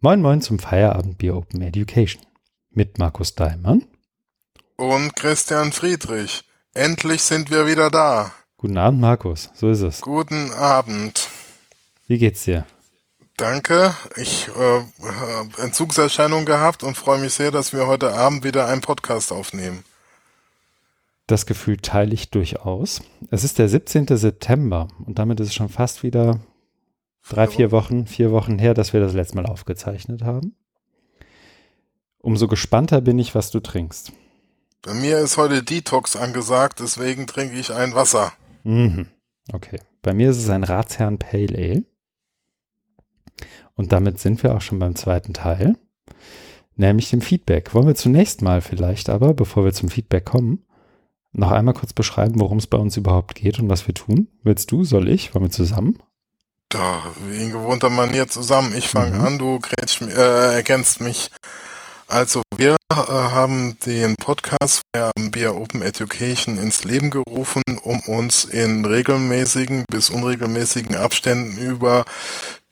Moin 0.00 0.22
Moin 0.22 0.40
zum 0.40 0.60
Feierabendbier 0.60 1.34
Open 1.34 1.60
Education 1.60 2.22
mit 2.70 2.98
Markus 2.98 3.34
Daimann 3.34 3.84
und 4.76 5.16
Christian 5.16 5.72
Friedrich. 5.72 6.44
Endlich 6.72 7.20
sind 7.22 7.50
wir 7.50 7.66
wieder 7.66 7.90
da. 7.90 8.30
Guten 8.58 8.78
Abend, 8.78 9.00
Markus. 9.00 9.50
So 9.54 9.68
ist 9.68 9.80
es. 9.80 10.00
Guten 10.00 10.52
Abend. 10.52 11.28
Wie 12.06 12.16
geht's 12.16 12.44
dir? 12.44 12.64
Danke. 13.36 13.92
Ich 14.14 14.46
äh, 14.46 14.82
habe 15.02 15.62
Entzugserscheinungen 15.62 16.46
gehabt 16.46 16.84
und 16.84 16.96
freue 16.96 17.18
mich 17.18 17.34
sehr, 17.34 17.50
dass 17.50 17.72
wir 17.72 17.88
heute 17.88 18.12
Abend 18.12 18.44
wieder 18.44 18.68
einen 18.68 18.82
Podcast 18.82 19.32
aufnehmen. 19.32 19.82
Das 21.26 21.44
Gefühl 21.44 21.78
teile 21.78 22.14
ich 22.14 22.30
durchaus. 22.30 23.02
Es 23.32 23.42
ist 23.42 23.58
der 23.58 23.68
17. 23.68 24.06
September 24.16 24.86
und 25.04 25.18
damit 25.18 25.40
ist 25.40 25.48
es 25.48 25.54
schon 25.56 25.68
fast 25.68 26.04
wieder 26.04 26.38
drei, 27.28 27.46
vier 27.46 27.70
Wochen, 27.70 28.06
vier 28.06 28.30
Wochen 28.32 28.58
her, 28.58 28.74
dass 28.74 28.92
wir 28.92 29.00
das 29.00 29.12
letzte 29.12 29.36
Mal 29.36 29.46
aufgezeichnet 29.46 30.22
haben. 30.22 30.54
Umso 32.18 32.48
gespannter 32.48 33.00
bin 33.00 33.18
ich, 33.18 33.34
was 33.34 33.50
du 33.50 33.60
trinkst. 33.60 34.12
Bei 34.82 34.94
mir 34.94 35.18
ist 35.18 35.36
heute 35.36 35.62
Detox 35.62 36.16
angesagt, 36.16 36.80
deswegen 36.80 37.26
trinke 37.26 37.58
ich 37.58 37.72
ein 37.72 37.94
Wasser. 37.94 38.32
Mhm. 38.64 39.08
Okay. 39.52 39.80
Bei 40.02 40.14
mir 40.14 40.30
ist 40.30 40.38
es 40.38 40.48
ein 40.48 40.64
Ratsherrn 40.64 41.18
Pale 41.18 41.56
Ale. 41.56 41.84
Und 43.74 43.92
damit 43.92 44.18
sind 44.18 44.42
wir 44.42 44.54
auch 44.54 44.60
schon 44.60 44.78
beim 44.78 44.96
zweiten 44.96 45.34
Teil, 45.34 45.76
nämlich 46.76 47.10
dem 47.10 47.20
Feedback. 47.20 47.74
Wollen 47.74 47.86
wir 47.86 47.94
zunächst 47.94 48.42
mal 48.42 48.60
vielleicht 48.60 49.08
aber, 49.08 49.34
bevor 49.34 49.64
wir 49.64 49.72
zum 49.72 49.88
Feedback 49.88 50.24
kommen, 50.24 50.64
noch 51.32 51.52
einmal 51.52 51.74
kurz 51.74 51.92
beschreiben, 51.92 52.40
worum 52.40 52.58
es 52.58 52.66
bei 52.66 52.78
uns 52.78 52.96
überhaupt 52.96 53.34
geht 53.34 53.58
und 53.60 53.68
was 53.68 53.86
wir 53.86 53.94
tun? 53.94 54.28
Willst 54.42 54.72
du, 54.72 54.84
soll 54.84 55.08
ich? 55.08 55.34
Wollen 55.34 55.44
wir 55.44 55.50
zusammen? 55.50 55.98
Da, 56.70 57.02
wie 57.26 57.44
in 57.44 57.52
gewohnter 57.52 57.88
Manier 57.88 58.28
zusammen. 58.28 58.76
Ich 58.76 58.88
fange 58.88 59.18
mhm. 59.18 59.24
an, 59.24 59.38
du 59.38 59.58
grätsch, 59.58 60.02
äh, 60.02 60.54
ergänzt 60.54 61.00
mich. 61.00 61.30
Also 62.06 62.42
wir 62.56 62.76
äh, 62.90 62.94
haben 62.94 63.78
den 63.86 64.16
Podcast 64.16 64.82
via 64.94 65.50
Open 65.50 65.80
Education 65.80 66.58
ins 66.58 66.84
Leben 66.84 67.10
gerufen, 67.10 67.62
um 67.82 68.00
uns 68.00 68.44
in 68.44 68.84
regelmäßigen 68.84 69.84
bis 69.90 70.10
unregelmäßigen 70.10 70.94
Abständen 70.94 71.56
über 71.56 72.04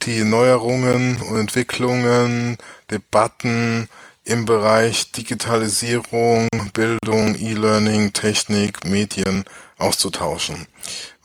die 0.02 0.24
Neuerungen 0.24 1.20
und 1.22 1.38
Entwicklungen, 1.38 2.58
Debatten 2.90 3.88
im 4.24 4.44
Bereich 4.44 5.12
Digitalisierung, 5.12 6.48
Bildung, 6.74 7.34
E-Learning, 7.34 8.12
Technik, 8.12 8.84
Medien 8.84 9.44
auszutauschen. 9.78 10.66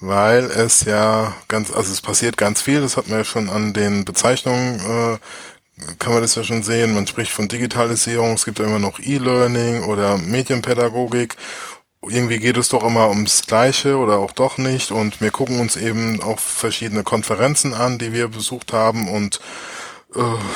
Weil 0.01 0.45
es 0.45 0.83
ja 0.85 1.33
ganz, 1.47 1.71
also 1.71 1.91
es 1.91 2.01
passiert 2.01 2.35
ganz 2.35 2.61
viel, 2.61 2.81
das 2.81 2.97
hat 2.97 3.07
man 3.07 3.19
ja 3.19 3.23
schon 3.23 3.49
an 3.49 3.73
den 3.73 4.03
Bezeichnungen 4.03 4.79
äh, 4.79 5.17
kann 5.99 6.13
man 6.13 6.21
das 6.21 6.35
ja 6.35 6.43
schon 6.43 6.63
sehen. 6.63 6.93
Man 6.93 7.07
spricht 7.07 7.31
von 7.31 7.47
Digitalisierung, 7.47 8.33
es 8.33 8.45
gibt 8.45 8.59
ja 8.59 8.65
immer 8.65 8.79
noch 8.79 8.99
E-Learning 8.99 9.83
oder 9.83 10.17
Medienpädagogik. 10.17 11.35
Irgendwie 12.07 12.39
geht 12.39 12.57
es 12.57 12.69
doch 12.69 12.83
immer 12.83 13.09
ums 13.09 13.45
Gleiche 13.45 13.97
oder 13.97 14.17
auch 14.17 14.31
doch 14.31 14.57
nicht. 14.57 14.91
Und 14.91 15.21
wir 15.21 15.31
gucken 15.31 15.59
uns 15.59 15.75
eben 15.75 16.21
auch 16.21 16.39
verschiedene 16.39 17.03
Konferenzen 17.03 17.73
an, 17.73 17.99
die 17.99 18.13
wir 18.13 18.27
besucht 18.27 18.73
haben 18.73 19.07
und 19.07 19.39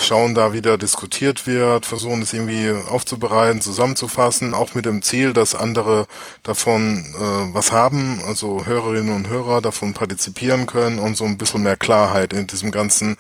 schauen 0.01 0.35
da, 0.35 0.51
wie 0.51 0.61
da 0.61 0.75
diskutiert 0.75 1.47
wird, 1.47 1.85
versuchen 1.85 2.21
es 2.21 2.33
irgendwie 2.33 2.71
aufzubereiten, 2.89 3.61
zusammenzufassen, 3.61 4.53
auch 4.53 4.75
mit 4.75 4.85
dem 4.85 5.01
Ziel, 5.01 5.31
dass 5.31 5.55
andere 5.55 6.07
davon 6.43 7.05
äh, 7.15 7.53
was 7.53 7.71
haben, 7.71 8.21
also 8.27 8.65
Hörerinnen 8.65 9.15
und 9.15 9.29
Hörer 9.29 9.61
davon 9.61 9.93
partizipieren 9.93 10.65
können 10.65 10.99
und 10.99 11.15
so 11.15 11.23
ein 11.23 11.37
bisschen 11.37 11.63
mehr 11.63 11.77
Klarheit 11.77 12.33
in 12.33 12.47
diesem 12.47 12.71
ganzen 12.71 13.15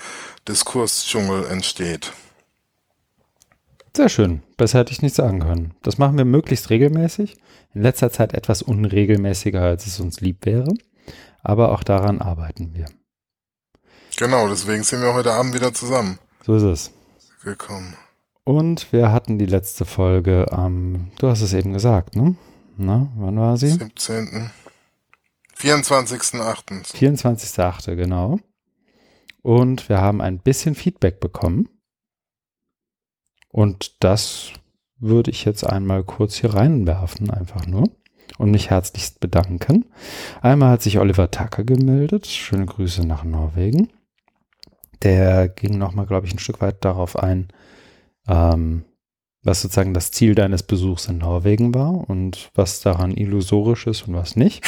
Diskursdschungel 0.47 1.45
entsteht. 1.45 2.11
Sehr 3.95 4.09
schön. 4.09 4.43
Besser 4.57 4.79
hätte 4.79 4.91
ich 4.91 5.01
nicht 5.01 5.15
sagen 5.15 5.39
können. 5.39 5.73
Das 5.83 5.97
machen 5.97 6.17
wir 6.17 6.25
möglichst 6.25 6.69
regelmäßig. 6.69 7.37
In 7.73 7.81
letzter 7.81 8.11
Zeit 8.11 8.33
etwas 8.33 8.61
unregelmäßiger, 8.61 9.61
als 9.61 9.87
es 9.87 10.01
uns 10.01 10.19
lieb 10.19 10.45
wäre. 10.45 10.73
Aber 11.43 11.71
auch 11.71 11.83
daran 11.83 12.19
arbeiten 12.21 12.73
wir. 12.73 12.87
Genau, 14.17 14.49
deswegen 14.49 14.83
sind 14.83 15.01
wir 15.01 15.13
heute 15.13 15.31
Abend 15.31 15.53
wieder 15.53 15.73
zusammen. 15.73 16.19
So 16.45 16.53
ist 16.57 16.61
es. 16.61 16.93
Willkommen. 17.41 17.95
Und 18.43 18.93
wir 18.93 19.11
hatten 19.11 19.39
die 19.39 19.47
letzte 19.47 19.83
Folge 19.83 20.45
am, 20.51 21.09
du 21.17 21.27
hast 21.27 21.41
es 21.41 21.53
eben 21.53 21.73
gesagt, 21.73 22.15
ne? 22.15 22.35
Na, 22.77 23.11
wann 23.15 23.39
war 23.39 23.57
sie? 23.57 23.69
17. 23.69 24.51
24.8. 25.57 26.93
24.8. 26.93 27.95
genau. 27.95 28.37
Und 29.41 29.89
wir 29.89 29.99
haben 30.01 30.21
ein 30.21 30.37
bisschen 30.37 30.75
Feedback 30.75 31.19
bekommen. 31.19 31.67
Und 33.49 34.03
das 34.03 34.51
würde 34.99 35.31
ich 35.31 35.45
jetzt 35.45 35.63
einmal 35.63 36.03
kurz 36.03 36.35
hier 36.35 36.53
reinwerfen, 36.53 37.31
einfach 37.31 37.65
nur. 37.65 37.89
Und 38.37 38.51
mich 38.51 38.69
herzlichst 38.69 39.19
bedanken. 39.19 39.85
Einmal 40.43 40.69
hat 40.69 40.83
sich 40.83 40.99
Oliver 40.99 41.31
Tucker 41.31 41.63
gemeldet. 41.63 42.27
Schöne 42.27 42.67
Grüße 42.67 43.03
nach 43.03 43.23
Norwegen 43.23 43.89
der 45.03 45.47
ging 45.49 45.77
nochmal, 45.77 46.05
glaube 46.05 46.27
ich, 46.27 46.33
ein 46.33 46.39
Stück 46.39 46.61
weit 46.61 46.83
darauf 46.83 47.17
ein, 47.17 47.49
ähm, 48.27 48.85
was 49.43 49.61
sozusagen 49.61 49.93
das 49.93 50.11
Ziel 50.11 50.35
deines 50.35 50.63
Besuchs 50.63 51.07
in 51.07 51.19
Norwegen 51.19 51.73
war 51.73 52.09
und 52.09 52.49
was 52.55 52.81
daran 52.81 53.11
illusorisch 53.11 53.87
ist 53.87 54.07
und 54.07 54.15
was 54.15 54.35
nicht. 54.35 54.65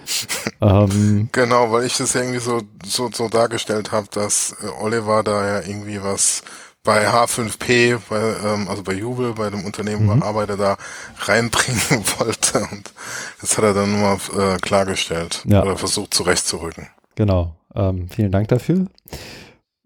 ähm, 0.60 1.28
genau, 1.32 1.72
weil 1.72 1.84
ich 1.84 1.96
das 1.96 2.14
irgendwie 2.14 2.38
so, 2.38 2.62
so, 2.84 3.10
so 3.12 3.28
dargestellt 3.28 3.92
habe, 3.92 4.06
dass 4.12 4.56
äh, 4.62 4.66
Oliver 4.82 5.22
da 5.22 5.46
ja 5.46 5.66
irgendwie 5.66 6.02
was 6.02 6.42
bei 6.84 7.08
H5P, 7.08 7.98
bei, 8.08 8.36
ähm, 8.44 8.68
also 8.68 8.82
bei 8.82 8.92
Jubel, 8.92 9.32
bei 9.32 9.50
dem 9.50 9.64
Unternehmen, 9.64 10.06
mhm. 10.06 10.20
wo 10.20 10.24
Arbeiter 10.24 10.56
da 10.56 10.76
reinbringen 11.20 11.80
wollte. 12.18 12.60
Und 12.70 12.92
das 13.40 13.56
hat 13.56 13.64
er 13.64 13.74
dann 13.74 13.90
nur 13.90 14.00
mal 14.00 14.54
äh, 14.54 14.58
klargestellt 14.58 15.42
ja. 15.46 15.62
oder 15.62 15.76
versucht 15.76 16.14
zurechtzurücken. 16.14 16.86
Genau. 17.16 17.56
Ähm, 17.74 18.08
vielen 18.08 18.30
Dank 18.30 18.48
dafür. 18.48 18.86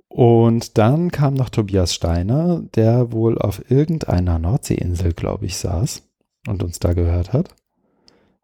Und 0.09 0.79
dann 0.79 1.11
kam 1.11 1.35
noch 1.35 1.51
Tobias 1.51 1.95
Steiner, 1.95 2.63
der 2.75 3.13
wohl 3.13 3.39
auf 3.39 3.71
irgendeiner 3.71 4.39
Nordseeinsel, 4.39 5.13
glaube 5.13 5.47
ich, 5.47 5.57
saß 5.59 6.03
und 6.49 6.63
uns 6.63 6.79
da 6.79 6.95
gehört 6.95 7.33
hat. 7.33 7.55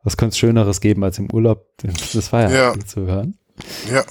Was 0.02 0.18
könnte 0.18 0.32
es 0.32 0.38
Schöneres 0.38 0.80
geben, 0.80 1.02
als 1.02 1.18
im 1.18 1.32
Urlaub 1.32 1.66
das 1.78 2.28
Feierabend 2.28 2.82
ja. 2.82 2.86
zu 2.86 3.06
hören? 3.06 3.38
Ja. 3.90 4.04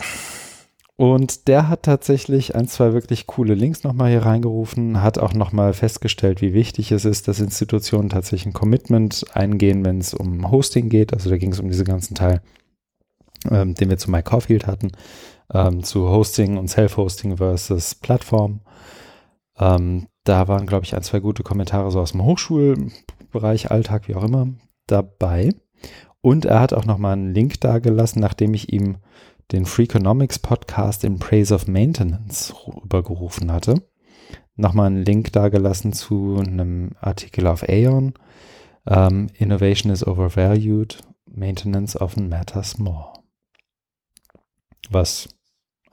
Und 0.96 1.48
der 1.48 1.70
hat 1.70 1.84
tatsächlich 1.84 2.56
ein, 2.56 2.68
zwei 2.68 2.94
wirklich 2.94 3.28
coole 3.28 3.56
Links 3.56 3.84
nochmal 3.84 4.12
hier 4.12 4.26
reingerufen, 4.26 5.02
hat 5.02 5.18
auch 5.18 5.34
nochmal 5.34 5.74
festgestellt, 5.74 6.42
wie 6.42 6.54
wichtig 6.54 6.92
es 6.92 7.06
ist, 7.06 7.28
dass 7.28 7.40
Institutionen 7.40 8.10
tatsächlich 8.10 8.48
ein 8.48 8.54
Commitment 8.54 9.26
eingehen, 9.34 9.84
wenn 9.86 10.00
es 10.00 10.14
um 10.14 10.52
Hosting 10.52 10.90
geht. 10.90 11.14
Also 11.14 11.30
da 11.30 11.38
ging 11.38 11.52
es 11.52 11.60
um 11.60 11.68
diese 11.68 11.84
ganzen 11.84 12.14
Teil, 12.14 12.42
ähm, 13.50 13.74
den 13.74 13.90
wir 13.90 13.98
zu 13.98 14.12
Mike 14.12 14.30
Caulfield 14.30 14.68
hatten, 14.68 14.92
ähm, 15.54 15.84
zu 15.84 16.10
Hosting 16.10 16.58
und 16.58 16.68
Self-Hosting 16.68 17.38
versus 17.38 17.96
Plattform. 17.96 18.62
Ähm, 19.58 20.08
da 20.24 20.48
waren, 20.48 20.66
glaube 20.66 20.86
ich, 20.86 20.96
ein, 20.96 21.04
zwei 21.04 21.20
gute 21.20 21.44
Kommentare 21.44 21.92
so 21.92 22.00
aus 22.00 22.12
dem 22.12 22.24
Hochschulbereich, 22.24 23.72
Alltag, 23.72 24.08
wie 24.08 24.16
auch 24.16 24.24
immer, 24.24 24.48
dabei. 24.88 25.50
Und 26.22 26.46
er 26.46 26.60
hat 26.60 26.74
auch 26.74 26.86
nochmal 26.86 27.14
einen 27.14 27.34
Link 27.34 27.60
da 27.62 27.80
gelassen, 27.80 28.20
nachdem 28.20 28.54
ich 28.54 28.72
ihm 28.72 28.98
den 29.52 29.66
Freakonomics 29.66 30.40
Podcast 30.40 31.04
in 31.04 31.20
Praise 31.20 31.54
of 31.54 31.68
Maintenance 31.68 32.54
übergerufen 32.84 33.52
hatte. 33.52 33.76
Nochmal 34.56 34.88
einen 34.88 35.04
Link 35.04 35.34
da 35.34 35.50
gelassen 35.50 35.94
zu 35.94 36.38
einem 36.40 36.92
Artikel 37.00 37.48
auf 37.48 37.64
Aeon. 37.64 38.14
Um, 38.86 38.94
ähm, 38.96 39.28
Innovation 39.38 39.94
is 39.94 40.06
overvalued, 40.06 41.00
maintenance 41.26 41.96
often 42.00 42.28
matters 42.28 42.78
more. 42.78 43.14
Was 44.90 45.30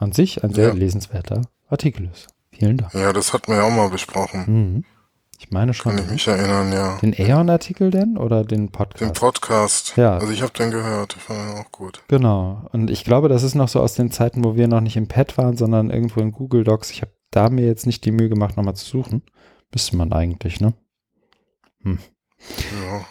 an 0.01 0.13
sich 0.13 0.43
ein 0.43 0.53
sehr 0.53 0.69
ja. 0.69 0.75
lesenswerter 0.75 1.43
Artikel 1.69 2.11
ist. 2.13 2.29
Vielen 2.51 2.79
Dank. 2.79 2.95
Ja, 2.95 3.13
das 3.13 3.33
hatten 3.33 3.53
wir 3.53 3.59
ja 3.59 3.65
auch 3.65 3.71
mal 3.71 3.91
besprochen. 3.91 4.45
Mhm. 4.47 4.85
Ich 5.39 5.51
meine 5.51 5.73
schon. 5.73 5.97
Kann 5.97 6.05
ich 6.05 6.11
mich 6.11 6.29
erinnern, 6.29 6.71
ja. 6.73 6.99
Den 6.99 7.15
Aeon-Artikel 7.15 7.91
denn 7.91 8.19
oder 8.19 8.45
den 8.45 8.71
Podcast? 8.71 9.01
Den 9.01 9.13
Podcast. 9.15 9.97
Ja. 9.97 10.19
Also 10.19 10.33
ich 10.33 10.43
habe 10.43 10.53
den 10.53 10.71
gehört, 10.71 11.17
ich 11.17 11.23
fand 11.23 11.39
den 11.41 11.57
auch 11.57 11.73
gut. 11.73 12.03
Genau. 12.09 12.69
Und 12.73 12.91
ich 12.91 13.05
glaube, 13.05 13.31
das 13.31 13.43
ist 13.43 13.55
noch 13.55 13.69
so 13.69 13.81
aus 13.81 13.95
den 13.95 14.11
Zeiten, 14.11 14.45
wo 14.45 14.57
wir 14.57 14.69
noch 14.69 14.83
nicht 14.83 14.97
im 14.97 15.09
Pad 15.09 15.39
waren, 15.39 15.57
sondern 15.57 15.89
irgendwo 15.91 16.21
in 16.21 16.33
Google 16.33 16.65
Docs. 16.65 16.91
Ich 16.91 17.01
habe 17.01 17.13
da 17.31 17.49
mir 17.49 17.65
jetzt 17.65 17.87
nicht 17.87 18.05
die 18.05 18.13
Mühe 18.13 18.29
gemacht, 18.29 18.57
nochmal 18.59 18.77
zu 18.77 18.85
suchen. 18.85 19.23
Müsste 19.73 19.97
man 19.97 20.13
eigentlich, 20.13 20.61
ne? 20.61 20.75
Hm. 21.83 21.99
Ja. 22.85 23.07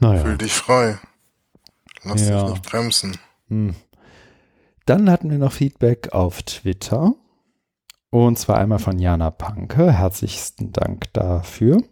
Naja. 0.00 0.22
Fühl 0.22 0.38
dich 0.38 0.54
frei. 0.54 0.98
Lass 2.02 2.28
ja. 2.28 2.42
dich 2.42 2.50
nicht 2.54 2.62
bremsen. 2.64 3.16
Hm. 3.48 3.74
Dann 4.88 5.10
hatten 5.10 5.30
wir 5.30 5.36
noch 5.36 5.52
Feedback 5.52 6.14
auf 6.14 6.42
Twitter. 6.44 7.14
Und 8.08 8.38
zwar 8.38 8.56
einmal 8.56 8.78
von 8.78 8.98
Jana 8.98 9.30
Panke. 9.30 9.92
Herzlichsten 9.92 10.72
Dank 10.72 11.12
dafür. 11.12 11.82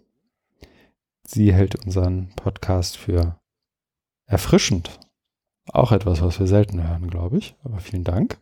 Sie 1.23 1.53
hält 1.53 1.75
unseren 1.85 2.31
Podcast 2.37 2.97
für 2.97 3.39
erfrischend. 4.25 4.99
Auch 5.71 5.93
etwas, 5.93 6.23
was 6.23 6.41
wir 6.41 6.47
selten 6.47 6.89
hören, 6.89 7.11
glaube 7.11 7.37
ich. 7.37 7.55
Aber 7.65 7.81
vielen 7.81 8.05
Dank. 8.05 8.39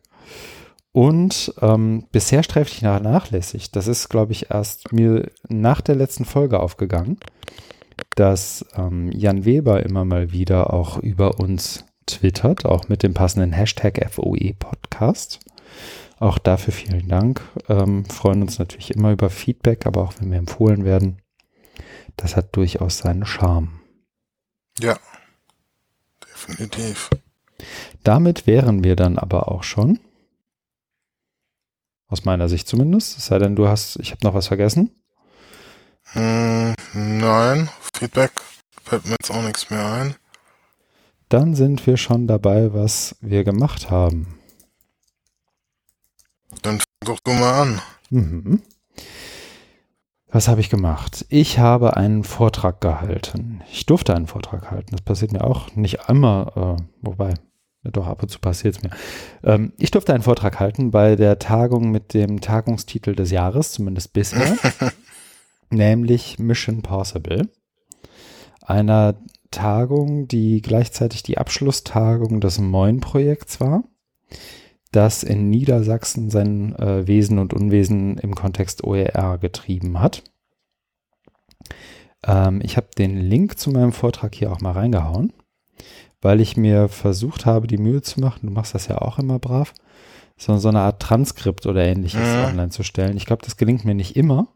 Und 0.93 1.53
ähm, 1.59 2.07
bisher 2.13 2.41
sträflich 2.41 2.81
nachlässig. 2.81 3.71
Das 3.71 3.87
ist, 3.89 4.07
glaube 4.07 4.31
ich, 4.31 4.51
erst 4.51 4.93
mir 4.93 5.29
nach 5.49 5.81
der 5.81 5.95
letzten 5.95 6.23
Folge 6.23 6.61
aufgegangen, 6.61 7.17
dass 8.15 8.65
ähm, 8.77 9.11
Jan 9.11 9.43
Weber 9.43 9.83
immer 9.83 10.05
mal 10.05 10.31
wieder 10.31 10.73
auch 10.73 10.97
über 10.97 11.41
uns 11.41 11.84
twittert, 12.05 12.65
auch 12.65 12.87
mit 12.87 13.03
dem 13.03 13.13
passenden 13.13 13.51
Hashtag 13.51 14.05
FOE 14.11 14.53
Podcast. 14.57 15.39
Auch 16.19 16.37
dafür 16.37 16.73
vielen 16.73 17.07
Dank. 17.07 17.41
Ähm, 17.67 18.05
freuen 18.05 18.41
uns 18.41 18.59
natürlich 18.59 18.91
immer 18.91 19.11
über 19.11 19.29
Feedback, 19.29 19.85
aber 19.85 20.03
auch 20.03 20.13
wenn 20.19 20.31
wir 20.31 20.37
empfohlen 20.37 20.85
werden. 20.85 21.21
Das 22.15 22.35
hat 22.35 22.55
durchaus 22.55 22.99
seinen 22.99 23.25
Charme. 23.25 23.81
Ja, 24.79 24.97
definitiv. 26.23 27.09
Damit 28.03 28.47
wären 28.47 28.83
wir 28.83 28.95
dann 28.95 29.17
aber 29.17 29.51
auch 29.51 29.63
schon. 29.63 29.99
Aus 32.07 32.23
meiner 32.23 32.47
Sicht 32.47 32.67
zumindest. 32.67 33.17
Es 33.17 33.25
sei 33.25 33.39
denn, 33.39 33.55
du 33.55 33.67
hast, 33.67 33.97
ich 33.97 34.11
habe 34.11 34.23
noch 34.23 34.33
was 34.33 34.47
vergessen. 34.47 34.91
Hm, 36.11 36.75
nein, 36.93 37.69
Feedback 37.97 38.31
fällt 38.83 39.05
mir 39.05 39.15
jetzt 39.19 39.31
auch 39.31 39.41
nichts 39.41 39.69
mehr 39.69 39.85
ein. 39.85 40.15
Dann 41.29 41.55
sind 41.55 41.85
wir 41.87 41.97
schon 41.97 42.27
dabei, 42.27 42.73
was 42.73 43.15
wir 43.21 43.43
gemacht 43.43 43.89
haben. 43.89 44.39
Dann 46.61 46.79
fang 46.79 46.85
doch 47.05 47.19
du 47.19 47.31
mal 47.31 47.61
an. 47.61 47.81
Mhm. 48.09 48.61
Was 50.35 50.47
habe 50.47 50.59
ich 50.59 50.69
gemacht? 50.69 51.25
Ich 51.29 51.59
habe 51.59 51.95
einen 51.95 52.23
Vortrag 52.23 52.81
gehalten. 52.81 53.61
Ich 53.71 53.85
durfte 53.85 54.13
einen 54.13 54.27
Vortrag 54.27 54.69
halten. 54.69 54.91
Das 54.91 55.01
passiert 55.01 55.31
mir 55.31 55.43
auch 55.43 55.73
nicht 55.75 56.09
immer, 56.09 56.77
äh, 56.77 56.83
wobei, 57.01 57.35
doch 57.83 58.07
ab 58.07 58.21
und 58.21 58.29
zu 58.29 58.39
passiert 58.39 58.75
es 58.75 58.83
mir. 58.83 58.89
Ähm, 59.43 59.73
ich 59.77 59.91
durfte 59.91 60.13
einen 60.13 60.23
Vortrag 60.23 60.59
halten 60.59 60.91
bei 60.91 61.15
der 61.15 61.39
Tagung 61.39 61.89
mit 61.89 62.13
dem 62.13 62.41
Tagungstitel 62.41 63.15
des 63.15 63.31
Jahres, 63.31 63.71
zumindest 63.71 64.13
bisher, 64.13 64.57
nämlich 65.69 66.37
Mission 66.37 66.81
Possible. 66.81 67.49
Einer 68.61 69.15
Tagung, 69.55 70.27
die 70.27 70.61
gleichzeitig 70.61 71.23
die 71.23 71.37
Abschlusstagung 71.37 72.41
des 72.41 72.59
Moin-Projekts 72.59 73.59
war, 73.59 73.83
das 74.91 75.23
in 75.23 75.49
Niedersachsen 75.49 76.29
sein 76.29 76.75
äh, 76.75 77.07
Wesen 77.07 77.39
und 77.39 77.53
Unwesen 77.53 78.17
im 78.17 78.35
Kontext 78.35 78.83
OER 78.83 79.37
getrieben 79.39 79.99
hat. 79.99 80.23
Ähm, 82.25 82.61
ich 82.63 82.77
habe 82.77 82.87
den 82.97 83.17
Link 83.17 83.57
zu 83.57 83.71
meinem 83.71 83.91
Vortrag 83.91 84.35
hier 84.35 84.51
auch 84.51 84.61
mal 84.61 84.71
reingehauen, 84.71 85.33
weil 86.21 86.41
ich 86.41 86.57
mir 86.57 86.87
versucht 86.87 87.45
habe, 87.45 87.67
die 87.67 87.77
Mühe 87.77 88.01
zu 88.01 88.19
machen, 88.19 88.47
du 88.47 88.51
machst 88.53 88.73
das 88.73 88.87
ja 88.87 88.99
auch 89.01 89.19
immer 89.19 89.39
brav, 89.39 89.73
so, 90.37 90.57
so 90.57 90.69
eine 90.69 90.81
Art 90.81 91.01
Transkript 91.01 91.65
oder 91.65 91.83
ähnliches 91.83 92.35
Mhm. 92.35 92.43
online 92.45 92.69
zu 92.69 92.83
stellen. 92.83 93.17
Ich 93.17 93.25
glaube, 93.25 93.43
das 93.45 93.57
gelingt 93.57 93.85
mir 93.85 93.95
nicht 93.95 94.15
immer, 94.15 94.47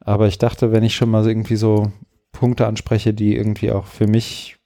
aber 0.00 0.26
ich 0.26 0.38
dachte, 0.38 0.72
wenn 0.72 0.82
ich 0.84 0.96
schon 0.96 1.10
mal 1.10 1.22
so 1.22 1.28
irgendwie 1.30 1.56
so 1.56 1.92
Punkte 2.32 2.66
anspreche, 2.66 3.14
die 3.14 3.36
irgendwie 3.36 3.72
auch 3.72 3.86
für 3.86 4.06
mich, 4.06 4.56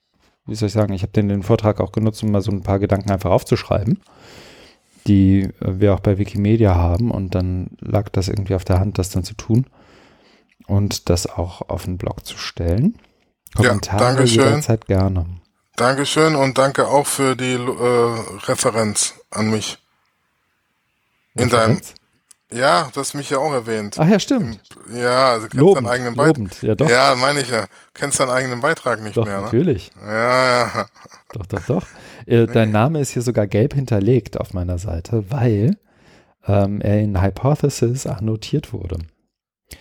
wie 0.45 0.55
soll 0.55 0.67
ich 0.67 0.73
sagen, 0.73 0.93
ich 0.93 1.01
habe 1.01 1.13
den, 1.13 1.29
den 1.29 1.43
Vortrag 1.43 1.79
auch 1.79 1.91
genutzt, 1.91 2.23
um 2.23 2.31
mal 2.31 2.41
so 2.41 2.51
ein 2.51 2.63
paar 2.63 2.79
Gedanken 2.79 3.11
einfach 3.11 3.31
aufzuschreiben, 3.31 4.01
die 5.07 5.41
äh, 5.43 5.49
wir 5.79 5.93
auch 5.93 5.99
bei 5.99 6.17
Wikimedia 6.17 6.75
haben 6.75 7.11
und 7.11 7.35
dann 7.35 7.71
lag 7.79 8.09
das 8.09 8.27
irgendwie 8.27 8.55
auf 8.55 8.65
der 8.65 8.79
Hand, 8.79 8.97
das 8.97 9.09
dann 9.09 9.23
zu 9.23 9.33
tun 9.33 9.65
und 10.67 11.09
das 11.09 11.27
auch 11.27 11.69
auf 11.69 11.85
den 11.85 11.97
Blog 11.97 12.25
zu 12.25 12.37
stellen. 12.37 12.97
Ja, 13.57 13.69
Kommentare 13.69 13.99
Dankeschön. 13.99 14.43
jederzeit 14.43 14.85
gerne. 14.85 15.25
Dankeschön 15.75 16.35
und 16.35 16.57
danke 16.57 16.87
auch 16.87 17.07
für 17.07 17.35
die 17.35 17.53
äh, 17.53 18.45
Referenz 18.45 19.15
an 19.31 19.49
mich. 19.49 19.79
In 21.33 21.49
deinem, 21.49 21.77
Referenz? 21.77 21.95
Ja, 22.53 22.89
du 22.93 22.99
hast 22.99 23.13
mich 23.13 23.29
ja 23.29 23.37
auch 23.37 23.51
erwähnt. 23.53 23.95
Ach 23.99 24.07
ja, 24.07 24.19
stimmt. 24.19 24.59
Ja, 24.93 25.31
also 25.31 25.47
kennst 25.47 25.55
Lobend, 25.55 25.87
deinen 25.87 25.93
eigenen 25.93 26.15
Beitrag. 26.15 26.63
Ja, 26.63 26.75
doch, 26.75 26.89
Ja, 26.89 27.15
meine 27.15 27.41
ich 27.41 27.49
ja. 27.49 27.65
Kennst 27.93 28.19
deinen 28.19 28.29
eigenen 28.31 28.61
Beitrag 28.61 29.01
nicht 29.01 29.17
doch 29.17 29.25
mehr, 29.25 29.37
ne? 29.37 29.43
natürlich. 29.43 29.91
Ja, 30.01 30.67
ja. 30.67 30.85
Doch, 31.33 31.45
doch, 31.45 31.65
doch. 31.65 31.85
Äh, 32.25 32.45
dein 32.47 32.71
Name 32.71 32.99
ist 32.99 33.11
hier 33.11 33.21
sogar 33.21 33.47
gelb 33.47 33.73
hinterlegt 33.73 34.39
auf 34.39 34.53
meiner 34.53 34.77
Seite, 34.77 35.25
weil 35.29 35.77
ähm, 36.47 36.81
er 36.81 36.99
in 36.99 37.21
Hypothesis 37.21 38.05
annotiert 38.05 38.73
wurde. 38.73 38.99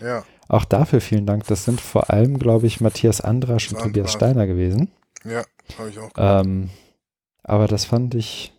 Ja, 0.01 0.25
Auch 0.49 0.65
dafür 0.65 1.01
vielen 1.01 1.27
Dank. 1.27 1.47
Das 1.49 1.65
sind 1.65 1.81
vor 1.81 2.11
allem, 2.11 2.39
glaube 2.39 2.67
ich, 2.67 2.81
Matthias 2.81 3.21
Andrasch 3.21 3.71
und. 3.73 3.81
Tobias 3.81 4.13
Steiner 4.13 4.47
gewesen. 4.47 4.91
ja, 5.25 5.43
habe 5.79 5.91
ich 5.91 5.99
auch. 5.99 6.11
Ähm, 6.17 6.71
aber 7.43 7.67
das 7.67 7.85
fand 7.85 8.15
ich 8.15 8.53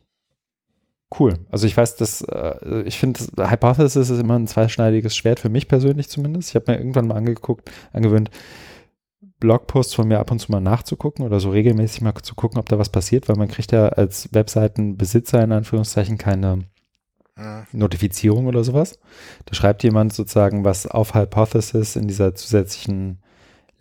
cool. 1.19 1.39
Also 1.51 1.68
ich 1.68 1.75
weiß, 1.75 1.95
dass 1.95 2.21
äh, 2.21 2.81
ich 2.83 2.98
finde, 2.98 3.19
Hypothesis 3.38 4.10
ist 4.10 4.19
immer 4.19 4.38
ein 4.38 4.48
zweischneidiges 4.48 5.15
Schwert 5.15 5.39
für 5.39 5.50
mich 5.50 5.68
persönlich 5.68 6.10
zumindest. 6.10 6.50
Ich 6.50 6.56
habe 6.56 6.71
mir 6.71 6.77
irgendwann 6.77 7.07
mal 7.07 7.15
angeguckt, 7.15 7.71
angewöhnt, 7.92 8.30
Blogposts 9.39 9.94
von 9.94 10.07
mir 10.07 10.19
ab 10.19 10.31
und 10.31 10.39
zu 10.39 10.51
mal 10.51 10.62
nachzugucken 10.62 11.25
oder 11.25 11.39
so 11.39 11.50
regelmäßig 11.50 12.01
mal 12.01 12.13
zu 12.21 12.33
gucken, 12.36 12.60
ob 12.60 12.69
da 12.69 12.80
was 12.80 12.89
passiert, 12.89 13.27
weil 13.27 13.36
man 13.36 13.50
kriegt 13.50 13.71
ja 13.74 13.89
als 13.89 14.30
Webseitenbesitzer 14.31 15.44
in 15.44 15.51
Anführungszeichen 15.51 16.18
keine 16.18 16.63
Ja. 17.38 17.65
Notifizierung 17.74 18.45
oder 18.45 18.63
sowas. 18.63 19.00
Da 19.45 19.54
schreibt 19.56 19.83
jemand 19.83 20.13
sozusagen, 20.13 20.63
was 20.63 20.88
auf 20.88 21.13
Hypothesis 21.13 21.95
in 21.95 22.07
dieser 22.07 22.36
zusätzlichen 22.36 23.19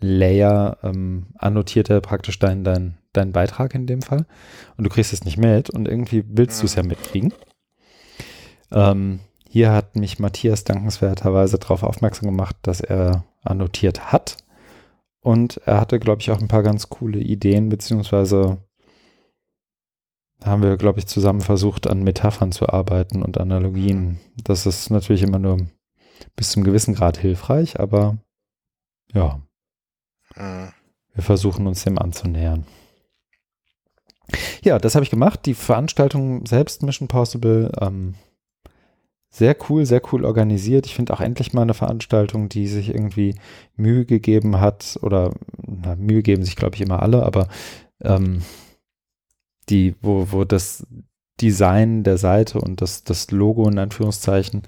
Layer 0.01 0.79
ähm, 0.83 1.27
annotiert 1.37 1.89
er 1.89 2.01
praktisch 2.01 2.39
deinen 2.39 2.63
dein, 2.65 2.97
dein 3.13 3.31
Beitrag 3.31 3.73
in 3.75 3.87
dem 3.87 4.01
Fall. 4.01 4.25
Und 4.77 4.83
du 4.83 4.89
kriegst 4.89 5.13
es 5.13 5.23
nicht 5.23 5.37
mit 5.37 5.69
und 5.69 5.87
irgendwie 5.87 6.23
willst 6.27 6.61
du 6.61 6.65
es 6.65 6.75
ja 6.75 6.83
mitkriegen. 6.83 7.33
Ähm, 8.71 9.19
hier 9.47 9.71
hat 9.71 9.95
mich 9.95 10.19
Matthias 10.19 10.63
dankenswerterweise 10.63 11.59
darauf 11.59 11.83
aufmerksam 11.83 12.27
gemacht, 12.27 12.55
dass 12.63 12.81
er 12.81 13.23
annotiert 13.43 14.11
hat. 14.11 14.37
Und 15.21 15.61
er 15.65 15.79
hatte, 15.79 15.99
glaube 15.99 16.21
ich, 16.21 16.31
auch 16.31 16.41
ein 16.41 16.47
paar 16.47 16.63
ganz 16.63 16.89
coole 16.89 17.19
Ideen, 17.19 17.69
beziehungsweise 17.69 18.57
haben 20.43 20.61
wir, 20.61 20.75
glaube 20.75 20.99
ich, 20.99 21.07
zusammen 21.07 21.41
versucht, 21.41 21.87
an 21.87 22.03
Metaphern 22.03 22.51
zu 22.51 22.67
arbeiten 22.67 23.21
und 23.21 23.37
Analogien. 23.37 24.19
Das 24.43 24.65
ist 24.65 24.89
natürlich 24.89 25.23
immer 25.23 25.39
nur 25.39 25.57
bis 26.35 26.51
zum 26.51 26.63
gewissen 26.63 26.93
Grad 26.93 27.17
hilfreich, 27.17 27.79
aber 27.79 28.17
ja, 29.13 29.41
wir 30.35 31.23
versuchen 31.23 31.67
uns 31.67 31.83
dem 31.83 31.97
anzunähern. 31.97 32.65
Ja, 34.63 34.79
das 34.79 34.95
habe 34.95 35.03
ich 35.03 35.11
gemacht. 35.11 35.45
Die 35.45 35.53
Veranstaltung 35.53 36.45
selbst, 36.45 36.83
Mission 36.83 37.07
Possible, 37.07 37.71
ähm, 37.79 38.15
sehr 39.29 39.55
cool, 39.67 39.85
sehr 39.85 40.01
cool 40.11 40.25
organisiert. 40.25 40.85
Ich 40.85 40.95
finde 40.95 41.13
auch 41.13 41.19
endlich 41.19 41.53
mal 41.53 41.63
eine 41.63 41.73
Veranstaltung, 41.73 42.49
die 42.49 42.67
sich 42.67 42.89
irgendwie 42.89 43.35
Mühe 43.75 44.05
gegeben 44.05 44.59
hat, 44.59 44.99
oder 45.01 45.33
na, 45.65 45.95
Mühe 45.95 46.21
geben 46.21 46.43
sich, 46.43 46.55
glaube 46.55 46.75
ich, 46.75 46.81
immer 46.81 47.01
alle, 47.01 47.23
aber 47.23 47.47
ähm, 48.03 48.43
die, 49.69 49.95
wo, 50.01 50.27
wo 50.31 50.43
das 50.43 50.85
Design 51.41 52.03
der 52.03 52.17
Seite 52.17 52.61
und 52.61 52.81
das, 52.81 53.03
das 53.03 53.31
Logo 53.31 53.67
in 53.67 53.79
Anführungszeichen 53.79 54.63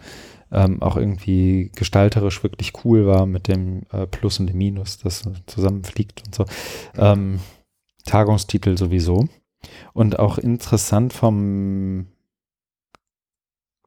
ähm, 0.51 0.81
auch 0.81 0.97
irgendwie 0.97 1.71
gestalterisch 1.75 2.41
wirklich 2.41 2.73
cool 2.83 3.05
war 3.05 3.25
mit 3.25 3.47
dem 3.47 3.83
äh, 3.91 4.07
Plus 4.07 4.39
und 4.39 4.47
dem 4.47 4.57
Minus, 4.57 4.97
das 4.97 5.23
zusammenfliegt 5.45 6.23
und 6.25 6.33
so. 6.33 6.45
Ähm, 6.97 7.39
Tagungstitel 8.05 8.77
sowieso. 8.77 9.27
Und 9.93 10.19
auch 10.19 10.37
interessant 10.37 11.13
vom 11.13 12.07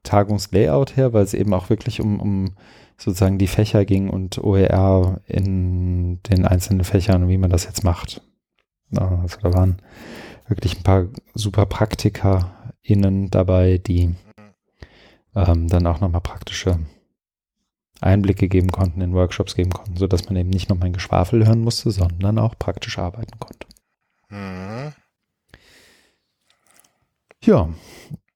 Tagungslayout 0.03 0.95
her, 0.95 1.13
weil 1.13 1.23
es 1.23 1.33
eben 1.33 1.53
auch 1.53 1.69
wirklich 1.69 2.01
um, 2.01 2.19
um 2.19 2.55
sozusagen 2.97 3.37
die 3.37 3.47
Fächer 3.47 3.85
ging 3.85 4.09
und 4.09 4.37
OER 4.37 5.21
in 5.27 6.21
den 6.23 6.45
einzelnen 6.45 6.83
Fächern 6.83 7.23
und 7.23 7.29
wie 7.29 7.37
man 7.37 7.49
das 7.49 7.65
jetzt 7.65 7.83
macht. 7.83 8.21
Also 8.95 9.37
da 9.41 9.53
waren 9.53 9.77
wirklich 10.47 10.77
ein 10.77 10.83
paar 10.83 11.05
super 11.33 11.65
PraktikerInnen 11.65 13.29
dabei, 13.29 13.77
die 13.77 14.15
ähm, 15.35 15.67
dann 15.67 15.85
auch 15.85 16.01
nochmal 16.01 16.21
praktische 16.21 16.79
Einblicke 18.01 18.47
geben 18.47 18.71
konnten, 18.71 19.01
in 19.01 19.13
Workshops 19.13 19.55
geben 19.55 19.71
konnten, 19.71 19.97
sodass 19.97 20.25
man 20.25 20.35
eben 20.37 20.49
nicht 20.49 20.69
nur 20.69 20.77
mein 20.77 20.93
Geschwafel 20.93 21.45
hören 21.45 21.61
musste, 21.61 21.91
sondern 21.91 22.39
auch 22.39 22.57
praktisch 22.57 22.97
arbeiten 22.97 23.37
konnte. 23.39 23.67
Mhm. 24.29 24.93
Ja, 27.41 27.69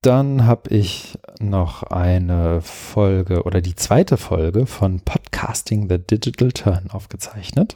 dann 0.01 0.45
habe 0.45 0.69
ich 0.69 1.19
noch 1.39 1.83
eine 1.83 2.61
Folge 2.61 3.43
oder 3.43 3.59
die 3.59 3.75
zweite 3.75 4.15
Folge 4.15 4.65
von 4.65 5.01
Podcasting 5.01 5.89
the 5.89 5.97
Digital 5.97 6.53
Turn 6.53 6.89
aufgezeichnet. 6.89 7.75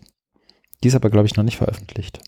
Die 0.84 0.88
ist 0.88 0.96
aber, 0.96 1.10
glaube 1.10 1.26
ich, 1.26 1.36
noch 1.36 1.44
nicht 1.44 1.58
veröffentlicht. 1.58 2.22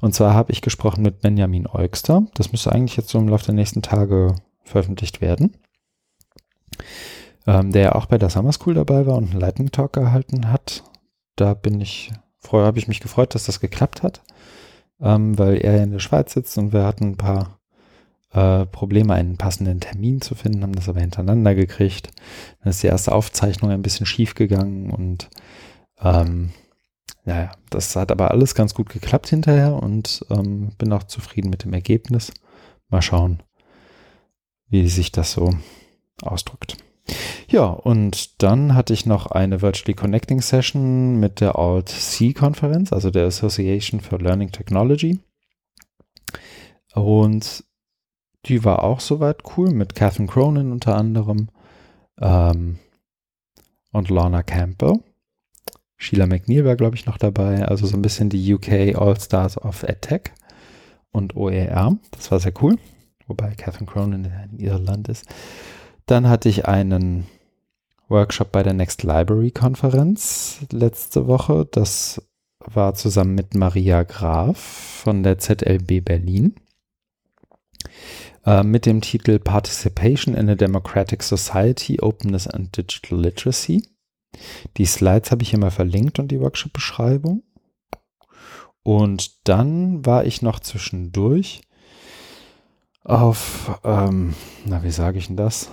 Und 0.00 0.14
zwar 0.14 0.32
habe 0.32 0.52
ich 0.52 0.62
gesprochen 0.62 1.02
mit 1.02 1.20
Benjamin 1.20 1.66
Eugster. 1.66 2.26
Das 2.34 2.50
müsste 2.50 2.72
eigentlich 2.72 2.96
jetzt 2.96 3.10
so 3.10 3.18
im 3.18 3.28
Laufe 3.28 3.44
der 3.44 3.54
nächsten 3.54 3.82
Tage 3.82 4.34
veröffentlicht 4.64 5.20
werden. 5.20 5.56
Ähm, 7.46 7.72
der 7.72 7.82
ja 7.82 7.94
auch 7.96 8.06
bei 8.06 8.16
der 8.16 8.30
Summer 8.30 8.52
School 8.52 8.74
dabei 8.74 9.04
war 9.06 9.16
und 9.16 9.30
einen 9.30 9.40
Lightning 9.40 9.72
Talk 9.72 9.92
gehalten 9.92 10.50
hat. 10.50 10.84
Da 11.36 11.52
bin 11.52 11.80
ich, 11.80 12.12
vorher 12.38 12.66
habe 12.66 12.78
ich 12.78 12.88
mich 12.88 13.00
gefreut, 13.00 13.34
dass 13.34 13.44
das 13.44 13.60
geklappt 13.60 14.02
hat, 14.02 14.22
ähm, 15.00 15.38
weil 15.38 15.58
er 15.58 15.82
in 15.82 15.90
der 15.90 15.98
Schweiz 15.98 16.32
sitzt 16.32 16.56
und 16.56 16.72
wir 16.72 16.84
hatten 16.84 17.10
ein 17.10 17.16
paar 17.16 17.57
äh, 18.32 18.66
Probleme, 18.66 19.14
einen 19.14 19.36
passenden 19.36 19.80
Termin 19.80 20.20
zu 20.20 20.34
finden, 20.34 20.62
haben 20.62 20.74
das 20.74 20.88
aber 20.88 21.00
hintereinander 21.00 21.54
gekriegt. 21.54 22.10
Dann 22.60 22.70
ist 22.70 22.82
die 22.82 22.88
erste 22.88 23.12
Aufzeichnung 23.12 23.70
ein 23.70 23.82
bisschen 23.82 24.06
schief 24.06 24.34
gegangen 24.34 24.90
und 24.90 25.28
ähm, 26.00 26.50
naja, 27.24 27.52
das 27.70 27.94
hat 27.96 28.10
aber 28.10 28.30
alles 28.30 28.54
ganz 28.54 28.74
gut 28.74 28.88
geklappt 28.88 29.28
hinterher 29.28 29.74
und 29.74 30.24
ähm, 30.30 30.70
bin 30.78 30.92
auch 30.92 31.04
zufrieden 31.04 31.50
mit 31.50 31.64
dem 31.64 31.74
Ergebnis. 31.74 32.32
Mal 32.88 33.02
schauen, 33.02 33.42
wie 34.68 34.88
sich 34.88 35.12
das 35.12 35.32
so 35.32 35.54
ausdrückt. 36.22 36.78
Ja, 37.48 37.64
und 37.64 38.42
dann 38.42 38.74
hatte 38.74 38.92
ich 38.92 39.06
noch 39.06 39.26
eine 39.26 39.62
Virtually 39.62 39.94
Connecting 39.94 40.40
Session 40.40 41.18
mit 41.18 41.40
der 41.40 41.56
Alt-C-Konferenz, 41.56 42.92
also 42.92 43.10
der 43.10 43.26
Association 43.26 44.00
for 44.00 44.18
Learning 44.18 44.52
Technology. 44.52 45.18
Und 46.94 47.64
die 48.46 48.64
war 48.64 48.84
auch 48.84 49.00
soweit 49.00 49.42
cool, 49.56 49.70
mit 49.70 49.94
Catherine 49.94 50.28
Cronin 50.28 50.72
unter 50.72 50.96
anderem 50.96 51.48
ähm, 52.20 52.78
und 53.92 54.08
Lorna 54.08 54.42
Campbell. 54.42 55.00
Sheila 55.96 56.26
McNeil 56.26 56.64
war, 56.64 56.76
glaube 56.76 56.94
ich, 56.94 57.06
noch 57.06 57.18
dabei. 57.18 57.66
Also 57.66 57.86
so 57.86 57.96
ein 57.96 58.02
bisschen 58.02 58.30
die 58.30 58.54
UK 58.54 58.96
All-Stars 58.96 59.58
of 59.58 59.82
EdTech 59.82 60.30
und 61.10 61.34
OER. 61.36 61.98
Das 62.12 62.30
war 62.30 62.38
sehr 62.38 62.52
cool. 62.62 62.78
Wobei 63.26 63.54
Catherine 63.54 63.90
Cronin 63.90 64.30
in 64.52 64.58
Irland 64.60 65.08
ist. 65.08 65.26
Dann 66.06 66.28
hatte 66.28 66.48
ich 66.48 66.66
einen 66.66 67.26
Workshop 68.08 68.52
bei 68.52 68.62
der 68.62 68.72
Next 68.72 69.02
Library 69.02 69.50
Konferenz 69.50 70.60
letzte 70.70 71.26
Woche. 71.26 71.66
Das 71.70 72.22
war 72.60 72.94
zusammen 72.94 73.34
mit 73.34 73.54
Maria 73.54 74.04
Graf 74.04 74.58
von 74.58 75.22
der 75.22 75.38
ZLB 75.38 76.02
Berlin 76.04 76.54
äh, 78.48 78.62
mit 78.62 78.86
dem 78.86 79.02
Titel 79.02 79.38
Participation 79.38 80.34
in 80.34 80.48
a 80.48 80.54
Democratic 80.54 81.22
Society, 81.22 82.00
Openness 82.00 82.46
and 82.46 82.74
Digital 82.74 83.20
Literacy. 83.20 83.86
Die 84.78 84.86
Slides 84.86 85.30
habe 85.30 85.42
ich 85.42 85.50
hier 85.50 85.58
mal 85.58 85.70
verlinkt 85.70 86.18
und 86.18 86.28
die 86.28 86.40
Workshop-Beschreibung. 86.40 87.42
Und 88.82 89.46
dann 89.46 90.06
war 90.06 90.24
ich 90.24 90.40
noch 90.40 90.60
zwischendurch 90.60 91.60
auf, 93.04 93.78
ähm, 93.84 94.34
na, 94.64 94.82
wie 94.82 94.92
sage 94.92 95.18
ich 95.18 95.26
denn 95.26 95.36
das? 95.36 95.70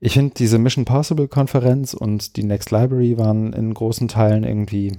Ich 0.00 0.14
finde, 0.14 0.34
diese 0.34 0.58
Mission 0.58 0.84
Possible 0.84 1.28
Konferenz 1.28 1.94
und 1.94 2.36
die 2.36 2.44
Next 2.44 2.72
Library 2.72 3.18
waren 3.18 3.52
in 3.52 3.72
großen 3.72 4.08
Teilen 4.08 4.42
irgendwie 4.42 4.98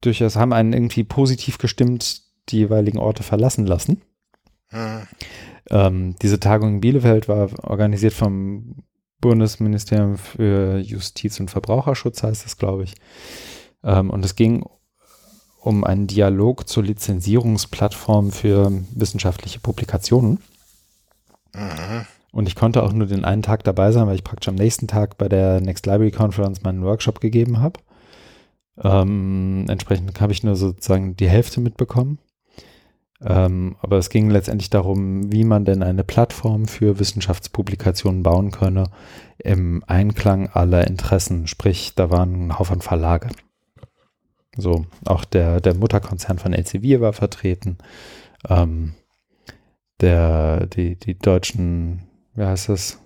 durchaus, 0.00 0.36
haben 0.36 0.54
einen 0.54 0.72
irgendwie 0.72 1.04
positiv 1.04 1.58
gestimmt 1.58 2.22
die 2.48 2.58
jeweiligen 2.58 2.98
Orte 2.98 3.22
verlassen 3.22 3.66
lassen. 3.66 4.00
Hm. 4.70 5.02
Ähm, 5.70 6.16
diese 6.22 6.40
Tagung 6.40 6.74
in 6.74 6.80
Bielefeld 6.80 7.28
war 7.28 7.50
organisiert 7.62 8.12
vom 8.12 8.84
Bundesministerium 9.20 10.16
für 10.16 10.78
Justiz 10.78 11.38
und 11.40 11.50
Verbraucherschutz, 11.50 12.22
heißt 12.22 12.46
es, 12.46 12.56
glaube 12.56 12.84
ich. 12.84 12.94
Ähm, 13.84 14.10
und 14.10 14.24
es 14.24 14.34
ging 14.34 14.64
um 15.60 15.84
einen 15.84 16.06
Dialog 16.06 16.68
zur 16.68 16.84
Lizenzierungsplattform 16.84 18.30
für 18.30 18.72
wissenschaftliche 18.94 19.60
Publikationen. 19.60 20.38
Mhm. 21.54 22.06
Und 22.32 22.46
ich 22.46 22.54
konnte 22.54 22.82
auch 22.82 22.92
nur 22.92 23.06
den 23.06 23.24
einen 23.24 23.42
Tag 23.42 23.64
dabei 23.64 23.92
sein, 23.92 24.06
weil 24.06 24.14
ich 24.14 24.24
praktisch 24.24 24.48
am 24.48 24.54
nächsten 24.54 24.86
Tag 24.86 25.18
bei 25.18 25.28
der 25.28 25.60
Next 25.60 25.86
Library 25.86 26.12
Conference 26.12 26.62
meinen 26.62 26.84
Workshop 26.84 27.20
gegeben 27.20 27.60
habe. 27.60 27.80
Ähm, 28.82 29.66
entsprechend 29.68 30.18
habe 30.20 30.32
ich 30.32 30.42
nur 30.42 30.56
sozusagen 30.56 31.16
die 31.16 31.28
Hälfte 31.28 31.60
mitbekommen. 31.60 32.18
Ähm, 33.22 33.76
aber 33.80 33.98
es 33.98 34.08
ging 34.08 34.30
letztendlich 34.30 34.70
darum, 34.70 35.30
wie 35.30 35.44
man 35.44 35.64
denn 35.64 35.82
eine 35.82 36.04
Plattform 36.04 36.66
für 36.66 36.98
Wissenschaftspublikationen 36.98 38.22
bauen 38.22 38.50
könne 38.50 38.84
im 39.38 39.84
Einklang 39.86 40.48
aller 40.48 40.86
Interessen. 40.86 41.46
Sprich, 41.46 41.94
da 41.94 42.10
waren 42.10 42.46
ein 42.46 42.58
Haufen 42.58 42.80
Verlage. 42.80 43.28
So, 44.56 44.86
auch 45.04 45.24
der, 45.24 45.60
der 45.60 45.74
Mutterkonzern 45.74 46.38
von 46.38 46.52
Elsevier 46.52 47.00
war 47.00 47.12
vertreten. 47.12 47.78
Ähm, 48.48 48.94
der, 50.00 50.66
die, 50.66 50.96
die 50.96 51.18
deutschen, 51.18 52.08
wie 52.34 52.44
heißt 52.44 52.70
das? 52.70 52.98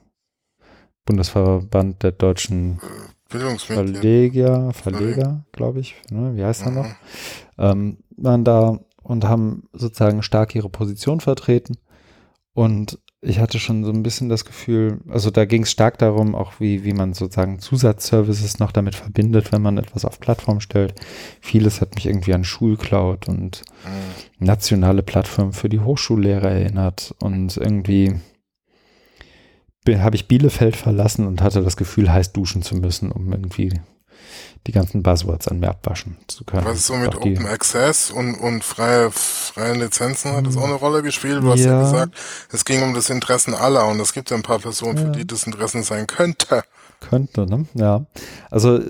Bundesverband 1.07 2.03
der 2.03 2.13
deutschen 2.13 2.81
Verleger, 3.29 4.73
Verleger, 4.73 5.45
glaube 5.53 5.81
ich, 5.81 5.97
ne? 6.11 6.35
wie 6.37 6.45
heißt 6.45 6.63
er 6.63 6.71
noch? 6.71 6.87
Mhm. 6.87 6.95
Ähm, 7.59 7.99
waren 8.17 8.45
da 8.45 8.79
und 9.05 9.25
haben 9.25 9.69
sozusagen 9.73 10.23
stark 10.23 10.55
ihre 10.55 10.69
Position 10.69 11.21
vertreten. 11.21 11.77
Und 12.55 12.99
ich 13.21 13.39
hatte 13.39 13.59
schon 13.59 13.85
so 13.85 13.91
ein 13.91 14.03
bisschen 14.03 14.29
das 14.29 14.45
Gefühl, 14.45 15.01
also 15.09 15.31
da 15.31 15.45
ging 15.45 15.63
es 15.63 15.71
stark 15.71 15.99
darum, 15.99 16.35
auch 16.35 16.61
wie, 16.61 16.85
wie 16.85 16.93
man 16.93 17.15
sozusagen 17.15 17.59
Zusatzservices 17.59 18.59
noch 18.59 18.71
damit 18.71 18.95
verbindet, 18.95 19.51
wenn 19.51 19.63
man 19.63 19.79
etwas 19.79 20.05
auf 20.05 20.21
Plattform 20.21 20.61
stellt. 20.61 20.95
Vieles 21.41 21.81
hat 21.81 21.95
mich 21.95 22.07
irgendwie 22.07 22.35
an 22.35 22.45
Schulcloud 22.45 23.29
und 23.29 23.63
mhm. 23.85 24.47
nationale 24.47 25.03
Plattformen 25.03 25.53
für 25.53 25.69
die 25.69 25.81
Hochschullehrer 25.81 26.51
erinnert 26.51 27.15
und 27.21 27.57
irgendwie 27.57 28.15
habe 29.87 30.17
ich 30.17 30.29
Bielefeld 30.29 30.77
verlassen 30.77 31.27
und 31.27 31.43
hatte 31.43 31.63
das 31.63 31.77
Gefühl, 31.77 32.11
heiß 32.11 32.33
duschen 32.33 32.63
zu 32.63 32.77
müssen, 32.77 33.13
um 33.13 33.33
irgendwie 33.33 33.73
die 34.67 34.73
ganzen 34.73 35.03
Buzzwords 35.03 35.49
an 35.49 35.61
mir 35.61 35.69
abwaschen 35.69 36.17
zu 36.27 36.45
können. 36.45 36.65
Was 36.65 36.79
ist 36.79 36.87
so 36.87 36.95
mit 36.95 37.17
Open 37.17 37.47
Access 37.47 38.11
und, 38.11 38.35
und 38.35 38.65
freie, 38.65 39.11
freie 39.11 39.75
Lizenzen 39.75 40.33
hat 40.33 40.47
das 40.47 40.57
auch 40.57 40.65
eine 40.65 40.75
Rolle 40.75 41.03
gespielt? 41.03 41.43
Du 41.43 41.51
hast 41.51 41.61
ja. 41.61 41.73
ja 41.73 41.83
gesagt, 41.83 42.15
es 42.51 42.65
ging 42.65 42.83
um 42.83 42.95
das 42.95 43.11
Interessen 43.11 43.55
aller 43.55 43.87
und 43.89 44.01
es 44.01 44.13
gibt 44.13 44.31
ja 44.31 44.37
ein 44.37 44.43
paar 44.43 44.59
Personen, 44.59 44.97
ja. 44.97 45.05
für 45.05 45.11
die 45.11 45.27
das 45.27 45.45
Interessen 45.45 45.83
sein 45.83 46.07
könnte. 46.07 46.63
Könnte, 47.01 47.47
ne? 47.47 47.67
Ja. 47.75 48.07
Also 48.51 48.81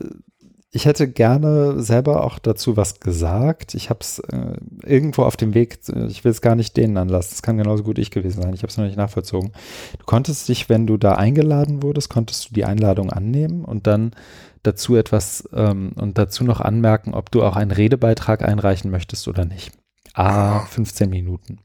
ich 0.74 0.86
hätte 0.86 1.08
gerne 1.08 1.80
selber 1.80 2.24
auch 2.24 2.40
dazu 2.40 2.76
was 2.76 2.98
gesagt. 2.98 3.74
Ich 3.74 3.90
habe 3.90 4.00
es 4.00 4.18
äh, 4.18 4.56
irgendwo 4.82 5.22
auf 5.22 5.36
dem 5.36 5.54
Weg, 5.54 5.78
ich 6.08 6.24
will 6.24 6.32
es 6.32 6.40
gar 6.40 6.56
nicht 6.56 6.76
denen 6.76 6.96
anlassen. 6.96 7.30
Das 7.30 7.42
kann 7.42 7.56
genauso 7.56 7.84
gut 7.84 7.96
ich 7.96 8.10
gewesen 8.10 8.42
sein. 8.42 8.54
Ich 8.54 8.62
habe 8.62 8.70
es 8.70 8.76
noch 8.76 8.84
nicht 8.84 8.96
nachvollzogen. 8.96 9.52
Du 9.98 10.04
konntest 10.04 10.48
dich, 10.48 10.68
wenn 10.68 10.88
du 10.88 10.96
da 10.96 11.14
eingeladen 11.14 11.84
wurdest, 11.84 12.10
konntest 12.10 12.50
du 12.50 12.54
die 12.54 12.64
Einladung 12.64 13.10
annehmen 13.10 13.64
und 13.64 13.86
dann 13.86 14.16
dazu 14.64 14.96
etwas 14.96 15.48
ähm, 15.52 15.92
und 15.94 16.18
dazu 16.18 16.42
noch 16.44 16.60
anmerken, 16.60 17.14
ob 17.14 17.30
du 17.30 17.44
auch 17.44 17.56
einen 17.56 17.70
Redebeitrag 17.70 18.42
einreichen 18.42 18.90
möchtest 18.90 19.28
oder 19.28 19.44
nicht. 19.44 19.72
Ah, 20.14 20.60
15 20.66 21.08
Minuten. 21.08 21.60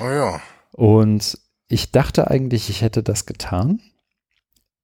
Oh 0.00 0.08
ja. 0.08 0.40
Und 0.72 1.38
ich 1.68 1.90
dachte 1.90 2.30
eigentlich, 2.30 2.70
ich 2.70 2.82
hätte 2.82 3.02
das 3.02 3.26
getan. 3.26 3.80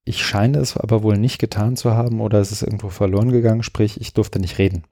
Ich 0.05 0.25
scheine 0.25 0.59
es 0.59 0.77
aber 0.77 1.03
wohl 1.03 1.19
nicht 1.19 1.39
getan 1.39 1.77
zu 1.77 1.93
haben 1.93 2.21
oder 2.21 2.41
es 2.41 2.53
ist 2.53 2.63
irgendwo 2.63 2.89
verloren 2.89 3.31
gegangen, 3.31 3.63
sprich, 3.63 4.01
ich 4.01 4.15
durfte 4.15 4.41
nicht 4.41 4.59
reden. 4.59 4.85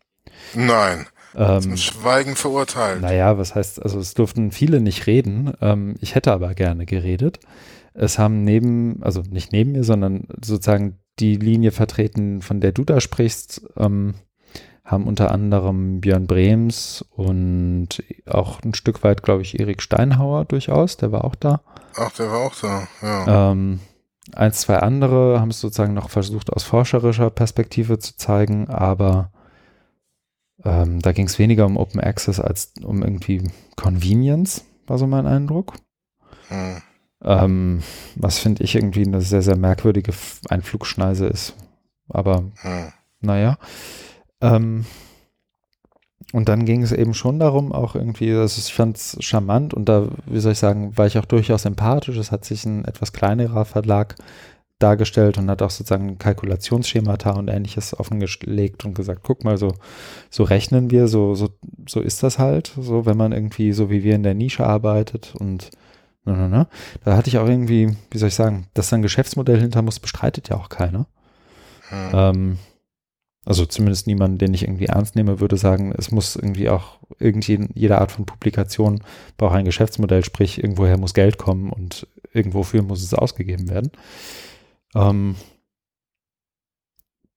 Nein. 0.54 1.06
Ähm, 1.34 1.62
Zum 1.62 1.76
Schweigen 1.76 2.37
verurteilt. 2.37 3.00
Naja, 3.00 3.38
was 3.38 3.54
heißt, 3.54 3.82
also 3.82 3.98
es 3.98 4.14
durften 4.14 4.50
viele 4.50 4.80
nicht 4.80 5.06
reden. 5.06 5.52
Ähm, 5.60 5.94
ich 6.00 6.14
hätte 6.14 6.32
aber 6.32 6.54
gerne 6.54 6.87
geredet. 6.87 7.40
Es 7.94 8.18
haben 8.18 8.44
neben, 8.44 9.02
also 9.02 9.22
nicht 9.22 9.52
neben 9.52 9.72
mir, 9.72 9.84
sondern 9.84 10.28
sozusagen 10.40 10.98
die 11.20 11.37
Linie 11.37 11.72
vertreten, 11.72 12.42
von 12.42 12.60
der 12.60 12.72
du 12.72 12.84
da 12.84 13.00
sprichst, 13.00 13.62
ähm, 13.76 14.14
haben 14.84 15.06
unter 15.06 15.30
anderem 15.30 16.00
Björn 16.00 16.26
Brems 16.26 17.04
und 17.10 18.02
auch 18.26 18.62
ein 18.62 18.72
Stück 18.75 19.02
weit, 19.04 19.22
glaube 19.22 19.42
ich, 19.42 19.60
Erik 19.60 19.82
Steinhauer 19.82 20.46
durchaus, 20.46 20.96
der 20.96 21.12
war 21.12 21.25
auch 21.25 21.34
da. 21.34 21.60
Ach, 21.96 22.10
der 22.12 22.30
war 22.30 22.38
auch 22.38 22.54
da, 22.54 22.88
ja. 23.02 23.50
Ähm, 23.52 23.80
eins, 24.32 24.60
zwei 24.60 24.78
andere 24.78 25.40
haben 25.40 25.50
es 25.50 25.60
sozusagen 25.60 25.92
noch 25.92 26.08
versucht, 26.08 26.52
aus 26.52 26.62
forscherischer 26.62 27.28
Perspektive 27.28 27.98
zu 27.98 28.16
zeigen, 28.16 28.68
aber 28.68 29.30
ähm, 30.64 31.00
da 31.00 31.12
ging 31.12 31.26
es 31.26 31.38
weniger 31.38 31.66
um 31.66 31.76
Open 31.76 32.00
Access 32.00 32.40
als 32.40 32.72
um 32.82 33.02
irgendwie 33.02 33.50
Convenience, 33.76 34.64
war 34.87 34.96
so 34.96 35.06
mein 35.06 35.26
Eindruck. 35.26 35.75
Hm. 36.48 36.82
Ähm, 37.22 37.82
was 38.14 38.38
finde 38.38 38.62
ich 38.62 38.75
irgendwie 38.75 39.06
eine 39.06 39.20
sehr, 39.20 39.42
sehr 39.42 39.56
merkwürdige 39.56 40.12
Einflugschneise 40.48 41.26
ist. 41.26 41.54
Aber 42.08 42.44
hm. 42.60 42.92
naja. 43.20 43.58
Ähm, 44.40 44.84
und 46.32 46.48
dann 46.48 46.66
ging 46.66 46.82
es 46.82 46.92
eben 46.92 47.14
schon 47.14 47.38
darum, 47.38 47.72
auch 47.72 47.94
irgendwie, 47.94 48.32
also 48.32 48.60
ich 48.60 48.72
fand 48.72 48.98
es 48.98 49.16
charmant 49.20 49.72
und 49.72 49.88
da, 49.88 50.08
wie 50.26 50.40
soll 50.40 50.52
ich 50.52 50.58
sagen, 50.58 50.96
war 50.96 51.06
ich 51.06 51.18
auch 51.18 51.25
durchaus 51.25 51.64
empathisch. 51.64 52.16
Es 52.18 52.30
hat 52.30 52.44
sich 52.44 52.66
ein 52.66 52.84
etwas 52.84 53.12
kleinerer 53.12 53.64
Verlag 53.64 54.14
dargestellt 54.78 55.38
und 55.38 55.50
hat 55.50 55.62
auch 55.62 55.70
sozusagen 55.70 56.18
Kalkulationsschemata 56.18 57.30
und 57.30 57.48
ähnliches 57.48 57.98
offengelegt 57.98 58.84
und 58.84 58.94
gesagt, 58.94 59.22
guck 59.25 59.42
mal, 59.42 59.56
so, 59.56 59.72
so 60.30 60.44
rechnen 60.44 60.90
wir, 60.90 61.08
so, 61.08 61.34
so, 61.34 61.48
so 61.88 62.00
ist 62.00 62.22
das 62.22 62.38
halt, 62.38 62.72
so, 62.78 63.06
wenn 63.06 63.16
man 63.16 63.32
irgendwie 63.32 63.72
so 63.72 63.90
wie 63.90 64.04
wir 64.04 64.14
in 64.14 64.22
der 64.22 64.34
Nische 64.34 64.66
arbeitet 64.66 65.34
und. 65.38 65.70
Da 67.04 67.16
hatte 67.16 67.28
ich 67.28 67.38
auch 67.38 67.49
irgendwie, 67.49 67.97
wie 68.11 68.18
soll 68.18 68.28
ich 68.28 68.35
sagen, 68.35 68.66
dass 68.75 68.88
da 68.90 68.97
ein 68.97 69.02
Geschäftsmodell 69.02 69.61
hinter 69.61 69.82
muss, 69.82 70.00
bestreitet 70.00 70.49
ja 70.49 70.56
auch 70.56 70.68
keiner. 70.68 71.06
Hm. 71.88 72.11
Ähm, 72.12 72.58
Also 73.44 73.64
zumindest 73.64 74.06
niemand, 74.06 74.42
den 74.42 74.52
ich 74.52 74.64
irgendwie 74.64 74.87
ernst 74.87 75.16
nehme, 75.16 75.40
würde 75.40 75.56
sagen, 75.56 75.94
es 75.97 76.11
muss 76.11 76.37
irgendwie 76.37 76.68
auch 76.68 76.99
irgendwie 77.18 77.66
jede 77.73 77.99
Art 77.99 78.12
von 78.12 78.26
Publikation 78.26 79.00
braucht 79.38 79.54
ein 79.54 79.64
Geschäftsmodell, 79.64 80.23
sprich 80.23 80.62
irgendwoher 80.62 80.99
muss 80.99 81.14
Geld 81.14 81.38
kommen 81.38 81.73
und 81.73 82.06
irgendwofür 82.35 82.82
muss 82.82 83.02
es 83.02 83.14
ausgegeben 83.14 83.70
werden. 83.70 83.90
Ähm, 84.94 85.37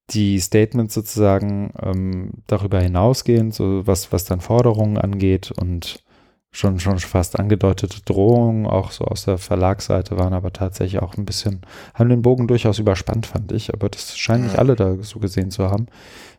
die 0.09 0.37
Statements 0.41 0.93
sozusagen 0.93 1.71
ähm, 1.81 2.31
darüber 2.45 2.81
hinausgehen, 2.81 3.51
so 3.51 3.87
was, 3.87 4.11
was 4.11 4.25
dann 4.25 4.41
Forderungen 4.41 4.97
angeht 4.97 5.51
und 5.51 6.03
schon, 6.51 6.79
schon 6.79 6.99
fast 6.99 7.39
angedeutete 7.39 8.01
Drohungen, 8.01 8.65
auch 8.67 8.91
so 8.91 9.05
aus 9.05 9.25
der 9.25 9.37
Verlagsseite, 9.37 10.17
waren 10.17 10.33
aber 10.33 10.51
tatsächlich 10.51 11.01
auch 11.01 11.17
ein 11.17 11.25
bisschen, 11.25 11.61
haben 11.93 12.09
den 12.09 12.21
Bogen 12.21 12.47
durchaus 12.47 12.79
überspannt, 12.79 13.25
fand 13.25 13.51
ich. 13.51 13.73
Aber 13.73 13.89
das 13.89 14.17
scheinen 14.17 14.43
nicht 14.43 14.59
alle 14.59 14.75
da 14.75 14.97
so 15.01 15.19
gesehen 15.19 15.51
zu 15.51 15.69
haben. 15.69 15.87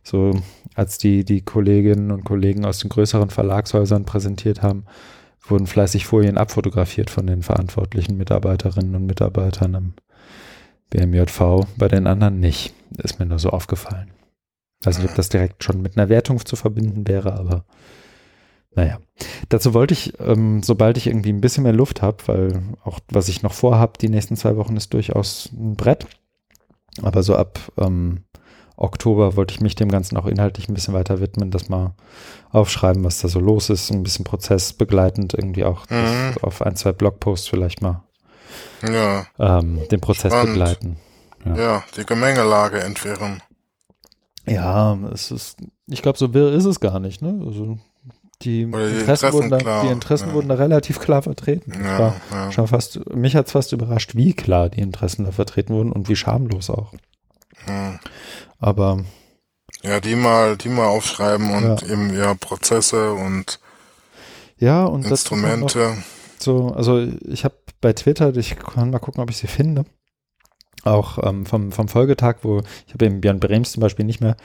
So, 0.02 0.38
als 0.74 0.98
die, 0.98 1.24
die 1.24 1.40
Kolleginnen 1.40 2.10
und 2.10 2.24
Kollegen 2.24 2.64
aus 2.64 2.78
den 2.80 2.90
größeren 2.90 3.30
Verlagshäusern 3.30 4.04
präsentiert 4.04 4.62
haben, 4.62 4.84
wurden 5.40 5.66
fleißig 5.66 6.06
Folien 6.06 6.38
abfotografiert 6.38 7.10
von 7.10 7.26
den 7.26 7.42
verantwortlichen 7.42 8.16
Mitarbeiterinnen 8.16 8.94
und 8.94 9.06
Mitarbeitern 9.06 9.74
im 9.74 9.92
BMJV, 10.90 11.66
bei 11.76 11.88
den 11.88 12.06
anderen 12.06 12.38
nicht. 12.38 12.74
Ist 12.98 13.18
mir 13.18 13.26
nur 13.26 13.38
so 13.38 13.48
aufgefallen. 13.48 14.10
Also 14.84 15.00
nicht, 15.00 15.10
ob 15.10 15.16
das 15.16 15.30
direkt 15.30 15.64
schon 15.64 15.80
mit 15.80 15.96
einer 15.96 16.10
Wertung 16.10 16.44
zu 16.44 16.56
verbinden 16.56 17.08
wäre, 17.08 17.32
aber 17.32 17.64
naja, 18.74 18.98
dazu 19.48 19.74
wollte 19.74 19.94
ich, 19.94 20.18
ähm, 20.20 20.62
sobald 20.62 20.96
ich 20.96 21.06
irgendwie 21.06 21.32
ein 21.32 21.40
bisschen 21.40 21.64
mehr 21.64 21.72
Luft 21.72 22.02
habe, 22.02 22.18
weil 22.26 22.62
auch 22.84 23.00
was 23.10 23.28
ich 23.28 23.42
noch 23.42 23.52
vorhabe, 23.52 23.98
die 24.00 24.08
nächsten 24.08 24.36
zwei 24.36 24.56
Wochen 24.56 24.76
ist 24.76 24.94
durchaus 24.94 25.50
ein 25.52 25.76
Brett. 25.76 26.06
Aber 27.02 27.22
so 27.22 27.36
ab 27.36 27.58
ähm, 27.78 28.24
Oktober 28.76 29.36
wollte 29.36 29.54
ich 29.54 29.60
mich 29.60 29.74
dem 29.74 29.90
Ganzen 29.90 30.16
auch 30.16 30.26
inhaltlich 30.26 30.68
ein 30.68 30.74
bisschen 30.74 30.94
weiter 30.94 31.20
widmen, 31.20 31.50
das 31.50 31.68
mal 31.68 31.94
aufschreiben, 32.50 33.04
was 33.04 33.20
da 33.20 33.28
so 33.28 33.40
los 33.40 33.70
ist, 33.70 33.90
ein 33.90 34.02
bisschen 34.02 34.24
prozessbegleitend 34.24 35.34
irgendwie 35.34 35.64
auch 35.64 35.88
mhm. 35.88 36.34
auf 36.42 36.62
ein, 36.62 36.76
zwei 36.76 36.92
Blogposts 36.92 37.48
vielleicht 37.48 37.82
mal 37.82 38.02
ja. 38.82 39.26
ähm, 39.38 39.80
den 39.90 40.00
Prozess 40.00 40.32
Spannend. 40.32 40.54
begleiten. 40.54 40.96
Ja. 41.44 41.56
ja, 41.56 41.84
die 41.96 42.06
Gemengelage 42.06 42.80
entwirren. 42.80 43.42
Ja, 44.46 44.98
es 45.12 45.30
ist, 45.30 45.58
ich 45.86 46.02
glaube, 46.02 46.18
so 46.18 46.34
wirr 46.34 46.52
ist 46.52 46.64
es 46.64 46.80
gar 46.80 46.98
nicht, 46.98 47.22
ne? 47.22 47.42
Also 47.46 47.78
die, 48.44 48.66
die 48.66 48.72
Interessen, 48.72 48.98
Interessen, 49.00 49.32
wurden 49.32 49.50
da, 49.50 49.58
klar, 49.58 49.82
die 49.84 49.92
Interessen 49.92 50.28
ja. 50.28 50.34
wurden 50.34 50.48
da 50.48 50.54
relativ 50.54 51.00
klar 51.00 51.22
vertreten. 51.22 51.72
Ja, 51.82 51.98
war 51.98 52.14
ja. 52.30 52.52
schon 52.52 52.68
fast, 52.68 53.00
mich 53.14 53.36
hat 53.36 53.46
es 53.46 53.52
fast 53.52 53.72
überrascht, 53.72 54.14
wie 54.14 54.34
klar 54.34 54.68
die 54.68 54.80
Interessen 54.80 55.24
da 55.24 55.32
vertreten 55.32 55.74
wurden 55.74 55.92
und 55.92 56.08
wie 56.08 56.16
schamlos 56.16 56.70
auch. 56.70 56.92
Hm. 57.64 57.98
Aber 58.58 59.04
ja, 59.82 60.00
die 60.00 60.14
mal, 60.14 60.56
die 60.56 60.68
mal 60.68 60.86
aufschreiben 60.86 61.50
und 61.50 61.82
eben 61.82 62.14
ja 62.14 62.34
Prozesse 62.34 63.12
und 63.12 63.58
ja 64.58 64.84
und 64.84 65.06
Instrumente. 65.06 65.96
So, 66.38 66.68
also 66.68 67.06
ich 67.26 67.44
habe 67.44 67.54
bei 67.80 67.92
Twitter, 67.92 68.34
ich 68.36 68.56
kann 68.56 68.90
mal 68.90 68.98
gucken, 68.98 69.22
ob 69.22 69.30
ich 69.30 69.38
sie 69.38 69.48
finde. 69.48 69.84
Auch 70.84 71.18
ähm, 71.22 71.46
vom, 71.46 71.70
vom 71.70 71.88
Folgetag, 71.88 72.38
wo 72.42 72.60
ich 72.86 72.94
habe 72.94 73.06
eben 73.06 73.20
Björn 73.20 73.40
Brems 73.40 73.72
zum 73.72 73.80
Beispiel 73.80 74.04
nicht 74.04 74.20
mehr 74.20 74.36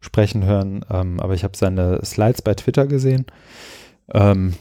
sprechen 0.00 0.44
hören, 0.44 0.84
ähm, 0.90 1.20
aber 1.20 1.34
ich 1.34 1.42
habe 1.42 1.56
seine 1.56 2.04
Slides 2.04 2.42
bei 2.42 2.54
Twitter 2.54 2.86
gesehen. 2.86 3.26
Ähm, 4.12 4.54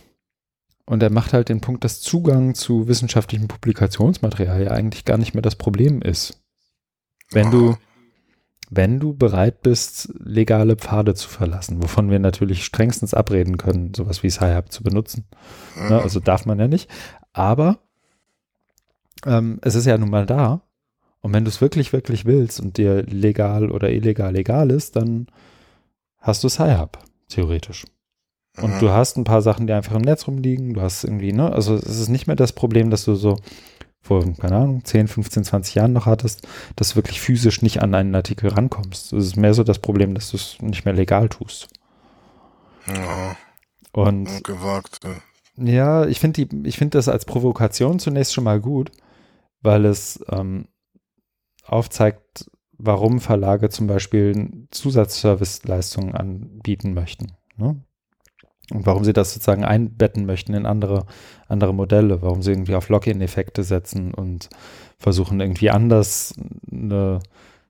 und 0.86 1.01
er 1.01 1.12
macht 1.12 1.34
halt 1.34 1.50
den 1.50 1.62
Punkt, 1.62 1.84
dass 1.84 2.01
Zugang 2.01 2.54
zu 2.54 2.88
wissenschaftlichem 2.88 3.48
Publikationsmaterial 3.48 4.63
ja 4.63 4.72
eigentlich 4.72 5.04
gar 5.04 5.18
nicht 5.18 5.34
mehr 5.34 5.42
das 5.42 5.56
Problem 5.56 6.01
ist. 6.01 6.42
Wenn 7.32 7.50
du, 7.50 7.75
wenn 8.70 9.00
du 9.00 9.15
bereit 9.15 9.62
bist, 9.62 10.13
legale 10.24 10.75
Pfade 10.75 11.15
zu 11.15 11.27
verlassen, 11.27 11.82
wovon 11.82 12.12
wir 12.12 12.20
natürlich 12.20 12.63
strengstens 12.63 13.15
abreden 13.15 13.58
können, 13.58 13.94
sowas 13.96 14.22
wie 14.22 14.30
Sci-Hub 14.30 14.72
zu 14.72 14.84
benutzen. 14.84 15.25
Ne, 15.75 15.96
mhm. 15.96 16.04
also 16.04 16.20
darf 16.20 16.46
man 16.46 16.60
ja 16.60 16.68
nicht. 16.68 16.89
Aber 17.34 17.80
ähm, 19.25 19.60
es 19.63 19.74
ist 19.74 19.86
ja 19.86 19.98
nun 19.98 20.12
mal 20.12 20.27
da 20.27 20.62
und 21.25 21.34
wenn 21.34 21.44
du 21.44 21.50
es 21.50 21.60
wirklich, 21.60 21.91
wirklich 21.91 22.25
willst 22.25 22.60
und 22.60 22.77
dir 22.77 23.01
legal 23.01 23.72
oder 23.72 23.89
illegal 23.89 24.36
egal 24.36 24.70
ist, 24.70 24.96
dann 24.96 25.25
hast 26.20 26.44
du 26.44 26.50
Sci-Hub, 26.50 27.00
theoretisch. 27.29 27.83
Und 28.61 28.75
mhm. 28.75 28.79
du 28.79 28.90
hast 28.92 29.18
ein 29.18 29.24
paar 29.24 29.42
Sachen, 29.42 29.66
die 29.66 29.74
einfach 29.74 29.96
im 29.96 30.03
Netz 30.03 30.27
rumliegen. 30.27 30.75
Du 30.75 30.81
hast 30.81 31.03
irgendwie, 31.03 31.33
ne, 31.33 31.51
also 31.51 31.74
es 31.74 32.00
ist 32.00 32.09
nicht 32.09 32.27
mehr 32.27 32.35
das 32.35 32.53
Problem, 32.53 32.92
dass 32.92 33.05
du 33.05 33.16
so 33.16 33.38
vor, 34.03 34.24
keine 34.35 34.55
Ahnung, 34.55 34.85
10, 34.85 35.07
15, 35.07 35.46
20 35.46 35.74
Jahren 35.74 35.94
noch 35.94 36.05
hattest, 36.05 36.48
dass 36.75 36.90
du 36.90 36.98
wirklich 36.98 37.20
physisch 37.20 37.64
nicht 37.64 37.81
an 37.81 37.96
einen 37.96 38.14
Artikel 38.14 38.51
rankommst. 38.51 39.11
Es 39.11 39.25
ist 39.25 39.35
mehr 39.35 39.55
so 39.55 39.64
das 39.64 39.79
Problem, 39.79 40.14
dass 40.14 40.29
du 40.29 40.38
es 40.38 40.61
nicht 40.61 40.85
mehr 40.85 40.94
legal 40.94 41.27
tust. 41.27 41.70
Ja. 42.85 43.35
Und 43.94 44.44
gewagt. 44.44 45.00
Ja, 45.57 46.05
ich 46.05 46.20
finde 46.20 46.48
ich 46.70 46.77
finde 46.77 47.00
das 47.00 47.09
als 47.09 47.25
Provokation 47.25 47.98
zunächst 47.98 48.31
schon 48.31 48.44
mal 48.44 48.59
gut, 48.59 48.92
weil 49.64 49.85
es 49.85 50.24
ähm, 50.29 50.68
aufzeigt, 51.66 52.50
warum 52.78 53.20
Verlage 53.20 53.70
zum 53.70 53.88
Beispiel 53.88 54.68
Zusatzserviceleistungen 54.72 56.16
anbieten 56.16 56.94
möchten. 56.94 57.34
Ne? 57.58 57.82
Und 58.72 58.86
warum 58.86 59.04
sie 59.04 59.14
das 59.14 59.34
sozusagen 59.34 59.64
einbetten 59.64 60.25
möchten 60.25 60.54
in 60.54 60.66
andere, 60.66 61.06
andere 61.48 61.74
Modelle, 61.74 62.22
warum 62.22 62.42
sie 62.42 62.51
irgendwie 62.51 62.75
auf 62.75 62.90
Login-Effekte 62.90 63.64
setzen 63.64 64.14
und 64.14 64.50
versuchen 64.98 65.40
irgendwie 65.40 65.70
anders 65.70 66.34
eine 66.72 67.20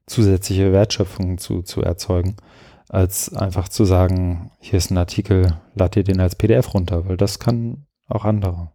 zusätzliche 0.07 0.71
Wertschöpfung 0.71 1.37
zu, 1.37 1.63
zu 1.63 1.81
erzeugen, 1.81 2.37
als 2.87 3.33
einfach 3.33 3.67
zu 3.67 3.83
sagen, 3.83 4.51
hier 4.59 4.77
ist 4.77 4.91
ein 4.91 4.97
Artikel, 4.97 5.59
lad 5.73 5.95
dir 5.95 6.03
den 6.03 6.21
als 6.21 6.35
PDF 6.35 6.73
runter, 6.73 7.07
weil 7.09 7.17
das 7.17 7.39
kann 7.39 7.85
auch 8.07 8.23
andere. 8.23 8.71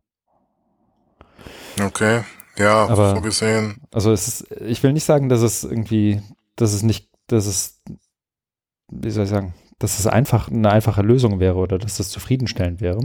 Okay, 1.80 2.22
ja, 2.60 2.86
aber, 2.86 3.16
so 3.16 3.20
gesehen. 3.20 3.80
Also 3.90 4.12
es 4.12 4.28
ist, 4.28 4.50
ich 4.60 4.82
will 4.82 4.92
nicht 4.92 5.04
sagen, 5.04 5.28
dass 5.28 5.40
es 5.40 5.64
irgendwie, 5.64 6.22
dass 6.56 6.72
es 6.72 6.82
nicht, 6.82 7.08
dass 7.26 7.46
es, 7.46 7.82
wie 8.92 9.10
soll 9.10 9.24
ich 9.24 9.30
sagen, 9.30 9.54
dass 9.78 9.98
es 9.98 10.06
einfach 10.06 10.48
eine 10.50 10.70
einfache 10.70 11.02
Lösung 11.02 11.40
wäre 11.40 11.56
oder 11.56 11.78
dass 11.78 11.96
das 11.96 12.10
zufriedenstellend 12.10 12.80
wäre. 12.80 13.00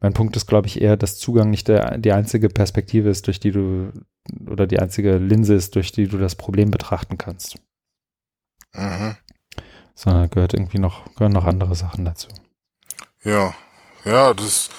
Mein 0.00 0.14
Punkt 0.14 0.36
ist, 0.36 0.46
glaube 0.46 0.68
ich, 0.68 0.80
eher, 0.80 0.96
dass 0.96 1.18
Zugang 1.18 1.50
nicht 1.50 1.68
der, 1.68 1.98
die 1.98 2.12
einzige 2.12 2.48
Perspektive 2.48 3.10
ist, 3.10 3.26
durch 3.26 3.40
die 3.40 3.50
du 3.50 3.92
oder 4.46 4.66
die 4.66 4.78
einzige 4.78 5.16
Linse 5.18 5.54
ist, 5.54 5.74
durch 5.74 5.92
die 5.92 6.06
du 6.06 6.18
das 6.18 6.34
Problem 6.34 6.70
betrachten 6.70 7.18
kannst. 7.18 7.56
Mhm. 8.74 9.16
Sondern 9.94 10.30
gehört 10.30 10.54
irgendwie 10.54 10.78
noch, 10.78 11.12
gehören 11.14 11.32
noch 11.32 11.46
andere 11.46 11.74
Sachen 11.74 12.04
dazu. 12.04 12.28
Ja, 13.24 13.54
ja, 14.04 14.32
das 14.32 14.70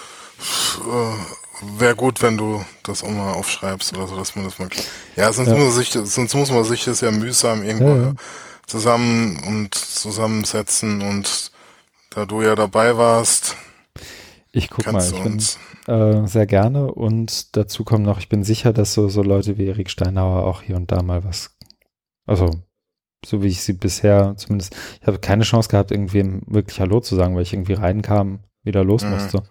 äh, 0.79 1.48
wäre 1.61 1.95
gut, 1.95 2.21
wenn 2.21 2.37
du 2.37 2.63
das 2.83 3.03
auch 3.03 3.09
mal 3.09 3.33
aufschreibst 3.33 3.95
oder 3.95 4.07
so, 4.07 4.15
dass 4.15 4.35
man 4.35 4.45
das 4.45 4.59
mal. 4.59 4.69
Ja, 5.15 5.31
sonst 5.31 5.49
ja. 5.49 5.55
muss 5.55 5.63
man 5.63 5.73
sich, 5.73 5.91
sonst 5.91 6.33
muss 6.33 6.51
man 6.51 6.63
sich 6.63 6.85
das 6.85 7.01
ja 7.01 7.11
mühsam 7.11 7.63
irgendwo 7.63 7.89
ja, 7.89 8.03
ja. 8.03 8.13
zusammen 8.67 9.41
und 9.47 9.75
zusammensetzen 9.75 11.01
und 11.01 11.51
da 12.09 12.25
du 12.25 12.41
ja 12.41 12.55
dabei 12.55 12.97
warst. 12.97 13.55
Ich 14.51 14.69
guck 14.69 14.91
mal, 14.91 15.03
ich 15.03 15.21
bin 15.21 15.37
äh, 15.87 16.27
sehr 16.27 16.47
gerne 16.47 16.91
und 16.91 17.55
dazu 17.55 17.83
kommt 17.83 18.05
noch, 18.05 18.19
ich 18.19 18.29
bin 18.29 18.43
sicher, 18.43 18.73
dass 18.73 18.93
so, 18.93 19.07
so 19.07 19.21
Leute 19.21 19.57
wie 19.57 19.67
Erik 19.67 19.89
Steinhauer 19.89 20.45
auch 20.45 20.63
hier 20.63 20.75
und 20.75 20.91
da 20.91 21.03
mal 21.03 21.23
was, 21.23 21.55
also 22.25 22.49
so 23.25 23.43
wie 23.43 23.47
ich 23.47 23.61
sie 23.61 23.73
bisher 23.73 24.35
zumindest, 24.37 24.75
ich 25.01 25.07
habe 25.07 25.19
keine 25.19 25.43
Chance 25.43 25.69
gehabt, 25.69 25.91
irgendwem 25.91 26.41
wirklich 26.47 26.79
Hallo 26.79 26.99
zu 26.99 27.15
sagen, 27.15 27.35
weil 27.35 27.43
ich 27.43 27.53
irgendwie 27.53 27.73
reinkam, 27.73 28.39
wieder 28.63 28.83
los 28.83 29.03
mhm. 29.03 29.11
musste. 29.11 29.43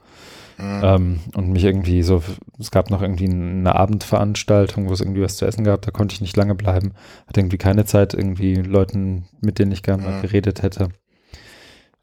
Mhm. 0.58 0.80
Ähm, 0.82 1.20
und 1.34 1.48
mich 1.50 1.64
irgendwie 1.64 2.02
so, 2.02 2.22
es 2.58 2.70
gab 2.70 2.90
noch 2.90 3.00
irgendwie 3.00 3.28
eine 3.28 3.76
Abendveranstaltung, 3.76 4.88
wo 4.88 4.92
es 4.92 5.00
irgendwie 5.00 5.22
was 5.22 5.36
zu 5.36 5.46
essen 5.46 5.64
gab, 5.64 5.82
da 5.82 5.92
konnte 5.92 6.14
ich 6.14 6.20
nicht 6.20 6.36
lange 6.36 6.56
bleiben. 6.56 6.92
Hatte 7.26 7.40
irgendwie 7.40 7.58
keine 7.58 7.84
Zeit, 7.84 8.12
irgendwie 8.12 8.56
Leuten, 8.56 9.28
mit 9.40 9.58
denen 9.58 9.72
ich 9.72 9.84
gerne 9.84 10.02
mhm. 10.02 10.08
mal 10.10 10.20
geredet 10.20 10.62
hätte, 10.62 10.88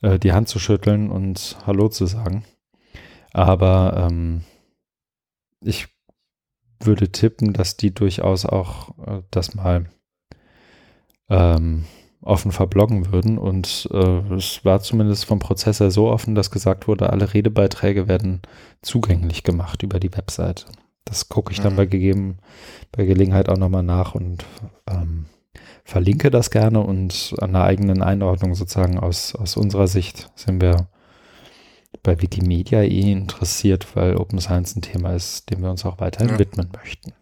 äh, 0.01 0.17
die 0.19 0.31
Hand 0.31 0.47
zu 0.47 0.59
schütteln 0.59 1.11
und 1.11 1.57
Hallo 1.67 1.89
zu 1.89 2.05
sagen. 2.05 2.45
Aber 3.33 4.07
ähm, 4.07 4.43
ich 5.61 5.89
würde 6.79 7.11
tippen, 7.11 7.51
dass 7.51 7.75
die 7.75 7.93
durchaus 7.93 8.45
auch 8.45 8.97
äh, 9.05 9.21
das 9.31 9.55
mal 9.55 9.89
ähm, 11.29 11.85
offen 12.21 12.51
verbloggen 12.51 13.12
würden. 13.12 13.38
Und 13.38 13.89
äh, 13.91 14.34
es 14.34 14.63
war 14.65 14.82
zumindest 14.82 15.25
vom 15.25 15.39
Prozess 15.39 15.80
her 15.80 15.91
so 15.91 16.10
offen, 16.10 16.36
dass 16.36 16.51
gesagt 16.51 16.88
wurde, 16.88 17.10
alle 17.10 17.34
Redebeiträge 17.34 18.08
werden 18.08 18.41
zugänglich 18.82 19.43
gemacht 19.43 19.84
über 19.84 19.99
die 19.99 20.15
Webseite. 20.15 20.65
Das 21.06 21.30
gucke 21.30 21.51
ich 21.51 21.62
dann 21.62 21.73
mhm. 21.73 21.78
bei 21.78 21.86
gegeben, 21.86 22.38
bei 22.91 23.06
Gelegenheit 23.06 23.47
auch 23.47 23.58
nochmal 23.58 23.84
nach 23.84 24.15
und 24.15 24.43
ähm, 24.89 25.25
verlinke 25.84 26.32
das 26.32 26.49
gerne 26.49 26.82
und 26.82 27.36
an 27.39 27.54
der 27.54 27.63
eigenen 27.63 28.01
Einordnung 28.01 28.56
sozusagen 28.56 28.97
aus, 28.97 29.36
aus 29.36 29.56
unserer 29.56 29.88
Sicht 29.88 30.32
sind 30.36 30.60
wir 30.62 30.88
bei 32.01 32.21
Wikimedia 32.21 32.82
eh 32.82 33.12
interessiert, 33.12 33.95
weil 33.95 34.17
Open 34.17 34.39
Science 34.39 34.75
ein 34.75 34.82
Thema 34.82 35.13
ist, 35.13 35.49
dem 35.49 35.62
wir 35.62 35.69
uns 35.69 35.86
auch 35.86 35.99
weiterhin 35.99 36.30
ja. 36.30 36.39
widmen 36.39 36.69
möchten. 36.75 37.13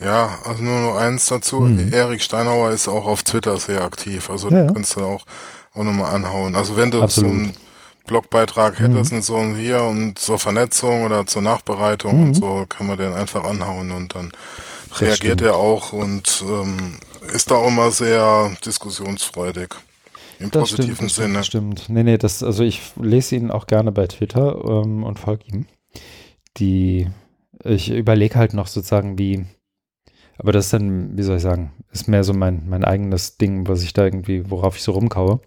Ja, 0.00 0.38
also 0.44 0.62
nur 0.62 0.80
noch 0.80 0.96
eins 0.96 1.26
dazu. 1.26 1.60
Mhm. 1.60 1.92
Erik 1.92 2.22
Steinhauer 2.22 2.70
ist 2.70 2.86
auch 2.88 3.04
auf 3.06 3.22
Twitter 3.24 3.56
sehr 3.58 3.82
aktiv. 3.82 4.30
Also 4.30 4.48
ja, 4.50 4.66
du 4.66 4.74
kannst 4.74 4.96
du 4.96 5.00
auch 5.04 5.24
auch 5.74 5.84
nochmal 5.84 6.14
anhauen. 6.14 6.54
Also 6.56 6.76
wenn 6.76 6.90
du 6.90 7.02
Absolut. 7.02 7.30
so 7.30 7.36
einen 7.36 7.52
Blogbeitrag 8.06 8.78
hättest 8.80 9.10
Mhm. 9.12 9.16
und 9.18 9.22
so 9.24 9.36
ein 9.36 9.54
hier 9.56 9.82
und 9.82 10.18
zur 10.18 10.38
Vernetzung 10.38 11.04
oder 11.04 11.26
zur 11.26 11.42
Nachbereitung 11.42 12.16
Mhm. 12.20 12.26
und 12.28 12.34
so, 12.34 12.64
kann 12.68 12.86
man 12.86 12.96
den 12.98 13.12
einfach 13.12 13.44
anhauen 13.44 13.90
und 13.90 14.14
dann 14.14 14.32
Das 14.88 15.00
reagiert 15.02 15.16
stimmt. 15.40 15.42
er 15.42 15.56
auch 15.56 15.92
und 15.92 16.42
ähm, 16.48 16.98
ist 17.34 17.50
da 17.50 17.56
auch 17.56 17.68
immer 17.68 17.90
sehr 17.90 18.50
diskussionsfreudig. 18.64 19.74
Im 20.40 20.50
Das 20.52 20.68
stimmt, 20.68 20.88
positiven 20.88 21.06
das 21.06 21.12
stimmt, 21.12 21.26
Sinne. 21.26 21.38
das 21.38 21.46
stimmt. 21.46 21.88
Nee, 21.88 22.02
nee, 22.04 22.18
das, 22.18 22.42
also 22.44 22.62
ich 22.62 22.80
lese 22.96 23.34
ihn 23.36 23.50
auch 23.50 23.66
gerne 23.66 23.90
bei 23.92 24.06
Twitter 24.06 24.56
ähm, 24.64 25.02
und 25.04 25.18
folge 25.18 25.44
ihm. 25.52 25.66
Die, 26.56 27.08
ich 27.64 27.90
überlege 27.90 28.36
halt 28.36 28.54
noch 28.54 28.68
sozusagen, 28.68 29.18
wie, 29.18 29.44
aber 30.38 30.52
das 30.52 30.66
ist 30.66 30.72
dann, 30.72 31.16
wie 31.18 31.22
soll 31.22 31.36
ich 31.36 31.42
sagen, 31.42 31.72
ist 31.92 32.08
mehr 32.08 32.24
so 32.24 32.32
mein, 32.32 32.68
mein 32.68 32.84
eigenes 32.84 33.36
Ding, 33.36 33.68
was 33.68 33.82
ich 33.82 33.92
da 33.92 34.04
irgendwie, 34.04 34.50
worauf 34.50 34.76
ich 34.76 34.82
so 34.82 34.92
rumkaue. 34.92 35.40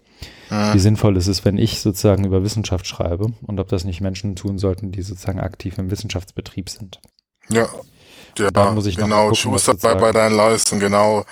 Wie 0.50 0.54
Mhm. 0.54 0.78
sinnvoll 0.78 1.16
ist 1.16 1.26
es, 1.26 1.44
wenn 1.44 1.56
ich 1.58 1.80
sozusagen 1.80 2.24
über 2.24 2.44
Wissenschaft 2.44 2.86
schreibe 2.86 3.32
und 3.46 3.58
ob 3.58 3.68
das 3.68 3.84
nicht 3.84 4.00
Menschen 4.00 4.36
tun 4.36 4.58
sollten, 4.58 4.92
die 4.92 5.02
sozusagen 5.02 5.40
aktiv 5.40 5.78
im 5.78 5.90
Wissenschaftsbetrieb 5.90 6.68
sind. 6.68 7.00
Ja, 7.48 7.66
ja 8.38 8.50
Da 8.50 8.70
muss 8.70 8.86
ich 8.86 8.96
genau, 8.96 9.22
gucken, 9.30 9.36
Schuster 9.36 9.74
bei, 9.74 9.94
bei 9.94 10.12
deinen 10.12 10.36
Leisten, 10.36 10.78
genau. 10.78 11.24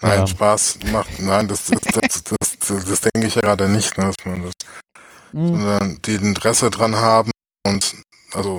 Nein, 0.00 0.20
Ja. 0.20 0.26
Spaß 0.26 0.78
macht, 0.92 1.20
nein, 1.20 1.48
das, 1.48 1.66
das, 1.66 1.80
das, 1.80 2.22
das, 2.22 2.58
das, 2.60 2.84
das 2.84 3.00
denke 3.00 3.26
ich 3.26 3.34
ja 3.34 3.40
gerade 3.42 3.68
nicht, 3.68 3.98
ne, 3.98 4.04
dass 4.16 4.24
man 4.24 4.42
das, 4.44 4.52
Mhm. 5.32 5.46
sondern 5.48 5.98
die 6.06 6.14
Interesse 6.14 6.70
dran 6.70 6.96
haben 6.96 7.30
und, 7.66 7.96
also, 8.32 8.58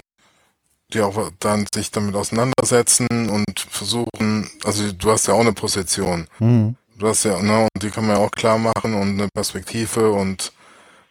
die 0.93 1.01
auch 1.01 1.31
dann 1.39 1.65
sich 1.73 1.91
damit 1.91 2.15
auseinandersetzen 2.15 3.07
und 3.29 3.59
versuchen, 3.59 4.49
also 4.63 4.91
du 4.91 5.11
hast 5.11 5.27
ja 5.27 5.33
auch 5.33 5.41
eine 5.41 5.53
Position. 5.53 6.27
Mhm. 6.39 6.75
Du 6.97 7.07
hast 7.07 7.23
ja, 7.23 7.41
ne, 7.41 7.61
und 7.61 7.83
die 7.83 7.91
kann 7.91 8.05
man 8.05 8.17
ja 8.17 8.21
auch 8.21 8.31
klar 8.31 8.57
machen 8.57 8.93
und 8.93 9.19
eine 9.19 9.29
Perspektive 9.33 10.11
und 10.11 10.51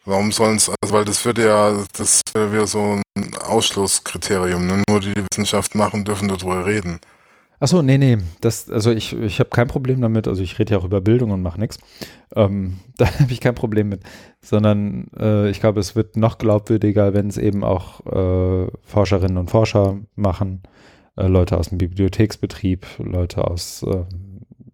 warum 0.04 0.32
sollen 0.32 0.56
es, 0.56 0.68
also 0.68 0.94
weil 0.94 1.04
das 1.04 1.24
wird 1.24 1.38
ja, 1.38 1.84
das 1.96 2.22
wäre 2.34 2.52
wieder 2.52 2.66
so 2.66 3.00
ein 3.16 3.36
Ausschlusskriterium, 3.36 4.66
ne? 4.66 4.82
Nur 4.88 5.00
die, 5.00 5.14
die 5.14 5.24
Wissenschaft 5.30 5.74
machen, 5.74 6.04
dürfen 6.04 6.28
darüber 6.28 6.66
reden. 6.66 7.00
Achso, 7.60 7.82
nee, 7.82 7.98
nee, 7.98 8.18
das, 8.40 8.70
also 8.70 8.92
ich, 8.92 9.14
ich 9.14 9.40
habe 9.40 9.50
kein 9.50 9.66
Problem 9.66 10.00
damit, 10.00 10.28
also 10.28 10.42
ich 10.42 10.58
rede 10.58 10.72
ja 10.74 10.78
auch 10.78 10.84
über 10.84 11.00
Bildung 11.00 11.32
und 11.32 11.42
mache 11.42 11.58
nichts. 11.58 11.78
Ähm, 12.36 12.78
da 12.96 13.06
habe 13.06 13.32
ich 13.32 13.40
kein 13.40 13.54
Problem 13.54 13.88
mit, 13.88 14.02
sondern 14.40 15.08
äh, 15.18 15.50
ich 15.50 15.60
glaube, 15.60 15.80
es 15.80 15.96
wird 15.96 16.16
noch 16.16 16.38
glaubwürdiger, 16.38 17.14
wenn 17.14 17.28
es 17.28 17.36
eben 17.36 17.64
auch 17.64 18.06
äh, 18.06 18.70
Forscherinnen 18.82 19.38
und 19.38 19.50
Forscher 19.50 19.98
machen, 20.14 20.62
äh, 21.16 21.26
Leute 21.26 21.58
aus 21.58 21.70
dem 21.70 21.78
Bibliotheksbetrieb, 21.78 22.86
Leute 22.98 23.48
aus 23.48 23.82
äh, 23.82 24.04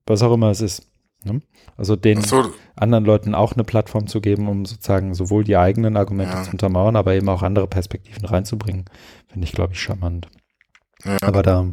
was 0.07 0.23
auch 0.23 0.35
immer 0.35 0.51
es 0.51 0.61
ist. 0.61 0.91
Ne? 1.25 1.41
Also 1.77 1.97
den 1.97 2.21
so, 2.21 2.45
anderen 2.77 3.05
Leuten 3.05 3.35
auch 3.35 3.55
eine 3.55 3.65
Plattform 3.65 4.07
zu 4.07 4.21
geben, 4.21 4.49
um 4.49 4.67
sozusagen 4.67 5.15
sowohl 5.15 5.45
die 5.45 5.57
eigenen 5.57 5.97
Argumente 5.97 6.37
Ja. 6.37 6.43
zu 6.43 6.51
untermauern, 6.53 6.97
aber 6.97 7.15
eben 7.15 7.29
auch 7.31 7.43
andere 7.43 7.67
Perspektiven 7.67 8.27
reinzubringen, 8.27 8.85
finde 9.27 9.47
ich, 9.47 9.53
glaube 9.53 9.73
ich, 9.73 9.81
charmant. 9.81 10.29
Ja, 11.05 11.19
Aber 11.23 11.43
da 11.43 11.67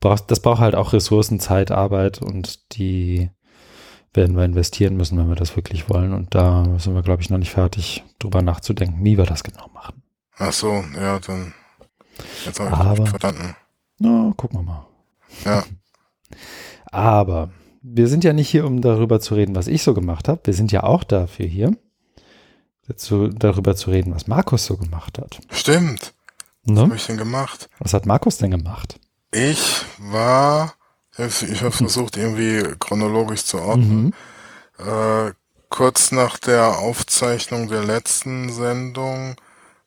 brauchst, 0.00 0.30
das 0.30 0.40
braucht 0.40 0.60
halt 0.60 0.74
auch 0.74 0.92
Ressourcen, 0.92 1.40
Zeit, 1.40 1.70
Arbeit 1.70 2.20
und 2.22 2.76
die 2.76 3.30
werden 4.12 4.36
wir 4.36 4.44
investieren 4.44 4.96
müssen, 4.96 5.18
wenn 5.18 5.28
wir 5.28 5.34
das 5.36 5.56
wirklich 5.56 5.88
wollen. 5.90 6.12
Und 6.14 6.34
da 6.34 6.64
sind 6.78 6.94
wir, 6.94 7.02
glaube 7.02 7.22
ich, 7.22 7.30
noch 7.30 7.38
nicht 7.38 7.50
fertig, 7.50 8.02
drüber 8.18 8.40
nachzudenken, 8.42 9.04
wie 9.04 9.18
wir 9.18 9.26
das 9.26 9.44
genau 9.44 9.68
machen. 9.74 10.02
ach 10.38 10.52
so, 10.52 10.82
ja, 10.94 11.18
dann, 11.18 11.52
jetzt 12.44 12.58
habe 12.60 12.72
Aber- 12.72 13.02
ich 13.04 13.10
verstanden. 13.10 13.56
Na, 13.98 14.32
gucken 14.36 14.60
wir 14.60 14.62
mal. 14.62 14.86
Ja. 15.44 15.64
Aber 16.92 17.50
wir 17.82 18.08
sind 18.08 18.24
ja 18.24 18.32
nicht 18.32 18.48
hier, 18.48 18.66
um 18.66 18.80
darüber 18.80 19.20
zu 19.20 19.34
reden, 19.34 19.54
was 19.54 19.68
ich 19.68 19.82
so 19.82 19.94
gemacht 19.94 20.28
habe. 20.28 20.40
Wir 20.44 20.54
sind 20.54 20.72
ja 20.72 20.82
auch 20.82 21.04
dafür 21.04 21.46
hier, 21.46 21.76
dazu, 22.88 23.28
darüber 23.28 23.76
zu 23.76 23.90
reden, 23.90 24.14
was 24.14 24.26
Markus 24.26 24.66
so 24.66 24.76
gemacht 24.76 25.18
hat. 25.18 25.40
Stimmt, 25.50 26.14
was 26.66 26.78
habe 26.78 26.88
Ne? 26.90 26.96
ich 26.96 27.06
denn 27.06 27.16
gemacht? 27.16 27.68
Was 27.78 27.94
hat 27.94 28.06
Markus 28.06 28.38
denn 28.38 28.50
gemacht? 28.50 28.98
Ich 29.30 29.82
war, 29.98 30.74
ich, 31.18 31.42
ich 31.42 31.62
habe 31.62 31.72
versucht, 31.72 32.16
irgendwie 32.16 32.62
chronologisch 32.78 33.44
zu 33.44 33.58
ordnen. 33.60 34.14
Mhm. 34.78 34.86
Äh, 34.86 35.32
kurz 35.68 36.12
nach 36.12 36.38
der 36.38 36.78
Aufzeichnung 36.78 37.68
der 37.68 37.84
letzten 37.84 38.52
Sendung 38.52 39.36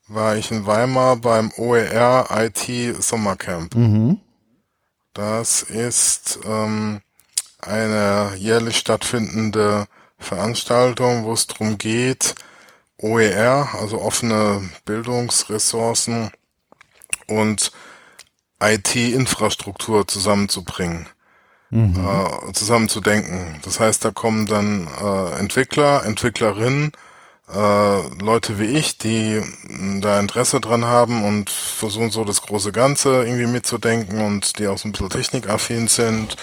war 0.07 0.35
ich 0.35 0.51
in 0.51 0.65
Weimar 0.65 1.17
beim 1.17 1.51
OER 1.57 2.27
IT 2.31 3.01
Sommercamp. 3.03 3.75
Mhm. 3.75 4.19
Das 5.13 5.61
ist 5.63 6.39
ähm, 6.45 7.01
eine 7.59 8.33
jährlich 8.37 8.77
stattfindende 8.77 9.85
Veranstaltung, 10.17 11.23
wo 11.25 11.33
es 11.33 11.47
darum 11.47 11.77
geht, 11.77 12.35
OER, 12.97 13.69
also 13.79 14.01
offene 14.01 14.69
Bildungsressourcen 14.85 16.31
und 17.29 17.71
IT-Infrastruktur 18.61 20.07
zusammenzubringen 20.07 21.07
Mhm. 21.71 21.95
äh, 21.97 22.53
zusammenzudenken. 22.53 23.59
Das 23.63 23.79
heißt, 23.79 24.03
da 24.03 24.11
kommen 24.11 24.47
dann 24.47 24.87
äh, 24.87 25.39
Entwickler, 25.39 26.03
Entwicklerinnen, 26.03 26.91
äh, 27.53 28.23
Leute 28.23 28.57
wie 28.57 28.65
ich, 28.65 28.97
die 28.97 29.41
da 30.01 30.19
Interesse 30.19 30.59
dran 30.61 30.85
haben 30.85 31.23
und 31.23 31.49
versuchen 31.51 32.09
so 32.09 32.23
das 32.23 32.41
große 32.41 32.71
Ganze 32.71 33.23
irgendwie 33.23 33.45
mitzudenken 33.45 34.21
und 34.21 34.57
die 34.57 34.67
auch 34.67 34.79
so 34.79 34.87
ein 34.87 34.93
bisschen 34.93 35.09
technikaffin 35.09 35.87
sind. 35.87 36.37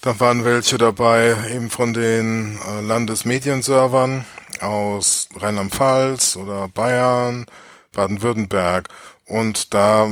Da 0.00 0.18
waren 0.18 0.44
welche 0.44 0.78
dabei, 0.78 1.36
eben 1.54 1.70
von 1.70 1.94
den 1.94 2.58
äh, 2.68 2.80
Landesmedienservern 2.80 4.24
aus 4.60 5.28
Rheinland-Pfalz 5.36 6.34
oder 6.36 6.66
Bayern, 6.66 7.46
Baden-Württemberg. 7.92 8.88
Und 9.32 9.72
da 9.72 10.08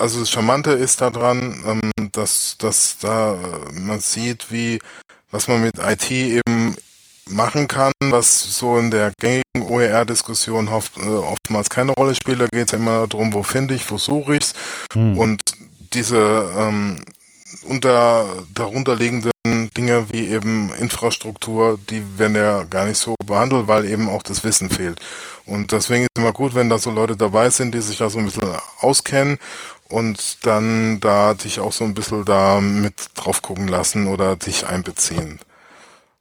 also 0.00 0.20
das 0.20 0.30
Charmante 0.30 0.70
ist 0.72 1.00
daran, 1.00 1.62
ähm, 1.66 2.10
dass, 2.12 2.56
dass 2.58 2.96
da 2.98 3.34
äh, 3.34 3.72
man 3.78 4.00
sieht, 4.00 4.50
wie, 4.50 4.78
was 5.30 5.46
man 5.46 5.62
mit 5.62 5.74
IT 5.78 6.10
eben 6.10 6.74
machen 7.28 7.68
kann, 7.68 7.92
was 8.00 8.56
so 8.56 8.78
in 8.78 8.90
der 8.90 9.12
gängigen 9.20 9.62
OER-Diskussion 9.62 10.68
oft, 10.68 10.96
äh, 10.96 11.02
oftmals 11.02 11.68
keine 11.68 11.92
Rolle 11.92 12.14
spielt. 12.14 12.40
Da 12.40 12.46
geht 12.46 12.68
es 12.68 12.72
ja 12.72 12.78
immer 12.78 13.06
darum, 13.06 13.34
wo 13.34 13.42
finde 13.42 13.74
ich, 13.74 13.90
wo 13.90 13.98
suche 13.98 14.36
ich's. 14.36 14.54
Mhm. 14.94 15.18
Und 15.18 15.42
diese 15.92 16.50
ähm, 16.56 17.04
unter 17.64 18.44
darunterliegenden 18.54 19.32
Dinge 19.76 20.06
wie 20.10 20.28
eben 20.28 20.72
Infrastruktur, 20.74 21.78
die 21.88 22.18
werden 22.18 22.36
ja 22.36 22.64
gar 22.64 22.86
nicht 22.86 22.98
so 22.98 23.14
behandelt, 23.24 23.68
weil 23.68 23.84
eben 23.86 24.08
auch 24.08 24.22
das 24.22 24.44
Wissen 24.44 24.70
fehlt. 24.70 25.00
Und 25.46 25.72
deswegen 25.72 26.04
ist 26.04 26.18
immer 26.18 26.32
gut, 26.32 26.54
wenn 26.54 26.68
da 26.68 26.78
so 26.78 26.90
Leute 26.90 27.16
dabei 27.16 27.50
sind, 27.50 27.74
die 27.74 27.80
sich 27.80 27.98
da 27.98 28.10
so 28.10 28.18
ein 28.18 28.26
bisschen 28.26 28.54
auskennen 28.80 29.38
und 29.88 30.46
dann 30.46 31.00
da 31.00 31.34
dich 31.34 31.60
auch 31.60 31.72
so 31.72 31.84
ein 31.84 31.94
bisschen 31.94 32.24
da 32.24 32.60
mit 32.60 32.94
drauf 33.14 33.42
gucken 33.42 33.68
lassen 33.68 34.06
oder 34.06 34.36
dich 34.36 34.66
einbeziehen. 34.66 35.40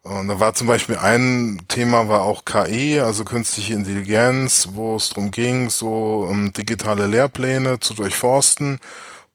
Und 0.03 0.29
da 0.29 0.39
war 0.39 0.53
zum 0.53 0.67
Beispiel 0.67 0.97
ein 0.97 1.61
Thema 1.67 2.07
war 2.07 2.21
auch 2.21 2.45
KI, 2.45 2.99
also 2.99 3.25
künstliche 3.25 3.73
Intelligenz, 3.73 4.69
wo 4.73 4.95
es 4.95 5.09
darum 5.09 5.29
ging, 5.29 5.69
so 5.69 6.25
um, 6.27 6.53
digitale 6.53 7.05
Lehrpläne 7.05 7.79
zu 7.79 7.93
durchforsten, 7.93 8.79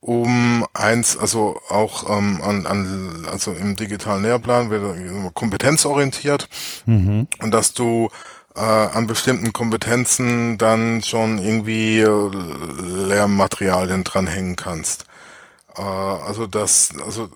um 0.05 0.67
eins, 0.73 1.17
also 1.17 1.59
auch 1.67 2.07
ähm, 2.15 2.39
an, 2.43 2.67
an, 2.67 3.27
also 3.31 3.51
im 3.53 3.75
digitalen 3.75 4.21
Lehrplan 4.21 4.69
wird 4.69 4.83
er 4.83 5.31
kompetenzorientiert 5.31 6.47
Mhm. 6.85 7.27
und 7.41 7.51
dass 7.51 7.73
du 7.73 8.09
äh, 8.55 8.59
an 8.59 9.07
bestimmten 9.07 9.51
Kompetenzen 9.51 10.59
dann 10.59 11.01
schon 11.01 11.39
irgendwie 11.39 12.01
äh, 12.01 12.29
Lehrmaterialien 13.07 14.03
dranhängen 14.03 14.55
kannst. 14.55 15.05
Äh, 15.75 15.81
also 15.81 16.45
das, 16.45 16.89
also 17.03 17.29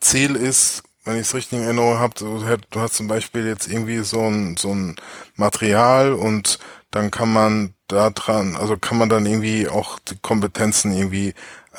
Ziel 0.00 0.36
ist, 0.36 0.82
wenn 1.04 1.14
ich 1.16 1.22
es 1.22 1.34
richtig 1.34 1.58
in 1.60 1.64
Erinnerung 1.64 1.98
habe, 1.98 2.12
du, 2.14 2.44
du 2.70 2.80
hast 2.80 2.94
zum 2.94 3.08
Beispiel 3.08 3.46
jetzt 3.46 3.68
irgendwie 3.68 4.00
so 4.00 4.20
ein, 4.20 4.58
so 4.58 4.74
ein 4.74 4.96
Material 5.36 6.12
und 6.12 6.58
dann 6.90 7.10
kann 7.10 7.32
man 7.32 7.72
da 7.88 8.10
dran, 8.10 8.54
also 8.54 8.76
kann 8.76 8.98
man 8.98 9.08
dann 9.08 9.24
irgendwie 9.24 9.66
auch 9.68 9.98
die 9.98 10.18
Kompetenzen 10.20 10.92
irgendwie 10.92 11.32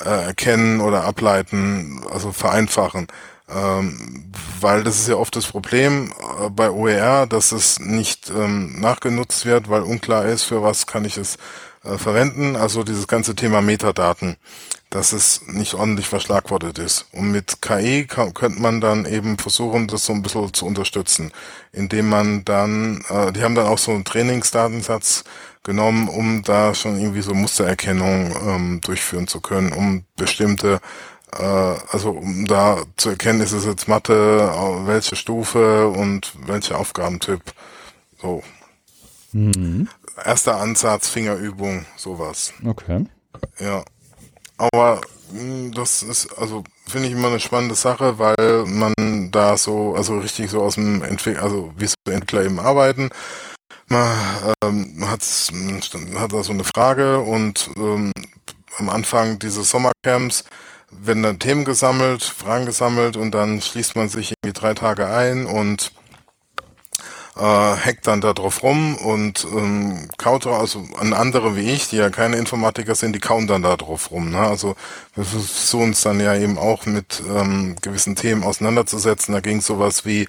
äh, 0.03 0.25
erkennen 0.27 0.81
oder 0.81 1.03
ableiten, 1.03 2.01
also 2.11 2.31
vereinfachen. 2.31 3.07
Ähm, 3.49 4.31
weil 4.61 4.83
das 4.83 4.99
ist 4.99 5.09
ja 5.09 5.15
oft 5.15 5.35
das 5.35 5.45
Problem 5.47 6.13
äh, 6.41 6.49
bei 6.49 6.69
OER, 6.71 7.27
dass 7.27 7.51
es 7.51 7.79
nicht 7.79 8.29
ähm, 8.29 8.79
nachgenutzt 8.79 9.45
wird, 9.45 9.69
weil 9.69 9.81
unklar 9.81 10.25
ist, 10.25 10.43
für 10.43 10.63
was 10.63 10.87
kann 10.87 11.03
ich 11.05 11.17
es 11.17 11.37
äh, 11.83 11.97
verwenden. 11.97 12.55
Also 12.55 12.83
dieses 12.83 13.07
ganze 13.07 13.35
Thema 13.35 13.61
Metadaten, 13.61 14.37
dass 14.89 15.11
es 15.11 15.41
nicht 15.47 15.73
ordentlich 15.73 16.07
verschlagwortet 16.07 16.79
ist. 16.79 17.07
Und 17.11 17.31
mit 17.31 17.61
KI 17.61 18.05
kann, 18.07 18.33
könnte 18.33 18.61
man 18.61 18.79
dann 18.79 19.05
eben 19.05 19.37
versuchen, 19.37 19.87
das 19.87 20.05
so 20.05 20.13
ein 20.13 20.21
bisschen 20.23 20.53
zu 20.53 20.65
unterstützen, 20.65 21.31
indem 21.73 22.07
man 22.09 22.45
dann, 22.45 23.03
äh, 23.09 23.33
die 23.33 23.43
haben 23.43 23.55
dann 23.55 23.67
auch 23.67 23.77
so 23.77 23.91
einen 23.91 24.05
Trainingsdatensatz 24.05 25.25
genommen, 25.63 26.07
um 26.07 26.43
da 26.43 26.75
schon 26.75 26.99
irgendwie 26.99 27.21
so 27.21 27.33
Mustererkennung 27.33 28.35
ähm, 28.47 28.81
durchführen 28.81 29.27
zu 29.27 29.41
können, 29.41 29.71
um 29.71 30.03
bestimmte 30.15 30.79
äh, 31.39 31.75
also 31.91 32.11
um 32.11 32.45
da 32.45 32.83
zu 32.97 33.09
erkennen, 33.09 33.41
ist 33.41 33.53
es 33.53 33.65
jetzt 33.65 33.87
Mathe, 33.87 34.51
welche 34.85 35.15
Stufe 35.15 35.87
und 35.87 36.33
welcher 36.45 36.79
Aufgabentyp. 36.79 37.41
So. 38.21 38.43
Mhm. 39.31 39.87
Erster 40.23 40.57
Ansatz, 40.57 41.09
Fingerübung, 41.09 41.85
sowas. 41.95 42.53
Okay. 42.65 43.05
Ja. 43.59 43.83
Aber 44.57 45.01
hm, 45.31 45.71
das 45.73 46.03
ist, 46.03 46.37
also 46.37 46.63
finde 46.87 47.07
ich 47.07 47.13
immer 47.13 47.29
eine 47.29 47.39
spannende 47.39 47.75
Sache, 47.75 48.19
weil 48.19 48.65
man 48.67 48.93
da 49.31 49.57
so, 49.57 49.95
also 49.95 50.19
richtig 50.19 50.51
so 50.51 50.61
aus 50.61 50.75
dem 50.75 51.01
Entwickler, 51.01 51.43
also 51.43 51.73
wie 51.75 51.87
so 51.87 51.95
Entwickler 52.05 52.45
eben 52.45 52.59
arbeiten. 52.59 53.09
Man, 53.87 54.53
ähm, 54.63 55.09
hat, 55.09 55.21
hat 55.21 56.33
da 56.33 56.43
so 56.43 56.53
eine 56.53 56.63
Frage 56.63 57.19
und 57.19 57.69
ähm, 57.77 58.11
am 58.77 58.89
Anfang 58.89 59.39
dieses 59.39 59.69
Sommercamps 59.69 60.45
werden 60.91 61.23
dann 61.23 61.39
Themen 61.39 61.65
gesammelt, 61.65 62.23
Fragen 62.23 62.65
gesammelt 62.65 63.17
und 63.17 63.31
dann 63.31 63.61
schließt 63.61 63.95
man 63.95 64.09
sich 64.09 64.33
irgendwie 64.41 64.59
drei 64.59 64.73
Tage 64.73 65.07
ein 65.07 65.45
und 65.45 65.91
äh, 67.35 67.41
hackt 67.41 68.05
dann 68.05 68.21
da 68.21 68.33
drauf 68.33 68.61
rum 68.61 68.95
und 68.95 69.45
ähm, 69.45 70.07
kaut 70.17 70.45
also 70.45 70.85
an 70.99 71.13
andere 71.13 71.55
wie 71.55 71.71
ich, 71.71 71.89
die 71.89 71.97
ja 71.97 72.09
keine 72.09 72.37
Informatiker 72.37 72.95
sind, 72.95 73.13
die 73.13 73.19
kauen 73.19 73.47
dann 73.47 73.63
da 73.63 73.75
drauf 73.75 74.11
rum. 74.11 74.31
Ne? 74.31 74.39
Also 74.39 74.75
wir 75.15 75.25
versuchen 75.25 75.89
uns 75.89 76.01
dann 76.01 76.19
ja 76.19 76.35
eben 76.35 76.57
auch 76.57 76.85
mit 76.85 77.23
ähm, 77.27 77.75
gewissen 77.81 78.15
Themen 78.15 78.43
auseinanderzusetzen. 78.43 79.33
Da 79.33 79.39
ging 79.39 79.61
sowas 79.61 80.05
wie 80.05 80.27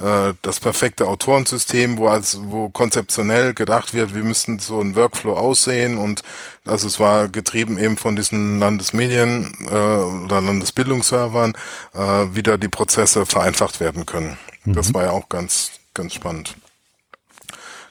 äh, 0.00 0.34
das 0.42 0.60
perfekte 0.60 1.06
Autorensystem, 1.06 1.98
wo 1.98 2.08
als 2.08 2.38
wo 2.42 2.68
konzeptionell 2.70 3.54
gedacht 3.54 3.92
wird, 3.92 4.14
wie 4.14 4.22
müssten 4.22 4.58
so 4.58 4.80
ein 4.80 4.96
Workflow 4.96 5.36
aussehen 5.36 5.98
und 5.98 6.22
also 6.64 6.86
es 6.86 6.98
war 6.98 7.28
getrieben 7.28 7.78
eben 7.78 7.96
von 7.96 8.16
diesen 8.16 8.58
Landesmedien 8.58 9.54
äh, 9.66 9.74
oder 9.74 10.40
Landesbildungsservern, 10.40 11.54
äh, 11.94 11.98
wie 12.32 12.42
da 12.42 12.56
die 12.56 12.68
Prozesse 12.68 13.26
vereinfacht 13.26 13.80
werden 13.80 14.06
können. 14.06 14.38
Mhm. 14.64 14.74
Das 14.74 14.94
war 14.94 15.04
ja 15.04 15.10
auch 15.10 15.28
ganz 15.28 15.72
ganz 15.92 16.14
spannend. 16.14 16.54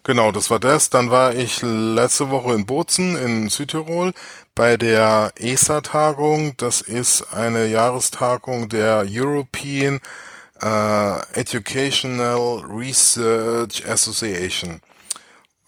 Genau, 0.03 0.31
das 0.31 0.49
war 0.49 0.59
das. 0.59 0.89
Dann 0.89 1.11
war 1.11 1.35
ich 1.35 1.61
letzte 1.61 2.31
Woche 2.31 2.53
in 2.55 2.65
Bozen 2.65 3.15
in 3.15 3.49
Südtirol 3.49 4.13
bei 4.55 4.77
der 4.77 5.33
ESA-Tagung. 5.35 6.57
Das 6.57 6.81
ist 6.81 7.33
eine 7.33 7.67
Jahrestagung 7.67 8.69
der 8.69 9.05
European 9.07 9.99
uh, 10.63 11.21
Educational 11.33 12.63
Research 12.67 13.85
Association. 13.87 14.81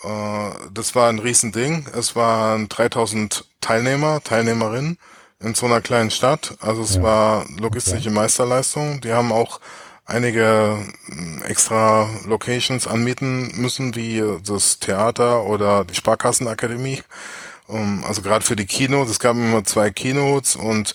Uh, 0.04 0.52
das 0.74 0.96
war 0.96 1.10
ein 1.10 1.20
Riesending. 1.20 1.86
Es 1.94 2.16
waren 2.16 2.70
3000 2.70 3.46
Teilnehmer, 3.62 4.22
Teilnehmerinnen 4.24 4.98
in 5.40 5.54
so 5.54 5.66
einer 5.66 5.82
kleinen 5.82 6.12
Stadt. 6.12 6.56
Also 6.60 6.82
es 6.82 6.96
ja. 6.96 7.04
war 7.04 7.46
logistische 7.60 8.10
okay. 8.10 8.16
Meisterleistung. 8.16 9.02
Die 9.02 9.14
haben 9.14 9.32
auch 9.32 9.60
einige 10.06 10.78
hm, 11.06 11.44
extra 11.44 12.10
Locations 12.26 12.88
anmieten 12.88 13.52
müssen, 13.56 13.96
wie 13.96 14.24
das 14.44 14.80
Theater 14.80 15.46
oder 15.46 15.86
die 15.86 15.96
Sparkassenakademie. 15.96 17.02
Um, 17.68 18.04
also 18.04 18.22
gerade 18.22 18.44
für 18.44 18.58
die 18.58 18.66
Kinos, 18.66 19.10
es 19.10 19.20
gab 19.20 19.36
immer 19.36 19.64
zwei 19.64 19.92
Kinos 19.92 20.58
und 20.58 20.94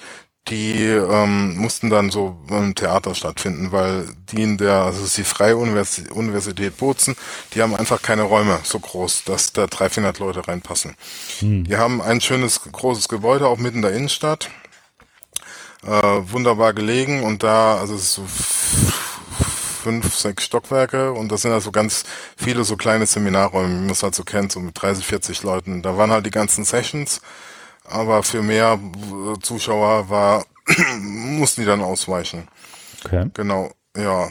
die 0.48 0.84
ähm, 0.84 1.56
mussten 1.56 1.90
dann 1.90 2.10
so 2.10 2.36
im 2.48 2.74
Theater 2.74 3.14
stattfinden, 3.14 3.72
weil 3.72 4.06
die 4.30 4.42
in 4.42 4.58
der, 4.58 4.82
also 4.82 5.00
es 5.00 5.08
ist 5.08 5.18
die 5.18 5.24
Freie 5.24 5.56
Universität, 5.56 6.12
Universität 6.12 6.76
Bozen, 6.76 7.16
die 7.52 7.62
haben 7.62 7.74
einfach 7.74 8.00
keine 8.00 8.22
Räume 8.22 8.60
so 8.62 8.78
groß, 8.78 9.24
dass 9.24 9.52
da 9.52 9.66
300, 9.66 9.94
400 9.94 10.18
Leute 10.18 10.46
reinpassen. 10.46 10.94
Hm. 11.40 11.64
Die 11.64 11.76
haben 11.76 12.00
ein 12.00 12.20
schönes, 12.20 12.60
großes 12.62 13.08
Gebäude, 13.08 13.48
auch 13.48 13.58
mitten 13.58 13.76
in 13.76 13.82
der 13.82 13.92
Innenstadt, 13.92 14.50
äh, 15.84 15.90
wunderbar 15.90 16.72
gelegen 16.74 17.24
und 17.24 17.42
da, 17.42 17.78
also 17.78 17.94
es 17.94 18.02
ist 18.02 18.14
so 18.14 18.24
fünf, 19.86 20.16
sechs 20.16 20.44
Stockwerke 20.44 21.12
und 21.12 21.30
das 21.30 21.42
sind 21.42 21.52
also 21.52 21.70
ganz 21.70 22.04
viele 22.36 22.64
so 22.64 22.76
kleine 22.76 23.06
Seminarräume, 23.06 23.68
wie 23.68 23.80
man 23.82 23.90
es 23.90 24.02
halt 24.02 24.14
so 24.14 24.24
kennt, 24.24 24.50
so 24.50 24.58
mit 24.58 24.80
30, 24.80 25.06
40 25.06 25.42
Leuten. 25.44 25.82
Da 25.82 25.96
waren 25.96 26.10
halt 26.10 26.26
die 26.26 26.30
ganzen 26.30 26.64
Sessions, 26.64 27.20
aber 27.88 28.22
für 28.22 28.42
mehr 28.42 28.78
Zuschauer 29.42 30.08
war, 30.08 30.44
mussten 31.00 31.62
die 31.62 31.66
dann 31.66 31.82
ausweichen. 31.82 32.48
Okay. 33.04 33.30
Genau, 33.34 33.70
ja. 33.96 34.28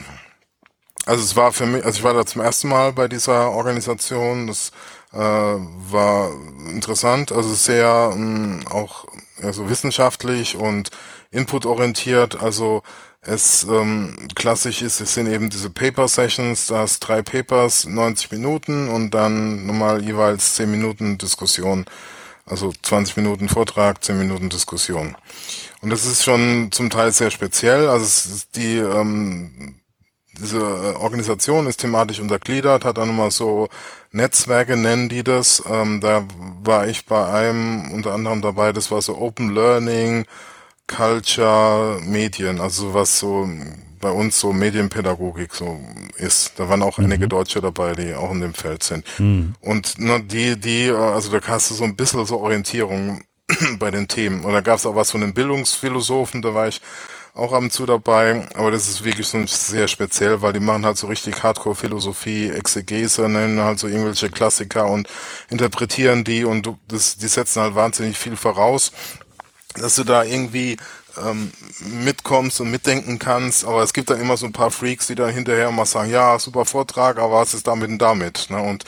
Also 1.06 1.24
es 1.24 1.36
war 1.36 1.52
für 1.54 1.66
mich, 1.66 1.86
also 1.86 2.00
ich 2.00 2.04
war 2.04 2.14
da 2.14 2.26
zum 2.26 2.42
ersten 2.42 2.68
Mal 2.68 2.92
bei 2.92 3.08
dieser 3.08 3.52
Organisation, 3.52 4.48
das 4.48 4.72
äh, 5.14 5.18
war 5.20 6.32
interessant, 6.70 7.32
also 7.32 7.54
sehr 7.54 8.12
mh, 8.16 8.18
mm, 8.18 8.68
auch 8.70 9.06
also 9.42 9.70
wissenschaftlich 9.70 10.56
und 10.56 10.90
inputorientiert, 11.32 12.42
also 12.42 12.82
es 13.22 13.64
ähm, 13.64 14.16
klassisch 14.36 14.82
ist, 14.82 15.02
es 15.02 15.14
sind 15.16 15.28
eben 15.28 15.50
diese 15.50 15.70
Paper 15.70 16.08
Sessions, 16.08 16.68
da 16.68 16.80
hast 16.80 17.00
drei 17.00 17.22
Papers, 17.22 17.86
90 17.86 18.32
Minuten 18.32 18.88
und 18.88 19.12
dann 19.12 19.66
nochmal 19.66 20.04
jeweils 20.04 20.56
10 20.56 20.70
Minuten 20.70 21.18
Diskussion. 21.18 21.86
Also 22.46 22.74
20 22.82 23.18
Minuten 23.18 23.50
Vortrag, 23.50 24.04
10 24.04 24.18
Minuten 24.20 24.50
Diskussion. 24.50 25.16
Und 25.82 25.90
das 25.90 26.06
ist 26.06 26.24
schon 26.24 26.72
zum 26.72 26.90
Teil 26.90 27.12
sehr 27.12 27.32
speziell. 27.32 27.90
Also 27.90 28.40
die 28.56 28.78
ähm, 28.78 29.82
diese 30.40 31.00
Organisation 31.00 31.68
ist 31.68 31.78
thematisch 31.78 32.20
untergliedert, 32.20 32.84
hat 32.84 32.98
dann 32.98 33.08
nochmal 33.08 33.32
so 33.32 33.70
Netzwerke, 34.12 34.76
nennen 34.76 35.10
die 35.10 35.24
das. 35.24 35.64
Ähm, 35.70 36.02
da 36.02 36.26
war 36.64 36.88
ich 36.88 37.06
bei 37.06 37.26
einem 37.28 37.92
unter 37.92 38.14
anderem 38.14 38.42
dabei, 38.42 38.74
das 38.74 38.92
war 38.92 39.02
so 39.02 39.18
Open 39.18 39.54
Learning, 39.54 40.26
Culture, 40.88 42.00
Medien, 42.06 42.60
also 42.60 42.94
was 42.94 43.20
so 43.20 43.48
bei 44.06 44.12
uns 44.12 44.40
so 44.40 44.54
Medienpädagogik 44.54 45.56
so 45.56 45.80
ist. 46.18 46.60
Da 46.60 46.70
waren 46.70 46.84
auch 46.84 47.00
mhm. 47.00 47.06
einige 47.06 47.28
Deutsche 47.28 47.60
dabei, 47.60 47.94
die 47.94 48.14
auch 48.14 48.30
in 48.30 48.40
dem 48.40 48.54
Feld 48.54 48.84
sind. 48.84 49.04
Mhm. 49.18 49.56
Und 49.62 49.98
ne, 49.98 50.22
die, 50.22 50.60
die, 50.60 50.92
also 50.92 51.36
da 51.36 51.40
hast 51.48 51.72
du 51.72 51.74
so 51.74 51.86
ein 51.86 51.96
bisschen 51.96 52.24
so 52.28 52.40
Orientierung 52.40 53.24
bei 53.80 53.90
den 53.90 54.08
Themen. 54.08 54.46
Und 54.46 54.54
da 54.54 54.62
gab 54.62 54.78
es 54.78 54.86
auch 54.86 54.96
was 54.96 55.10
von 55.10 55.22
den 55.22 55.34
Bildungsphilosophen, 55.34 56.44
da 56.44 56.54
war 56.54 56.68
ich 56.68 56.82
auch 57.34 57.52
ab 57.52 57.64
und 57.64 57.74
zu 57.74 57.88
dabei, 57.88 58.48
aber 58.54 58.70
das 58.70 58.88
ist 58.88 59.04
wirklich 59.04 59.28
so 59.28 59.44
sehr 59.48 59.88
speziell, 59.88 60.44
weil 60.44 60.54
die 60.54 60.60
machen 60.60 60.86
halt 60.86 60.98
so 60.98 61.08
richtig 61.08 61.42
Hardcore-Philosophie, 61.42 62.52
Exegese, 62.52 63.28
nennen 63.28 63.60
halt 63.60 63.80
so 63.80 63.88
irgendwelche 63.88 64.30
Klassiker 64.30 64.86
und 64.86 65.10
interpretieren 65.50 66.24
die 66.24 66.46
und 66.46 66.64
du, 66.64 66.78
das, 66.88 67.18
die 67.18 67.28
setzen 67.28 67.64
halt 67.64 67.74
wahnsinnig 67.74 68.20
viel 68.20 68.36
voraus 68.36 68.92
dass 69.78 69.96
du 69.96 70.04
da 70.04 70.24
irgendwie 70.24 70.78
ähm, 71.24 71.52
mitkommst 72.04 72.62
und 72.62 72.72
mitdenken 72.72 73.20
kannst, 73.20 73.66
aber 73.66 73.84
es 73.84 73.94
gibt 73.94 74.10
dann 74.10 74.22
immer 74.22 74.38
so 74.38 74.46
ein 74.46 74.54
paar 74.54 74.72
Freaks, 74.72 75.08
die 75.08 75.16
dann 75.16 75.32
hinterher 75.32 75.72
mal 75.72 75.86
sagen, 75.86 76.10
ja, 76.10 76.38
super 76.40 76.66
Vortrag, 76.66 77.18
aber 77.18 77.36
was 77.36 77.54
ist 77.54 77.68
damit 77.68 77.90
und 77.90 78.00
damit? 78.00 78.48
Ne? 78.50 78.62
Und 78.62 78.86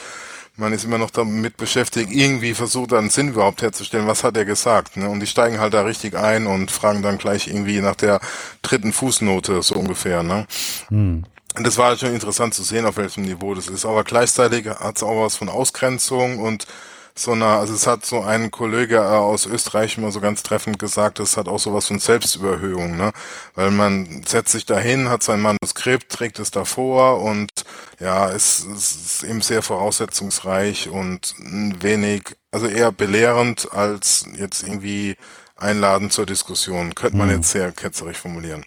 man 0.56 0.72
ist 0.72 0.84
immer 0.84 0.98
noch 0.98 1.10
damit 1.10 1.56
beschäftigt, 1.56 2.10
irgendwie 2.10 2.52
versucht 2.52 2.92
einen 2.92 3.10
Sinn 3.10 3.28
überhaupt 3.28 3.62
herzustellen, 3.62 4.08
was 4.08 4.24
hat 4.24 4.36
er 4.36 4.44
gesagt. 4.44 4.96
Ne? 4.96 5.08
Und 5.08 5.20
die 5.20 5.26
steigen 5.26 5.60
halt 5.60 5.72
da 5.72 5.82
richtig 5.82 6.16
ein 6.16 6.46
und 6.46 6.70
fragen 6.70 7.02
dann 7.02 7.18
gleich 7.18 7.46
irgendwie 7.46 7.80
nach 7.80 7.94
der 7.94 8.20
dritten 8.62 8.92
Fußnote, 8.92 9.62
so 9.62 9.76
ungefähr. 9.76 10.22
Ne? 10.22 10.46
Hm. 10.88 11.24
Und 11.56 11.66
das 11.66 11.78
war 11.78 11.88
halt 11.88 12.00
schon 12.00 12.12
interessant 12.12 12.54
zu 12.54 12.62
sehen, 12.62 12.86
auf 12.86 12.96
welchem 12.96 13.22
Niveau 13.22 13.54
das 13.54 13.68
ist. 13.68 13.86
Aber 13.86 14.04
gleichzeitig 14.04 14.66
hat 14.66 14.96
es 14.96 15.02
auch 15.02 15.24
was 15.24 15.36
von 15.36 15.48
Ausgrenzung 15.48 16.38
und 16.38 16.66
so 17.18 17.32
einer, 17.32 17.58
also 17.58 17.74
es 17.74 17.86
hat 17.86 18.06
so 18.06 18.20
ein 18.22 18.50
Kollege 18.50 18.96
äh, 18.96 19.00
aus 19.00 19.46
Österreich 19.46 19.98
immer 19.98 20.10
so 20.10 20.20
ganz 20.20 20.42
treffend 20.42 20.78
gesagt, 20.78 21.20
es 21.20 21.36
hat 21.36 21.48
auch 21.48 21.58
sowas 21.58 21.88
von 21.88 21.98
Selbstüberhöhung, 21.98 22.96
ne? 22.96 23.12
Weil 23.54 23.70
man 23.70 24.22
setzt 24.26 24.52
sich 24.52 24.66
dahin, 24.66 25.08
hat 25.08 25.22
sein 25.22 25.40
Manuskript, 25.40 26.10
trägt 26.10 26.38
es 26.38 26.50
davor 26.50 27.20
und 27.22 27.50
ja, 28.00 28.30
es, 28.30 28.64
es 28.64 28.92
ist 28.92 29.24
eben 29.24 29.40
sehr 29.40 29.62
voraussetzungsreich 29.62 30.88
und 30.90 31.34
ein 31.40 31.82
wenig, 31.82 32.36
also 32.52 32.66
eher 32.66 32.92
belehrend 32.92 33.72
als 33.72 34.24
jetzt 34.36 34.62
irgendwie 34.62 35.16
einladen 35.58 36.10
zur 36.10 36.26
Diskussion. 36.26 36.94
Könnte 36.94 37.16
man 37.16 37.28
mhm. 37.28 37.36
jetzt 37.36 37.50
sehr 37.50 37.72
ketzerisch 37.72 38.18
formulieren. 38.18 38.64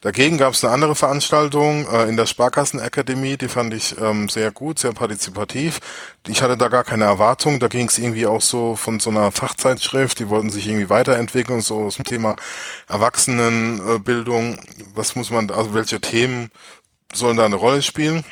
Dagegen 0.00 0.38
gab 0.38 0.52
es 0.52 0.64
eine 0.64 0.72
andere 0.72 0.94
Veranstaltung 0.94 1.86
äh, 1.88 2.08
in 2.08 2.16
der 2.16 2.26
Sparkassenakademie, 2.26 3.36
die 3.36 3.48
fand 3.48 3.72
ich 3.74 3.98
ähm, 4.00 4.28
sehr 4.28 4.50
gut, 4.50 4.78
sehr 4.78 4.92
partizipativ. 4.92 5.80
Ich 6.26 6.42
hatte 6.42 6.56
da 6.56 6.68
gar 6.68 6.84
keine 6.84 7.04
Erwartung. 7.04 7.58
Da 7.58 7.68
ging 7.68 7.88
es 7.88 7.98
irgendwie 7.98 8.26
auch 8.26 8.42
so 8.42 8.76
von 8.76 9.00
so 9.00 9.10
einer 9.10 9.32
Fachzeitschrift, 9.32 10.18
die 10.18 10.28
wollten 10.28 10.50
sich 10.50 10.66
irgendwie 10.66 10.90
weiterentwickeln, 10.90 11.60
so 11.60 11.88
zum 11.88 12.04
Thema 12.04 12.36
Erwachsenenbildung. 12.88 14.58
Was 14.94 15.16
muss 15.16 15.30
man, 15.30 15.50
also 15.50 15.74
welche 15.74 16.00
Themen 16.00 16.50
sollen 17.12 17.36
da 17.36 17.44
eine 17.44 17.56
Rolle 17.56 17.82
spielen? 17.82 18.24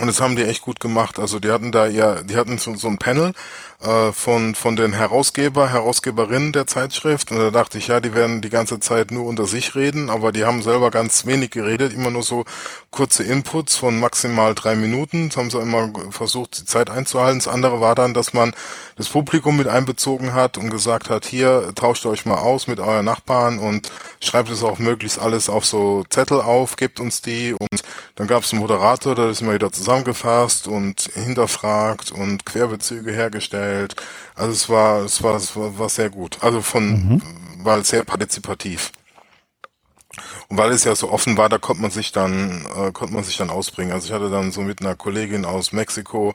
Und 0.00 0.06
das 0.06 0.20
haben 0.20 0.36
die 0.36 0.44
echt 0.44 0.62
gut 0.62 0.80
gemacht. 0.80 1.18
Also 1.18 1.38
die 1.38 1.50
hatten 1.50 1.70
da 1.70 1.86
ja, 1.86 2.22
die 2.22 2.36
hatten 2.36 2.56
so, 2.56 2.74
so 2.74 2.88
ein 2.88 2.98
Panel 2.98 3.32
äh, 3.82 4.12
von, 4.12 4.54
von 4.54 4.76
den 4.76 4.92
Herausgeber, 4.92 5.68
Herausgeberinnen 5.68 6.52
der 6.52 6.66
Zeitschrift. 6.66 7.32
Und 7.32 7.38
da 7.38 7.50
dachte 7.50 7.78
ich, 7.78 7.88
ja, 7.88 8.00
die 8.00 8.14
werden 8.14 8.40
die 8.40 8.50
ganze 8.50 8.78
Zeit 8.78 9.10
nur 9.10 9.26
unter 9.26 9.46
sich 9.46 9.74
reden, 9.74 10.08
aber 10.08 10.30
die 10.30 10.44
haben 10.44 10.62
selber 10.62 10.90
ganz 10.90 11.26
wenig 11.26 11.50
geredet, 11.50 11.92
immer 11.92 12.10
nur 12.10 12.22
so 12.22 12.44
kurze 12.90 13.24
Inputs 13.24 13.76
von 13.76 13.98
maximal 13.98 14.54
drei 14.54 14.76
Minuten. 14.76 15.28
Das 15.28 15.36
haben 15.36 15.50
sie 15.50 15.60
immer 15.60 15.90
versucht, 16.10 16.60
die 16.60 16.64
Zeit 16.64 16.90
einzuhalten. 16.90 17.40
Das 17.40 17.48
andere 17.48 17.80
war 17.80 17.94
dann, 17.94 18.14
dass 18.14 18.32
man 18.32 18.52
das 18.96 19.08
Publikum 19.08 19.56
mit 19.56 19.66
einbezogen 19.66 20.32
hat 20.32 20.58
und 20.58 20.70
gesagt 20.70 21.10
hat, 21.10 21.24
hier 21.24 21.72
tauscht 21.74 22.06
euch 22.06 22.24
mal 22.24 22.38
aus 22.38 22.68
mit 22.68 22.78
euren 22.78 23.04
Nachbarn 23.04 23.58
und 23.58 23.90
schreibt 24.20 24.50
es 24.50 24.62
auch 24.62 24.78
möglichst 24.78 25.18
alles 25.18 25.48
auf 25.48 25.64
so 25.66 26.04
Zettel 26.08 26.40
auf, 26.40 26.76
gebt 26.76 27.00
uns 27.00 27.22
die 27.22 27.54
und 27.54 27.82
dann 28.14 28.26
gab 28.26 28.44
es 28.44 28.52
einen 28.52 28.60
Moderator, 28.60 29.14
der 29.14 29.30
ist 29.30 29.40
immer 29.40 29.54
wieder 29.54 29.72
zusammengefasst 29.72 30.68
und 30.68 31.10
hinterfragt 31.14 32.12
und 32.12 32.44
Querbezüge 32.46 33.10
hergestellt. 33.10 33.71
Also 34.34 34.52
es 34.52 34.68
war, 34.68 35.04
es 35.04 35.22
war, 35.22 35.36
es 35.36 35.56
war, 35.56 35.78
war 35.78 35.88
sehr 35.88 36.10
gut. 36.10 36.38
Also 36.42 36.62
von, 36.62 36.90
mhm. 36.90 37.22
war 37.64 37.82
sehr 37.84 38.04
partizipativ. 38.04 38.92
Und 40.48 40.58
weil 40.58 40.70
es 40.72 40.84
ja 40.84 40.94
so 40.94 41.10
offen 41.10 41.38
war, 41.38 41.48
da 41.48 41.56
konnte 41.56 41.80
man 41.80 41.90
sich 41.90 42.12
dann, 42.12 42.66
äh, 42.76 42.92
konnte 42.92 43.14
man 43.14 43.24
sich 43.24 43.38
dann 43.38 43.48
ausbringen. 43.48 43.92
Also 43.92 44.06
ich 44.06 44.12
hatte 44.12 44.28
dann 44.28 44.52
so 44.52 44.60
mit 44.60 44.80
einer 44.80 44.94
Kollegin 44.94 45.46
aus 45.46 45.72
Mexiko, 45.72 46.34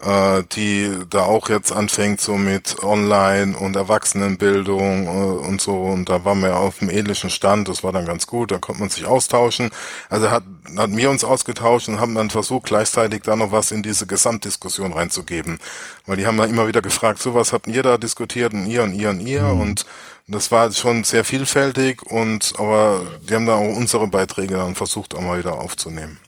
äh, 0.00 0.44
die 0.52 0.92
da 1.10 1.24
auch 1.24 1.48
jetzt 1.48 1.72
anfängt 1.72 2.20
so 2.20 2.36
mit 2.36 2.82
Online 2.84 3.56
und 3.56 3.74
Erwachsenenbildung 3.74 5.06
äh, 5.06 5.46
und 5.46 5.60
so. 5.60 5.74
Und 5.76 6.08
da 6.08 6.24
waren 6.24 6.40
wir 6.40 6.56
auf 6.56 6.80
einem 6.80 6.90
ähnlichen 6.90 7.30
Stand. 7.30 7.68
Das 7.68 7.82
war 7.82 7.92
dann 7.92 8.06
ganz 8.06 8.28
gut. 8.28 8.52
Da 8.52 8.58
konnte 8.58 8.80
man 8.80 8.90
sich 8.90 9.06
austauschen. 9.06 9.70
Also 10.08 10.30
hat, 10.30 10.44
hat 10.76 10.90
mir 10.90 11.10
uns 11.10 11.24
ausgetauscht 11.24 11.88
und 11.88 11.98
haben 11.98 12.14
dann 12.14 12.30
versucht, 12.30 12.66
gleichzeitig 12.66 13.22
da 13.22 13.34
noch 13.34 13.50
was 13.50 13.72
in 13.72 13.82
diese 13.82 14.06
Gesamtdiskussion 14.06 14.92
reinzugeben. 14.92 15.58
Weil 16.06 16.16
die 16.16 16.26
haben 16.26 16.36
dann 16.36 16.50
immer 16.50 16.68
wieder 16.68 16.82
gefragt, 16.82 17.20
so 17.20 17.34
was 17.34 17.52
habt 17.52 17.66
ihr 17.66 17.82
da 17.82 17.98
diskutiert 17.98 18.52
und 18.52 18.66
ihr 18.66 18.84
und 18.84 18.92
ihr 18.94 19.10
und 19.10 19.20
ihr 19.20 19.42
mhm. 19.42 19.60
und 19.60 19.86
das 20.28 20.50
war 20.50 20.72
schon 20.72 21.04
sehr 21.04 21.24
vielfältig 21.24 22.02
und 22.02 22.54
aber 22.58 23.02
die 23.28 23.34
haben 23.34 23.46
da 23.46 23.54
auch 23.54 23.76
unsere 23.76 24.08
Beiträge 24.08 24.54
dann 24.54 24.74
versucht 24.74 25.14
auch 25.14 25.20
mal 25.20 25.38
wieder 25.38 25.54
aufzunehmen. 25.54 26.18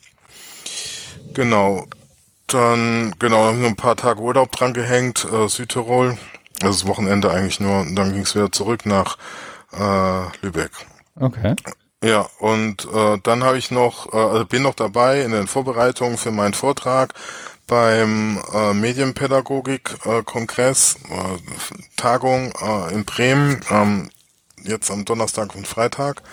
Genau. 1.34 1.86
Dann, 2.46 3.14
genau, 3.18 3.44
haben 3.44 3.60
wir 3.60 3.68
ein 3.68 3.76
paar 3.76 3.96
Tage 3.96 4.20
Urlaub 4.20 4.52
dran 4.52 4.72
gehängt, 4.72 5.26
äh, 5.30 5.48
Südtirol. 5.48 6.16
Das 6.60 6.76
ist 6.76 6.86
Wochenende 6.86 7.30
eigentlich 7.30 7.60
nur. 7.60 7.80
Und 7.80 7.94
dann 7.94 8.12
ging 8.12 8.22
es 8.22 8.34
wieder 8.34 8.50
zurück 8.50 8.86
nach 8.86 9.18
äh, 9.72 10.22
Lübeck. 10.40 10.70
Okay. 11.16 11.54
Ja, 12.02 12.26
und 12.38 12.86
äh, 12.94 13.18
dann 13.22 13.44
habe 13.44 13.58
ich 13.58 13.70
noch, 13.70 14.14
äh, 14.14 14.16
also 14.16 14.46
bin 14.46 14.62
noch 14.62 14.74
dabei 14.74 15.22
in 15.22 15.32
den 15.32 15.46
Vorbereitungen 15.46 16.16
für 16.16 16.30
meinen 16.30 16.54
Vortrag 16.54 17.12
beim 17.68 18.40
äh, 18.52 18.74
Medienpädagogik-Kongress, 18.74 20.96
äh, 21.08 21.14
äh, 21.14 21.38
Tagung 21.96 22.52
äh, 22.60 22.92
in 22.92 23.04
Bremen, 23.04 23.60
ähm, 23.70 24.10
jetzt 24.64 24.90
am 24.90 25.04
Donnerstag 25.04 25.54
und 25.54 25.68
Freitag. 25.68 26.24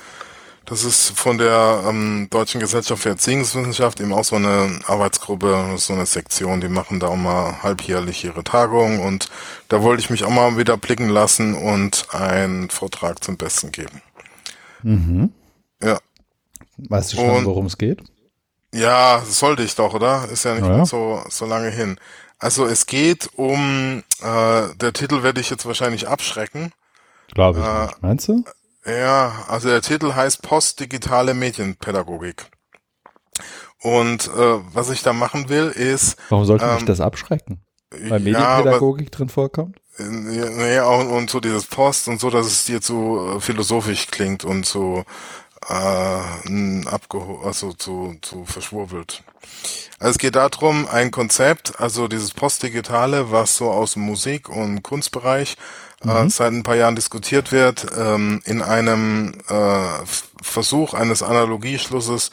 Das 0.65 0.83
ist 0.83 1.11
von 1.11 1.37
der 1.37 1.83
ähm, 1.87 2.27
Deutschen 2.31 2.59
Gesellschaft 2.59 3.03
für 3.03 3.09
Erziehungswissenschaft 3.09 3.99
eben 3.99 4.13
auch 4.13 4.23
so 4.23 4.37
eine 4.37 4.79
Arbeitsgruppe, 4.87 5.75
so 5.77 5.93
eine 5.93 6.07
Sektion, 6.07 6.59
die 6.59 6.69
machen 6.69 6.99
da 6.99 7.09
auch 7.09 7.15
mal 7.15 7.61
halbjährlich 7.61 8.23
ihre 8.23 8.43
Tagung 8.43 8.99
und 8.99 9.29
da 9.67 9.83
wollte 9.83 10.01
ich 10.01 10.09
mich 10.09 10.23
auch 10.23 10.31
mal 10.31 10.57
wieder 10.57 10.77
blicken 10.77 11.09
lassen 11.09 11.53
und 11.53 12.07
einen 12.11 12.71
Vortrag 12.71 13.23
zum 13.23 13.37
Besten 13.37 13.71
geben. 13.71 14.01
Mhm. 14.81 15.29
Ja. 15.83 15.99
Weißt 16.77 17.13
du 17.13 17.17
schon, 17.17 17.45
worum 17.45 17.67
es 17.67 17.77
geht? 17.77 18.01
Ja, 18.75 19.21
sollte 19.25 19.63
ich 19.63 19.75
doch, 19.75 19.93
oder? 19.93 20.27
Ist 20.29 20.43
ja 20.43 20.53
nicht 20.53 20.67
ja. 20.67 20.85
so, 20.85 21.23
so 21.29 21.45
lange 21.45 21.69
hin. 21.69 21.97
Also 22.39 22.65
es 22.65 22.85
geht 22.85 23.29
um, 23.37 24.03
äh, 24.21 24.75
der 24.75 24.91
Titel 24.91 25.23
werde 25.23 25.39
ich 25.39 25.49
jetzt 25.49 25.65
wahrscheinlich 25.65 26.09
abschrecken. 26.09 26.73
Glaube 27.33 27.59
ich 27.59 27.65
äh, 27.65 27.85
nicht. 27.85 28.01
Meinst 28.01 28.27
du? 28.27 28.43
Ja, 28.85 29.45
also 29.47 29.69
der 29.69 29.81
Titel 29.81 30.13
heißt 30.13 30.41
Postdigitale 30.41 31.33
Medienpädagogik. 31.33 32.47
Und 33.81 34.27
äh, 34.27 34.59
was 34.73 34.89
ich 34.89 35.03
da 35.03 35.13
machen 35.13 35.47
will, 35.47 35.67
ist. 35.67 36.17
Warum 36.27 36.43
sollte 36.43 36.65
ähm, 36.65 36.75
mich 36.75 36.85
das 36.85 36.99
abschrecken? 36.99 37.61
Weil 37.91 38.19
Medienpädagogik 38.19 39.07
ja, 39.07 39.17
drin 39.17 39.29
vorkommt? 39.29 39.77
Nee, 39.97 40.79
und, 40.81 41.07
und 41.07 41.29
so 41.29 41.39
dieses 41.39 41.65
Post 41.67 42.09
und 42.09 42.19
so, 42.19 42.29
dass 42.29 42.47
es 42.47 42.65
dir 42.65 42.81
zu 42.81 43.37
äh, 43.37 43.39
philosophisch 43.39 44.07
klingt 44.07 44.43
und 44.43 44.65
so 44.65 45.05
äh, 45.67 46.87
abgeho 46.87 47.41
also 47.43 47.73
zu, 47.73 48.15
zu 48.21 48.45
verschwurbelt. 48.45 49.23
Also 49.99 50.11
es 50.11 50.17
geht 50.17 50.35
darum, 50.35 50.87
ein 50.87 51.11
Konzept, 51.11 51.79
also 51.79 52.07
dieses 52.07 52.31
Postdigitale, 52.31 53.31
was 53.31 53.55
so 53.55 53.71
aus 53.71 53.93
dem 53.93 54.03
Musik- 54.03 54.49
und 54.49 54.83
Kunstbereich 54.83 55.57
äh, 56.03 56.07
mhm. 56.07 56.27
äh, 56.27 56.29
seit 56.29 56.53
ein 56.53 56.63
paar 56.63 56.75
Jahren 56.75 56.95
diskutiert 56.95 57.51
wird, 57.51 57.87
ähm, 57.97 58.41
in 58.45 58.61
einem 58.61 59.33
äh, 59.47 60.05
Versuch 60.41 60.93
eines 60.93 61.23
Analogieschlusses 61.23 62.31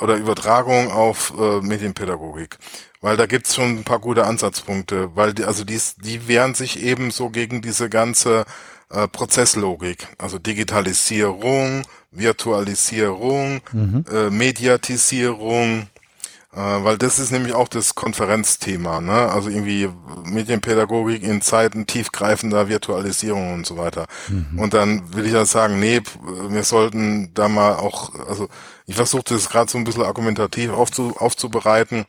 oder 0.00 0.16
Übertragung 0.16 0.90
auf 0.90 1.32
äh, 1.38 1.60
Medienpädagogik. 1.60 2.58
Weil 3.00 3.16
da 3.16 3.26
gibt's 3.26 3.54
schon 3.54 3.78
ein 3.78 3.84
paar 3.84 3.98
gute 3.98 4.24
Ansatzpunkte, 4.26 5.14
weil 5.14 5.34
die, 5.34 5.44
also 5.44 5.64
die, 5.64 5.80
die 5.98 6.28
wehren 6.28 6.54
sich 6.54 6.82
eben 6.82 7.10
so 7.10 7.30
gegen 7.30 7.62
diese 7.62 7.88
ganze 7.88 8.44
äh, 8.90 9.06
Prozesslogik, 9.08 10.08
also 10.18 10.38
Digitalisierung, 10.38 11.82
Virtualisierung, 12.18 13.60
mhm. 13.72 14.04
äh, 14.10 14.30
Mediatisierung, 14.30 15.88
äh, 16.52 16.58
weil 16.58 16.98
das 16.98 17.18
ist 17.18 17.32
nämlich 17.32 17.54
auch 17.54 17.68
das 17.68 17.94
Konferenzthema, 17.94 19.00
ne? 19.00 19.30
Also 19.30 19.50
irgendwie 19.50 19.88
Medienpädagogik 20.24 21.22
in 21.22 21.42
Zeiten 21.42 21.86
tiefgreifender 21.86 22.68
Virtualisierung 22.68 23.54
und 23.54 23.66
so 23.66 23.76
weiter. 23.76 24.06
Mhm. 24.28 24.58
Und 24.58 24.74
dann 24.74 25.14
will 25.14 25.26
ich 25.26 25.32
ja 25.32 25.44
sagen, 25.44 25.78
nee, 25.78 26.00
wir 26.48 26.62
sollten 26.62 27.34
da 27.34 27.48
mal 27.48 27.74
auch, 27.74 28.14
also 28.28 28.48
ich 28.86 28.96
versuche 28.96 29.24
das 29.24 29.48
gerade 29.48 29.70
so 29.70 29.78
ein 29.78 29.84
bisschen 29.84 30.04
argumentativ 30.04 30.70
aufzu, 30.70 31.14
aufzubereiten, 31.18 32.06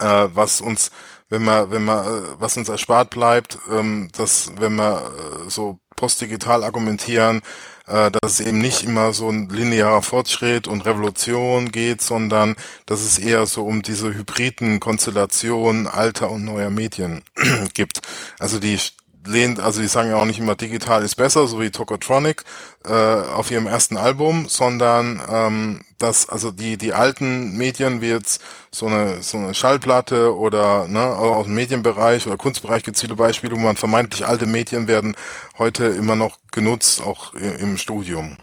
äh, 0.00 0.28
was 0.34 0.60
uns 0.60 0.90
wenn 1.32 1.44
man, 1.44 1.70
wenn 1.70 1.84
man, 1.84 2.04
äh, 2.04 2.20
was 2.38 2.58
uns 2.58 2.68
erspart 2.68 3.08
bleibt, 3.08 3.58
ähm, 3.70 4.10
dass 4.14 4.52
wenn 4.58 4.74
wir 4.74 4.98
äh, 4.98 5.50
so 5.50 5.78
postdigital 5.96 6.62
argumentieren, 6.62 7.40
dass 7.86 8.34
es 8.34 8.40
eben 8.40 8.58
nicht 8.58 8.84
immer 8.84 9.12
so 9.12 9.28
ein 9.28 9.48
linearer 9.48 10.02
Fortschritt 10.02 10.68
und 10.68 10.86
Revolution 10.86 11.72
geht, 11.72 12.00
sondern 12.00 12.56
dass 12.86 13.00
es 13.00 13.18
eher 13.18 13.46
so 13.46 13.64
um 13.64 13.82
diese 13.82 14.14
hybriden 14.14 14.80
Konstellationen 14.80 15.86
alter 15.86 16.30
und 16.30 16.44
neuer 16.44 16.70
Medien 16.70 17.22
gibt. 17.74 18.00
Also 18.38 18.58
die 18.58 18.78
lehnt, 19.26 19.60
also 19.60 19.80
die 19.80 19.88
sagen 19.88 20.10
ja 20.10 20.16
auch 20.16 20.24
nicht 20.24 20.38
immer 20.38 20.54
digital 20.54 21.02
ist 21.02 21.16
besser, 21.16 21.46
so 21.46 21.60
wie 21.60 21.70
Tokotronic 21.70 22.44
äh, 22.84 22.92
auf 22.92 23.50
ihrem 23.50 23.66
ersten 23.66 23.96
Album, 23.96 24.46
sondern 24.48 25.20
ähm, 25.30 25.80
dass 25.98 26.28
also 26.28 26.50
die 26.50 26.76
die 26.76 26.92
alten 26.92 27.56
Medien 27.56 28.00
wie 28.00 28.08
jetzt 28.08 28.42
so 28.70 28.86
eine 28.86 29.22
so 29.22 29.38
eine 29.38 29.54
Schallplatte 29.54 30.36
oder 30.36 30.88
ne 30.88 31.00
aus 31.00 31.46
dem 31.46 31.54
Medienbereich 31.54 32.26
oder 32.26 32.36
Kunstbereich 32.36 32.82
viele 32.94 33.16
Beispiele, 33.16 33.54
wo 33.54 33.60
man 33.60 33.76
vermeintlich 33.76 34.26
alte 34.26 34.46
Medien 34.46 34.88
werden 34.88 35.14
heute 35.58 35.84
immer 35.86 36.16
noch 36.16 36.38
genutzt, 36.50 37.02
auch 37.02 37.34
im 37.34 37.76
Studium. 37.78 38.36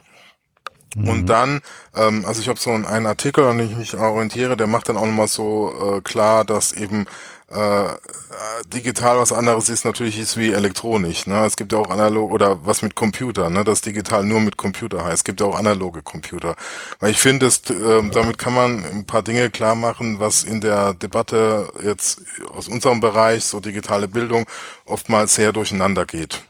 Mhm. 0.95 1.09
Und 1.09 1.25
dann, 1.27 1.61
ähm, 1.95 2.25
also 2.25 2.41
ich 2.41 2.49
habe 2.49 2.59
so 2.59 2.71
einen 2.71 3.05
Artikel, 3.05 3.43
an 3.43 3.57
dem 3.57 3.69
ich 3.69 3.77
mich 3.77 3.95
orientiere, 3.95 4.57
der 4.57 4.67
macht 4.67 4.89
dann 4.89 4.97
auch 4.97 5.05
nochmal 5.05 5.27
so 5.27 5.97
äh, 5.97 6.01
klar, 6.01 6.45
dass 6.45 6.73
eben 6.73 7.05
äh, 7.51 7.97
digital 8.73 9.17
was 9.17 9.31
anderes 9.31 9.69
ist 9.69 9.83
natürlich 9.83 10.19
ist 10.19 10.37
wie 10.37 10.51
elektronisch. 10.51 11.25
Ne? 11.25 11.45
Es 11.45 11.57
gibt 11.57 11.71
ja 11.71 11.79
auch 11.79 11.89
analog 11.89 12.31
oder 12.31 12.65
was 12.65 12.81
mit 12.81 12.95
Computer, 12.95 13.49
ne? 13.49 13.63
das 13.63 13.81
digital 13.81 14.23
nur 14.23 14.39
mit 14.39 14.57
Computer 14.57 15.03
heißt. 15.03 15.15
Es 15.15 15.23
gibt 15.23 15.41
ja 15.41 15.47
auch 15.47 15.57
analoge 15.57 16.03
Computer. 16.03 16.55
Weil 16.99 17.11
ich 17.11 17.17
finde, 17.17 17.47
äh, 17.47 18.09
damit 18.11 18.37
kann 18.37 18.53
man 18.53 18.85
ein 18.85 19.05
paar 19.05 19.23
Dinge 19.23 19.49
klar 19.49 19.75
machen, 19.75 20.19
was 20.19 20.43
in 20.43 20.61
der 20.61 20.93
Debatte 20.93 21.71
jetzt 21.83 22.21
aus 22.53 22.67
unserem 22.67 22.99
Bereich, 22.99 23.45
so 23.45 23.59
digitale 23.59 24.07
Bildung, 24.07 24.45
oftmals 24.85 25.33
sehr 25.35 25.51
durcheinander 25.51 26.05
geht. 26.05 26.43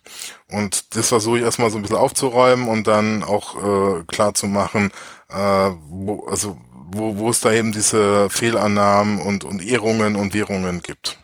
Und 0.51 0.95
das 0.95 1.09
versuche 1.09 1.37
ich 1.37 1.43
erstmal 1.43 1.69
so 1.69 1.77
ein 1.77 1.83
bisschen 1.83 1.97
aufzuräumen 1.97 2.67
und 2.67 2.87
dann 2.87 3.23
auch 3.23 3.55
äh, 3.55 4.03
klar 4.05 4.33
zu 4.33 4.47
machen, 4.47 4.91
äh, 5.29 5.71
wo, 5.87 6.25
also 6.27 6.57
wo, 6.91 7.17
wo 7.17 7.29
es 7.29 7.41
da 7.41 7.51
eben 7.51 7.71
diese 7.71 8.29
Fehlannahmen 8.29 9.21
und, 9.21 9.43
und 9.43 9.65
Ehrungen 9.65 10.15
und 10.15 10.33
Währungen 10.33 10.81
gibt. 10.81 11.17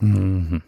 Mhm. 0.00 0.62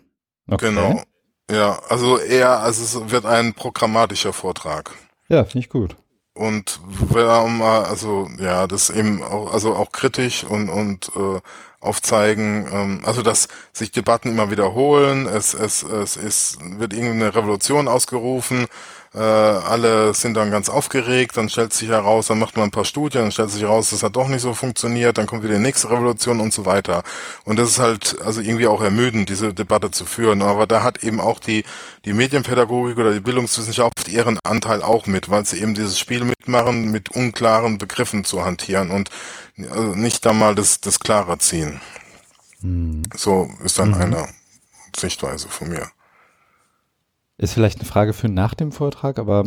Okay. 0.48 0.68
Genau. 0.68 1.02
Ja, 1.50 1.78
also 1.88 2.18
eher, 2.18 2.61
also 2.61 2.83
es 2.83 3.11
wird 3.11 3.26
ein 3.26 3.52
programmatischer 3.52 4.33
Vortrag. 4.33 4.92
Ja, 5.28 5.44
finde 5.44 5.59
ich 5.59 5.68
gut. 5.68 5.96
Und 6.37 6.80
also 7.12 8.28
ja, 8.40 8.66
das 8.66 8.90
eben 8.90 9.22
auch, 9.22 9.52
also 9.52 9.74
auch 9.76 9.92
kritisch 9.92 10.42
und 10.42 10.68
und 10.68 11.12
äh, 11.14 11.40
aufzeigen, 11.80 12.66
ähm, 12.72 13.00
also 13.04 13.22
dass 13.22 13.46
sich 13.72 13.92
Debatten 13.92 14.30
immer 14.30 14.50
wiederholen, 14.50 15.26
es 15.26 15.54
es 15.54 15.85
es 15.85 16.16
ist 16.16 16.58
wird 16.81 16.92
irgendeine 16.92 17.35
Revolution 17.37 17.87
ausgerufen, 17.87 18.66
äh, 19.15 19.19
alle 19.19 20.12
sind 20.12 20.35
dann 20.35 20.50
ganz 20.50 20.69
aufgeregt, 20.69 21.37
dann 21.37 21.48
stellt 21.48 21.73
sich 21.73 21.88
heraus, 21.88 22.27
dann 22.27 22.40
macht 22.40 22.56
man 22.56 22.65
ein 22.65 22.71
paar 22.73 22.85
Studien, 22.85 23.23
dann 23.23 23.33
stellt 23.33 23.50
sich 23.50 23.62
heraus, 23.62 23.90
das 23.90 24.02
hat 24.02 24.17
doch 24.17 24.27
nicht 24.27 24.40
so 24.40 24.54
funktioniert, 24.54 25.19
dann 25.19 25.27
kommt 25.27 25.44
wieder 25.44 25.54
die 25.54 25.60
nächste 25.60 25.88
Revolution 25.90 26.40
und 26.40 26.52
so 26.52 26.67
weiter. 26.67 27.04
Und 27.44 27.58
das 27.58 27.71
ist 27.71 27.79
halt 27.79 28.17
also 28.25 28.40
irgendwie 28.40 28.67
auch 28.67 28.83
ermüdend, 28.83 29.29
diese 29.29 29.54
Debatte 29.54 29.92
zu 29.92 30.04
führen. 30.04 30.42
Aber 30.42 30.67
da 30.67 30.83
hat 30.83 31.04
eben 31.04 31.21
auch 31.21 31.38
die, 31.38 31.65
die 32.04 32.12
Medienpädagogik 32.12 32.98
oder 32.98 33.12
die 33.12 33.21
Bildungswissenschaft 33.21 34.08
ihren 34.08 34.40
Anteil 34.42 34.83
auch 34.83 35.06
mit, 35.06 35.31
weil 35.31 35.44
sie 35.44 35.60
eben 35.60 35.75
dieses 35.75 35.98
Spiel 35.98 36.25
mitmachen, 36.25 36.90
mit 36.90 37.10
unklaren 37.10 37.79
Begriffen 37.79 38.25
zu 38.25 38.44
hantieren 38.44 38.90
und 38.90 39.10
also 39.71 39.94
nicht 39.94 40.27
da 40.27 40.33
mal 40.33 40.56
das, 40.56 40.81
das 40.81 40.98
klarer 40.98 41.38
ziehen. 41.38 41.81
Hm. 42.62 43.04
So 43.15 43.48
ist 43.62 43.79
dann 43.79 43.90
mhm. 43.90 44.00
eine 44.00 44.29
Sichtweise 44.96 45.48
von 45.48 45.69
mir. 45.69 45.88
Ist 47.37 47.54
vielleicht 47.54 47.80
eine 47.80 47.88
Frage 47.88 48.12
für 48.12 48.28
nach 48.28 48.54
dem 48.54 48.72
Vortrag, 48.72 49.18
aber 49.18 49.44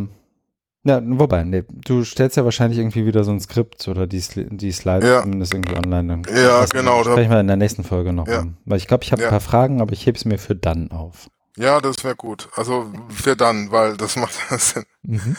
ja, 0.87 1.01
wobei, 1.03 1.43
nee, 1.43 1.63
du 1.69 2.05
stellst 2.05 2.37
ja 2.37 2.45
wahrscheinlich 2.45 2.79
irgendwie 2.79 3.05
wieder 3.05 3.25
so 3.25 3.31
ein 3.31 3.41
Skript 3.41 3.87
oder 3.89 4.07
die, 4.07 4.23
die 4.35 4.71
Slides 4.71 5.09
ja. 5.09 5.21
zumindest 5.21 5.53
irgendwie 5.53 5.75
online. 5.75 6.07
Dann 6.23 6.35
ja, 6.35 6.63
genau. 6.65 7.03
Sprechen 7.03 7.29
wir 7.29 7.41
in 7.41 7.47
der 7.47 7.57
nächsten 7.57 7.83
Folge 7.83 8.13
noch. 8.13 8.27
Ja. 8.27 8.39
Um. 8.39 8.57
Weil 8.63 8.77
ich 8.77 8.87
glaube, 8.87 9.03
ich 9.03 9.11
habe 9.11 9.21
ja. 9.21 9.27
ein 9.27 9.31
paar 9.31 9.41
Fragen, 9.41 9.81
aber 9.81 9.91
ich 9.91 10.05
hebe 10.05 10.17
es 10.17 10.23
mir 10.23 10.37
für 10.37 10.55
dann 10.55 10.91
auf. 10.91 11.29
Ja, 11.57 11.81
das 11.81 12.03
wäre 12.05 12.15
gut. 12.15 12.47
Also 12.55 12.89
für 13.09 13.35
dann, 13.35 13.71
weil 13.71 13.97
das 13.97 14.15
macht 14.15 14.33
Sinn. 14.59 14.85
Mhm. 15.03 15.35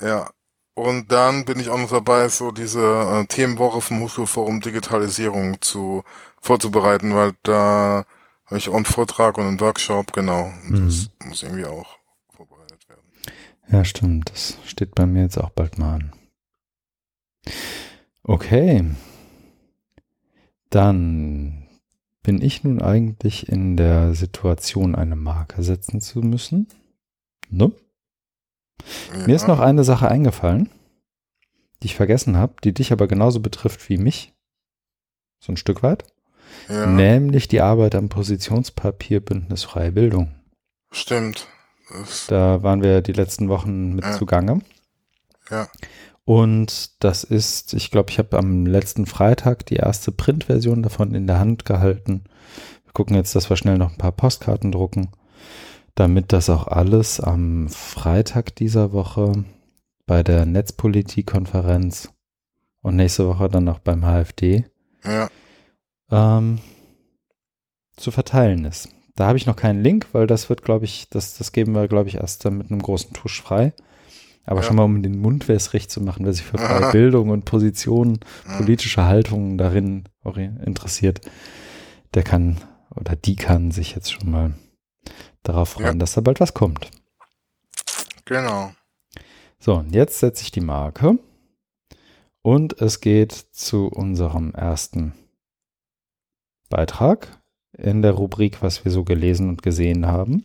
Ja. 0.00 0.30
Und 0.74 1.10
dann 1.10 1.44
bin 1.44 1.58
ich 1.58 1.70
auch 1.70 1.78
noch 1.78 1.90
dabei, 1.90 2.28
so 2.28 2.50
diese 2.50 2.80
äh, 2.80 3.26
Themenwoche 3.26 3.80
vom 3.80 4.00
Hochschulforum 4.00 4.60
Digitalisierung 4.60 5.60
zu 5.60 6.04
vorzubereiten, 6.40 7.14
weil 7.14 7.32
da 7.42 8.04
habe 8.46 8.58
ich 8.58 8.68
auch 8.68 8.74
einen 8.74 8.84
Vortrag 8.84 9.38
und 9.38 9.44
einen 9.44 9.60
Workshop, 9.60 10.12
genau. 10.12 10.52
Mhm. 10.64 10.86
Das 10.86 11.10
muss 11.24 11.42
irgendwie 11.42 11.66
auch 11.66 11.98
vorbereitet 12.28 12.88
werden. 12.88 13.02
Ja, 13.68 13.84
stimmt. 13.84 14.30
Das 14.30 14.58
steht 14.66 14.94
bei 14.94 15.06
mir 15.06 15.22
jetzt 15.22 15.38
auch 15.38 15.50
bald 15.50 15.78
mal 15.78 15.94
an. 15.94 16.12
Okay. 18.22 18.84
Dann 20.70 21.68
bin 22.22 22.40
ich 22.42 22.64
nun 22.64 22.82
eigentlich 22.82 23.48
in 23.48 23.76
der 23.76 24.14
Situation, 24.14 24.94
eine 24.94 25.16
Marke 25.16 25.62
setzen 25.62 26.00
zu 26.00 26.20
müssen. 26.20 26.68
Ne? 27.50 27.72
Ja. 29.12 29.26
Mir 29.26 29.36
ist 29.36 29.46
noch 29.46 29.60
eine 29.60 29.84
Sache 29.84 30.08
eingefallen, 30.08 30.70
die 31.82 31.86
ich 31.86 31.94
vergessen 31.94 32.36
habe, 32.36 32.54
die 32.64 32.72
dich 32.72 32.92
aber 32.92 33.06
genauso 33.06 33.40
betrifft 33.40 33.88
wie 33.88 33.98
mich. 33.98 34.34
So 35.38 35.52
ein 35.52 35.58
Stück 35.58 35.82
weit. 35.82 36.13
Ja. 36.68 36.86
Nämlich 36.86 37.48
die 37.48 37.60
Arbeit 37.60 37.94
am 37.94 38.08
Positionspapier 38.08 39.20
Bündnis 39.20 39.64
Freie 39.64 39.92
Bildung. 39.92 40.34
Stimmt. 40.90 41.48
Das 41.90 42.26
da 42.26 42.62
waren 42.62 42.82
wir 42.82 43.02
die 43.02 43.12
letzten 43.12 43.48
Wochen 43.48 43.94
mit 43.94 44.04
ja. 44.04 44.12
zugange. 44.12 44.60
Ja. 45.50 45.68
Und 46.24 47.04
das 47.04 47.22
ist, 47.22 47.74
ich 47.74 47.90
glaube, 47.90 48.10
ich 48.10 48.18
habe 48.18 48.38
am 48.38 48.64
letzten 48.64 49.04
Freitag 49.04 49.66
die 49.66 49.76
erste 49.76 50.10
Printversion 50.10 50.82
davon 50.82 51.14
in 51.14 51.26
der 51.26 51.38
Hand 51.38 51.66
gehalten. 51.66 52.24
Wir 52.84 52.92
gucken 52.94 53.16
jetzt, 53.16 53.34
dass 53.34 53.50
wir 53.50 53.56
schnell 53.56 53.76
noch 53.76 53.90
ein 53.90 53.98
paar 53.98 54.12
Postkarten 54.12 54.72
drucken, 54.72 55.10
damit 55.94 56.32
das 56.32 56.48
auch 56.48 56.66
alles 56.66 57.20
am 57.20 57.68
Freitag 57.68 58.56
dieser 58.56 58.92
Woche 58.92 59.44
bei 60.06 60.22
der 60.22 60.46
Netzpolitik-Konferenz 60.46 62.08
und 62.80 62.96
nächste 62.96 63.28
Woche 63.28 63.50
dann 63.50 63.64
noch 63.64 63.80
beim 63.80 64.02
HFD 64.02 64.64
ja 65.04 65.28
ähm, 66.14 66.58
zu 67.96 68.10
verteilen 68.10 68.64
ist. 68.64 68.88
Da 69.16 69.26
habe 69.26 69.38
ich 69.38 69.46
noch 69.46 69.56
keinen 69.56 69.82
Link, 69.82 70.08
weil 70.12 70.26
das 70.26 70.48
wird, 70.48 70.62
glaube 70.62 70.84
ich, 70.84 71.08
das, 71.08 71.38
das 71.38 71.52
geben 71.52 71.72
wir, 71.74 71.86
glaube 71.88 72.08
ich, 72.08 72.16
erst 72.16 72.44
dann 72.44 72.58
mit 72.58 72.70
einem 72.70 72.82
großen 72.82 73.12
Tusch 73.12 73.40
frei. 73.40 73.72
Aber 74.44 74.60
ja. 74.60 74.66
schon 74.66 74.76
mal, 74.76 74.82
um 74.82 75.02
den 75.02 75.18
Mund 75.18 75.48
wässrig 75.48 75.88
zu 75.88 76.00
machen, 76.00 76.26
wer 76.26 76.32
sich 76.32 76.44
für 76.44 76.58
freie 76.58 76.90
Bildung 76.92 77.30
und 77.30 77.44
Positionen, 77.44 78.20
politische 78.56 79.04
Haltungen 79.04 79.56
darin 79.56 80.04
interessiert, 80.64 81.20
der 82.12 82.24
kann 82.24 82.58
oder 82.94 83.16
die 83.16 83.36
kann 83.36 83.70
sich 83.70 83.94
jetzt 83.94 84.12
schon 84.12 84.30
mal 84.30 84.54
darauf 85.42 85.70
freuen, 85.70 85.86
ja. 85.86 85.94
dass 85.94 86.14
da 86.14 86.20
bald 86.20 86.40
was 86.40 86.54
kommt. 86.54 86.90
Genau. 88.24 88.72
So, 89.58 89.76
und 89.76 89.94
jetzt 89.94 90.18
setze 90.18 90.42
ich 90.42 90.52
die 90.52 90.60
Marke 90.60 91.18
und 92.42 92.80
es 92.80 93.00
geht 93.00 93.32
zu 93.32 93.86
unserem 93.88 94.52
ersten 94.52 95.14
Beitrag 96.74 97.40
in 97.78 98.02
der 98.02 98.12
Rubrik, 98.12 98.62
was 98.62 98.84
wir 98.84 98.90
so 98.90 99.04
gelesen 99.04 99.48
und 99.48 99.62
gesehen 99.62 100.06
haben. 100.06 100.44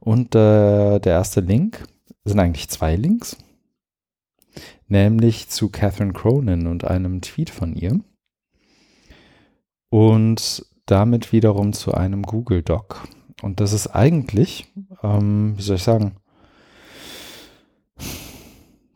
Und 0.00 0.34
äh, 0.34 0.98
der 0.98 1.12
erste 1.12 1.40
Link 1.40 1.82
sind 2.24 2.38
eigentlich 2.38 2.68
zwei 2.68 2.94
Links, 2.94 3.38
nämlich 4.86 5.48
zu 5.48 5.70
Catherine 5.70 6.12
Cronin 6.12 6.66
und 6.66 6.84
einem 6.84 7.22
Tweet 7.22 7.48
von 7.48 7.74
ihr 7.74 8.00
und 9.88 10.66
damit 10.84 11.32
wiederum 11.32 11.72
zu 11.72 11.94
einem 11.94 12.22
Google 12.22 12.62
Doc. 12.62 13.08
Und 13.40 13.60
das 13.60 13.72
ist 13.72 13.88
eigentlich, 13.88 14.70
ähm, 15.02 15.54
wie 15.56 15.62
soll 15.62 15.76
ich 15.76 15.82
sagen, 15.82 16.16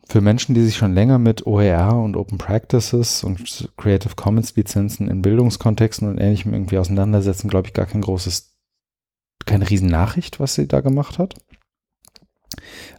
für 0.09 0.21
Menschen, 0.21 0.55
die 0.55 0.63
sich 0.63 0.75
schon 0.75 0.95
länger 0.95 1.19
mit 1.19 1.45
OER 1.45 1.93
und 1.93 2.17
Open 2.17 2.39
Practices 2.39 3.23
und 3.23 3.69
Creative 3.77 4.15
Commons 4.15 4.55
Lizenzen 4.55 5.07
in 5.07 5.21
Bildungskontexten 5.21 6.09
und 6.09 6.17
ähnlichem 6.17 6.51
irgendwie 6.51 6.79
auseinandersetzen, 6.79 7.47
glaube 7.47 7.67
ich, 7.67 7.73
gar 7.73 7.85
kein 7.85 8.01
großes, 8.01 8.57
keine 9.45 9.69
Riesennachricht, 9.69 10.39
was 10.39 10.55
sie 10.55 10.67
da 10.67 10.81
gemacht 10.81 11.19
hat. 11.19 11.35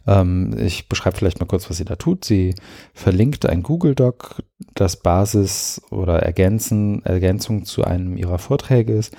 Ähm, 0.07 0.55
ich 0.57 0.87
beschreibe 0.87 1.17
vielleicht 1.17 1.41
mal 1.41 1.47
kurz, 1.47 1.69
was 1.69 1.75
sie 1.75 1.85
da 1.85 1.97
tut. 1.97 2.23
Sie 2.23 2.55
verlinkt 2.93 3.45
ein 3.45 3.61
Google 3.61 3.93
Doc, 3.93 4.41
das 4.73 4.95
Basis 4.95 5.81
oder 5.91 6.23
Ergänzen, 6.23 7.03
Ergänzung 7.03 7.65
zu 7.65 7.83
einem 7.83 8.15
ihrer 8.15 8.39
Vorträge 8.39 8.93
ist, 8.93 9.13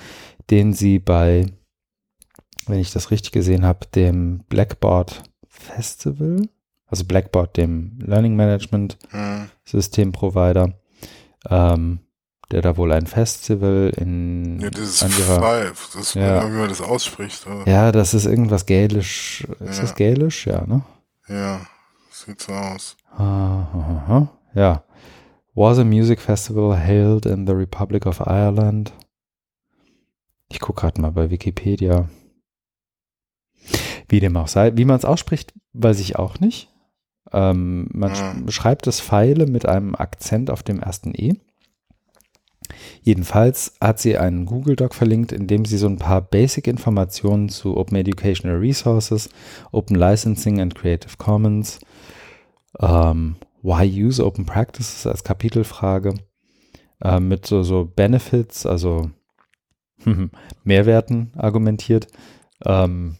den 0.49 0.73
sie 0.73 0.97
bei, 0.97 1.45
wenn 2.65 2.79
ich 2.79 2.91
das 2.91 3.11
richtig 3.11 3.31
gesehen 3.33 3.63
habe, 3.63 3.85
dem 3.93 4.39
Blackboard 4.49 5.21
Festival 5.47 6.47
also 6.93 7.05
Blackboard, 7.05 7.57
dem 7.57 7.97
Learning 8.05 8.35
Management 8.35 8.99
hm. 9.09 9.49
System 9.65 10.11
Provider, 10.11 10.73
ähm, 11.49 12.01
der 12.51 12.61
da 12.61 12.77
wohl 12.77 12.91
ein 12.91 13.07
Festival 13.07 13.91
in 13.97 14.59
ja, 14.59 14.69
das 14.69 15.01
ist 15.01 15.17
ihrer, 15.17 15.39
Five, 15.39 15.89
das 15.95 16.13
ja, 16.13 16.47
wie 16.47 16.55
man 16.55 16.69
das 16.69 16.81
ausspricht. 16.81 17.47
Oder? 17.47 17.67
Ja, 17.67 17.91
das 17.91 18.13
ist 18.13 18.27
irgendwas 18.27 18.67
Gälisch. 18.67 19.47
Ist 19.59 19.77
ja. 19.77 19.81
das 19.81 19.95
Gälisch? 19.95 20.45
Ja, 20.45 20.67
ne? 20.67 20.83
Ja, 21.27 21.61
sieht 22.11 22.41
so 22.41 22.53
aus. 22.53 22.95
Aha, 23.17 24.29
ja. 24.53 24.83
Was 25.55 25.79
a 25.79 25.83
music 25.83 26.21
festival 26.21 26.77
held 26.77 27.25
in 27.25 27.47
the 27.47 27.53
Republic 27.53 28.05
of 28.05 28.19
Ireland. 28.19 28.93
Ich 30.47 30.59
gucke 30.59 30.81
gerade 30.81 31.01
mal 31.01 31.11
bei 31.11 31.31
Wikipedia. 31.31 32.07
Wie 34.07 34.19
dem 34.19 34.37
auch 34.37 34.47
sei. 34.47 34.77
Wie 34.77 34.85
man 34.85 34.97
es 34.97 35.05
ausspricht, 35.05 35.53
weiß 35.73 35.99
ich 35.99 36.17
auch 36.17 36.39
nicht. 36.39 36.69
Ähm, 37.33 37.87
man 37.91 38.11
mhm. 38.11 38.51
schreibt 38.51 38.87
das 38.87 39.01
Pfeile 39.01 39.47
mit 39.47 39.65
einem 39.65 39.95
Akzent 39.95 40.49
auf 40.49 40.63
dem 40.63 40.79
ersten 40.79 41.13
E. 41.15 41.33
Jedenfalls 43.01 43.75
hat 43.81 43.99
sie 43.99 44.17
einen 44.17 44.45
Google 44.45 44.75
Doc 44.75 44.93
verlinkt, 44.95 45.31
in 45.31 45.47
dem 45.47 45.65
sie 45.65 45.77
so 45.77 45.87
ein 45.87 45.97
paar 45.97 46.21
Basic-Informationen 46.21 47.49
zu 47.49 47.75
Open 47.75 47.97
Educational 47.97 48.57
Resources, 48.57 49.29
Open 49.71 49.97
Licensing 49.97 50.61
and 50.61 50.75
Creative 50.75 51.17
Commons, 51.17 51.79
ähm, 52.79 53.35
Why 53.61 53.85
Use 53.85 54.23
Open 54.23 54.45
Practices 54.45 55.07
als 55.07 55.23
Kapitelfrage, 55.23 56.13
äh, 57.01 57.19
mit 57.19 57.45
so, 57.45 57.63
so 57.63 57.85
Benefits, 57.85 58.65
also 58.65 59.09
Mehrwerten 60.63 61.31
argumentiert, 61.35 62.07
ähm, 62.65 63.17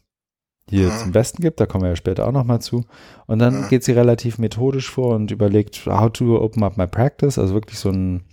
hier 0.70 0.90
mhm. 0.90 0.98
zum 0.98 1.14
Westen 1.14 1.42
gibt. 1.42 1.60
Da 1.60 1.66
kommen 1.66 1.84
wir 1.84 1.90
ja 1.90 1.96
später 1.96 2.28
auch 2.28 2.32
nochmal 2.32 2.62
zu. 2.62 2.86
Und 3.28 3.40
dann 3.40 3.62
mhm. 3.62 3.70
geht 3.70 3.84
sie 3.84 3.92
relativ 3.92 4.38
methodisch 4.38 4.90
vor 4.90 5.16
und 5.16 5.32
überlegt, 5.32 5.86
how 5.86 6.12
to 6.12 6.40
open 6.42 6.64
up 6.64 6.78
my 6.78 6.88
practice. 6.88 7.38
Also 7.38 7.54
wirklich 7.54 7.80
so 7.80 7.90
ein 7.90 8.24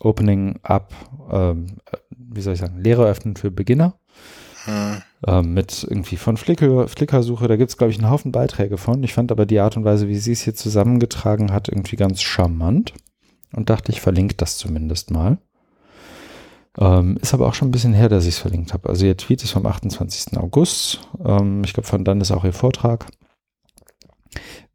Opening 0.00 0.60
up, 0.62 0.94
ähm, 1.30 1.78
wie 2.16 2.40
soll 2.40 2.54
ich 2.54 2.60
sagen, 2.60 2.78
Lehre 2.78 3.06
öffnen 3.06 3.36
für 3.36 3.50
Beginner. 3.50 3.98
Mhm. 4.66 5.02
Ähm, 5.26 5.54
mit 5.54 5.84
irgendwie 5.88 6.16
von 6.16 6.36
Flickr, 6.36 6.86
Flickr-Suche. 6.86 7.48
Da 7.48 7.56
gibt 7.56 7.70
es, 7.70 7.76
glaube 7.76 7.90
ich, 7.90 7.98
einen 7.98 8.10
Haufen 8.10 8.30
Beiträge 8.30 8.78
von. 8.78 9.02
Ich 9.02 9.14
fand 9.14 9.32
aber 9.32 9.46
die 9.46 9.58
Art 9.58 9.76
und 9.76 9.84
Weise, 9.84 10.08
wie 10.08 10.18
sie 10.18 10.32
es 10.32 10.42
hier 10.42 10.54
zusammengetragen 10.54 11.52
hat, 11.52 11.68
irgendwie 11.68 11.96
ganz 11.96 12.22
charmant. 12.22 12.94
Und 13.52 13.70
dachte, 13.70 13.90
ich 13.92 14.02
verlinke 14.02 14.34
das 14.34 14.58
zumindest 14.58 15.10
mal. 15.10 15.38
Ähm, 16.78 17.16
ist 17.20 17.34
aber 17.34 17.48
auch 17.48 17.54
schon 17.54 17.68
ein 17.68 17.72
bisschen 17.72 17.92
her, 17.92 18.08
dass 18.08 18.24
ich 18.24 18.34
es 18.34 18.38
verlinkt 18.38 18.72
habe. 18.72 18.88
Also 18.88 19.04
ihr 19.04 19.16
Tweet 19.16 19.42
ist 19.42 19.50
vom 19.50 19.66
28. 19.66 20.38
August. 20.38 21.00
Ähm, 21.24 21.64
ich 21.64 21.72
glaube, 21.72 21.88
von 21.88 22.04
dann 22.04 22.20
ist 22.20 22.30
auch 22.30 22.44
ihr 22.44 22.52
Vortrag. 22.52 23.06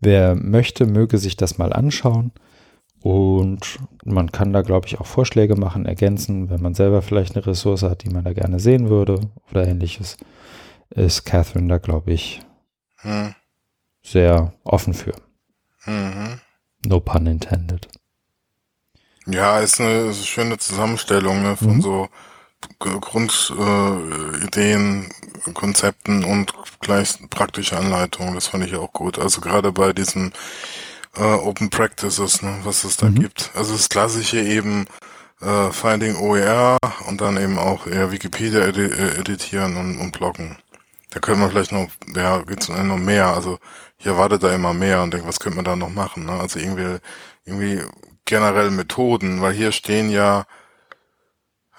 Wer 0.01 0.35
möchte, 0.35 0.85
möge 0.85 1.17
sich 1.17 1.37
das 1.37 1.57
mal 1.57 1.71
anschauen. 1.71 2.31
Und 3.01 3.79
man 4.05 4.31
kann 4.31 4.53
da, 4.53 4.61
glaube 4.61 4.87
ich, 4.87 4.99
auch 4.99 5.05
Vorschläge 5.05 5.55
machen, 5.55 5.85
ergänzen, 5.85 6.49
wenn 6.49 6.61
man 6.61 6.73
selber 6.73 7.01
vielleicht 7.01 7.35
eine 7.35 7.45
Ressource 7.45 7.83
hat, 7.83 8.03
die 8.03 8.09
man 8.09 8.23
da 8.23 8.33
gerne 8.33 8.59
sehen 8.59 8.89
würde 8.89 9.19
oder 9.51 9.67
ähnliches. 9.67 10.17
Ist 10.89 11.25
Catherine 11.25 11.67
da, 11.67 11.79
glaube 11.79 12.13
ich, 12.13 12.41
hm. 12.97 13.35
sehr 14.01 14.53
offen 14.63 14.93
für. 14.93 15.13
Mhm. 15.85 16.39
No 16.85 16.99
pun 16.99 17.27
intended. 17.27 17.87
Ja, 19.25 19.59
ist 19.59 19.79
eine 19.79 20.13
schöne 20.13 20.57
Zusammenstellung 20.57 21.41
ne, 21.43 21.55
von 21.55 21.77
mhm. 21.77 21.81
so 21.81 22.09
Grundideen, 22.79 23.49
äh, 25.47 25.51
Konzepten 25.53 26.23
und 26.23 26.53
gleich 26.81 27.17
praktische 27.29 27.77
Anleitungen. 27.77 28.35
Das 28.35 28.47
fand 28.47 28.65
ich 28.65 28.75
auch 28.75 28.91
gut. 28.93 29.19
Also 29.19 29.41
gerade 29.41 29.71
bei 29.71 29.93
diesen 29.93 30.33
äh, 31.15 31.23
Open 31.23 31.69
Practices, 31.69 32.41
ne, 32.41 32.59
was 32.63 32.83
es 32.83 32.97
da 32.97 33.07
mhm. 33.07 33.15
gibt. 33.15 33.51
Also 33.55 33.73
das 33.73 33.89
klassische 33.89 34.41
eben 34.41 34.85
äh, 35.41 35.71
Finding 35.71 36.15
OER 36.15 36.77
und 37.07 37.21
dann 37.21 37.37
eben 37.37 37.57
auch 37.57 37.87
eher 37.87 38.11
Wikipedia 38.11 38.65
edi 38.65 38.85
äh, 38.85 39.19
editieren 39.19 39.77
und, 39.77 39.99
und 39.99 40.11
bloggen. 40.11 40.57
Da 41.11 41.19
könnte 41.19 41.41
man 41.41 41.51
vielleicht 41.51 41.71
noch, 41.71 41.87
ja, 42.15 42.39
gibt's 42.39 42.69
noch 42.69 42.97
mehr. 42.97 43.27
Also 43.27 43.59
ich 43.99 44.07
erwarte 44.07 44.39
da 44.39 44.51
immer 44.53 44.73
mehr 44.73 45.03
und 45.03 45.13
denke, 45.13 45.27
was 45.27 45.39
könnte 45.39 45.57
man 45.57 45.65
da 45.65 45.75
noch 45.75 45.89
machen? 45.89 46.25
Ne? 46.25 46.31
Also 46.31 46.59
irgendwie, 46.59 46.97
irgendwie 47.45 47.81
generell 48.25 48.71
Methoden, 48.71 49.41
weil 49.41 49.53
hier 49.53 49.71
stehen 49.71 50.09
ja, 50.09 50.45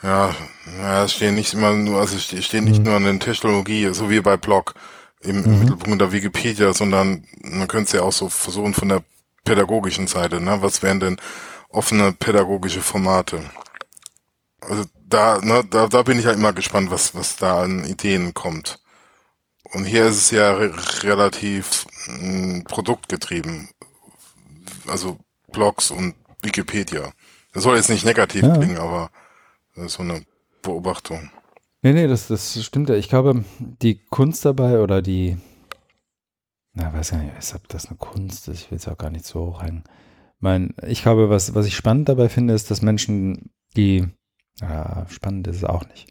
ja, 0.02 0.34
ja, 0.78 1.04
es 1.04 1.14
stehen 1.14 1.34
nicht 1.34 1.54
immer 1.54 1.72
nur, 1.72 2.00
also 2.00 2.16
es 2.16 2.44
stehen 2.44 2.64
nicht 2.64 2.78
mhm. 2.78 2.84
nur 2.84 2.96
an 2.96 3.04
den 3.04 3.20
Technologie, 3.20 3.92
so 3.92 4.10
wie 4.10 4.20
bei 4.20 4.36
Blog 4.36 4.74
im, 5.20 5.44
im 5.44 5.52
mhm. 5.52 5.58
Mittelpunkt 5.60 6.00
der 6.00 6.12
Wikipedia, 6.12 6.72
sondern 6.74 7.26
man 7.42 7.68
könnte 7.68 7.86
es 7.86 7.92
ja 7.92 8.02
auch 8.02 8.12
so 8.12 8.28
versuchen 8.28 8.74
von 8.74 8.88
der 8.88 9.02
pädagogischen 9.44 10.06
Seite, 10.06 10.40
ne? 10.40 10.60
Was 10.62 10.82
wären 10.82 11.00
denn 11.00 11.20
offene 11.68 12.12
pädagogische 12.12 12.82
Formate? 12.82 13.40
Also 14.60 14.84
da, 15.06 15.38
ne, 15.40 15.64
da, 15.70 15.86
da 15.86 16.02
bin 16.02 16.18
ich 16.18 16.26
halt 16.26 16.38
immer 16.38 16.52
gespannt, 16.52 16.90
was, 16.90 17.14
was 17.14 17.36
da 17.36 17.62
an 17.62 17.84
Ideen 17.84 18.34
kommt. 18.34 18.80
Und 19.72 19.84
hier 19.84 20.06
ist 20.06 20.16
es 20.16 20.30
ja 20.30 20.52
re 20.52 20.72
relativ 21.02 21.86
mh, 22.06 22.18
hm, 22.18 22.64
produktgetrieben. 22.64 23.68
Also 24.86 25.18
Blogs 25.52 25.90
und 25.90 26.14
Wikipedia. 26.44 27.12
Das 27.52 27.62
soll 27.62 27.76
jetzt 27.76 27.90
nicht 27.90 28.04
negativ 28.04 28.42
ja. 28.42 28.56
klingen, 28.56 28.78
aber 28.78 29.10
das 29.74 29.86
ist 29.86 29.92
so 29.94 30.02
eine 30.02 30.22
Beobachtung. 30.62 31.30
Nee, 31.82 31.92
nee, 31.92 32.06
das, 32.06 32.28
das 32.28 32.62
stimmt 32.64 32.88
ja. 32.88 32.94
Ich 32.94 33.08
glaube, 33.08 33.44
die 33.58 33.98
Kunst 34.06 34.44
dabei 34.44 34.80
oder 34.80 35.02
die, 35.02 35.36
na, 36.72 36.92
weiß 36.92 37.10
ja 37.10 37.18
nicht, 37.18 37.54
ob 37.54 37.68
das 37.68 37.86
eine 37.86 37.96
Kunst 37.96 38.48
ist, 38.48 38.62
ich 38.62 38.70
will 38.70 38.78
es 38.78 38.88
auch 38.88 38.98
gar 38.98 39.10
nicht 39.10 39.24
so 39.24 39.46
hochhängen. 39.46 39.84
Mein, 40.40 40.74
ich 40.86 41.02
glaube, 41.02 41.30
was, 41.30 41.54
was 41.54 41.66
ich 41.66 41.76
spannend 41.76 42.08
dabei 42.08 42.28
finde, 42.28 42.54
ist, 42.54 42.70
dass 42.70 42.82
Menschen, 42.82 43.50
die, 43.76 44.06
ja, 44.60 45.06
spannend 45.08 45.46
ist 45.46 45.56
es 45.56 45.64
auch 45.64 45.86
nicht. 45.88 46.08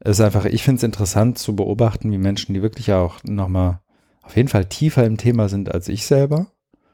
Es 0.00 0.18
ist 0.18 0.24
einfach, 0.24 0.46
ich 0.46 0.64
finde 0.64 0.78
es 0.78 0.82
interessant 0.82 1.38
zu 1.38 1.54
beobachten, 1.54 2.10
wie 2.10 2.18
Menschen, 2.18 2.54
die 2.54 2.62
wirklich 2.62 2.92
auch 2.92 3.22
nochmal 3.22 3.80
auf 4.22 4.36
jeden 4.36 4.48
Fall 4.48 4.64
tiefer 4.64 5.04
im 5.04 5.16
Thema 5.16 5.48
sind 5.48 5.72
als 5.72 5.88
ich 5.88 6.06
selber, 6.06 6.50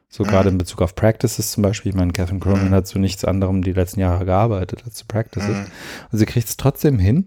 so 0.08 0.24
gerade 0.24 0.48
in 0.48 0.58
Bezug 0.58 0.80
auf 0.80 0.94
Practices 0.94 1.52
zum 1.52 1.62
Beispiel. 1.62 1.90
Ich 1.90 1.96
meine, 1.96 2.12
Catherine 2.12 2.40
Cronin 2.40 2.68
mhm. 2.68 2.74
hat 2.74 2.86
zu 2.86 2.98
nichts 2.98 3.24
anderem 3.24 3.62
die 3.62 3.72
letzten 3.72 4.00
Jahre 4.00 4.24
gearbeitet 4.24 4.82
als 4.84 4.94
zu 4.94 5.06
Practices. 5.06 5.56
Mhm. 5.56 5.66
Und 6.10 6.18
sie 6.18 6.26
kriegt 6.26 6.48
es 6.48 6.56
trotzdem 6.56 6.98
hin, 6.98 7.26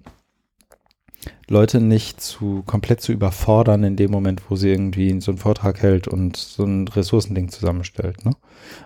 Leute 1.48 1.82
nicht 1.82 2.22
zu 2.22 2.64
komplett 2.66 3.02
zu 3.02 3.12
überfordern 3.12 3.84
in 3.84 3.96
dem 3.96 4.10
Moment, 4.10 4.42
wo 4.50 4.56
sie 4.56 4.70
irgendwie 4.70 5.20
so 5.22 5.32
einen 5.32 5.38
Vortrag 5.38 5.82
hält 5.82 6.08
und 6.08 6.38
so 6.38 6.64
ein 6.64 6.88
Ressourcending 6.88 7.50
zusammenstellt. 7.50 8.26
Ne? 8.26 8.32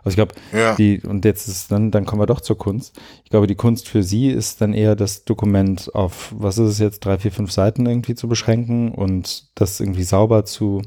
Also 0.03 0.09
ich 0.09 0.15
glaube, 0.15 0.35
ja. 0.51 0.75
die, 0.75 0.99
und 1.01 1.23
jetzt 1.23 1.47
ist 1.47 1.71
dann, 1.71 1.91
dann 1.91 2.05
kommen 2.05 2.21
wir 2.21 2.25
doch 2.25 2.41
zur 2.41 2.57
Kunst. 2.57 2.99
Ich 3.23 3.29
glaube, 3.29 3.47
die 3.47 3.55
Kunst 3.55 3.87
für 3.87 4.03
sie 4.03 4.29
ist 4.29 4.61
dann 4.61 4.73
eher 4.73 4.95
das 4.95 5.25
Dokument 5.25 5.93
auf, 5.93 6.33
was 6.35 6.57
ist 6.57 6.71
es 6.71 6.79
jetzt, 6.79 7.05
drei, 7.05 7.17
vier, 7.17 7.31
fünf 7.31 7.51
Seiten 7.51 7.85
irgendwie 7.85 8.15
zu 8.15 8.27
beschränken 8.27 8.91
und 8.91 9.47
das 9.55 9.79
irgendwie 9.79 10.03
sauber 10.03 10.43
zu 10.43 10.81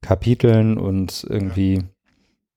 Kapiteln 0.00 0.78
und 0.78 1.26
irgendwie. 1.28 1.82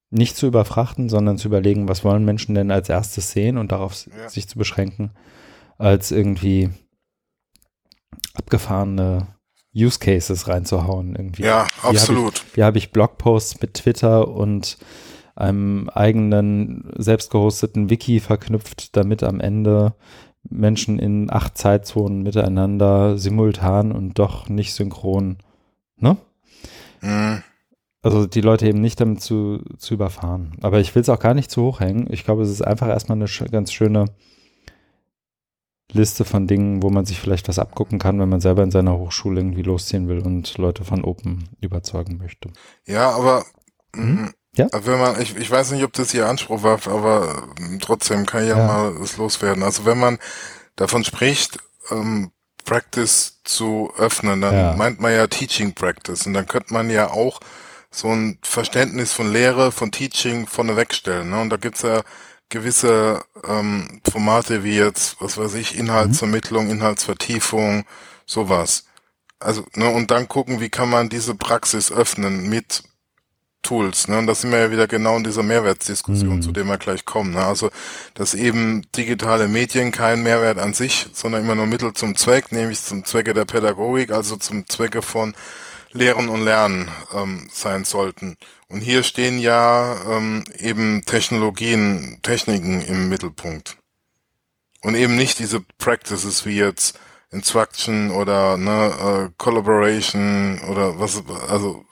Nicht 0.09 0.37
zu 0.37 0.47
überfrachten, 0.47 1.09
sondern 1.09 1.37
zu 1.37 1.47
überlegen, 1.47 1.87
was 1.87 2.03
wollen 2.03 2.25
Menschen 2.25 2.55
denn 2.55 2.71
als 2.71 2.89
erstes 2.89 3.31
sehen 3.31 3.57
und 3.57 3.71
darauf 3.71 4.07
ja. 4.07 4.29
sich 4.29 4.47
zu 4.47 4.57
beschränken, 4.57 5.11
als 5.77 6.11
irgendwie 6.11 6.69
abgefahrene 8.33 9.27
Use 9.75 9.99
Cases 9.99 10.47
reinzuhauen 10.47 11.15
irgendwie. 11.15 11.43
Ja, 11.43 11.67
absolut. 11.81 12.45
Hier 12.53 12.65
habe 12.65 12.77
ich, 12.77 12.85
hab 12.85 12.89
ich 12.89 12.91
Blogposts 12.91 13.61
mit 13.61 13.73
Twitter 13.73 14.27
und 14.27 14.77
einem 15.35 15.89
eigenen 15.89 16.91
selbst 16.97 17.29
gehosteten 17.29 17.89
Wiki 17.89 18.21
verknüpft, 18.21 18.95
damit 18.95 19.21
am 19.21 19.41
Ende 19.41 19.93
Menschen 20.49 20.99
in 20.99 21.31
acht 21.31 21.57
Zeitzonen 21.57 22.23
miteinander 22.23 23.17
simultan 23.17 23.91
und 23.91 24.17
doch 24.17 24.47
nicht 24.47 24.73
synchron, 24.73 25.37
ne? 25.97 26.17
Mhm. 27.01 27.43
Also 28.05 28.27
die 28.27 28.41
Leute 28.41 28.67
eben 28.67 28.81
nicht 28.81 29.01
damit 29.01 29.21
zu, 29.21 29.63
zu 29.79 29.95
überfahren. 29.95 30.51
Aber 30.61 30.79
ich 30.79 30.93
will 30.93 31.01
es 31.01 31.09
auch 31.09 31.17
gar 31.17 31.33
nicht 31.33 31.49
zu 31.49 31.63
hoch 31.63 31.79
hängen. 31.79 32.05
Ich 32.11 32.23
glaube, 32.23 32.43
es 32.43 32.51
ist 32.51 32.61
einfach 32.61 32.87
erstmal 32.87 33.17
eine 33.17 33.27
ganz 33.49 33.73
schöne 33.73 34.05
Liste 35.91 36.23
von 36.23 36.45
Dingen, 36.45 36.83
wo 36.83 36.91
man 36.91 37.05
sich 37.05 37.19
vielleicht 37.19 37.47
was 37.47 37.57
abgucken 37.57 37.97
kann, 37.97 38.19
wenn 38.19 38.29
man 38.29 38.41
selber 38.41 38.61
in 38.61 38.69
seiner 38.69 38.95
Hochschule 38.95 39.39
irgendwie 39.39 39.63
losziehen 39.63 40.07
will 40.07 40.19
und 40.19 40.55
Leute 40.59 40.85
von 40.85 41.03
Open 41.03 41.49
überzeugen 41.61 42.17
möchte. 42.17 42.51
Ja, 42.85 43.09
aber 43.09 43.43
mhm. 43.95 44.35
ja? 44.55 44.67
wenn 44.71 44.99
man, 44.99 45.19
ich, 45.19 45.35
ich 45.35 45.49
weiß 45.49 45.71
nicht, 45.71 45.83
ob 45.83 45.93
das 45.93 46.13
Ihr 46.13 46.27
Anspruch 46.27 46.61
war, 46.61 46.77
aber 46.85 47.47
ähm, 47.59 47.79
trotzdem 47.81 48.27
kann 48.27 48.43
ich 48.43 48.49
ja, 48.49 48.59
ja. 48.59 48.67
mal 48.67 49.01
es 49.01 49.17
loswerden. 49.17 49.63
Also 49.63 49.83
wenn 49.85 49.97
man 49.97 50.19
davon 50.75 51.03
spricht, 51.03 51.57
ähm, 51.89 52.29
Practice 52.65 53.41
zu 53.43 53.91
öffnen, 53.97 54.41
dann 54.41 54.53
ja. 54.53 54.75
meint 54.75 55.01
man 55.01 55.11
ja 55.11 55.25
Teaching 55.25 55.73
Practice 55.73 56.27
und 56.27 56.35
dann 56.35 56.45
könnte 56.45 56.71
man 56.71 56.91
ja 56.91 57.09
auch 57.09 57.39
so 57.95 58.09
ein 58.09 58.37
Verständnis 58.41 59.13
von 59.13 59.31
Lehre, 59.31 59.71
von 59.71 59.91
Teaching 59.91 60.47
vorne 60.47 60.75
wegstellen. 60.75 61.29
Ne? 61.29 61.39
Und 61.39 61.49
da 61.49 61.57
gibt's 61.57 61.81
ja 61.81 62.01
gewisse 62.49 63.23
ähm, 63.47 64.01
Formate 64.09 64.63
wie 64.63 64.75
jetzt, 64.75 65.17
was 65.19 65.37
weiß 65.37 65.55
ich, 65.55 65.77
Inhaltsvermittlung, 65.77 66.69
Inhaltsvertiefung, 66.69 67.85
sowas. 68.25 68.85
Also, 69.39 69.65
ne, 69.75 69.89
und 69.89 70.11
dann 70.11 70.27
gucken, 70.27 70.59
wie 70.59 70.69
kann 70.69 70.89
man 70.89 71.09
diese 71.09 71.35
Praxis 71.35 71.91
öffnen 71.91 72.49
mit 72.49 72.83
Tools, 73.61 74.07
ne? 74.07 74.19
Und 74.19 74.27
da 74.27 74.35
sind 74.35 74.51
wir 74.51 74.59
ja 74.59 74.71
wieder 74.71 74.87
genau 74.87 75.17
in 75.17 75.23
dieser 75.23 75.41
Mehrwertsdiskussion, 75.41 76.37
mhm. 76.37 76.41
zu 76.43 76.51
der 76.51 76.65
wir 76.65 76.77
gleich 76.77 77.03
kommen. 77.03 77.33
Ne? 77.33 77.43
Also, 77.43 77.71
dass 78.13 78.35
eben 78.35 78.83
digitale 78.95 79.47
Medien 79.47 79.91
kein 79.91 80.21
Mehrwert 80.21 80.59
an 80.59 80.73
sich, 80.73 81.07
sondern 81.13 81.43
immer 81.43 81.55
nur 81.55 81.65
Mittel 81.65 81.93
zum 81.93 82.15
Zweck, 82.15 82.51
nämlich 82.51 82.81
zum 82.81 83.05
Zwecke 83.05 83.33
der 83.33 83.45
Pädagogik, 83.45 84.11
also 84.11 84.37
zum 84.37 84.69
Zwecke 84.69 85.01
von 85.01 85.33
Lehren 85.95 86.29
und 86.29 86.43
Lernen 86.43 86.91
ähm, 87.13 87.47
sein 87.51 87.85
sollten. 87.85 88.37
Und 88.67 88.81
hier 88.81 89.03
stehen 89.03 89.39
ja 89.39 89.95
ähm, 90.09 90.43
eben 90.57 91.03
Technologien, 91.05 92.19
Techniken 92.21 92.81
im 92.81 93.09
Mittelpunkt. 93.09 93.77
Und 94.81 94.95
eben 94.95 95.15
nicht 95.15 95.39
diese 95.39 95.61
Practices 95.79 96.45
wie 96.45 96.57
jetzt 96.57 96.99
Instruction 97.31 98.11
oder 98.11 98.57
ne, 98.57 99.29
äh, 99.29 99.33
Collaboration 99.37 100.59
oder 100.69 100.99
was, 100.99 101.23
also 101.49 101.85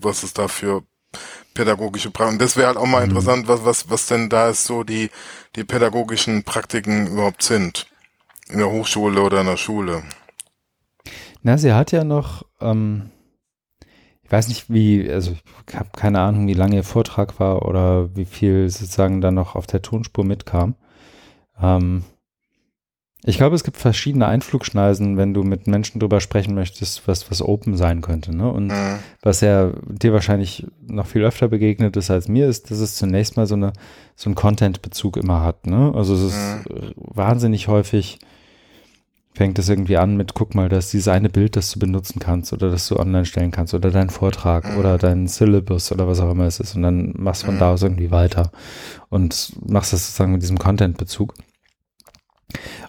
was 0.00 0.24
ist 0.24 0.38
da 0.38 0.48
für 0.48 0.82
pädagogische 1.54 2.10
Praktiken. 2.10 2.38
Das 2.38 2.56
wäre 2.56 2.68
halt 2.68 2.76
auch 2.76 2.86
mal 2.86 3.04
mhm. 3.04 3.10
interessant, 3.10 3.48
was, 3.48 3.64
was, 3.64 3.90
was 3.90 4.06
denn 4.06 4.28
da 4.28 4.48
ist 4.48 4.64
so 4.64 4.84
die, 4.84 5.10
die 5.56 5.64
pädagogischen 5.64 6.44
Praktiken 6.44 7.06
überhaupt 7.06 7.42
sind. 7.42 7.86
In 8.48 8.58
der 8.58 8.70
Hochschule 8.70 9.22
oder 9.22 9.40
in 9.40 9.46
der 9.46 9.56
Schule. 9.56 10.02
Na, 11.42 11.58
sie 11.58 11.72
hat 11.72 11.90
ja 11.90 12.04
noch, 12.04 12.44
ähm, 12.62 13.10
ich 14.22 14.32
weiß 14.32 14.48
nicht 14.48 14.70
wie, 14.70 15.10
also 15.10 15.32
ich 15.32 15.74
habe 15.74 15.90
keine 15.94 16.20
Ahnung, 16.20 16.46
wie 16.46 16.54
lange 16.54 16.76
ihr 16.76 16.84
Vortrag 16.84 17.38
war 17.38 17.66
oder 17.66 18.14
wie 18.16 18.24
viel 18.24 18.68
sozusagen 18.68 19.20
da 19.20 19.30
noch 19.30 19.54
auf 19.54 19.66
der 19.66 19.82
Tonspur 19.82 20.24
mitkam. 20.24 20.74
Ähm, 21.60 22.04
ich 23.24 23.36
glaube, 23.36 23.54
es 23.54 23.62
gibt 23.62 23.76
verschiedene 23.76 24.26
Einflugschneisen, 24.26 25.16
wenn 25.16 25.32
du 25.32 25.44
mit 25.44 25.68
Menschen 25.68 26.00
drüber 26.00 26.20
sprechen 26.20 26.54
möchtest, 26.54 27.06
was, 27.06 27.30
was 27.30 27.40
Open 27.40 27.76
sein 27.76 28.00
könnte. 28.00 28.34
Ne? 28.34 28.50
Und 28.50 28.68
mhm. 28.68 28.98
was 29.22 29.42
ja 29.42 29.70
dir 29.86 30.12
wahrscheinlich 30.12 30.66
noch 30.84 31.06
viel 31.06 31.22
öfter 31.22 31.46
begegnet 31.46 31.96
ist 31.96 32.10
als 32.10 32.26
mir, 32.26 32.48
ist, 32.48 32.72
dass 32.72 32.78
es 32.78 32.96
zunächst 32.96 33.36
mal 33.36 33.46
so, 33.46 33.54
eine, 33.54 33.72
so 34.16 34.28
einen 34.28 34.34
Content-Bezug 34.34 35.16
immer 35.16 35.42
hat. 35.42 35.66
Ne? 35.66 35.92
Also 35.94 36.14
es 36.14 36.32
ist 36.32 36.68
mhm. 36.68 36.94
wahnsinnig 36.96 37.68
häufig 37.68 38.18
fängt 39.34 39.58
es 39.58 39.68
irgendwie 39.68 39.96
an 39.96 40.16
mit, 40.16 40.34
guck 40.34 40.54
mal, 40.54 40.68
das 40.68 40.92
ist 40.92 41.08
eine 41.08 41.30
Bild, 41.30 41.56
das 41.56 41.72
du 41.72 41.78
benutzen 41.78 42.20
kannst 42.20 42.52
oder 42.52 42.70
das 42.70 42.86
du 42.88 42.98
online 42.98 43.24
stellen 43.24 43.50
kannst 43.50 43.72
oder 43.72 43.90
dein 43.90 44.10
Vortrag 44.10 44.70
mhm. 44.70 44.78
oder 44.78 44.98
dein 44.98 45.26
Syllabus 45.26 45.90
oder 45.90 46.06
was 46.06 46.20
auch 46.20 46.30
immer 46.30 46.44
es 46.44 46.60
ist 46.60 46.76
und 46.76 46.82
dann 46.82 47.14
machst 47.16 47.42
du 47.42 47.46
von 47.46 47.54
mhm. 47.54 47.60
da 47.60 47.72
aus 47.72 47.82
irgendwie 47.82 48.10
weiter 48.10 48.52
und 49.08 49.54
machst 49.66 49.92
das 49.92 50.06
sozusagen 50.06 50.32
mit 50.32 50.42
diesem 50.42 50.58
Content-Bezug 50.58 51.34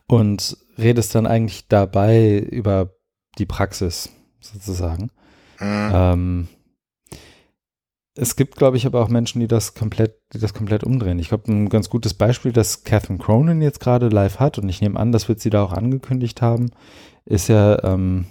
und 0.08 0.58
redest 0.78 1.16
dann 1.16 1.28
eigentlich 1.28 1.68
dabei 1.68 2.39
über 2.39 2.91
die 3.38 3.46
Praxis 3.46 4.10
sozusagen. 4.39 5.10
Mhm. 5.60 5.91
Ähm, 5.94 6.48
es 8.16 8.36
gibt, 8.36 8.55
glaube 8.55 8.78
ich, 8.78 8.86
aber 8.86 9.01
auch 9.01 9.09
Menschen, 9.09 9.39
die 9.39 9.47
das 9.47 9.74
komplett, 9.74 10.16
die 10.34 10.39
das 10.39 10.53
komplett 10.53 10.84
umdrehen. 10.84 11.20
Ich 11.20 11.30
glaube, 11.30 11.51
ein 11.51 11.70
ganz 11.70 11.89
gutes 11.89 12.14
Beispiel, 12.14 12.51
das 12.51 12.84
Catherine 12.84 13.20
Cronin 13.20 13.61
jetzt 13.61 13.80
gerade 13.80 14.09
live 14.09 14.39
hat, 14.39 14.57
und 14.57 14.70
ich 14.70 14.82
nehme 14.82 14.99
an, 14.99 15.11
das 15.11 15.30
wird 15.30 15.39
sie 15.39 15.49
da 15.49 15.64
auch 15.64 15.74
angekündigt 15.74 16.41
haben, 16.41 16.72
ist 17.26 17.47
ja 17.47 17.84
ähm, 17.84 18.28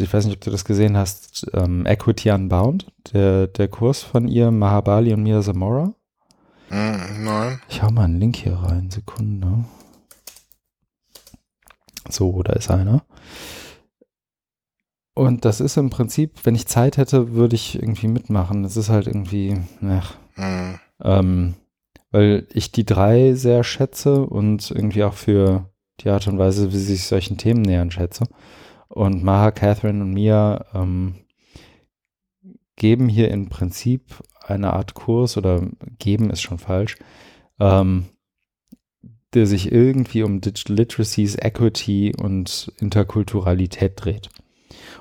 ich 0.00 0.12
weiß 0.12 0.24
nicht, 0.24 0.36
ob 0.36 0.40
du 0.40 0.50
das 0.50 0.64
gesehen 0.64 0.96
hast, 0.96 1.46
ähm, 1.54 1.86
Equity 1.86 2.30
Unbound, 2.30 2.92
der, 3.12 3.46
der 3.46 3.68
Kurs 3.68 4.02
von 4.02 4.28
ihr, 4.28 4.50
Mahabali 4.50 5.12
und 5.12 5.22
Mia 5.22 5.40
Zamora. 5.40 5.94
Mm, 6.70 7.24
nein. 7.24 7.60
Ich 7.68 7.82
hau 7.82 7.90
mal 7.90 8.04
einen 8.04 8.18
Link 8.18 8.36
hier 8.36 8.54
rein, 8.54 8.90
Sekunde. 8.90 9.64
So, 12.08 12.42
da 12.42 12.54
ist 12.54 12.70
einer. 12.70 13.04
Und 15.14 15.44
das 15.44 15.60
ist 15.60 15.76
im 15.76 15.90
Prinzip, 15.90 16.40
wenn 16.44 16.56
ich 16.56 16.66
Zeit 16.66 16.96
hätte, 16.96 17.32
würde 17.34 17.54
ich 17.54 17.76
irgendwie 17.76 18.08
mitmachen. 18.08 18.64
Es 18.64 18.76
ist 18.76 18.88
halt 18.88 19.06
irgendwie, 19.06 19.56
ach, 19.82 20.16
Mm, 20.36 20.74
ähm, 21.02 21.54
weil 22.10 22.46
ich 22.52 22.72
die 22.72 22.84
drei 22.84 23.34
sehr 23.34 23.64
schätze 23.64 24.22
und 24.22 24.70
irgendwie 24.70 25.04
auch 25.04 25.14
für 25.14 25.70
die 26.00 26.08
Art 26.10 26.26
und 26.26 26.38
Weise, 26.38 26.72
wie 26.72 26.76
sie 26.76 26.94
sich 26.94 27.06
solchen 27.06 27.38
Themen 27.38 27.62
nähern, 27.62 27.90
schätze. 27.90 28.24
Und 28.88 29.24
Maha, 29.24 29.50
Catherine 29.50 30.02
und 30.02 30.12
Mia 30.12 30.64
ähm, 30.74 31.16
geben 32.76 33.08
hier 33.08 33.30
im 33.30 33.48
Prinzip 33.48 34.22
eine 34.40 34.72
Art 34.72 34.94
Kurs 34.94 35.36
oder 35.36 35.62
geben 35.98 36.30
ist 36.30 36.42
schon 36.42 36.58
falsch, 36.58 36.96
ähm, 37.60 38.06
der 39.32 39.46
sich 39.46 39.72
irgendwie 39.72 40.22
um 40.22 40.40
Digital 40.40 40.76
Literacies, 40.76 41.36
Equity 41.36 42.12
und 42.20 42.72
Interkulturalität 42.78 43.92
dreht. 43.96 44.28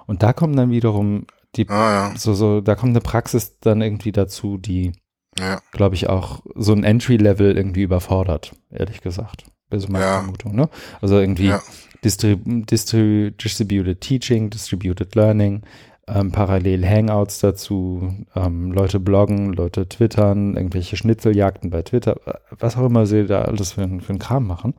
Und 0.06 0.24
da 0.24 0.34
kommen 0.34 0.56
dann 0.56 0.72
wiederum 0.72 1.26
die, 1.56 1.70
ah 1.70 2.10
ja, 2.10 2.18
so, 2.18 2.34
so, 2.34 2.62
da 2.62 2.76
kommt 2.76 2.92
eine 2.92 3.02
Praxis 3.02 3.60
dann 3.60 3.82
irgendwie 3.82 4.12
dazu, 4.12 4.58
die, 4.58 4.94
ja. 5.40 5.62
glaube 5.72 5.96
ich, 5.96 6.10
auch 6.10 6.42
so 6.56 6.74
ein 6.74 6.84
Entry-Level 6.84 7.56
irgendwie 7.56 7.84
überfordert, 7.84 8.54
ehrlich 8.72 9.02
gesagt. 9.02 9.46
Also 9.70 9.88
meine 9.90 10.06
Ja. 10.06 10.20
Vermutung, 10.20 10.56
ne? 10.56 10.70
Also 11.02 11.20
irgendwie 11.20 11.48
Ja. 11.48 11.62
Distri 12.04 12.38
Distri 12.44 13.32
Distributed 13.32 14.02
Teaching, 14.02 14.50
Distributed 14.50 15.16
Learning, 15.16 15.62
ähm, 16.08 16.32
parallel 16.32 16.86
Hangouts 16.86 17.40
dazu, 17.40 18.14
ähm, 18.36 18.72
Leute 18.72 19.00
bloggen, 19.00 19.54
Leute 19.54 19.88
twittern, 19.88 20.56
irgendwelche 20.56 20.98
Schnitzeljagden 20.98 21.70
bei 21.70 21.82
Twitter, 21.82 22.18
äh, 22.28 22.34
was 22.60 22.76
auch 22.78 22.86
immer 22.86 23.06
sie 23.06 23.26
da 23.26 23.44
alles 23.44 23.72
für, 23.74 23.88
für 24.02 24.10
einen 24.10 24.20
Kram 24.20 24.46
machen. 24.46 24.74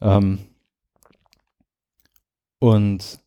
Ähm, 0.00 0.40
und 2.58 3.19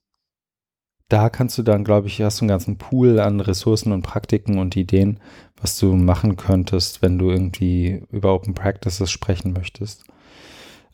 da 1.14 1.30
kannst 1.30 1.60
du 1.60 1.62
dann, 1.62 1.84
glaube 1.84 2.08
ich, 2.08 2.24
hast 2.24 2.42
du 2.42 2.46
einen 2.46 2.50
ganzen 2.50 2.80
Pool 2.80 3.20
an 3.20 3.40
Ressourcen 3.40 3.92
und 3.92 4.02
Praktiken 4.02 4.58
und 4.58 4.76
Ideen, 4.76 5.20
was 5.62 5.78
du 5.78 5.94
machen 5.94 6.38
könntest, 6.38 7.04
wenn 7.04 7.20
du 7.20 7.30
irgendwie 7.30 8.02
über 8.10 8.34
Open 8.34 8.56
Practices 8.56 9.12
sprechen 9.12 9.54
möchtest. 9.54 10.06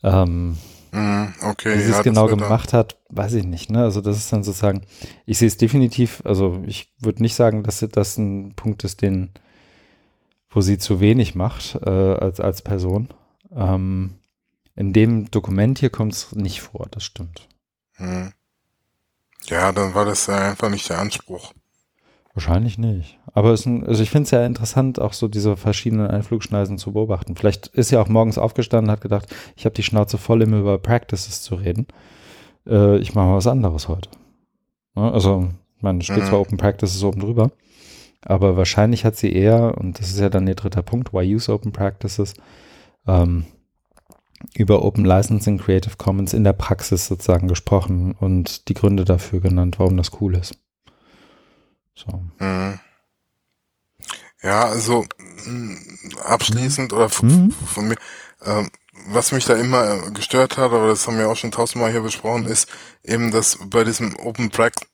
Ähm, 0.02 0.58
Mm, 0.92 1.26
okay. 1.42 1.78
wie 1.78 1.82
sie 1.82 1.92
ja, 1.92 1.98
es 1.98 2.02
genau 2.02 2.26
gemacht 2.26 2.72
hat, 2.72 2.98
weiß 3.10 3.34
ich 3.34 3.46
nicht. 3.46 3.70
Ne? 3.70 3.82
Also 3.82 4.02
das 4.02 4.18
ist 4.18 4.30
dann 4.30 4.42
sozusagen, 4.42 4.82
ich 5.24 5.38
sehe 5.38 5.48
es 5.48 5.56
definitiv, 5.56 6.20
also 6.24 6.62
ich 6.66 6.92
würde 6.98 7.22
nicht 7.22 7.36
sagen, 7.36 7.62
dass 7.62 7.78
das 7.78 8.18
ein 8.18 8.54
Punkt 8.56 8.84
ist, 8.84 9.00
den, 9.00 9.30
wo 10.50 10.60
sie 10.60 10.78
zu 10.78 11.00
wenig 11.00 11.34
macht 11.34 11.76
äh, 11.76 11.88
als, 11.88 12.40
als 12.40 12.60
Person. 12.60 13.08
Ähm, 13.54 14.18
in 14.74 14.92
dem 14.92 15.30
Dokument 15.30 15.78
hier 15.78 15.90
kommt 15.90 16.12
es 16.12 16.34
nicht 16.34 16.60
vor, 16.60 16.88
das 16.90 17.04
stimmt. 17.04 17.48
Mm. 17.96 18.30
Ja, 19.46 19.72
dann 19.72 19.94
war 19.94 20.04
das 20.04 20.26
ja 20.26 20.36
einfach 20.50 20.68
nicht 20.70 20.88
der 20.88 20.98
Anspruch. 20.98 21.52
Wahrscheinlich 22.34 22.78
nicht. 22.78 23.18
Aber 23.32 23.50
es 23.52 23.66
also 23.66 24.02
ich 24.02 24.10
finde 24.10 24.24
es 24.24 24.30
ja 24.30 24.46
interessant, 24.46 25.00
auch 25.00 25.12
so 25.12 25.26
diese 25.26 25.56
verschiedenen 25.56 26.06
Einflugschneisen 26.06 26.78
zu 26.78 26.92
beobachten. 26.92 27.34
Vielleicht 27.36 27.66
ist 27.68 27.90
ja 27.90 28.00
auch 28.00 28.08
morgens 28.08 28.38
aufgestanden 28.38 28.88
und 28.88 28.92
hat 28.92 29.00
gedacht, 29.00 29.26
ich 29.56 29.64
habe 29.64 29.74
die 29.74 29.82
Schnauze 29.82 30.16
voll, 30.18 30.42
immer 30.42 30.58
über 30.58 30.78
Practices 30.78 31.42
zu 31.42 31.56
reden. 31.56 31.86
Äh, 32.66 32.98
ich 32.98 33.14
mache 33.14 33.26
mal 33.26 33.36
was 33.36 33.46
anderes 33.48 33.88
heute. 33.88 34.10
Ja, 34.96 35.10
also, 35.10 35.48
ich 35.76 35.82
meine, 35.82 35.98
es 35.98 36.06
steht 36.06 36.18
Mhm. 36.18 36.26
zwar 36.26 36.40
Open 36.40 36.56
Practices 36.58 37.02
oben 37.02 37.20
drüber, 37.20 37.50
aber 38.22 38.56
wahrscheinlich 38.56 39.04
hat 39.04 39.16
sie 39.16 39.32
eher, 39.32 39.76
und 39.78 39.98
das 39.98 40.10
ist 40.10 40.20
ja 40.20 40.28
dann 40.28 40.46
ihr 40.46 40.54
dritter 40.54 40.82
Punkt, 40.82 41.12
why 41.12 41.34
use 41.34 41.52
Open 41.52 41.72
Practices, 41.72 42.34
ähm, 43.06 43.44
über 44.54 44.82
Open 44.84 45.04
Licensing 45.04 45.58
Creative 45.58 45.96
Commons 45.96 46.32
in 46.32 46.44
der 46.44 46.52
Praxis 46.54 47.06
sozusagen 47.06 47.48
gesprochen 47.48 48.12
und 48.18 48.68
die 48.68 48.74
Gründe 48.74 49.04
dafür 49.04 49.40
genannt, 49.40 49.78
warum 49.78 49.96
das 49.96 50.10
cool 50.20 50.34
ist. 50.36 50.54
So. 51.94 52.22
Mhm. 52.38 52.80
Ja, 54.42 54.64
also 54.64 55.04
mm, 55.46 55.74
abschließend 56.24 56.92
oder 56.92 57.10
Mhm. 57.22 57.50
von 57.50 57.88
mir, 57.88 57.96
ähm, 58.44 58.70
was 59.08 59.32
mich 59.32 59.44
da 59.44 59.54
immer 59.54 60.06
äh, 60.06 60.10
gestört 60.12 60.56
hat, 60.56 60.72
aber 60.72 60.88
das 60.88 61.06
haben 61.06 61.18
wir 61.18 61.28
auch 61.28 61.36
schon 61.36 61.50
tausendmal 61.50 61.90
hier 61.90 62.00
besprochen, 62.00 62.46
ist 62.46 62.68
eben, 63.04 63.30
dass 63.30 63.58
bei 63.66 63.84
diesem 63.84 64.16
Open 64.16 64.50
Prac- 64.50 64.86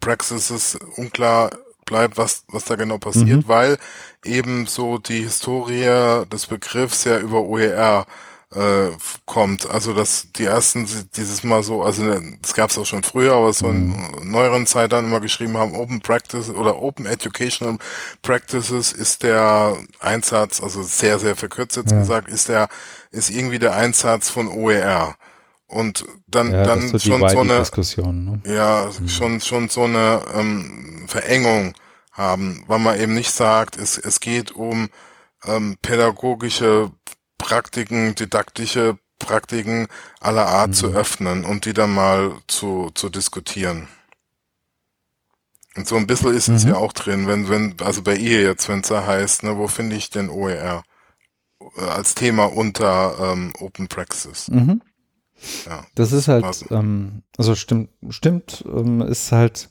Praxis 0.00 0.78
unklar 0.96 1.50
bleibt, 1.86 2.16
was, 2.16 2.44
was 2.48 2.64
da 2.64 2.76
genau 2.76 2.98
passiert, 2.98 3.44
Mhm. 3.44 3.48
weil 3.48 3.78
eben 4.24 4.66
so 4.66 4.98
die 4.98 5.22
Historie 5.22 6.24
des 6.30 6.46
Begriffs 6.46 7.04
ja 7.04 7.18
über 7.18 7.40
OER 7.42 8.06
äh, 8.54 8.90
kommt. 9.26 9.68
Also 9.68 9.92
dass 9.94 10.28
die 10.36 10.44
ersten 10.44 10.88
dieses 11.16 11.42
Mal 11.42 11.62
so, 11.62 11.82
also 11.82 12.02
ne, 12.02 12.38
das 12.40 12.54
gab 12.54 12.70
es 12.70 12.78
auch 12.78 12.86
schon 12.86 13.02
früher, 13.02 13.34
aber 13.34 13.52
so 13.52 13.68
in 13.68 13.94
neueren 14.22 14.66
Zeit 14.66 14.92
dann 14.92 15.06
immer 15.06 15.20
geschrieben 15.20 15.56
haben, 15.56 15.74
Open 15.74 16.00
Practice 16.00 16.50
oder 16.50 16.80
Open 16.80 17.06
Educational 17.06 17.78
Practices 18.22 18.92
ist 18.92 19.22
der 19.22 19.76
Einsatz, 20.00 20.62
also 20.62 20.82
sehr, 20.82 21.18
sehr 21.18 21.36
verkürzt 21.36 21.76
jetzt 21.76 21.92
Ja. 21.92 21.98
gesagt, 21.98 22.28
ist 22.28 22.48
der, 22.48 22.68
ist 23.10 23.30
irgendwie 23.30 23.58
der 23.58 23.74
Einsatz 23.74 24.30
von 24.30 24.48
OER. 24.48 25.16
Und 25.66 26.04
dann, 26.28 26.52
Ja, 26.52 26.62
dann 26.62 26.88
so 26.88 26.98
schon 26.98 27.28
so 27.28 27.40
eine, 27.40 27.58
Diskussion. 27.58 28.24
Ne? 28.24 28.54
ja, 28.54 28.90
schon, 29.08 29.40
schon 29.40 29.68
so 29.68 29.84
eine 29.84 30.22
ähm, 30.34 31.04
Verengung 31.08 31.74
haben, 32.12 32.62
weil 32.68 32.78
man 32.78 33.00
eben 33.00 33.14
nicht 33.14 33.32
sagt, 33.32 33.76
es, 33.76 33.98
es 33.98 34.20
geht 34.20 34.52
um 34.52 34.88
ähm, 35.46 35.76
pädagogische 35.82 36.90
Praktiken, 37.44 38.14
didaktische 38.14 38.96
Praktiken 39.18 39.86
aller 40.20 40.46
Art 40.46 40.74
zu 40.74 40.86
öffnen 40.94 41.44
und 41.44 41.66
die 41.66 41.74
dann 41.74 41.92
mal 41.92 42.32
zu, 42.48 42.90
zu 42.94 43.10
diskutieren. 43.10 43.86
Und 45.76 45.86
so 45.86 45.96
ein 45.96 46.06
bisschen 46.06 46.34
ist 46.34 46.48
es 46.48 46.64
Mhm. 46.64 46.70
ja 46.70 46.76
auch 46.76 46.92
drin, 46.94 47.26
wenn, 47.26 47.48
wenn, 47.50 47.76
also 47.80 48.02
bei 48.02 48.16
ihr 48.16 48.40
jetzt, 48.42 48.68
wenn 48.70 48.80
es 48.80 48.88
da 48.88 49.06
heißt, 49.06 49.42
ne, 49.42 49.58
wo 49.58 49.68
finde 49.68 49.96
ich 49.96 50.08
denn 50.08 50.30
OER? 50.30 50.82
Als 51.76 52.14
Thema 52.14 52.44
unter 52.46 53.16
ähm, 53.20 53.52
Open 53.60 53.88
Praxis. 53.88 54.48
Mhm. 54.48 54.80
Ja. 55.66 55.84
Das 55.94 56.12
ist 56.12 56.28
halt, 56.28 56.44
passt. 56.44 56.70
ähm, 56.70 57.22
also 57.36 57.54
stimmt, 57.54 57.90
stimmt, 58.10 58.64
ähm, 58.66 59.00
ist 59.02 59.32
halt, 59.32 59.68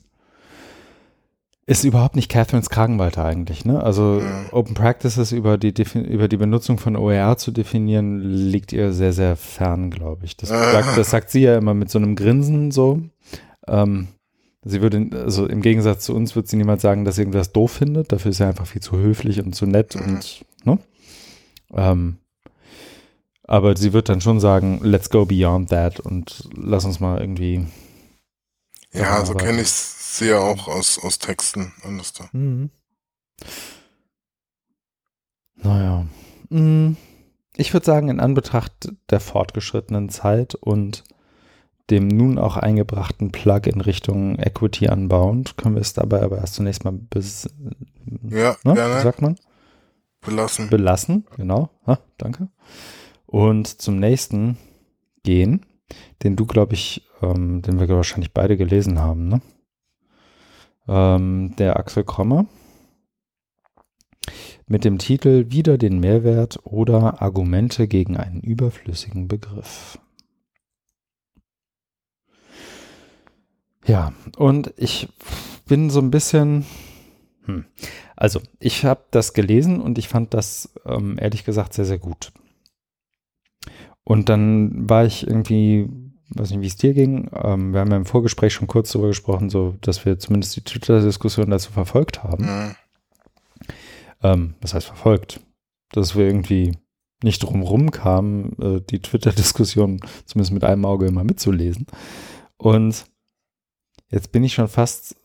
ist 1.66 1.84
überhaupt 1.86 2.16
nicht 2.18 2.30
Catherines 2.30 2.70
Kragenweite 2.70 3.24
eigentlich, 3.24 3.64
ne? 3.64 3.82
Also 3.82 4.22
Mhm. 4.22 4.46
Open 4.52 4.74
Practices 4.74 5.32
über 5.32 5.58
die, 5.58 5.74
über 5.96 6.28
die 6.28 6.38
Benutzung 6.38 6.78
von 6.78 6.96
OER 6.98 7.38
zu 7.38 7.52
definieren, 7.52 8.20
liegt 8.22 8.74
ihr 8.74 8.92
sehr, 8.92 9.14
sehr 9.14 9.36
fern, 9.38 9.90
glaube 9.90 10.26
ich. 10.26 10.36
Das 10.36 10.50
sagt, 10.50 10.98
das 10.98 11.10
sagt 11.10 11.30
sie 11.30 11.42
ja 11.42 11.58
immer 11.58 11.74
mit 11.74 11.90
so 11.90 12.00
einem 12.00 12.16
Grinsen 12.18 12.72
so. 12.72 13.02
Ähm, 13.68 14.10
sie 14.66 14.82
würde, 14.82 15.08
also 15.14 15.46
im 15.48 15.62
Gegensatz 15.62 16.04
zu 16.04 16.14
uns, 16.14 16.36
wird 16.36 16.50
sie 16.50 16.58
niemals 16.58 16.82
sagen, 16.82 17.06
dass 17.06 17.16
sie 17.16 17.22
irgendwas 17.22 17.54
doof 17.54 17.72
findet. 17.72 18.12
Dafür 18.12 18.32
ist 18.32 18.38
sie 18.38 18.46
einfach 18.48 18.68
viel 18.68 18.82
zu 18.82 18.98
höflich 18.98 19.42
und 19.42 19.56
zu 19.56 19.66
nett 19.66 19.96
Mhm. 19.96 20.02
und, 20.16 20.46
ne? 20.66 20.80
Ähm, 21.74 22.18
aber 23.46 23.76
sie 23.78 23.94
wird 23.94 24.10
dann 24.10 24.20
schon 24.22 24.40
sagen, 24.42 24.80
let's 24.84 25.10
go 25.10 25.26
beyond 25.26 25.70
that 25.70 26.00
und 26.02 26.50
lass 26.56 26.84
uns 26.86 27.00
mal 27.00 27.22
irgendwie. 27.22 27.66
Ja, 28.94 29.26
so 29.26 29.32
aber- 29.34 29.44
kenne 29.46 29.62
ich 29.62 29.68
ja 30.22 30.40
auch 30.40 30.68
aus, 30.68 31.00
aus 31.00 31.20
Texten. 31.20 31.74
anders 31.84 32.14
da. 32.14 32.26
Mhm. 32.34 32.70
Naja. 35.56 36.06
Mm, 36.50 36.94
Ich 37.56 37.74
würde 37.74 37.86
sagen, 37.86 38.10
in 38.10 38.20
Anbetracht 38.20 38.92
der 39.10 39.20
fortgeschrittenen 39.20 40.10
Zeit 40.10 40.56
und 40.56 41.04
dem 41.90 42.08
nun 42.08 42.38
auch 42.40 42.58
eingebrachten 42.58 43.32
Plug 43.32 43.62
in 43.66 43.82
Richtung 43.82 44.40
Equity 44.40 44.90
Unbound, 44.90 45.58
können 45.58 45.76
wir 45.76 45.82
es 45.82 45.94
dabei 45.94 46.22
aber 46.24 46.38
erst 46.38 46.56
zunächst 46.56 46.84
mal 46.86 46.94
bis, 46.94 47.48
Ja, 48.24 48.56
ne, 48.64 48.72
wie 48.72 48.76
gerne 48.76 49.02
sagt 49.02 49.22
man? 49.22 49.36
belassen. 50.22 50.70
belassen, 50.70 51.26
genau. 51.36 51.70
Ha, 51.86 52.00
danke. 52.18 52.48
Und 53.26 53.68
zum 53.68 54.00
nächsten 54.00 54.58
gehen, 55.24 55.66
den 56.24 56.36
du, 56.38 56.46
glaube 56.46 56.74
ich, 56.74 57.06
ähm, 57.22 57.62
den 57.62 57.80
wir 57.80 57.90
wahrscheinlich 57.90 58.34
beide 58.34 58.56
gelesen 58.58 59.00
haben, 59.00 59.28
ne? 59.28 59.42
Ähm, 60.88 61.56
der 61.58 61.78
Axel 61.78 62.04
Krommer 62.04 62.46
mit 64.68 64.86
dem 64.86 64.98
Titel 64.98 65.46
Wieder 65.50 65.78
den 65.78 66.00
Mehrwert 66.00 66.60
oder 66.64 67.22
Argumente 67.22 67.88
gegen 67.88 68.18
einen 68.18 68.42
überflüssigen 68.42 69.28
Begriff. 69.28 70.00
Ja, 73.86 74.14
und 74.38 74.74
ich 74.78 75.10
bin 75.68 75.90
so 75.90 76.00
ein 76.00 76.12
bisschen, 76.12 76.66
hm. 77.46 77.66
also 78.16 78.42
ich 78.60 78.86
habe 78.86 79.04
das 79.12 79.34
gelesen 79.34 79.82
und 79.82 79.98
ich 79.98 80.08
fand 80.08 80.34
das 80.34 80.74
ähm, 80.86 81.18
ehrlich 81.20 81.44
gesagt 81.44 81.74
sehr, 81.74 81.86
sehr 81.86 82.00
gut. 82.00 82.32
Und 84.06 84.30
dann 84.30 84.90
war 84.90 85.06
ich 85.06 85.28
irgendwie 85.28 85.90
weiß 86.36 86.52
nicht, 86.52 86.62
wie 86.62 86.68
es 86.68 86.78
dir 86.78 86.94
ging. 86.94 87.30
Ähm, 87.34 87.74
wir 87.74 87.80
haben 87.80 87.92
ja 87.92 87.98
im 87.98 88.06
Vorgespräch 88.06 88.54
schon 88.54 88.68
kurz 88.68 88.92
darüber 88.92 89.10
gesprochen, 89.10 89.50
so, 89.50 89.76
dass 89.82 90.06
wir 90.06 90.20
zumindest 90.20 90.56
die 90.56 90.64
Twitter-Diskussion 90.64 91.50
dazu 91.50 91.72
verfolgt 91.72 92.24
haben. 92.24 92.46
Mhm. 92.46 92.76
Ähm, 94.22 94.56
was 94.62 94.74
heißt 94.74 94.88
verfolgt? 94.88 95.42
Dass 95.92 96.16
wir 96.16 96.26
irgendwie 96.26 96.78
nicht 97.24 97.44
drumrum 97.44 97.92
kamen, 97.92 98.56
äh, 98.60 98.82
die 98.82 99.00
Twitter-Diskussion 99.00 100.00
zumindest 100.26 100.54
mit 100.54 100.64
einem 100.64 100.86
Auge 100.86 101.08
immer 101.08 101.24
mitzulesen. 101.24 101.88
Und 102.58 103.06
jetzt 104.10 104.32
bin 104.32 104.44
ich 104.44 104.54
schon 104.54 104.68
fast 104.68 105.16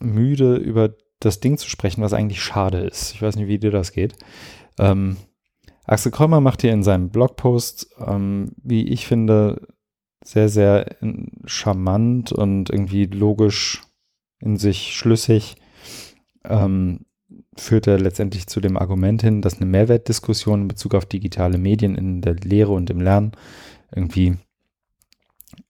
müde, 0.00 0.56
über 0.56 0.94
das 1.20 1.40
Ding 1.40 1.58
zu 1.58 1.68
sprechen, 1.68 2.02
was 2.02 2.12
eigentlich 2.12 2.42
schade 2.42 2.78
ist. 2.78 3.14
Ich 3.14 3.22
weiß 3.22 3.36
nicht, 3.36 3.48
wie 3.48 3.58
dir 3.58 3.70
das 3.70 3.92
geht. 3.92 4.14
Ähm, 4.78 5.16
Axel 5.84 6.12
Krömer 6.12 6.40
macht 6.40 6.60
hier 6.60 6.72
in 6.72 6.82
seinem 6.82 7.10
Blogpost, 7.10 7.90
ähm, 8.06 8.52
wie 8.62 8.86
ich 8.88 9.06
finde, 9.06 9.66
sehr, 10.28 10.50
sehr 10.50 10.96
charmant 11.46 12.32
und 12.32 12.68
irgendwie 12.68 13.06
logisch 13.06 13.82
in 14.40 14.58
sich 14.58 14.94
schlüssig, 14.94 15.56
ähm, 16.44 17.06
führt 17.56 17.86
er 17.86 17.98
letztendlich 17.98 18.46
zu 18.46 18.60
dem 18.60 18.76
Argument 18.76 19.22
hin, 19.22 19.40
dass 19.40 19.56
eine 19.56 19.64
Mehrwertdiskussion 19.64 20.62
in 20.62 20.68
Bezug 20.68 20.94
auf 20.94 21.06
digitale 21.06 21.56
Medien 21.56 21.94
in 21.94 22.20
der 22.20 22.34
Lehre 22.34 22.72
und 22.72 22.90
im 22.90 23.00
Lernen 23.00 23.32
irgendwie 23.90 24.36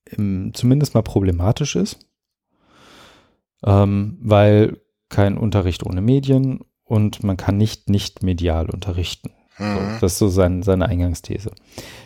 im, 0.07 0.51
zumindest 0.55 0.93
mal 0.93 1.03
problematisch 1.03 1.77
ist, 1.77 2.01
ähm, 3.65 4.19
weil 4.21 4.81
kein 5.09 5.39
Unterricht 5.39 5.87
ohne 5.87 6.01
Medien 6.01 6.65
und 6.83 7.23
man 7.23 7.37
kann 7.37 7.59
nicht 7.59 7.89
nicht 7.89 8.25
medial 8.25 8.71
unterrichten. 8.71 9.31
Mhm. 9.59 9.75
So, 9.75 9.81
das 10.01 10.13
ist 10.13 10.19
so 10.19 10.29
sein, 10.29 10.63
seine 10.63 10.87
Eingangsthese. 10.87 11.51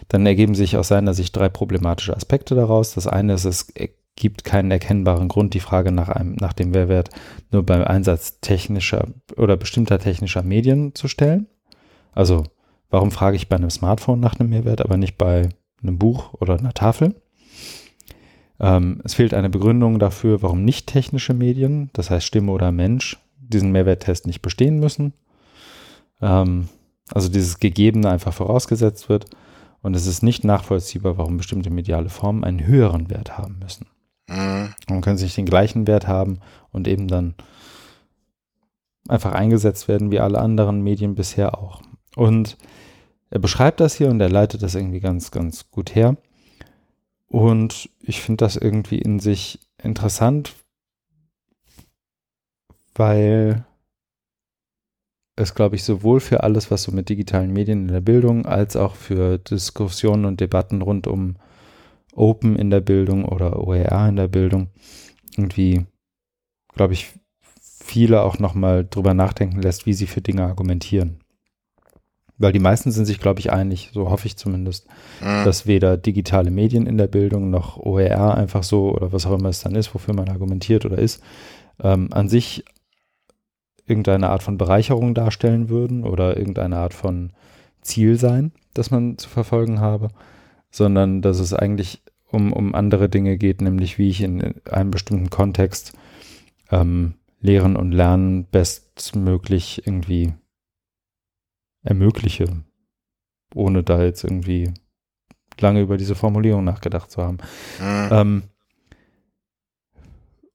Dann 0.08 0.26
ergeben 0.26 0.54
sich 0.54 0.76
aus 0.76 0.88
seiner 0.88 1.14
Sicht 1.14 1.36
drei 1.36 1.48
problematische 1.48 2.16
Aspekte 2.16 2.54
daraus. 2.54 2.94
Das 2.94 3.06
eine 3.06 3.34
ist, 3.34 3.44
es 3.44 3.72
gibt 4.16 4.44
keinen 4.44 4.70
erkennbaren 4.70 5.28
Grund, 5.28 5.54
die 5.54 5.60
Frage 5.60 5.92
nach 5.92 6.08
einem, 6.08 6.34
nach 6.34 6.52
dem 6.52 6.70
Mehrwert 6.70 7.10
nur 7.50 7.64
beim 7.64 7.82
Einsatz 7.82 8.40
technischer 8.40 9.08
oder 9.36 9.56
bestimmter 9.56 9.98
technischer 9.98 10.42
Medien 10.42 10.94
zu 10.94 11.08
stellen. 11.08 11.46
Also, 12.12 12.44
warum 12.90 13.10
frage 13.10 13.36
ich 13.36 13.48
bei 13.48 13.56
einem 13.56 13.70
Smartphone 13.70 14.20
nach 14.20 14.38
einem 14.38 14.50
Mehrwert, 14.50 14.82
aber 14.82 14.96
nicht 14.96 15.16
bei 15.16 15.48
einem 15.82 15.98
Buch 15.98 16.34
oder 16.34 16.58
einer 16.58 16.74
Tafel? 16.74 17.14
Ähm, 18.60 19.00
es 19.04 19.14
fehlt 19.14 19.34
eine 19.34 19.50
Begründung 19.50 19.98
dafür, 19.98 20.42
warum 20.42 20.64
nicht 20.64 20.86
technische 20.86 21.34
Medien, 21.34 21.90
das 21.94 22.10
heißt 22.10 22.26
Stimme 22.26 22.52
oder 22.52 22.70
Mensch, 22.70 23.18
diesen 23.38 23.72
Mehrwerttest 23.72 24.26
nicht 24.26 24.42
bestehen 24.42 24.78
müssen. 24.78 25.14
Ähm, 26.20 26.68
also 27.14 27.28
dieses 27.28 27.58
Gegebene 27.58 28.10
einfach 28.10 28.32
vorausgesetzt 28.32 29.08
wird. 29.08 29.26
Und 29.82 29.94
es 29.94 30.06
ist 30.06 30.22
nicht 30.22 30.44
nachvollziehbar, 30.44 31.18
warum 31.18 31.36
bestimmte 31.36 31.70
mediale 31.70 32.08
Formen 32.08 32.44
einen 32.44 32.66
höheren 32.66 33.10
Wert 33.10 33.36
haben 33.36 33.58
müssen. 33.58 33.86
Mhm. 34.28 34.74
Man 34.88 35.00
kann 35.00 35.16
sich 35.16 35.34
den 35.34 35.46
gleichen 35.46 35.86
Wert 35.86 36.06
haben 36.06 36.38
und 36.70 36.86
eben 36.86 37.08
dann 37.08 37.34
einfach 39.08 39.32
eingesetzt 39.32 39.88
werden 39.88 40.10
wie 40.10 40.20
alle 40.20 40.38
anderen 40.38 40.82
Medien 40.82 41.14
bisher 41.14 41.58
auch. 41.58 41.82
Und 42.14 42.56
er 43.30 43.40
beschreibt 43.40 43.80
das 43.80 43.94
hier 43.94 44.08
und 44.08 44.20
er 44.20 44.28
leitet 44.28 44.62
das 44.62 44.74
irgendwie 44.74 45.00
ganz, 45.00 45.30
ganz 45.30 45.70
gut 45.70 45.94
her. 45.94 46.16
Und 47.26 47.88
ich 48.00 48.20
finde 48.20 48.44
das 48.44 48.56
irgendwie 48.56 48.98
in 48.98 49.18
sich 49.18 49.58
interessant, 49.82 50.54
weil 52.94 53.64
es, 55.36 55.54
glaube 55.54 55.76
ich, 55.76 55.84
sowohl 55.84 56.20
für 56.20 56.42
alles, 56.42 56.70
was 56.70 56.82
so 56.82 56.92
mit 56.92 57.08
digitalen 57.08 57.52
Medien 57.52 57.82
in 57.82 57.92
der 57.92 58.00
Bildung, 58.00 58.46
als 58.46 58.76
auch 58.76 58.94
für 58.94 59.38
Diskussionen 59.38 60.24
und 60.24 60.40
Debatten 60.40 60.82
rund 60.82 61.06
um 61.06 61.36
Open 62.14 62.56
in 62.56 62.70
der 62.70 62.80
Bildung 62.80 63.24
oder 63.24 63.66
OER 63.66 64.08
in 64.08 64.16
der 64.16 64.28
Bildung 64.28 64.68
irgendwie, 65.36 65.86
glaube 66.74 66.92
ich, 66.92 67.12
viele 67.60 68.22
auch 68.22 68.38
nochmal 68.38 68.86
drüber 68.88 69.14
nachdenken 69.14 69.60
lässt, 69.60 69.86
wie 69.86 69.94
sie 69.94 70.06
für 70.06 70.20
Dinge 70.20 70.44
argumentieren. 70.44 71.18
Weil 72.38 72.52
die 72.52 72.58
meisten 72.58 72.90
sind 72.90 73.06
sich, 73.06 73.20
glaube 73.20 73.40
ich, 73.40 73.52
einig, 73.52 73.90
so 73.92 74.10
hoffe 74.10 74.26
ich 74.26 74.36
zumindest, 74.36 74.86
mhm. 75.20 75.44
dass 75.44 75.66
weder 75.66 75.96
digitale 75.96 76.50
Medien 76.50 76.86
in 76.86 76.98
der 76.98 77.06
Bildung 77.06 77.50
noch 77.50 77.78
OER 77.78 78.34
einfach 78.34 78.62
so 78.62 78.90
oder 78.90 79.12
was 79.12 79.26
auch 79.26 79.38
immer 79.38 79.48
es 79.48 79.60
dann 79.60 79.74
ist, 79.74 79.94
wofür 79.94 80.14
man 80.14 80.28
argumentiert 80.28 80.84
oder 80.84 80.98
ist, 80.98 81.22
ähm, 81.82 82.08
an 82.10 82.28
sich 82.28 82.64
irgendeine 83.92 84.30
Art 84.30 84.42
von 84.42 84.56
Bereicherung 84.56 85.14
darstellen 85.14 85.68
würden 85.68 86.04
oder 86.04 86.36
irgendeine 86.38 86.78
Art 86.78 86.94
von 86.94 87.32
Ziel 87.82 88.16
sein, 88.16 88.52
das 88.72 88.90
man 88.90 89.18
zu 89.18 89.28
verfolgen 89.28 89.80
habe, 89.80 90.08
sondern 90.70 91.20
dass 91.20 91.38
es 91.38 91.52
eigentlich 91.52 92.02
um, 92.30 92.52
um 92.54 92.74
andere 92.74 93.10
Dinge 93.10 93.36
geht, 93.36 93.60
nämlich 93.60 93.98
wie 93.98 94.08
ich 94.08 94.22
in 94.22 94.54
einem 94.70 94.90
bestimmten 94.90 95.28
Kontext 95.28 95.92
ähm, 96.70 97.14
Lehren 97.40 97.76
und 97.76 97.92
Lernen 97.92 98.46
bestmöglich 98.46 99.86
irgendwie 99.86 100.32
ermögliche, 101.82 102.46
ohne 103.54 103.82
da 103.82 104.02
jetzt 104.02 104.24
irgendwie 104.24 104.72
lange 105.60 105.82
über 105.82 105.98
diese 105.98 106.14
Formulierung 106.14 106.64
nachgedacht 106.64 107.10
zu 107.10 107.22
haben. 107.22 107.38
Mhm. 107.78 108.08
Ähm, 108.10 108.42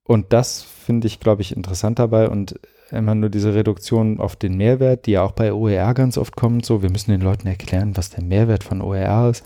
und 0.04 0.34
das 0.34 0.64
finde 0.64 1.06
ich, 1.06 1.20
glaube 1.20 1.42
ich, 1.42 1.56
interessant 1.56 2.00
dabei 2.00 2.30
und 2.30 2.60
immer 2.92 3.16
nur 3.16 3.30
diese 3.30 3.54
Reduktion 3.54 4.20
auf 4.20 4.36
den 4.36 4.56
Mehrwert, 4.58 5.06
die 5.06 5.12
ja 5.12 5.24
auch 5.24 5.32
bei 5.32 5.54
OER 5.54 5.94
ganz 5.94 6.18
oft 6.18 6.36
kommt, 6.36 6.66
so, 6.66 6.82
wir 6.82 6.92
müssen 6.92 7.12
den 7.12 7.22
Leuten 7.22 7.48
erklären, 7.48 7.98
was 7.98 8.10
der 8.10 8.24
Mehrwert 8.24 8.64
von 8.64 8.82
OER 8.82 9.30
ist. 9.30 9.44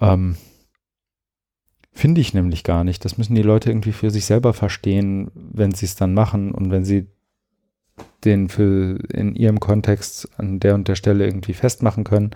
Ähm, 0.00 0.36
finde 1.92 2.20
ich 2.20 2.34
nämlich 2.34 2.64
gar 2.64 2.84
nicht. 2.84 3.04
Das 3.04 3.18
müssen 3.18 3.34
die 3.34 3.42
Leute 3.42 3.70
irgendwie 3.70 3.92
für 3.92 4.10
sich 4.10 4.24
selber 4.24 4.52
verstehen, 4.54 5.30
wenn 5.34 5.72
sie 5.72 5.86
es 5.86 5.96
dann 5.96 6.14
machen 6.14 6.52
und 6.52 6.70
wenn 6.70 6.84
sie 6.84 7.08
den 8.24 8.48
für 8.48 8.98
in 9.12 9.34
ihrem 9.34 9.60
Kontext 9.60 10.28
an 10.38 10.60
der 10.60 10.74
und 10.74 10.88
der 10.88 10.94
Stelle 10.94 11.26
irgendwie 11.26 11.52
festmachen 11.52 12.04
können, 12.04 12.30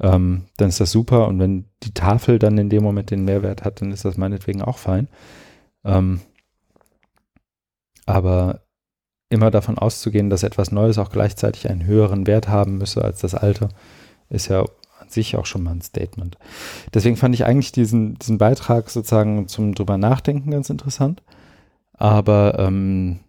ähm, 0.00 0.46
dann 0.56 0.68
ist 0.68 0.80
das 0.80 0.90
super. 0.90 1.28
Und 1.28 1.38
wenn 1.38 1.66
die 1.82 1.94
Tafel 1.94 2.38
dann 2.38 2.58
in 2.58 2.68
dem 2.68 2.82
Moment 2.82 3.10
den 3.10 3.24
Mehrwert 3.24 3.64
hat, 3.64 3.80
dann 3.80 3.92
ist 3.92 4.04
das 4.04 4.16
meinetwegen 4.16 4.62
auch 4.62 4.78
fein. 4.78 5.08
Ähm, 5.84 6.20
aber 8.04 8.65
immer 9.28 9.50
davon 9.50 9.78
auszugehen, 9.78 10.30
dass 10.30 10.42
etwas 10.42 10.70
Neues 10.72 10.98
auch 10.98 11.10
gleichzeitig 11.10 11.68
einen 11.68 11.84
höheren 11.84 12.26
Wert 12.26 12.48
haben 12.48 12.78
müsse 12.78 13.02
als 13.02 13.20
das 13.20 13.34
alte, 13.34 13.68
ist 14.28 14.48
ja 14.48 14.60
an 14.60 15.08
sich 15.08 15.36
auch 15.36 15.46
schon 15.46 15.62
mal 15.62 15.72
ein 15.72 15.82
Statement. 15.82 16.38
Deswegen 16.94 17.16
fand 17.16 17.34
ich 17.34 17.44
eigentlich 17.44 17.72
diesen, 17.72 18.14
diesen 18.18 18.38
Beitrag 18.38 18.90
sozusagen 18.90 19.48
zum 19.48 19.74
drüber 19.74 19.98
nachdenken 19.98 20.50
ganz 20.50 20.70
interessant. 20.70 21.22
Aber 21.92 22.58
ähm, 22.58 23.20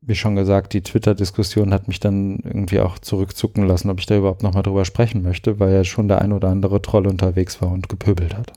wie 0.00 0.14
schon 0.14 0.36
gesagt, 0.36 0.72
die 0.72 0.82
Twitter-Diskussion 0.82 1.72
hat 1.72 1.88
mich 1.88 1.98
dann 1.98 2.38
irgendwie 2.44 2.80
auch 2.80 2.98
zurückzucken 2.98 3.66
lassen, 3.66 3.90
ob 3.90 3.98
ich 3.98 4.06
da 4.06 4.16
überhaupt 4.16 4.42
nochmal 4.42 4.62
drüber 4.62 4.84
sprechen 4.84 5.22
möchte, 5.22 5.58
weil 5.58 5.72
ja 5.72 5.82
schon 5.82 6.06
der 6.06 6.20
ein 6.20 6.32
oder 6.32 6.48
andere 6.48 6.80
Troll 6.80 7.08
unterwegs 7.08 7.60
war 7.60 7.72
und 7.72 7.88
gepöbelt 7.88 8.36
hat. 8.36 8.52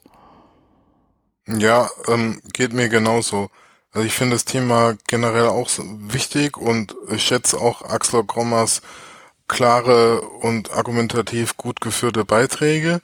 Ja, 1.48 1.88
ähm, 2.06 2.40
geht 2.52 2.72
mir 2.72 2.88
genauso. 2.88 3.48
Also 3.92 4.06
ich 4.06 4.14
finde 4.14 4.36
das 4.36 4.44
Thema 4.44 4.96
generell 5.08 5.48
auch 5.48 5.68
wichtig 5.78 6.56
und 6.56 6.94
ich 7.10 7.22
schätze 7.24 7.58
auch 7.58 7.82
Axel 7.82 8.24
Grommers 8.24 8.82
klare 9.48 10.20
und 10.20 10.70
argumentativ 10.72 11.56
gut 11.56 11.80
geführte 11.80 12.24
Beiträge. 12.24 13.00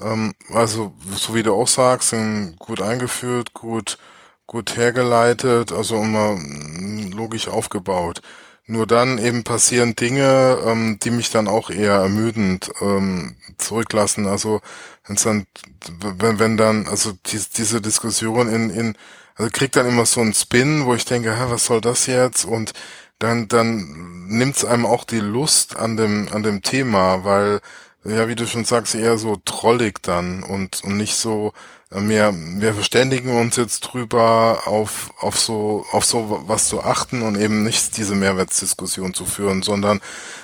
Ähm, 0.00 0.34
also, 0.52 0.94
so 1.16 1.34
wie 1.34 1.42
du 1.42 1.54
auch 1.54 1.68
sagst, 1.68 2.10
sind 2.10 2.58
gut 2.58 2.82
eingeführt, 2.82 3.54
gut 3.54 3.98
gut 4.46 4.76
hergeleitet, 4.76 5.72
also 5.72 5.96
immer 6.00 6.36
mm, 6.36 7.12
logisch 7.12 7.48
aufgebaut. 7.48 8.22
Nur 8.66 8.86
dann 8.86 9.18
eben 9.18 9.44
passieren 9.44 9.94
Dinge, 9.96 10.58
ähm, 10.64 10.98
die 11.02 11.10
mich 11.10 11.30
dann 11.30 11.48
auch 11.48 11.70
eher 11.70 11.94
ermüdend 11.94 12.70
ähm, 12.80 13.36
zurücklassen. 13.58 14.26
Also 14.26 14.60
wenn, 15.06 16.56
dann, 16.56 16.88
also 16.88 17.12
die, 17.26 17.40
diese 17.56 17.80
Diskussion 17.80 18.48
in, 18.48 18.70
in, 18.70 18.96
also 19.36 19.50
kriegt 19.52 19.76
dann 19.76 19.86
immer 19.86 20.06
so 20.06 20.20
einen 20.20 20.34
Spin, 20.34 20.86
wo 20.86 20.94
ich 20.94 21.04
denke, 21.04 21.36
hä, 21.36 21.44
was 21.48 21.66
soll 21.66 21.80
das 21.80 22.06
jetzt? 22.06 22.44
Und 22.44 22.72
dann, 23.18 23.48
dann 23.48 24.26
nimmt's 24.28 24.64
einem 24.64 24.86
auch 24.86 25.04
die 25.04 25.20
Lust 25.20 25.76
an 25.76 25.96
dem, 25.96 26.28
an 26.32 26.42
dem 26.42 26.62
Thema, 26.62 27.24
weil, 27.24 27.60
ja, 28.04 28.28
wie 28.28 28.34
du 28.34 28.46
schon 28.46 28.64
sagst, 28.64 28.94
eher 28.94 29.18
so 29.18 29.36
trollig 29.44 30.02
dann 30.02 30.42
und, 30.42 30.82
und 30.84 30.96
nicht 30.96 31.16
so, 31.16 31.52
wir, 31.90 32.34
wir 32.34 32.74
verständigen 32.74 33.38
uns 33.38 33.56
jetzt 33.56 33.80
drüber, 33.80 34.62
auf, 34.66 35.12
auf 35.18 35.38
so, 35.38 35.86
auf 35.92 36.04
so 36.04 36.44
was 36.46 36.68
zu 36.68 36.82
achten 36.82 37.22
und 37.22 37.38
eben 37.38 37.62
nicht 37.62 37.96
diese 37.96 38.14
Mehrwertsdiskussion 38.14 39.14
zu 39.14 39.24
führen, 39.24 39.62
sondern 39.62 40.00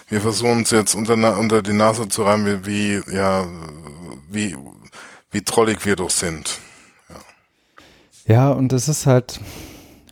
wir 0.08 0.20
versuchen 0.20 0.58
uns 0.58 0.70
jetzt 0.70 0.94
unter, 0.94 1.38
unter 1.38 1.62
die 1.62 1.72
Nase 1.72 2.08
zu 2.08 2.22
reiben, 2.22 2.64
wie, 2.64 3.06
wie, 3.06 3.14
ja, 3.14 3.46
wie, 4.30 4.56
wie 5.30 5.42
trollig 5.42 5.84
wir 5.84 5.96
doch 5.96 6.10
sind. 6.10 6.60
Ja. 8.26 8.52
und 8.52 8.72
es 8.72 8.88
ist 8.88 9.06
halt, 9.06 9.40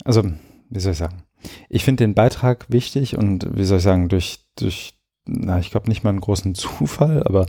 also, 0.03 0.23
wie 0.69 0.79
soll 0.79 0.93
ich 0.93 0.97
sagen? 0.97 1.23
Ich 1.69 1.83
finde 1.83 2.03
den 2.03 2.13
Beitrag 2.13 2.65
wichtig 2.69 3.17
und 3.17 3.47
wie 3.55 3.63
soll 3.63 3.77
ich 3.77 3.83
sagen, 3.83 4.09
durch, 4.09 4.45
durch 4.55 4.93
na, 5.25 5.59
ich 5.59 5.71
glaube 5.71 5.89
nicht 5.89 6.03
mal 6.03 6.09
einen 6.11 6.21
großen 6.21 6.55
Zufall, 6.55 7.23
aber 7.23 7.45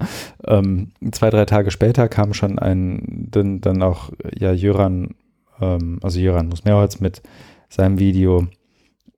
ähm, 0.47 0.93
zwei, 1.11 1.31
drei 1.31 1.45
Tage 1.45 1.71
später 1.71 2.09
kam 2.09 2.35
schon 2.35 2.59
ein, 2.59 3.29
dann, 3.31 3.61
dann 3.61 3.83
auch, 3.83 4.11
ja, 4.39 4.53
Jöran, 4.53 5.15
ähm, 5.61 5.99
also 6.03 6.21
Jöran 6.21 6.49
Musmeerholz 6.49 7.01
mit 7.01 7.23
seinem 7.69 7.99
Video, 7.99 8.47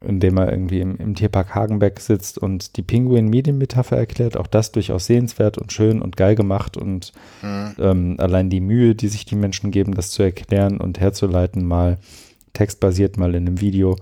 in 0.06 0.20
dem 0.20 0.36
er 0.36 0.50
irgendwie 0.50 0.80
im, 0.80 0.96
im 0.96 1.14
Tierpark 1.14 1.54
Hagenbeck 1.54 2.00
sitzt 2.00 2.38
und 2.38 2.76
die 2.76 2.82
Pinguin-Medienmetapher 2.82 3.96
erklärt. 3.96 4.36
Auch 4.36 4.46
das 4.46 4.72
durchaus 4.72 5.06
sehenswert 5.06 5.58
und 5.58 5.72
schön 5.72 6.02
und 6.02 6.16
geil 6.16 6.34
gemacht 6.34 6.76
und 6.76 7.12
mhm. 7.42 7.74
ähm, 7.78 8.14
allein 8.18 8.50
die 8.50 8.60
Mühe, 8.60 8.94
die 8.94 9.08
sich 9.08 9.24
die 9.24 9.36
Menschen 9.36 9.70
geben, 9.70 9.94
das 9.94 10.10
zu 10.10 10.22
erklären 10.22 10.78
und 10.80 11.00
herzuleiten, 11.00 11.66
mal 11.66 11.98
textbasiert, 12.52 13.16
mal 13.16 13.34
in 13.34 13.46
einem 13.46 13.60
Video, 13.60 13.96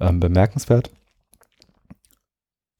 ähm, 0.00 0.20
bemerkenswert. 0.20 0.90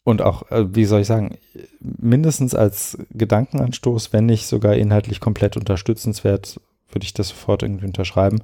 Und 0.04 0.22
auch, 0.22 0.50
äh, 0.50 0.74
wie 0.74 0.84
soll 0.84 1.02
ich 1.02 1.06
sagen, 1.06 1.36
mindestens 1.80 2.54
als 2.54 2.96
Gedankenanstoß, 3.10 4.12
wenn 4.12 4.26
nicht 4.26 4.46
sogar 4.46 4.74
inhaltlich 4.74 5.20
komplett 5.20 5.56
unterstützenswert, 5.56 6.60
würde 6.90 7.04
ich 7.04 7.12
das 7.12 7.28
sofort 7.28 7.62
irgendwie 7.62 7.86
unterschreiben. 7.86 8.40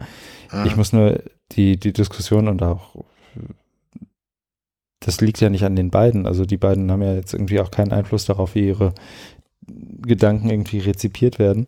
Mhm. 0.52 0.66
Ich 0.66 0.76
muss 0.76 0.92
nur 0.92 1.22
die, 1.52 1.78
die 1.78 1.92
Diskussion 1.92 2.48
und 2.48 2.62
auch 2.62 3.04
das 5.04 5.20
liegt 5.20 5.40
ja 5.40 5.50
nicht 5.50 5.64
an 5.64 5.76
den 5.76 5.90
beiden. 5.90 6.26
Also 6.26 6.46
die 6.46 6.56
beiden 6.56 6.90
haben 6.90 7.02
ja 7.02 7.14
jetzt 7.14 7.34
irgendwie 7.34 7.60
auch 7.60 7.70
keinen 7.70 7.92
Einfluss 7.92 8.24
darauf, 8.24 8.54
wie 8.54 8.68
ihre 8.68 8.94
Gedanken 9.66 10.48
irgendwie 10.48 10.78
rezipiert 10.78 11.38
werden. 11.38 11.66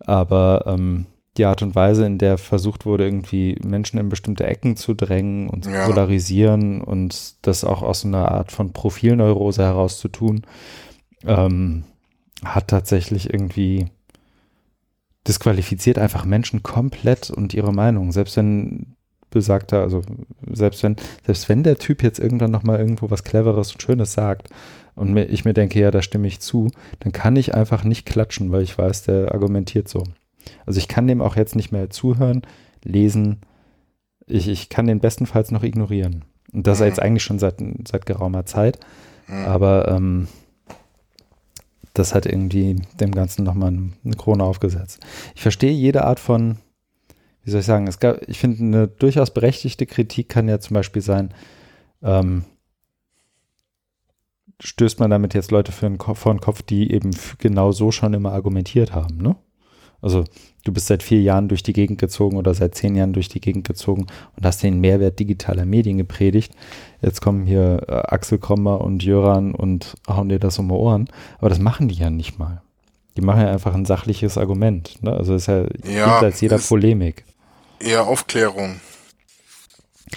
Aber 0.00 0.64
ähm, 0.66 1.06
die 1.36 1.44
Art 1.44 1.62
und 1.62 1.74
Weise, 1.74 2.04
in 2.06 2.18
der 2.18 2.38
versucht 2.38 2.84
wurde, 2.84 3.04
irgendwie 3.04 3.56
Menschen 3.64 3.98
in 3.98 4.08
bestimmte 4.08 4.46
Ecken 4.46 4.76
zu 4.76 4.94
drängen 4.94 5.48
und 5.48 5.64
zu 5.64 5.70
ja. 5.70 5.86
polarisieren 5.86 6.80
und 6.80 7.34
das 7.46 7.64
auch 7.64 7.82
aus 7.82 8.04
einer 8.04 8.32
Art 8.32 8.50
von 8.50 8.72
Profilneurose 8.72 9.62
heraus 9.62 9.98
zu 9.98 10.08
tun, 10.08 10.42
ähm, 11.24 11.84
hat 12.44 12.68
tatsächlich 12.68 13.32
irgendwie 13.32 13.86
disqualifiziert 15.28 15.98
einfach 15.98 16.24
Menschen 16.24 16.62
komplett 16.62 17.30
und 17.30 17.54
ihre 17.54 17.72
Meinung. 17.72 18.12
Selbst 18.12 18.36
wenn 18.36 18.95
besagter, 19.36 19.82
also 19.82 20.00
selbst 20.50 20.82
wenn, 20.82 20.96
selbst 21.26 21.48
wenn 21.50 21.62
der 21.62 21.76
Typ 21.76 22.02
jetzt 22.02 22.18
irgendwann 22.18 22.50
nochmal 22.50 22.78
irgendwo 22.78 23.10
was 23.10 23.22
Cleveres 23.22 23.72
und 23.72 23.82
Schönes 23.82 24.14
sagt 24.14 24.48
und 24.94 25.12
mir, 25.12 25.26
ich 25.26 25.44
mir 25.44 25.52
denke, 25.52 25.78
ja, 25.78 25.90
da 25.90 26.00
stimme 26.00 26.26
ich 26.26 26.40
zu, 26.40 26.70
dann 27.00 27.12
kann 27.12 27.36
ich 27.36 27.54
einfach 27.54 27.84
nicht 27.84 28.06
klatschen, 28.06 28.50
weil 28.50 28.62
ich 28.62 28.78
weiß, 28.78 29.02
der 29.02 29.32
argumentiert 29.32 29.88
so. 29.88 30.04
Also 30.64 30.78
ich 30.78 30.88
kann 30.88 31.06
dem 31.06 31.20
auch 31.20 31.36
jetzt 31.36 31.54
nicht 31.54 31.70
mehr 31.70 31.90
zuhören, 31.90 32.42
lesen. 32.82 33.42
Ich, 34.26 34.48
ich 34.48 34.70
kann 34.70 34.86
den 34.86 35.00
bestenfalls 35.00 35.50
noch 35.50 35.62
ignorieren. 35.62 36.24
Und 36.52 36.66
das 36.66 36.80
mhm. 36.80 36.86
jetzt 36.86 37.00
eigentlich 37.00 37.24
schon 37.24 37.38
seit, 37.38 37.56
seit 37.86 38.06
geraumer 38.06 38.46
Zeit. 38.46 38.80
Mhm. 39.28 39.44
Aber 39.44 39.88
ähm, 39.88 40.28
das 41.92 42.14
hat 42.14 42.24
irgendwie 42.24 42.76
dem 42.98 43.10
Ganzen 43.10 43.44
nochmal 43.44 43.68
eine 43.68 44.16
Krone 44.16 44.44
aufgesetzt. 44.44 45.04
Ich 45.34 45.42
verstehe 45.42 45.72
jede 45.72 46.04
Art 46.04 46.20
von 46.20 46.56
wie 47.46 47.52
soll 47.52 47.60
ich 47.60 47.66
sagen, 47.66 47.86
es 47.86 48.00
gab, 48.00 48.28
ich 48.28 48.40
finde, 48.40 48.58
eine 48.58 48.88
durchaus 48.88 49.32
berechtigte 49.32 49.86
Kritik 49.86 50.28
kann 50.28 50.48
ja 50.48 50.58
zum 50.58 50.74
Beispiel 50.74 51.00
sein, 51.00 51.32
ähm, 52.02 52.44
stößt 54.60 54.98
man 54.98 55.10
damit 55.10 55.32
jetzt 55.32 55.52
Leute 55.52 55.70
für 55.70 55.86
den 55.86 55.96
Kopf, 55.96 56.18
vor 56.18 56.34
den 56.34 56.40
Kopf, 56.40 56.62
die 56.62 56.90
eben 56.92 57.10
genau 57.38 57.70
so 57.70 57.92
schon 57.92 58.14
immer 58.14 58.32
argumentiert 58.32 58.94
haben, 58.94 59.18
ne? 59.18 59.36
Also 60.02 60.24
du 60.64 60.72
bist 60.72 60.88
seit 60.88 61.04
vier 61.04 61.22
Jahren 61.22 61.48
durch 61.48 61.62
die 61.62 61.72
Gegend 61.72 62.00
gezogen 62.00 62.36
oder 62.36 62.52
seit 62.52 62.74
zehn 62.74 62.96
Jahren 62.96 63.12
durch 63.12 63.28
die 63.28 63.40
Gegend 63.40 63.66
gezogen 63.66 64.06
und 64.36 64.44
hast 64.44 64.62
den 64.62 64.80
Mehrwert 64.80 65.18
digitaler 65.18 65.64
Medien 65.64 65.98
gepredigt. 65.98 66.52
Jetzt 67.00 67.22
kommen 67.22 67.46
hier 67.46 67.82
äh, 67.88 67.92
Axel 67.92 68.38
Krommer 68.38 68.80
und 68.80 69.04
Jöran 69.04 69.54
und 69.54 69.94
hauen 70.08 70.28
dir 70.28 70.38
das 70.38 70.58
um 70.58 70.68
die 70.68 70.74
Ohren. 70.74 71.08
Aber 71.38 71.48
das 71.48 71.60
machen 71.60 71.88
die 71.88 71.94
ja 71.94 72.10
nicht 72.10 72.38
mal. 72.38 72.60
Die 73.16 73.22
machen 73.22 73.40
ja 73.40 73.50
einfach 73.50 73.74
ein 73.74 73.86
sachliches 73.86 74.36
Argument. 74.36 75.02
Ne? 75.02 75.12
Also 75.12 75.34
ist 75.34 75.46
ja, 75.46 75.64
ja 75.88 76.18
als 76.18 76.40
jeder 76.42 76.58
Polemik 76.58 77.24
eher 77.80 78.06
Aufklärung. 78.06 78.80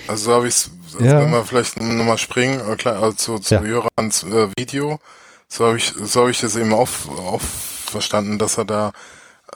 Also 0.08 0.26
so 0.26 0.34
habe 0.36 0.48
ich 0.48 0.56
es, 0.56 0.72
also 0.94 1.06
ja. 1.06 1.20
wenn 1.20 1.32
wir 1.32 1.44
vielleicht 1.46 1.80
nochmal 1.80 2.18
springen, 2.18 2.60
äh, 2.60 2.90
also 2.90 3.40
zu 3.40 3.56
ja. 3.56 3.64
Jörans 3.64 4.24
äh, 4.24 4.50
Video, 4.58 5.00
so 5.48 5.66
habe 5.66 5.78
ich, 5.78 5.94
so 5.98 6.22
habe 6.22 6.32
ich 6.32 6.40
das 6.40 6.56
eben 6.56 6.74
auch, 6.74 6.90
auch 7.18 7.42
verstanden, 7.42 8.38
dass 8.38 8.58
er 8.58 8.66
da, 8.66 8.92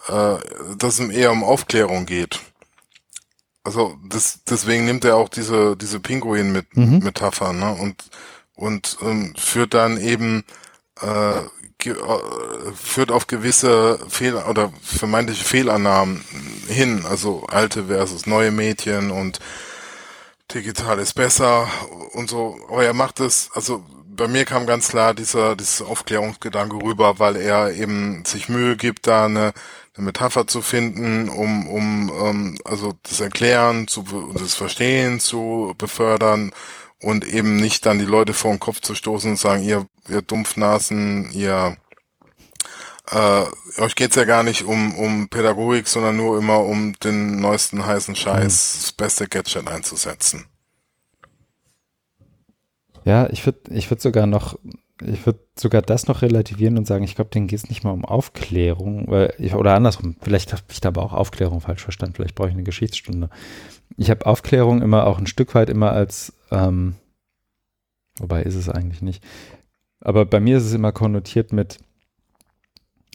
äh, 0.08 0.38
dass 0.78 1.00
es 1.00 1.10
eher 1.10 1.32
um 1.32 1.44
Aufklärung 1.44 2.06
geht. 2.06 2.40
Also 3.64 3.98
das, 4.06 4.40
deswegen 4.50 4.86
nimmt 4.86 5.06
er 5.06 5.16
auch 5.16 5.30
diese 5.30 5.78
diese 5.78 6.00
Pinguin 6.02 6.52
mit 6.52 6.76
mhm. 6.76 7.00
Metapher, 7.00 7.54
ne? 7.54 7.74
Und 7.74 8.10
und 8.56 8.98
ähm, 9.02 9.34
führt 9.38 9.74
dann 9.74 9.98
eben 9.98 10.44
äh, 11.02 11.42
führt 12.76 13.12
auf 13.12 13.28
gewisse 13.28 14.00
Fehler 14.08 14.48
oder 14.50 14.72
vermeintliche 14.82 15.44
Fehlannahmen 15.44 16.24
hin, 16.68 17.06
also 17.08 17.46
alte 17.48 17.86
versus 17.86 18.26
neue 18.26 18.52
Mädchen 18.52 19.12
und 19.12 19.40
digital 20.54 21.00
ist 21.00 21.14
besser 21.14 21.68
und 22.14 22.30
so. 22.30 22.58
Aber 22.70 22.84
er 22.84 22.94
macht 22.94 23.20
es, 23.20 23.50
also 23.54 23.84
bei 24.16 24.28
mir 24.28 24.46
kam 24.46 24.68
ganz 24.68 24.90
klar 24.90 25.14
dieser, 25.14 25.56
dieser 25.56 25.88
Aufklärungsgedanke 25.88 26.76
rüber, 26.76 27.20
weil 27.20 27.36
er 27.36 27.74
eben 27.74 28.24
sich 28.26 28.50
Mühe 28.50 28.78
gibt, 28.78 29.08
da 29.08 29.26
eine, 29.26 29.54
eine 29.96 30.06
Metapher 30.06 30.48
zu 30.48 30.62
finden, 30.62 31.30
um, 31.30 31.68
um 31.68 32.12
ähm, 32.22 32.58
also 32.64 32.94
das 33.04 33.20
Erklären, 33.20 33.88
zu, 33.88 34.06
das 34.34 34.54
Verstehen 34.54 35.20
zu 35.20 35.74
befördern 35.78 36.52
und 37.04 37.26
eben 37.26 37.58
nicht 37.58 37.86
dann 37.86 38.00
die 38.00 38.06
Leute 38.06 38.34
vor 38.34 38.52
den 38.52 38.60
Kopf 38.60 38.80
zu 38.82 38.96
stoßen 38.96 39.32
und 39.32 39.38
sagen, 39.38 39.64
ihr, 39.64 39.86
ihr 40.10 40.22
Dumpfnasen, 40.22 41.32
ihr 41.32 41.78
äh, 43.12 43.44
euch 43.82 43.96
geht's 43.96 44.16
ja 44.16 44.24
gar 44.24 44.44
nicht 44.44 44.64
um, 44.64 44.96
um 44.96 45.28
Pädagogik, 45.28 45.88
sondern 45.88 46.18
nur 46.18 46.38
immer 46.38 46.60
um 46.60 46.94
den 47.04 47.40
neuesten 47.40 47.86
heißen 47.86 48.16
Scheiß, 48.16 48.76
mhm. 48.76 48.82
das 48.82 48.92
beste 48.94 49.28
Gadget 49.28 49.68
einzusetzen. 49.68 50.46
Ja, 53.06 53.30
ich 53.30 53.46
würde 53.46 53.60
ich 53.72 53.90
würd 53.90 54.02
sogar 54.02 54.26
noch, 54.26 54.58
ich 55.02 55.26
würde 55.26 55.40
sogar 55.60 55.82
das 55.82 56.08
noch 56.08 56.22
relativieren 56.22 56.78
und 56.78 56.88
sagen, 56.88 57.04
ich 57.04 57.16
glaube, 57.16 57.32
denen 57.32 57.48
geht 57.48 57.60
es 57.60 57.70
nicht 57.70 57.84
mal 57.84 57.92
um 57.92 58.06
Aufklärung, 58.06 59.06
weil 59.10 59.34
ich, 59.38 59.54
oder 59.54 59.76
andersrum, 59.76 60.16
vielleicht 60.22 60.54
habe 60.54 60.64
ich 60.72 60.80
da 60.80 60.88
aber 60.88 61.04
auch 61.04 61.12
Aufklärung 61.12 61.60
falsch 61.60 61.84
verstanden, 61.84 62.16
vielleicht 62.16 62.36
brauche 62.36 62.48
ich 62.48 62.54
eine 62.54 62.64
Geschichtsstunde. 62.64 63.30
Ich 63.98 64.10
habe 64.10 64.26
Aufklärung 64.26 64.82
immer 64.82 65.08
auch 65.08 65.20
ein 65.20 65.28
Stück 65.28 65.54
weit 65.56 65.70
immer 65.70 65.92
als, 65.92 66.34
ähm, 66.52 66.96
wobei 68.18 68.44
ist 68.44 68.56
es 68.56 68.70
eigentlich 68.70 69.02
nicht, 69.02 69.24
aber 70.02 70.26
bei 70.26 70.40
mir 70.40 70.58
ist 70.58 70.66
es 70.66 70.74
immer 70.74 70.92
konnotiert 70.92 71.54
mit, 71.54 71.80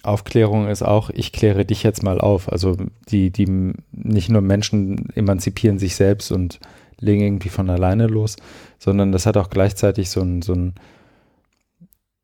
Aufklärung 0.02 0.68
ist 0.68 0.82
auch, 0.82 1.10
ich 1.10 1.32
kläre 1.32 1.64
dich 1.64 1.82
jetzt 1.82 2.02
mal 2.02 2.20
auf. 2.20 2.50
Also 2.50 2.76
die, 3.08 3.30
die 3.30 3.74
nicht 3.92 4.28
nur 4.28 4.42
Menschen 4.42 5.10
emanzipieren 5.14 5.78
sich 5.78 5.96
selbst 5.96 6.30
und 6.30 6.60
legen 7.00 7.22
irgendwie 7.22 7.48
von 7.48 7.68
alleine 7.70 8.06
los, 8.06 8.36
sondern 8.78 9.12
das 9.12 9.26
hat 9.26 9.36
auch 9.36 9.50
gleichzeitig 9.50 10.10
so 10.10 10.20
ein, 10.20 10.42
so 10.42 10.52
ein 10.54 10.74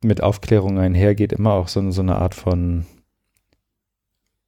mit 0.03 0.23
Aufklärung 0.23 0.79
einhergeht 0.79 1.33
immer 1.33 1.53
auch 1.53 1.69
so, 1.69 1.91
so 1.91 2.03
eine 2.03 2.17
Art 2.17 2.35
von 2.35 2.87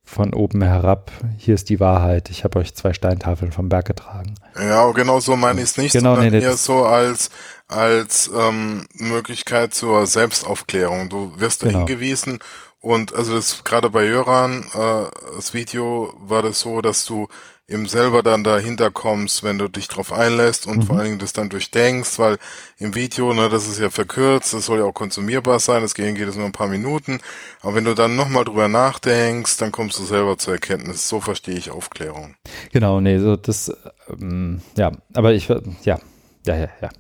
von 0.07 0.33
oben 0.33 0.63
herab, 0.63 1.11
hier 1.37 1.55
ist 1.55 1.69
die 1.69 1.81
Wahrheit, 1.81 2.31
ich 2.31 2.45
habe 2.45 2.61
euch 2.61 2.75
zwei 2.75 2.93
Steintafeln 2.93 3.51
vom 3.51 3.69
Berg 3.69 3.87
getragen. 3.87 4.37
Ja, 4.57 4.91
genau 4.93 5.19
so 5.19 5.37
meine 5.37 5.61
ich 5.61 5.71
es 5.71 5.77
nicht, 5.77 5.93
genau, 5.93 6.15
sondern 6.15 6.33
nee, 6.33 6.45
eher 6.45 6.57
so 6.57 6.85
als, 6.85 7.29
als 7.67 8.31
ähm, 8.35 8.87
Möglichkeit 8.95 9.75
zur 9.75 10.07
Selbstaufklärung. 10.07 11.09
Du 11.09 11.33
wirst 11.39 11.61
genau. 11.61 11.79
hingewiesen 11.81 12.39
und 12.81 13.15
also 13.15 13.35
das 13.35 13.65
gerade 13.65 13.91
bei 13.91 14.05
Jöran, 14.05 14.65
äh, 14.75 15.11
das 15.35 15.53
Video 15.55 16.15
war 16.21 16.41
das 16.41 16.61
so, 16.61 16.81
dass 16.81 17.05
du 17.05 17.27
eben 17.69 17.87
selber 17.87 18.23
dann 18.23 18.45
dahinter 18.45 18.91
kommst, 18.93 19.43
wenn 19.43 19.59
du 19.59 19.69
dich 19.69 19.89
drauf 19.89 20.13
einlässt 20.13 20.67
und 20.67 20.79
mhm. 20.79 20.83
vor 20.83 20.97
allen 20.97 21.07
Dingen 21.07 21.19
das 21.19 21.33
dann 21.33 21.49
durchdenkst, 21.49 22.19
weil 22.19 22.39
im 22.79 22.95
Video, 22.95 23.33
ne, 23.35 23.49
das 23.49 23.67
ist 23.67 23.81
ja 23.81 23.91
verkürzt, 23.91 24.55
das 24.55 24.67
soll 24.67 24.79
ja 24.79 24.85
auch 24.85 24.95
konsumierbar 24.95 25.59
sein, 25.59 25.83
das 25.83 25.95
geht, 25.95 26.15
geht 26.15 26.29
es 26.29 26.37
nur 26.37 26.47
ein 26.47 26.53
paar 26.53 26.69
Minuten, 26.69 27.21
aber 27.63 27.75
wenn 27.75 27.85
du 27.85 27.95
dann 27.95 28.15
nochmal 28.15 28.45
drüber 28.45 28.69
nachdenkst, 28.69 29.57
dann 29.57 29.73
kommst 29.73 29.99
du 29.99 30.05
selber 30.05 30.39
zur 30.39 30.55
Erkenntnis. 30.55 31.09
So 31.09 31.21
verstehe 31.21 31.57
ich 31.57 31.71
Aufklärung. 31.71 32.37
Genau, 32.73 33.01
nee, 33.01 33.19
so 33.19 33.37
das, 33.37 33.73
ähm, 34.11 34.61
ja, 34.77 34.93
aber 35.15 35.35
ich, 35.35 35.49
ja, 35.49 35.61
ja, 35.83 36.57
ja, 36.57 36.69
ja. 36.81 36.91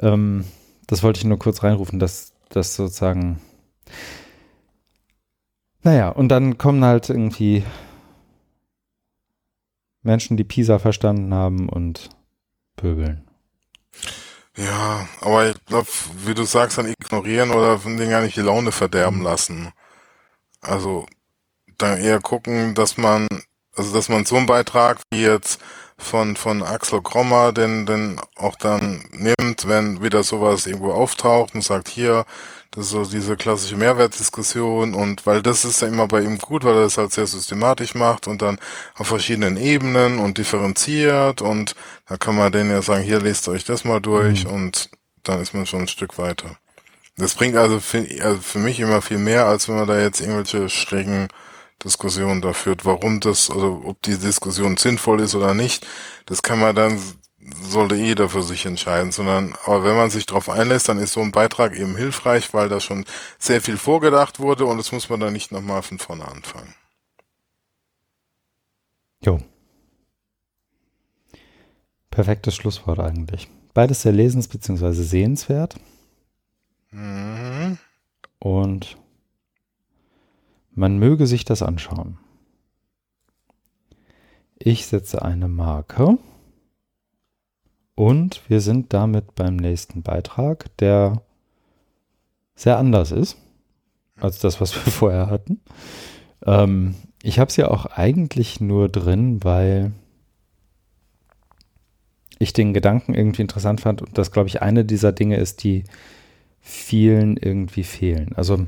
Ähm, 0.00 0.44
das 0.88 1.02
wollte 1.02 1.18
ich 1.18 1.24
nur 1.24 1.38
kurz 1.38 1.62
reinrufen, 1.62 2.00
dass 2.00 2.32
das 2.48 2.74
sozusagen 2.74 3.40
naja, 5.82 6.08
und 6.10 6.28
dann 6.28 6.58
kommen 6.58 6.84
halt 6.84 7.08
irgendwie 7.08 7.62
Menschen, 10.02 10.36
die 10.36 10.44
Pisa 10.44 10.78
verstanden 10.78 11.34
haben 11.34 11.68
und 11.68 12.10
pöbeln. 12.76 13.28
Ja, 14.56 15.08
aber 15.20 15.50
ich 15.50 15.64
glaube, 15.66 15.88
wie 16.24 16.34
du 16.34 16.42
sagst, 16.44 16.78
dann 16.78 16.88
ignorieren 16.88 17.50
oder 17.50 17.78
von 17.78 17.96
denen 17.96 18.10
gar 18.10 18.22
nicht 18.22 18.36
die 18.36 18.40
Laune 18.40 18.72
verderben 18.72 19.22
lassen. 19.22 19.72
Also 20.60 21.06
dann 21.78 22.00
eher 22.00 22.20
gucken, 22.20 22.74
dass 22.74 22.96
man, 22.96 23.28
also 23.76 23.94
dass 23.94 24.08
man 24.08 24.24
so 24.24 24.36
einen 24.36 24.46
Beitrag 24.46 25.00
wie 25.12 25.22
jetzt 25.22 25.60
von 25.98 26.36
von 26.36 26.62
Axel 26.62 27.02
Krommer 27.02 27.52
denn 27.52 27.86
denn 27.86 28.20
auch 28.36 28.56
dann 28.56 29.04
nimmt, 29.12 29.68
wenn 29.68 30.02
wieder 30.02 30.22
sowas 30.22 30.66
irgendwo 30.66 30.92
auftaucht 30.92 31.54
und 31.54 31.62
sagt 31.62 31.88
hier, 31.88 32.24
Das 32.70 32.86
ist 32.86 32.90
so 32.92 33.04
diese 33.04 33.36
klassische 33.36 33.76
Mehrwertdiskussion 33.76 34.94
und 34.94 35.26
weil 35.26 35.42
das 35.42 35.64
ist 35.64 35.80
ja 35.80 35.88
immer 35.88 36.06
bei 36.06 36.20
ihm 36.20 36.38
gut, 36.38 36.64
weil 36.64 36.74
er 36.76 36.82
das 36.82 36.98
halt 36.98 37.12
sehr 37.12 37.26
systematisch 37.26 37.94
macht 37.94 38.28
und 38.28 38.42
dann 38.42 38.58
auf 38.94 39.06
verschiedenen 39.08 39.56
Ebenen 39.56 40.18
und 40.18 40.36
differenziert 40.38 41.40
und 41.40 41.74
da 42.06 42.16
kann 42.18 42.36
man 42.36 42.52
denen 42.52 42.70
ja 42.70 42.82
sagen, 42.82 43.02
hier 43.02 43.20
lest 43.20 43.48
euch 43.48 43.64
das 43.64 43.84
mal 43.84 44.00
durch 44.00 44.44
mhm. 44.44 44.50
und 44.50 44.90
dann 45.24 45.40
ist 45.40 45.54
man 45.54 45.66
schon 45.66 45.82
ein 45.82 45.88
Stück 45.88 46.18
weiter. 46.18 46.56
Das 47.16 47.34
bringt 47.34 47.56
also 47.56 47.80
für, 47.80 48.06
also 48.22 48.38
für 48.40 48.58
mich 48.58 48.78
immer 48.80 49.02
viel 49.02 49.18
mehr, 49.18 49.46
als 49.46 49.68
wenn 49.68 49.76
man 49.76 49.88
da 49.88 49.98
jetzt 49.98 50.20
irgendwelche 50.20 50.68
schrägen 50.68 51.28
Diskussionen 51.84 52.40
da 52.42 52.52
führt, 52.52 52.84
warum 52.84 53.20
das, 53.20 53.50
also 53.50 53.82
ob 53.84 54.02
die 54.02 54.18
Diskussion 54.18 54.76
sinnvoll 54.76 55.20
ist 55.20 55.34
oder 55.34 55.54
nicht. 55.54 55.86
Das 56.26 56.42
kann 56.42 56.58
man 56.58 56.74
dann 56.74 57.00
sollte 57.62 57.94
jeder 57.94 58.28
für 58.28 58.42
sich 58.42 58.66
entscheiden, 58.66 59.12
sondern 59.12 59.54
aber 59.64 59.84
wenn 59.84 59.96
man 59.96 60.10
sich 60.10 60.26
darauf 60.26 60.50
einlässt, 60.50 60.88
dann 60.88 60.98
ist 60.98 61.12
so 61.12 61.20
ein 61.20 61.32
Beitrag 61.32 61.74
eben 61.76 61.96
hilfreich, 61.96 62.52
weil 62.52 62.68
da 62.68 62.80
schon 62.80 63.04
sehr 63.38 63.60
viel 63.62 63.76
vorgedacht 63.76 64.40
wurde 64.40 64.66
und 64.66 64.76
das 64.76 64.92
muss 64.92 65.08
man 65.08 65.20
dann 65.20 65.32
nicht 65.32 65.52
nochmal 65.52 65.82
von 65.82 65.98
vorne 65.98 66.26
anfangen. 66.26 66.74
Jo. 69.24 69.38
Perfektes 72.10 72.54
Schlusswort 72.56 72.98
eigentlich. 72.98 73.48
Beides 73.74 74.02
sehr 74.02 74.12
lesens- 74.12 74.48
bzw. 74.48 74.92
sehenswert. 74.92 75.76
Mhm. 76.90 77.78
Und 78.40 78.96
man 80.78 80.98
möge 80.98 81.26
sich 81.26 81.44
das 81.44 81.62
anschauen. 81.62 82.18
Ich 84.58 84.86
setze 84.86 85.22
eine 85.22 85.48
Marke. 85.48 86.18
Und 87.94 88.48
wir 88.48 88.60
sind 88.60 88.92
damit 88.92 89.34
beim 89.34 89.56
nächsten 89.56 90.02
Beitrag, 90.02 90.76
der 90.78 91.22
sehr 92.54 92.78
anders 92.78 93.10
ist 93.10 93.36
als 94.20 94.38
das, 94.38 94.60
was 94.60 94.74
wir 94.74 94.92
vorher 94.92 95.28
hatten. 95.28 95.60
Ähm, 96.46 96.94
ich 97.22 97.40
habe 97.40 97.48
es 97.48 97.56
ja 97.56 97.68
auch 97.68 97.86
eigentlich 97.86 98.60
nur 98.60 98.88
drin, 98.88 99.42
weil 99.42 99.92
ich 102.38 102.52
den 102.52 102.72
Gedanken 102.72 103.14
irgendwie 103.14 103.42
interessant 103.42 103.80
fand 103.80 104.00
und 104.00 104.16
das, 104.16 104.30
glaube 104.30 104.48
ich, 104.48 104.62
eine 104.62 104.84
dieser 104.84 105.10
Dinge 105.10 105.36
ist, 105.36 105.64
die 105.64 105.82
vielen 106.60 107.36
irgendwie 107.36 107.82
fehlen. 107.82 108.32
Also 108.36 108.66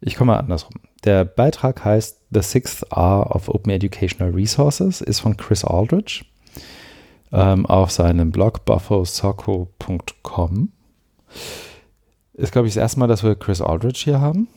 ich 0.00 0.16
komme 0.16 0.32
mal 0.32 0.38
andersrum. 0.38 0.80
Der 1.04 1.24
Beitrag 1.24 1.84
heißt 1.84 2.20
The 2.30 2.42
Sixth 2.42 2.84
R 2.90 3.34
of 3.34 3.48
Open 3.48 3.70
Educational 3.70 4.32
Resources, 4.32 5.00
ist 5.00 5.20
von 5.20 5.36
Chris 5.36 5.64
Aldrich 5.64 6.24
ähm, 7.32 7.66
auf 7.66 7.90
seinem 7.90 8.30
Blog 8.30 8.64
buffosocco.com. 8.64 10.72
Ist, 12.34 12.52
glaube 12.52 12.68
ich, 12.68 12.74
das 12.74 12.80
erste 12.80 13.00
Mal, 13.00 13.06
dass 13.06 13.22
wir 13.22 13.34
Chris 13.34 13.60
Aldrich 13.60 14.02
hier 14.02 14.20
haben. 14.20 14.48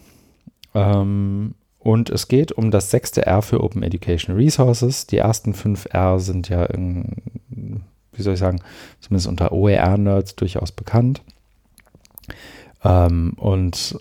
Ähm, 0.73 1.55
und 1.79 2.09
es 2.09 2.27
geht 2.27 2.51
um 2.51 2.71
das 2.71 2.91
sechste 2.91 3.25
R 3.25 3.41
für 3.41 3.63
Open 3.63 3.83
Education 3.83 4.35
Resources. 4.35 5.07
Die 5.07 5.17
ersten 5.17 5.53
fünf 5.53 5.87
R 5.91 6.19
sind 6.19 6.49
ja, 6.49 6.65
in, 6.65 7.81
wie 8.13 8.21
soll 8.21 8.33
ich 8.33 8.39
sagen, 8.39 8.61
zumindest 8.99 9.27
unter 9.27 9.51
OER-Nerds 9.51 10.35
durchaus 10.35 10.71
bekannt. 10.71 11.21
Ähm, 12.83 13.33
und 13.37 13.97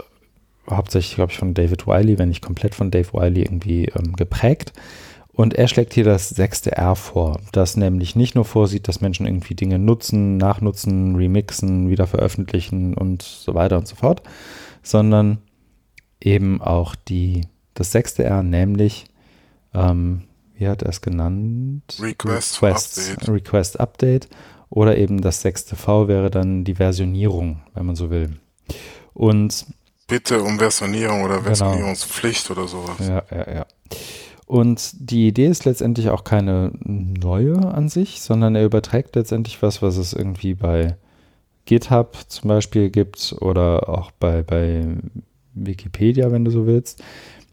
hauptsächlich, 0.71 1.17
glaube 1.17 1.33
ich, 1.33 1.39
von 1.39 1.55
David 1.55 1.87
Wiley, 1.87 2.19
wenn 2.19 2.29
nicht 2.29 2.43
komplett 2.43 2.75
von 2.75 2.91
Dave 2.91 3.13
Wiley 3.13 3.43
irgendwie 3.43 3.87
ähm, 3.87 4.15
geprägt. 4.15 4.73
Und 5.33 5.53
er 5.55 5.69
schlägt 5.69 5.93
hier 5.93 6.05
das 6.05 6.31
sechste 6.31 6.73
R 6.73 6.97
vor, 6.97 7.41
das 7.53 7.77
nämlich 7.77 8.17
nicht 8.17 8.35
nur 8.35 8.47
vorsieht, 8.47 8.89
dass 8.89 9.03
Menschen 9.03 9.27
irgendwie 9.27 9.55
Dinge 9.55 9.79
nutzen, 9.79 10.39
nachnutzen, 10.39 11.15
remixen, 11.15 11.91
wieder 11.91 12.07
veröffentlichen 12.07 12.95
und 12.95 13.21
so 13.21 13.55
weiter 13.55 13.77
und 13.77 13.87
so 13.87 13.97
fort, 13.97 14.23
sondern 14.83 15.39
eben 16.23 16.63
auch 16.63 16.95
die, 16.95 17.43
das 17.75 17.93
sechste 17.93 18.25
R, 18.25 18.43
nämlich, 18.43 19.05
ähm, 19.75 20.23
wie 20.55 20.69
hat 20.69 20.83
er 20.83 20.89
es 20.89 21.03
genannt? 21.03 21.83
Request, 22.01 22.63
Request, 22.63 22.99
Update. 22.99 23.29
Request 23.29 23.81
Update. 23.81 24.29
Oder 24.71 24.97
eben 24.97 25.21
das 25.21 25.43
sechste 25.43 25.77
V 25.77 26.09
wäre 26.09 26.31
dann 26.31 26.65
die 26.65 26.75
Versionierung, 26.75 27.63
wenn 27.75 27.87
man 27.87 27.95
so 27.95 28.11
will. 28.11 28.37
Und 29.13 29.67
Bitte 30.07 30.43
um 30.43 30.59
Versionierung 30.59 31.23
oder 31.23 31.37
genau. 31.37 31.47
Versionierungspflicht 31.47 32.49
genau. 32.49 32.61
oder 32.61 32.69
sowas. 32.69 32.97
Ja, 33.01 33.23
ja, 33.31 33.55
ja. 33.55 33.67
Und 34.47 34.93
die 35.11 35.27
Idee 35.27 35.47
ist 35.47 35.65
letztendlich 35.65 36.11
auch 36.11 36.23
keine 36.23 36.71
neue 36.81 37.57
an 37.57 37.89
sich, 37.89 38.21
sondern 38.21 38.55
er 38.55 38.65
überträgt 38.65 39.17
letztendlich 39.17 39.61
was, 39.61 39.83
was 39.83 39.97
es 39.97 40.13
irgendwie 40.13 40.55
bei 40.55 40.97
GitHub 41.65 42.17
zum 42.29 42.49
Beispiel 42.49 42.91
gibt 42.91 43.35
oder 43.41 43.89
auch 43.89 44.13
bei, 44.13 44.43
bei 44.43 44.87
Wikipedia, 45.55 46.31
wenn 46.31 46.45
du 46.45 46.53
so 46.53 46.67
willst. 46.67 47.03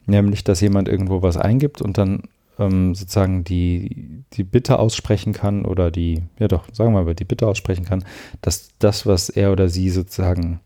Nämlich, 0.05 0.43
dass 0.43 0.61
jemand 0.61 0.87
irgendwo 0.87 1.23
was 1.23 1.37
eingibt 1.37 1.81
und 1.81 1.97
dann 1.97 2.23
ähm, 2.59 2.93
sozusagen 2.93 3.43
die, 3.43 4.23
die 4.33 4.43
Bitte 4.43 4.77
aussprechen 4.77 5.33
kann 5.33 5.65
oder 5.65 5.89
die, 5.89 6.21
ja 6.37 6.47
doch, 6.47 6.65
sagen 6.71 6.93
wir 6.93 7.03
mal, 7.03 7.15
die 7.15 7.25
Bitte 7.25 7.47
aussprechen 7.47 7.85
kann, 7.85 8.05
dass 8.41 8.69
das, 8.77 9.07
was 9.07 9.29
er 9.29 9.51
oder 9.51 9.69
sie 9.69 9.89
sozusagen 9.89 10.59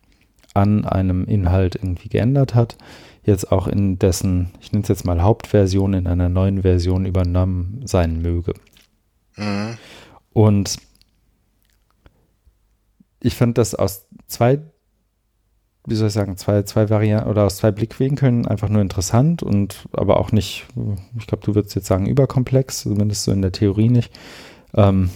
an 0.58 0.86
einem 0.86 1.24
Inhalt 1.26 1.76
irgendwie 1.76 2.10
geändert 2.10 2.56
hat, 2.56 2.78
jetzt 3.24 3.52
auch 3.52 3.68
in 3.68 4.00
dessen, 4.00 4.52
ich 4.60 4.72
nenne 4.72 4.82
es 4.82 4.90
jetzt 4.90 5.06
mal 5.06 5.22
Hauptversion, 5.22 5.94
in 5.94 6.08
einer 6.08 6.30
neuen 6.30 6.64
Version 6.64 7.06
übernommen 7.06 7.82
sein 7.86 8.22
möge. 8.22 8.54
Mhm. 9.36 9.78
Und 10.34 10.78
ich 13.22 13.36
fand 13.36 13.58
das 13.60 13.76
aus 13.76 14.08
zwei, 14.26 14.60
wie 15.86 15.96
soll 15.96 16.08
ich 16.08 16.14
sagen, 16.14 16.38
zwei, 16.38 16.64
zwei 16.64 16.90
Varianten 16.90 17.30
oder 17.30 17.44
aus 17.44 17.58
zwei 17.58 17.72
Blickwinkeln 17.72 18.48
einfach 18.48 18.70
nur 18.70 18.82
interessant 18.82 19.44
und 19.44 19.88
aber 19.92 20.20
auch 20.20 20.32
nicht, 20.32 20.66
ich 21.20 21.28
glaube, 21.28 21.46
du 21.46 21.54
würdest 21.54 21.76
jetzt 21.76 21.88
sagen, 21.88 22.08
überkomplex, 22.08 22.82
zumindest 22.82 23.24
so 23.24 23.32
in 23.32 23.44
der 23.44 23.52
Theorie 23.52 23.90
nicht. 23.90 24.12
Ähm, 24.74 25.12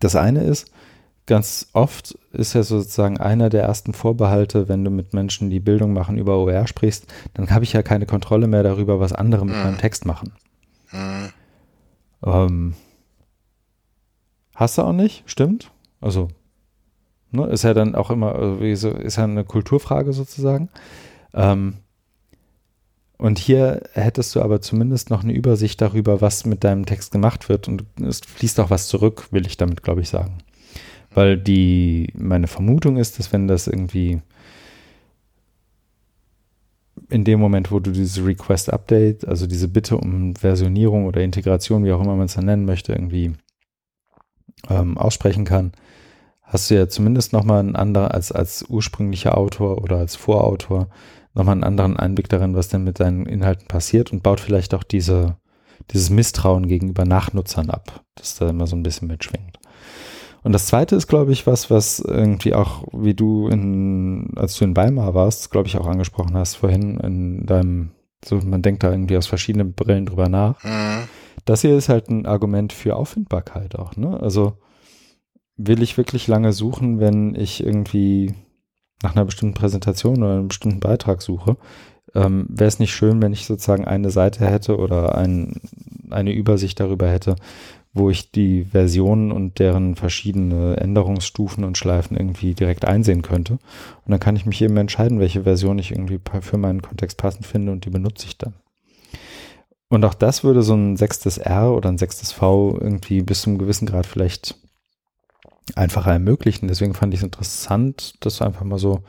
das 0.00 0.16
eine 0.16 0.42
ist, 0.42 0.70
ganz 1.26 1.68
oft 1.72 2.18
ist 2.32 2.54
ja 2.54 2.62
sozusagen 2.62 3.18
einer 3.18 3.48
der 3.48 3.62
ersten 3.62 3.94
Vorbehalte, 3.94 4.68
wenn 4.68 4.84
du 4.84 4.90
mit 4.90 5.14
Menschen, 5.14 5.50
die 5.50 5.60
Bildung 5.60 5.92
machen, 5.92 6.18
über 6.18 6.38
OER 6.38 6.66
sprichst, 6.66 7.06
dann 7.34 7.50
habe 7.50 7.64
ich 7.64 7.72
ja 7.72 7.82
keine 7.82 8.06
Kontrolle 8.06 8.46
mehr 8.46 8.62
darüber, 8.62 9.00
was 9.00 9.12
andere 9.12 9.46
mit 9.46 9.56
mhm. 9.56 9.62
meinem 9.62 9.78
Text 9.78 10.04
machen. 10.04 10.32
Mhm. 10.92 11.28
Ähm, 12.24 12.74
hast 14.54 14.78
du 14.78 14.82
auch 14.82 14.92
nicht, 14.92 15.22
stimmt? 15.26 15.70
Also, 16.00 16.28
ne, 17.30 17.46
ist 17.46 17.64
ja 17.64 17.74
dann 17.74 17.94
auch 17.94 18.10
immer, 18.10 18.34
also 18.34 18.90
ist 18.90 19.16
ja 19.16 19.24
eine 19.24 19.44
Kulturfrage 19.44 20.12
sozusagen. 20.12 20.68
Ähm, 21.32 21.74
und 23.16 23.38
hier 23.38 23.82
hättest 23.92 24.34
du 24.34 24.42
aber 24.42 24.60
zumindest 24.60 25.08
noch 25.08 25.22
eine 25.22 25.32
Übersicht 25.32 25.80
darüber, 25.80 26.20
was 26.20 26.44
mit 26.44 26.64
deinem 26.64 26.84
Text 26.84 27.12
gemacht 27.12 27.48
wird 27.48 27.68
und 27.68 27.84
es 28.02 28.20
fließt 28.20 28.60
auch 28.60 28.70
was 28.70 28.88
zurück, 28.88 29.28
will 29.30 29.46
ich 29.46 29.56
damit, 29.56 29.82
glaube 29.82 30.02
ich, 30.02 30.08
sagen. 30.08 30.38
Weil 31.14 31.38
die, 31.38 32.08
meine 32.14 32.48
Vermutung 32.48 32.96
ist, 32.96 33.18
dass 33.18 33.32
wenn 33.32 33.46
das 33.46 33.68
irgendwie 33.68 34.20
in 37.08 37.24
dem 37.24 37.38
Moment, 37.38 37.70
wo 37.70 37.78
du 37.78 37.90
dieses 37.92 38.24
Request 38.24 38.72
Update, 38.72 39.26
also 39.26 39.46
diese 39.46 39.68
Bitte 39.68 39.96
um 39.96 40.34
Versionierung 40.34 41.06
oder 41.06 41.22
Integration, 41.22 41.84
wie 41.84 41.92
auch 41.92 42.02
immer 42.02 42.16
man 42.16 42.26
es 42.26 42.34
dann 42.34 42.46
nennen 42.46 42.64
möchte, 42.64 42.92
irgendwie 42.92 43.32
ähm, 44.68 44.98
aussprechen 44.98 45.44
kann, 45.44 45.72
hast 46.42 46.70
du 46.70 46.74
ja 46.74 46.88
zumindest 46.88 47.32
nochmal 47.32 47.60
einen 47.60 47.76
anderen, 47.76 48.08
als, 48.08 48.32
als 48.32 48.64
ursprünglicher 48.68 49.36
Autor 49.36 49.82
oder 49.82 49.98
als 49.98 50.16
Vorautor, 50.16 50.88
nochmal 51.34 51.54
einen 51.54 51.64
anderen 51.64 51.96
Einblick 51.96 52.28
darin, 52.28 52.54
was 52.54 52.68
denn 52.68 52.84
mit 52.84 53.00
deinen 53.00 53.26
Inhalten 53.26 53.66
passiert 53.66 54.12
und 54.12 54.22
baut 54.22 54.40
vielleicht 54.40 54.74
auch 54.74 54.84
diese, 54.84 55.36
dieses 55.90 56.10
Misstrauen 56.10 56.68
gegenüber 56.68 57.04
Nachnutzern 57.04 57.70
ab, 57.70 58.04
das 58.14 58.36
da 58.36 58.48
immer 58.48 58.66
so 58.66 58.76
ein 58.76 58.82
bisschen 58.82 59.08
mitschwingt. 59.08 59.58
Und 60.44 60.52
das 60.52 60.66
zweite 60.66 60.94
ist, 60.94 61.08
glaube 61.08 61.32
ich, 61.32 61.46
was, 61.46 61.70
was 61.70 62.00
irgendwie 62.00 62.52
auch, 62.52 62.84
wie 62.92 63.14
du 63.14 63.48
in, 63.48 64.30
als 64.36 64.56
du 64.56 64.64
in 64.64 64.76
Weimar 64.76 65.14
warst, 65.14 65.50
glaube 65.50 65.68
ich, 65.68 65.78
auch 65.78 65.86
angesprochen 65.86 66.36
hast 66.36 66.56
vorhin 66.56 67.00
in 67.00 67.46
deinem, 67.46 67.92
so 68.22 68.36
man 68.36 68.60
denkt 68.60 68.82
da 68.82 68.92
irgendwie 68.92 69.16
aus 69.16 69.26
verschiedenen 69.26 69.72
Brillen 69.72 70.04
drüber 70.04 70.28
nach. 70.28 70.62
Mhm. 70.62 71.08
Das 71.46 71.62
hier 71.62 71.76
ist 71.76 71.88
halt 71.88 72.10
ein 72.10 72.26
Argument 72.26 72.74
für 72.74 72.94
Auffindbarkeit 72.94 73.76
auch, 73.78 73.96
ne? 73.96 74.20
Also 74.20 74.58
will 75.56 75.82
ich 75.82 75.96
wirklich 75.96 76.28
lange 76.28 76.52
suchen, 76.52 77.00
wenn 77.00 77.34
ich 77.34 77.64
irgendwie 77.64 78.34
nach 79.02 79.16
einer 79.16 79.24
bestimmten 79.24 79.54
Präsentation 79.54 80.22
oder 80.22 80.34
einem 80.34 80.48
bestimmten 80.48 80.80
Beitrag 80.80 81.22
suche? 81.22 81.56
Ähm, 82.14 82.46
Wäre 82.50 82.68
es 82.68 82.78
nicht 82.78 82.94
schön, 82.94 83.22
wenn 83.22 83.32
ich 83.32 83.46
sozusagen 83.46 83.86
eine 83.86 84.10
Seite 84.10 84.44
hätte 84.44 84.76
oder 84.76 85.16
ein, 85.16 85.60
eine 86.10 86.32
Übersicht 86.32 86.80
darüber 86.80 87.08
hätte, 87.08 87.36
wo 87.94 88.10
ich 88.10 88.32
die 88.32 88.64
Versionen 88.64 89.30
und 89.30 89.60
deren 89.60 89.94
verschiedene 89.94 90.76
Änderungsstufen 90.76 91.62
und 91.62 91.78
Schleifen 91.78 92.16
irgendwie 92.16 92.54
direkt 92.54 92.84
einsehen 92.84 93.22
könnte. 93.22 93.54
Und 93.54 94.10
dann 94.10 94.20
kann 94.20 94.34
ich 94.34 94.46
mich 94.46 94.60
eben 94.60 94.76
entscheiden, 94.76 95.20
welche 95.20 95.44
Version 95.44 95.78
ich 95.78 95.92
irgendwie 95.92 96.18
für 96.40 96.58
meinen 96.58 96.82
Kontext 96.82 97.16
passend 97.16 97.46
finde 97.46 97.70
und 97.70 97.84
die 97.84 97.90
benutze 97.90 98.26
ich 98.26 98.36
dann. 98.36 98.54
Und 99.88 100.04
auch 100.04 100.14
das 100.14 100.42
würde 100.42 100.62
so 100.62 100.74
ein 100.74 100.96
sechstes 100.96 101.38
R 101.38 101.72
oder 101.72 101.88
ein 101.88 101.98
sechstes 101.98 102.32
V 102.32 102.76
irgendwie 102.80 103.22
bis 103.22 103.42
zu 103.42 103.50
einem 103.50 103.58
gewissen 103.58 103.86
Grad 103.86 104.06
vielleicht 104.06 104.56
einfacher 105.76 106.12
ermöglichen. 106.12 106.66
Deswegen 106.66 106.94
fand 106.94 107.14
ich 107.14 107.20
es 107.20 107.24
interessant, 107.24 108.14
das 108.20 108.42
einfach 108.42 108.64
mal 108.64 108.78
so 108.78 109.04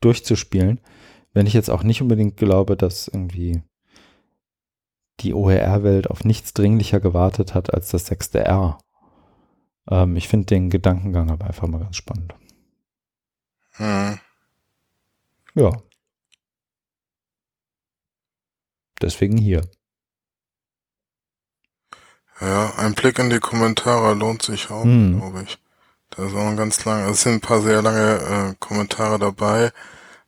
durchzuspielen, 0.00 0.80
wenn 1.32 1.46
ich 1.46 1.54
jetzt 1.54 1.70
auch 1.70 1.82
nicht 1.82 2.02
unbedingt 2.02 2.36
glaube, 2.36 2.76
dass 2.76 3.08
irgendwie 3.08 3.62
die 5.20 5.34
OER-Welt 5.34 6.10
auf 6.10 6.24
nichts 6.24 6.52
dringlicher 6.54 7.00
gewartet 7.00 7.54
hat 7.54 7.72
als 7.74 7.90
das 7.90 8.06
sechste 8.06 8.44
R. 8.44 8.78
Ähm, 9.90 10.16
ich 10.16 10.28
finde 10.28 10.46
den 10.46 10.70
Gedankengang 10.70 11.30
aber 11.30 11.46
einfach 11.46 11.66
mal 11.68 11.80
ganz 11.80 11.96
spannend. 11.96 12.34
Hm. 13.72 14.18
Ja. 15.54 15.72
Deswegen 19.00 19.36
hier. 19.36 19.62
Ja, 22.40 22.74
ein 22.76 22.94
Blick 22.94 23.18
in 23.18 23.30
die 23.30 23.40
Kommentare 23.40 24.14
lohnt 24.14 24.42
sich 24.42 24.70
auch, 24.70 24.84
hm. 24.84 25.18
glaube 25.18 25.42
ich. 25.42 25.58
Da 26.10 26.26
ist 26.26 26.34
auch 26.34 26.46
ein 26.46 26.56
ganz 26.56 26.84
lang, 26.84 27.08
es 27.10 27.22
sind 27.22 27.34
ein 27.34 27.40
paar 27.40 27.60
sehr 27.60 27.82
lange 27.82 28.52
äh, 28.52 28.54
Kommentare 28.58 29.18
dabei. 29.18 29.72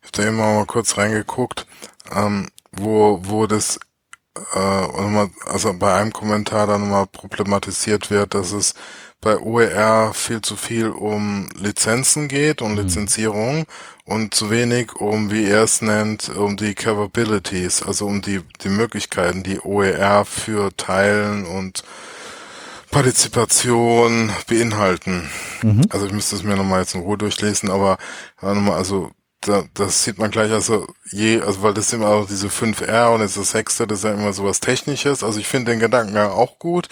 Ich 0.01 0.07
habe 0.07 0.11
da 0.11 0.27
eben 0.27 0.37
mal 0.37 0.65
kurz 0.65 0.97
reingeguckt, 0.97 1.65
ähm, 2.11 2.49
wo, 2.71 3.19
wo 3.23 3.47
das 3.47 3.79
also 4.53 5.73
bei 5.73 5.93
einem 5.93 6.13
Kommentar 6.13 6.67
dann 6.67 6.81
nochmal 6.81 7.07
problematisiert 7.07 8.09
wird, 8.09 8.33
dass 8.33 8.51
es 8.51 8.73
bei 9.19 9.37
OER 9.37 10.13
viel 10.13 10.41
zu 10.41 10.55
viel 10.55 10.89
um 10.89 11.47
Lizenzen 11.55 12.27
geht, 12.27 12.61
um 12.61 12.71
mhm. 12.71 12.79
Lizenzierung 12.79 13.65
und 14.05 14.33
zu 14.33 14.49
wenig 14.49 14.95
um, 14.95 15.31
wie 15.31 15.45
er 15.45 15.63
es 15.63 15.81
nennt, 15.81 16.29
um 16.29 16.57
die 16.57 16.73
Capabilities, 16.73 17.83
also 17.83 18.07
um 18.07 18.21
die, 18.21 18.41
die 18.63 18.69
Möglichkeiten, 18.69 19.43
die 19.43 19.59
OER 19.59 20.25
für 20.25 20.75
Teilen 20.75 21.45
und 21.45 21.83
Partizipation 22.89 24.31
beinhalten. 24.47 25.29
Mhm. 25.61 25.83
Also 25.89 26.07
ich 26.07 26.13
müsste 26.13 26.35
es 26.35 26.43
mir 26.43 26.55
nochmal 26.55 26.81
jetzt 26.81 26.95
in 26.95 27.01
Ruhe 27.01 27.17
durchlesen, 27.17 27.69
aber 27.69 27.97
nochmal, 28.41 28.77
also 28.77 29.11
da, 29.41 29.63
das 29.73 30.03
sieht 30.03 30.19
man 30.19 30.29
gleich, 30.29 30.51
also 30.51 30.87
je, 31.11 31.41
also 31.41 31.63
weil 31.63 31.73
das 31.73 31.91
immer 31.93 32.09
auch 32.09 32.27
diese 32.27 32.47
5R 32.47 33.13
und 33.13 33.21
jetzt 33.21 33.37
das 33.37 33.51
sechste, 33.51 33.87
das 33.87 33.99
ist 33.99 34.05
ja 34.05 34.13
immer 34.13 34.33
sowas 34.33 34.59
Technisches. 34.59 35.23
Also 35.23 35.39
ich 35.39 35.47
finde 35.47 35.71
den 35.71 35.79
Gedanken 35.79 36.15
ja 36.15 36.29
auch 36.29 36.59
gut 36.59 36.87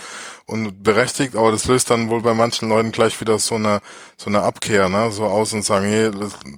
und 0.47 0.81
berechtigt, 0.81 1.35
aber 1.35 1.51
das 1.51 1.65
löst 1.65 1.91
dann 1.91 2.09
wohl 2.09 2.23
bei 2.23 2.33
manchen 2.33 2.67
Leuten 2.69 2.91
gleich 2.91 3.21
wieder 3.21 3.37
so 3.37 3.55
eine 3.55 3.81
so 4.17 4.31
eine 4.31 4.41
Abkehr, 4.41 4.89
ne, 4.89 5.11
so 5.11 5.25
aus 5.25 5.53
und 5.53 5.63
sagen, 5.63 5.85
hey, 5.85 6.11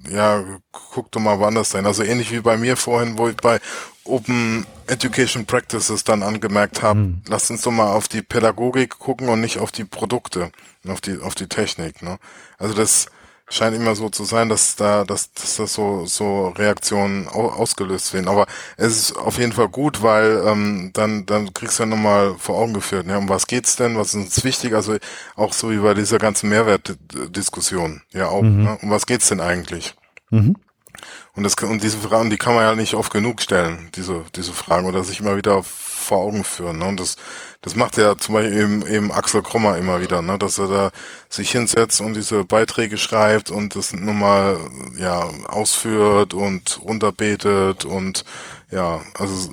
ja, 0.09 0.43
guck 0.71 1.11
doch 1.11 1.19
mal 1.19 1.39
woanders 1.39 1.71
dahin. 1.71 1.85
Also 1.85 2.03
ähnlich 2.03 2.31
wie 2.31 2.39
bei 2.39 2.55
mir 2.55 2.77
vorhin, 2.77 3.17
wo 3.17 3.27
ich 3.27 3.35
bei 3.35 3.59
Open 4.05 4.65
Education 4.87 5.45
Practices 5.45 6.05
dann 6.05 6.23
angemerkt 6.23 6.81
habe, 6.81 6.99
mhm. 6.99 7.21
lasst 7.27 7.51
uns 7.51 7.63
doch 7.63 7.71
mal 7.71 7.91
auf 7.91 8.07
die 8.07 8.21
Pädagogik 8.21 8.97
gucken 8.97 9.27
und 9.27 9.41
nicht 9.41 9.59
auf 9.59 9.73
die 9.73 9.83
Produkte, 9.83 10.51
auf 10.87 11.01
die 11.01 11.19
auf 11.19 11.35
die 11.35 11.47
Technik, 11.47 12.01
ne. 12.01 12.17
Also 12.57 12.73
das 12.73 13.07
scheint 13.51 13.75
immer 13.75 13.95
so 13.95 14.09
zu 14.09 14.23
sein, 14.23 14.49
dass 14.49 14.75
da, 14.75 15.03
dass, 15.03 15.33
dass 15.33 15.57
das 15.57 15.73
so, 15.73 16.05
so 16.05 16.49
Reaktionen 16.49 17.27
ausgelöst 17.27 18.13
werden. 18.13 18.27
Aber 18.27 18.47
es 18.77 18.97
ist 18.97 19.17
auf 19.17 19.37
jeden 19.37 19.51
Fall 19.51 19.67
gut, 19.67 20.01
weil 20.01 20.43
ähm, 20.47 20.91
dann, 20.93 21.25
dann 21.25 21.53
kriegst 21.53 21.77
du 21.77 21.83
ja 21.83 21.89
nochmal 21.89 22.35
vor 22.37 22.57
Augen 22.57 22.73
geführt, 22.73 23.07
ja, 23.07 23.17
um 23.17 23.29
was 23.29 23.47
geht's 23.47 23.75
denn, 23.75 23.97
was 23.97 24.09
ist 24.09 24.15
uns 24.15 24.43
wichtig, 24.43 24.73
also 24.73 24.97
auch 25.35 25.53
so 25.53 25.69
wie 25.69 25.77
bei 25.77 25.93
dieser 25.93 26.17
ganzen 26.17 26.49
Mehrwertdiskussion, 26.49 28.01
ja 28.11 28.27
auch, 28.27 28.41
mhm. 28.41 28.63
ne? 28.63 28.77
um 28.81 28.89
was 28.89 29.05
geht's 29.05 29.27
denn 29.27 29.41
eigentlich? 29.41 29.95
Mhm. 30.29 30.55
Und 31.35 31.43
das 31.43 31.55
und 31.55 31.83
diese 31.83 31.97
Fragen, 31.97 32.29
die 32.29 32.37
kann 32.37 32.55
man 32.55 32.63
ja 32.63 32.75
nicht 32.75 32.93
oft 32.93 33.11
genug 33.11 33.41
stellen, 33.41 33.89
diese 33.95 34.23
diese 34.35 34.51
Fragen 34.51 34.87
oder 34.87 35.03
sich 35.03 35.21
immer 35.21 35.37
wieder 35.37 35.63
vor 36.11 36.19
Augen 36.19 36.43
führen. 36.43 36.79
Ne? 36.79 36.85
Und 36.85 36.99
das 36.99 37.15
das 37.61 37.75
macht 37.75 37.97
ja 37.97 38.17
zum 38.17 38.33
Beispiel 38.33 38.57
eben, 38.57 38.87
eben 38.87 39.11
Axel 39.11 39.43
Krummer 39.43 39.77
immer 39.77 40.01
wieder, 40.01 40.23
ne? 40.23 40.39
dass 40.39 40.57
er 40.57 40.67
da 40.67 40.91
sich 41.29 41.51
hinsetzt 41.51 42.01
und 42.01 42.15
diese 42.15 42.43
Beiträge 42.43 42.97
schreibt 42.97 43.51
und 43.51 43.75
das 43.75 43.93
nochmal 43.93 44.57
ja 44.97 45.29
ausführt 45.47 46.33
und 46.33 46.81
runterbetet 46.83 47.85
und 47.85 48.25
ja, 48.71 49.01
also 49.13 49.51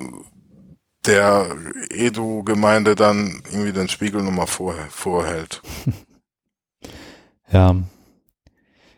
der 1.05 1.55
Edu-Gemeinde 1.91 2.95
dann 2.95 3.43
irgendwie 3.51 3.73
den 3.73 3.89
Spiegel 3.89 4.23
nochmal 4.23 4.47
vor, 4.47 4.75
vorhält. 4.89 5.61
Ja, 7.51 7.75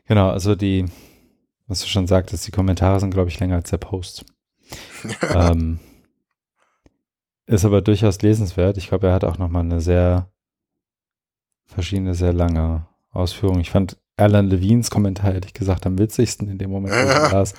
genau, 0.09 0.29
also 0.29 0.55
die, 0.55 0.83
was 1.67 1.79
du 1.79 1.87
schon 1.87 2.05
sagtest, 2.05 2.45
die 2.45 2.51
Kommentare 2.51 2.99
sind, 2.99 3.13
glaube 3.13 3.29
ich, 3.29 3.39
länger 3.39 3.55
als 3.55 3.69
der 3.69 3.77
Post. 3.77 4.25
ähm, 5.33 5.79
ist 7.45 7.65
aber 7.65 7.81
durchaus 7.81 8.21
lesenswert. 8.21 8.77
Ich 8.77 8.89
glaube, 8.89 9.07
er 9.07 9.13
hat 9.13 9.23
auch 9.23 9.37
nochmal 9.37 9.63
eine 9.63 9.81
sehr 9.81 10.31
verschiedene, 11.65 12.13
sehr 12.13 12.33
lange 12.33 12.87
Ausführung. 13.11 13.59
Ich 13.59 13.71
fand 13.71 13.97
Alan 14.17 14.47
Levines 14.47 14.91
Kommentar, 14.91 15.33
ehrlich 15.33 15.53
gesagt, 15.53 15.85
am 15.85 15.97
witzigsten 15.97 16.47
in 16.47 16.57
dem 16.57 16.69
Moment, 16.69 16.93
wo 16.93 17.25
ich 17.25 17.31
las. 17.31 17.53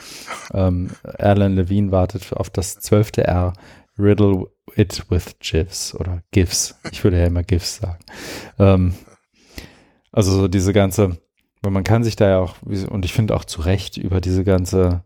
Ähm, 0.53 0.91
Alan 1.03 1.57
Levine 1.57 1.91
wartet 1.91 2.33
auf 2.33 2.51
das 2.51 2.79
zwölfte 2.79 3.25
R. 3.25 3.53
Riddle 3.99 4.47
it 4.77 5.05
with 5.11 5.37
GIFs 5.41 5.95
oder 5.95 6.23
GIFs. 6.31 6.77
Ich 6.91 7.03
würde 7.05 7.19
ja 7.19 7.27
immer 7.27 7.43
GIFs 7.43 7.77
sagen. 7.77 8.05
Ähm, 8.59 8.95
also 10.13 10.33
so 10.33 10.49
diese 10.49 10.73
ganze, 10.73 11.19
weil 11.63 11.73
man 11.73 11.85
kann 11.85 12.05
sich 12.05 12.17
da 12.17 12.29
ja 12.29 12.39
auch, 12.39 12.57
und 12.63 13.05
ich 13.05 13.13
finde 13.13 13.35
auch 13.35 13.45
zu 13.45 13.63
Recht 13.63 13.97
über 13.97 14.21
diese 14.21 14.45
ganze 14.45 15.05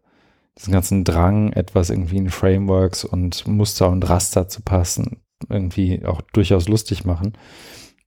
diesen 0.59 0.72
ganzen 0.72 1.04
Drang, 1.04 1.52
etwas 1.52 1.90
irgendwie 1.90 2.16
in 2.16 2.30
Frameworks 2.30 3.04
und 3.04 3.46
Muster 3.46 3.88
und 3.90 4.09
Raster 4.09 4.48
zu 4.48 4.62
passen, 4.62 5.18
irgendwie 5.48 6.04
auch 6.04 6.20
durchaus 6.32 6.68
lustig 6.68 7.04
machen. 7.04 7.36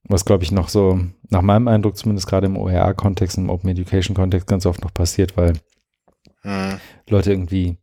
Was, 0.04 0.24
glaube 0.24 0.42
ich, 0.42 0.50
noch 0.50 0.68
so, 0.68 0.98
nach 1.28 1.42
meinem 1.42 1.68
Eindruck 1.68 1.96
zumindest 1.96 2.26
gerade 2.26 2.46
im 2.46 2.56
OER-Kontext, 2.56 3.38
im 3.38 3.50
Open 3.50 3.70
Education-Kontext 3.70 4.48
ganz 4.48 4.66
oft 4.66 4.82
noch 4.82 4.92
passiert, 4.92 5.36
weil 5.36 5.52
hm. 6.42 6.80
Leute 7.08 7.32
irgendwie 7.32 7.76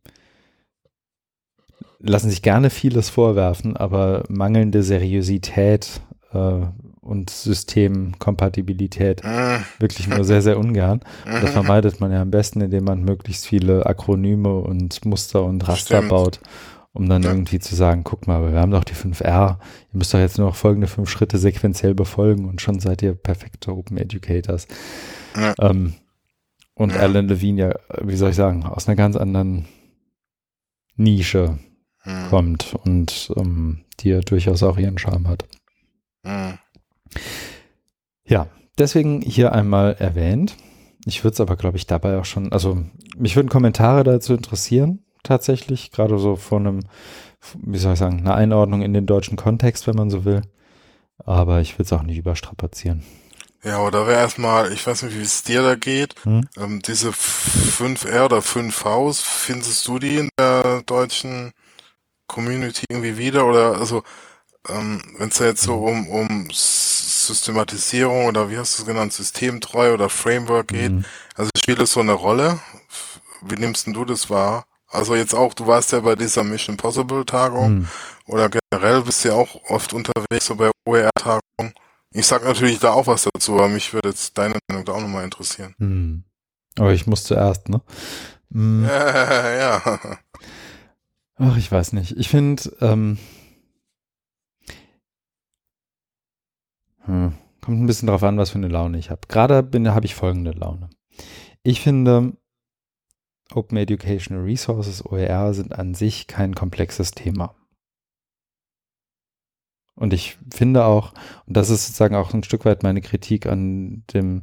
lassen 2.00 2.30
sich 2.30 2.42
gerne 2.42 2.70
vieles 2.70 3.08
vorwerfen, 3.08 3.76
aber 3.76 4.24
mangelnde 4.28 4.82
Seriosität 4.82 6.00
äh, 6.32 6.66
und 7.08 7.30
Systemkompatibilität 7.30 9.24
ah. 9.24 9.60
wirklich 9.78 10.06
nur 10.08 10.24
sehr, 10.24 10.42
sehr 10.42 10.58
ungern. 10.58 11.00
Und 11.24 11.32
das 11.42 11.50
vermeidet 11.50 12.00
man 12.00 12.12
ja 12.12 12.20
am 12.20 12.30
besten, 12.30 12.60
indem 12.60 12.84
man 12.84 13.02
möglichst 13.02 13.46
viele 13.46 13.86
Akronyme 13.86 14.54
und 14.54 15.04
Muster 15.04 15.42
und 15.42 15.66
Raster 15.66 15.96
Stimmt. 15.96 16.10
baut, 16.10 16.40
um 16.92 17.08
dann 17.08 17.22
ja. 17.22 17.30
irgendwie 17.30 17.58
zu 17.58 17.74
sagen, 17.74 18.04
guck 18.04 18.26
mal, 18.26 18.52
wir 18.52 18.60
haben 18.60 18.70
doch 18.70 18.84
die 18.84 18.94
5R, 18.94 19.56
ihr 19.58 19.98
müsst 19.98 20.12
doch 20.12 20.18
jetzt 20.18 20.38
nur 20.38 20.48
noch 20.48 20.56
folgende 20.56 20.86
fünf 20.86 21.08
Schritte 21.08 21.38
sequenziell 21.38 21.94
befolgen 21.94 22.44
und 22.44 22.60
schon 22.60 22.78
seid 22.78 23.02
ihr 23.02 23.14
perfekte 23.14 23.72
Open 23.72 23.96
Educators. 23.96 24.68
Ja. 25.36 25.54
Ähm, 25.60 25.94
und 26.74 26.92
ja. 26.92 27.00
Alan 27.00 27.28
Levine 27.28 27.60
ja, 27.60 27.74
wie 28.02 28.16
soll 28.16 28.30
ich 28.30 28.36
sagen, 28.36 28.64
aus 28.64 28.86
einer 28.86 28.96
ganz 28.96 29.16
anderen 29.16 29.66
Nische 30.96 31.58
kommt 32.30 32.74
und 32.84 33.32
ähm, 33.36 33.84
die 34.00 34.10
ja 34.10 34.20
durchaus 34.20 34.62
auch 34.62 34.78
ihren 34.78 34.98
Charme 34.98 35.28
hat. 35.28 35.44
Ja, 38.24 38.48
deswegen 38.78 39.20
hier 39.20 39.52
einmal 39.52 39.94
erwähnt. 39.98 40.56
Ich 41.04 41.24
würde 41.24 41.34
es 41.34 41.40
aber, 41.40 41.56
glaube 41.56 41.76
ich, 41.76 41.86
dabei 41.86 42.18
auch 42.18 42.24
schon, 42.24 42.52
also 42.52 42.84
mich 43.16 43.36
würden 43.36 43.48
Kommentare 43.48 44.04
dazu 44.04 44.34
interessieren, 44.34 45.04
tatsächlich, 45.22 45.90
gerade 45.90 46.18
so 46.18 46.36
von 46.36 46.66
einem, 46.66 46.80
wie 47.62 47.78
soll 47.78 47.94
ich 47.94 47.98
sagen, 47.98 48.20
einer 48.20 48.34
Einordnung 48.34 48.82
in 48.82 48.92
den 48.92 49.06
deutschen 49.06 49.36
Kontext, 49.36 49.86
wenn 49.86 49.96
man 49.96 50.10
so 50.10 50.24
will. 50.24 50.42
Aber 51.24 51.60
ich 51.60 51.78
will 51.78 51.84
es 51.84 51.92
auch 51.92 52.02
nicht 52.02 52.18
überstrapazieren. 52.18 53.02
Ja, 53.64 53.80
oder 53.80 54.06
wäre 54.06 54.20
erstmal, 54.20 54.72
ich 54.72 54.86
weiß 54.86 55.02
nicht, 55.02 55.18
wie 55.18 55.22
es 55.22 55.42
dir 55.42 55.62
da 55.62 55.74
geht, 55.74 56.14
hm? 56.22 56.46
ähm, 56.56 56.80
diese 56.80 57.10
5R 57.10 58.26
oder 58.26 58.38
5Vs, 58.38 59.20
findest 59.20 59.88
du 59.88 59.98
die 59.98 60.16
in 60.18 60.28
der 60.38 60.82
deutschen 60.86 61.52
Community 62.28 62.84
irgendwie 62.88 63.18
wieder? 63.18 63.46
Oder 63.46 63.78
also 63.78 64.04
ähm, 64.68 65.02
wenn 65.18 65.28
es 65.30 65.38
jetzt 65.38 65.62
so 65.62 65.74
um, 65.74 66.08
um 66.08 66.48
Systematisierung 67.28 68.26
oder 68.26 68.50
wie 68.50 68.58
hast 68.58 68.78
du 68.78 68.82
es 68.82 68.88
genannt, 68.88 69.12
systemtreu 69.12 69.94
oder 69.94 70.08
Framework 70.08 70.68
geht, 70.68 70.92
mhm. 70.92 71.04
also 71.36 71.50
spielt 71.56 71.80
es 71.80 71.92
so 71.92 72.00
eine 72.00 72.12
Rolle? 72.12 72.58
Wie 73.42 73.54
nimmst 73.54 73.86
du 73.86 74.04
das 74.04 74.28
wahr? 74.30 74.64
Also 74.90 75.14
jetzt 75.14 75.34
auch, 75.34 75.54
du 75.54 75.66
warst 75.66 75.92
ja 75.92 76.00
bei 76.00 76.16
dieser 76.16 76.44
Mission 76.44 76.76
Possible 76.76 77.24
Tagung 77.24 77.80
mhm. 77.80 77.88
oder 78.26 78.48
generell 78.48 79.02
bist 79.02 79.24
du 79.24 79.28
ja 79.28 79.34
auch 79.34 79.54
oft 79.68 79.92
unterwegs, 79.92 80.46
so 80.46 80.56
bei 80.56 80.70
OER-Tagungen. 80.86 81.74
Ich 82.12 82.26
sag 82.26 82.44
natürlich 82.44 82.78
da 82.78 82.92
auch 82.92 83.06
was 83.06 83.28
dazu, 83.32 83.54
aber 83.54 83.68
mich 83.68 83.92
würde 83.92 84.08
jetzt 84.08 84.36
deine 84.38 84.58
Meinung 84.68 84.84
da 84.84 84.92
auch 84.92 85.00
nochmal 85.00 85.24
interessieren. 85.24 85.74
Mhm. 85.78 86.24
Aber 86.78 86.92
ich 86.92 87.06
muss 87.06 87.24
zuerst, 87.24 87.68
ne? 87.68 87.82
Mhm. 88.48 88.86
Ja, 88.88 89.50
ja. 89.58 90.00
Ach, 91.36 91.56
ich 91.56 91.70
weiß 91.70 91.92
nicht. 91.92 92.16
Ich 92.16 92.28
finde, 92.28 92.72
ähm, 92.80 93.18
Hm. 97.08 97.32
Kommt 97.60 97.80
ein 97.80 97.86
bisschen 97.86 98.08
drauf 98.08 98.22
an, 98.22 98.38
was 98.38 98.50
für 98.50 98.58
eine 98.58 98.68
Laune 98.68 98.98
ich 98.98 99.10
habe. 99.10 99.22
Gerade 99.28 99.56
habe 99.56 100.06
ich 100.06 100.14
folgende 100.14 100.52
Laune. 100.52 100.88
Ich 101.62 101.80
finde, 101.80 102.34
Open 103.52 103.76
Educational 103.78 104.44
Resources, 104.44 105.04
OER, 105.04 105.52
sind 105.54 105.76
an 105.76 105.94
sich 105.94 106.26
kein 106.26 106.54
komplexes 106.54 107.10
Thema. 107.10 107.54
Und 109.94 110.12
ich 110.12 110.38
finde 110.54 110.84
auch, 110.84 111.12
und 111.46 111.56
das 111.56 111.70
ist 111.70 111.86
sozusagen 111.86 112.14
auch 112.14 112.32
ein 112.32 112.44
Stück 112.44 112.64
weit 112.64 112.84
meine 112.84 113.00
Kritik 113.00 113.46
an 113.46 114.04
dem 114.14 114.42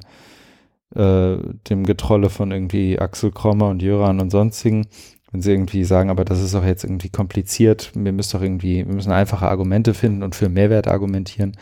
äh, 0.94 1.38
dem 1.70 1.86
Getrolle 1.86 2.30
von 2.30 2.52
irgendwie 2.52 3.00
Axel 3.00 3.32
Krommer 3.32 3.70
und 3.70 3.82
Jöran 3.82 4.20
und 4.20 4.32
sonstigen, 4.32 4.88
wenn 5.32 5.42
sie 5.42 5.52
irgendwie 5.52 5.84
sagen, 5.84 6.10
aber 6.10 6.26
das 6.26 6.42
ist 6.42 6.54
doch 6.54 6.64
jetzt 6.64 6.84
irgendwie 6.84 7.10
kompliziert, 7.10 7.92
wir 7.96 8.12
müssen 8.12 8.38
doch 8.38 8.44
irgendwie, 8.44 8.86
wir 8.86 8.94
müssen 8.94 9.12
einfache 9.12 9.48
Argumente 9.48 9.94
finden 9.94 10.24
und 10.24 10.36
für 10.36 10.50
Mehrwert 10.50 10.88
argumentieren, 10.88 11.58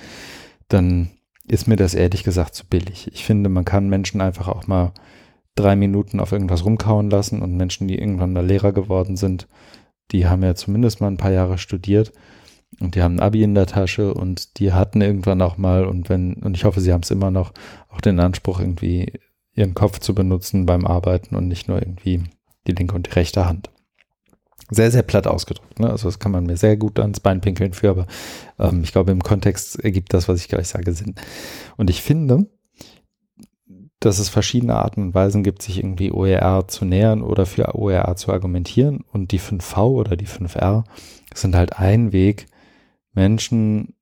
dann 0.68 1.12
ist 1.48 1.68
mir 1.68 1.76
das 1.76 1.94
ehrlich 1.94 2.24
gesagt 2.24 2.56
zu 2.56 2.66
billig. 2.66 3.10
Ich 3.14 3.26
finde, 3.26 3.50
man 3.50 3.66
kann 3.66 3.90
Menschen 3.90 4.22
einfach 4.22 4.48
auch 4.48 4.68
mal 4.68 4.94
drei 5.56 5.76
Minuten 5.76 6.20
auf 6.20 6.32
irgendwas 6.32 6.66
rumkauen 6.66 7.10
lassen 7.10 7.42
und 7.42 7.56
Menschen, 7.56 7.88
die 7.88 7.98
irgendwann 7.98 8.34
mal 8.34 8.46
Lehrer 8.46 8.72
geworden 8.72 9.18
sind, 9.18 9.48
die 10.12 10.28
haben 10.28 10.44
ja 10.44 10.56
zumindest 10.56 11.02
mal 11.02 11.08
ein 11.08 11.18
paar 11.18 11.32
Jahre 11.32 11.58
studiert 11.58 12.12
und 12.80 12.96
die 12.96 13.02
haben 13.02 13.16
ein 13.16 13.20
Abi 13.20 13.44
in 13.44 13.56
der 13.56 13.68
Tasche 13.68 14.14
und 14.14 14.60
die 14.60 14.74
hatten 14.74 15.02
irgendwann 15.02 15.42
auch 15.42 15.58
mal 15.58 15.86
und 15.86 16.10
wenn, 16.10 16.36
und 16.36 16.56
ich 16.56 16.66
hoffe, 16.66 16.82
sie 16.82 16.92
haben 16.92 17.04
es 17.04 17.12
immer 17.12 17.32
noch, 17.32 17.54
auch 17.90 18.02
den 18.02 18.20
Anspruch, 18.20 18.60
irgendwie 18.60 19.14
ihren 19.54 19.74
Kopf 19.74 20.00
zu 20.00 20.16
benutzen 20.16 20.66
beim 20.66 20.86
Arbeiten 20.86 21.36
und 21.36 21.48
nicht 21.48 21.68
nur 21.68 21.80
irgendwie 21.80 22.24
die 22.68 22.72
linke 22.72 22.96
und 22.96 23.08
die 23.08 23.12
rechte 23.12 23.46
Hand. 23.46 23.70
Sehr, 24.70 24.92
sehr 24.92 25.04
platt 25.04 25.28
ausgedrückt. 25.28 25.80
Ne? 25.80 25.90
Also 25.90 26.08
das 26.08 26.20
kann 26.20 26.32
man 26.32 26.46
mir 26.46 26.58
sehr 26.58 26.78
gut 26.78 27.00
ans 27.00 27.20
Bein 27.20 27.42
pinkeln 27.42 27.74
für, 27.74 27.90
aber 27.90 28.08
ähm, 28.60 28.82
ich 28.84 28.92
glaube, 28.92 29.12
im 29.12 29.22
Kontext 29.22 29.84
ergibt 29.84 30.14
das, 30.14 30.28
was 30.28 30.40
ich 30.40 30.48
gleich 30.48 30.68
sage, 30.68 30.94
Sinn. 30.94 31.16
Und 31.78 31.90
ich 31.90 32.02
finde, 32.02 32.48
dass 34.00 34.20
es 34.20 34.30
verschiedene 34.30 34.76
Arten 34.76 35.02
und 35.02 35.14
Weisen 35.14 35.44
gibt, 35.44 35.62
sich 35.62 35.78
irgendwie 35.78 36.12
OER 36.12 36.68
zu 36.68 36.86
nähern 36.86 37.22
oder 37.22 37.46
für 37.46 37.76
OER 37.76 38.16
zu 38.16 38.32
argumentieren. 38.32 39.04
Und 39.12 39.32
die 39.32 39.40
5V 39.40 39.78
oder 39.78 40.16
die 40.16 40.28
5R 40.28 40.84
sind 41.34 41.56
halt 41.56 41.78
ein 41.80 42.12
Weg, 42.12 42.48
Menschen 43.14 43.96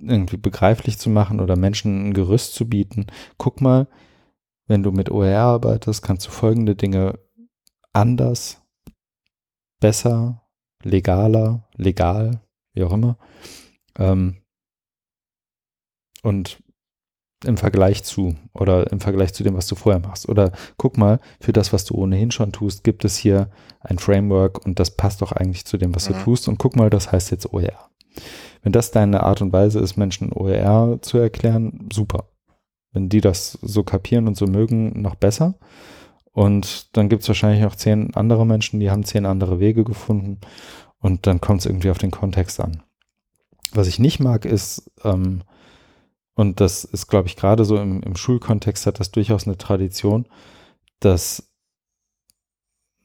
irgendwie 0.00 0.36
begreiflich 0.36 0.98
zu 0.98 1.10
machen 1.10 1.40
oder 1.40 1.56
Menschen 1.56 2.08
ein 2.08 2.14
Gerüst 2.14 2.54
zu 2.54 2.68
bieten. 2.68 3.06
Guck 3.36 3.60
mal, 3.60 3.88
wenn 4.66 4.82
du 4.82 4.92
mit 4.92 5.10
OER 5.10 5.40
arbeitest, 5.40 6.02
kannst 6.02 6.26
du 6.26 6.30
folgende 6.30 6.76
Dinge 6.76 7.18
anders, 7.92 8.62
besser, 9.80 10.42
legaler, 10.82 11.68
legal, 11.76 12.40
wie 12.74 12.84
auch 12.84 12.92
immer, 12.92 13.18
ähm, 13.98 14.36
und 16.22 16.62
im 17.44 17.56
Vergleich 17.56 18.02
zu 18.02 18.34
oder 18.52 18.90
im 18.90 19.00
Vergleich 19.00 19.32
zu 19.32 19.44
dem, 19.44 19.54
was 19.54 19.68
du 19.68 19.76
vorher 19.76 20.00
machst. 20.00 20.28
Oder 20.28 20.52
guck 20.76 20.98
mal, 20.98 21.20
für 21.40 21.52
das, 21.52 21.72
was 21.72 21.84
du 21.84 21.94
ohnehin 21.94 22.30
schon 22.30 22.52
tust, 22.52 22.82
gibt 22.82 23.04
es 23.04 23.16
hier 23.16 23.50
ein 23.80 23.98
Framework 23.98 24.64
und 24.64 24.80
das 24.80 24.96
passt 24.96 25.22
doch 25.22 25.32
eigentlich 25.32 25.64
zu 25.64 25.78
dem, 25.78 25.94
was 25.94 26.08
mhm. 26.08 26.14
du 26.14 26.20
tust. 26.24 26.48
Und 26.48 26.58
guck 26.58 26.74
mal, 26.74 26.90
das 26.90 27.12
heißt 27.12 27.30
jetzt 27.30 27.52
OER. 27.52 27.90
Wenn 28.62 28.72
das 28.72 28.90
deine 28.90 29.22
Art 29.22 29.40
und 29.40 29.52
Weise 29.52 29.78
ist, 29.78 29.96
Menschen 29.96 30.32
OER 30.32 30.98
zu 31.00 31.18
erklären, 31.18 31.88
super. 31.92 32.28
Wenn 32.92 33.08
die 33.08 33.20
das 33.20 33.52
so 33.62 33.84
kapieren 33.84 34.26
und 34.26 34.36
so 34.36 34.46
mögen, 34.46 35.00
noch 35.00 35.14
besser. 35.14 35.54
Und 36.32 36.96
dann 36.96 37.08
gibt 37.08 37.22
es 37.22 37.28
wahrscheinlich 37.28 37.64
auch 37.64 37.74
zehn 37.74 38.14
andere 38.14 38.46
Menschen, 38.46 38.80
die 38.80 38.90
haben 38.90 39.04
zehn 39.04 39.26
andere 39.26 39.60
Wege 39.60 39.84
gefunden. 39.84 40.38
Und 41.00 41.26
dann 41.26 41.40
kommt 41.40 41.60
es 41.60 41.66
irgendwie 41.66 41.90
auf 41.90 41.98
den 41.98 42.10
Kontext 42.10 42.60
an. 42.60 42.82
Was 43.72 43.86
ich 43.86 43.98
nicht 43.98 44.20
mag, 44.20 44.44
ist, 44.44 44.90
ähm, 45.04 45.42
und 46.34 46.60
das 46.60 46.84
ist, 46.84 47.08
glaube 47.08 47.28
ich, 47.28 47.36
gerade 47.36 47.64
so 47.64 47.76
im, 47.76 48.02
im 48.02 48.16
Schulkontext 48.16 48.86
hat 48.86 49.00
das 49.00 49.10
durchaus 49.10 49.46
eine 49.46 49.58
Tradition, 49.58 50.26
dass 51.00 51.50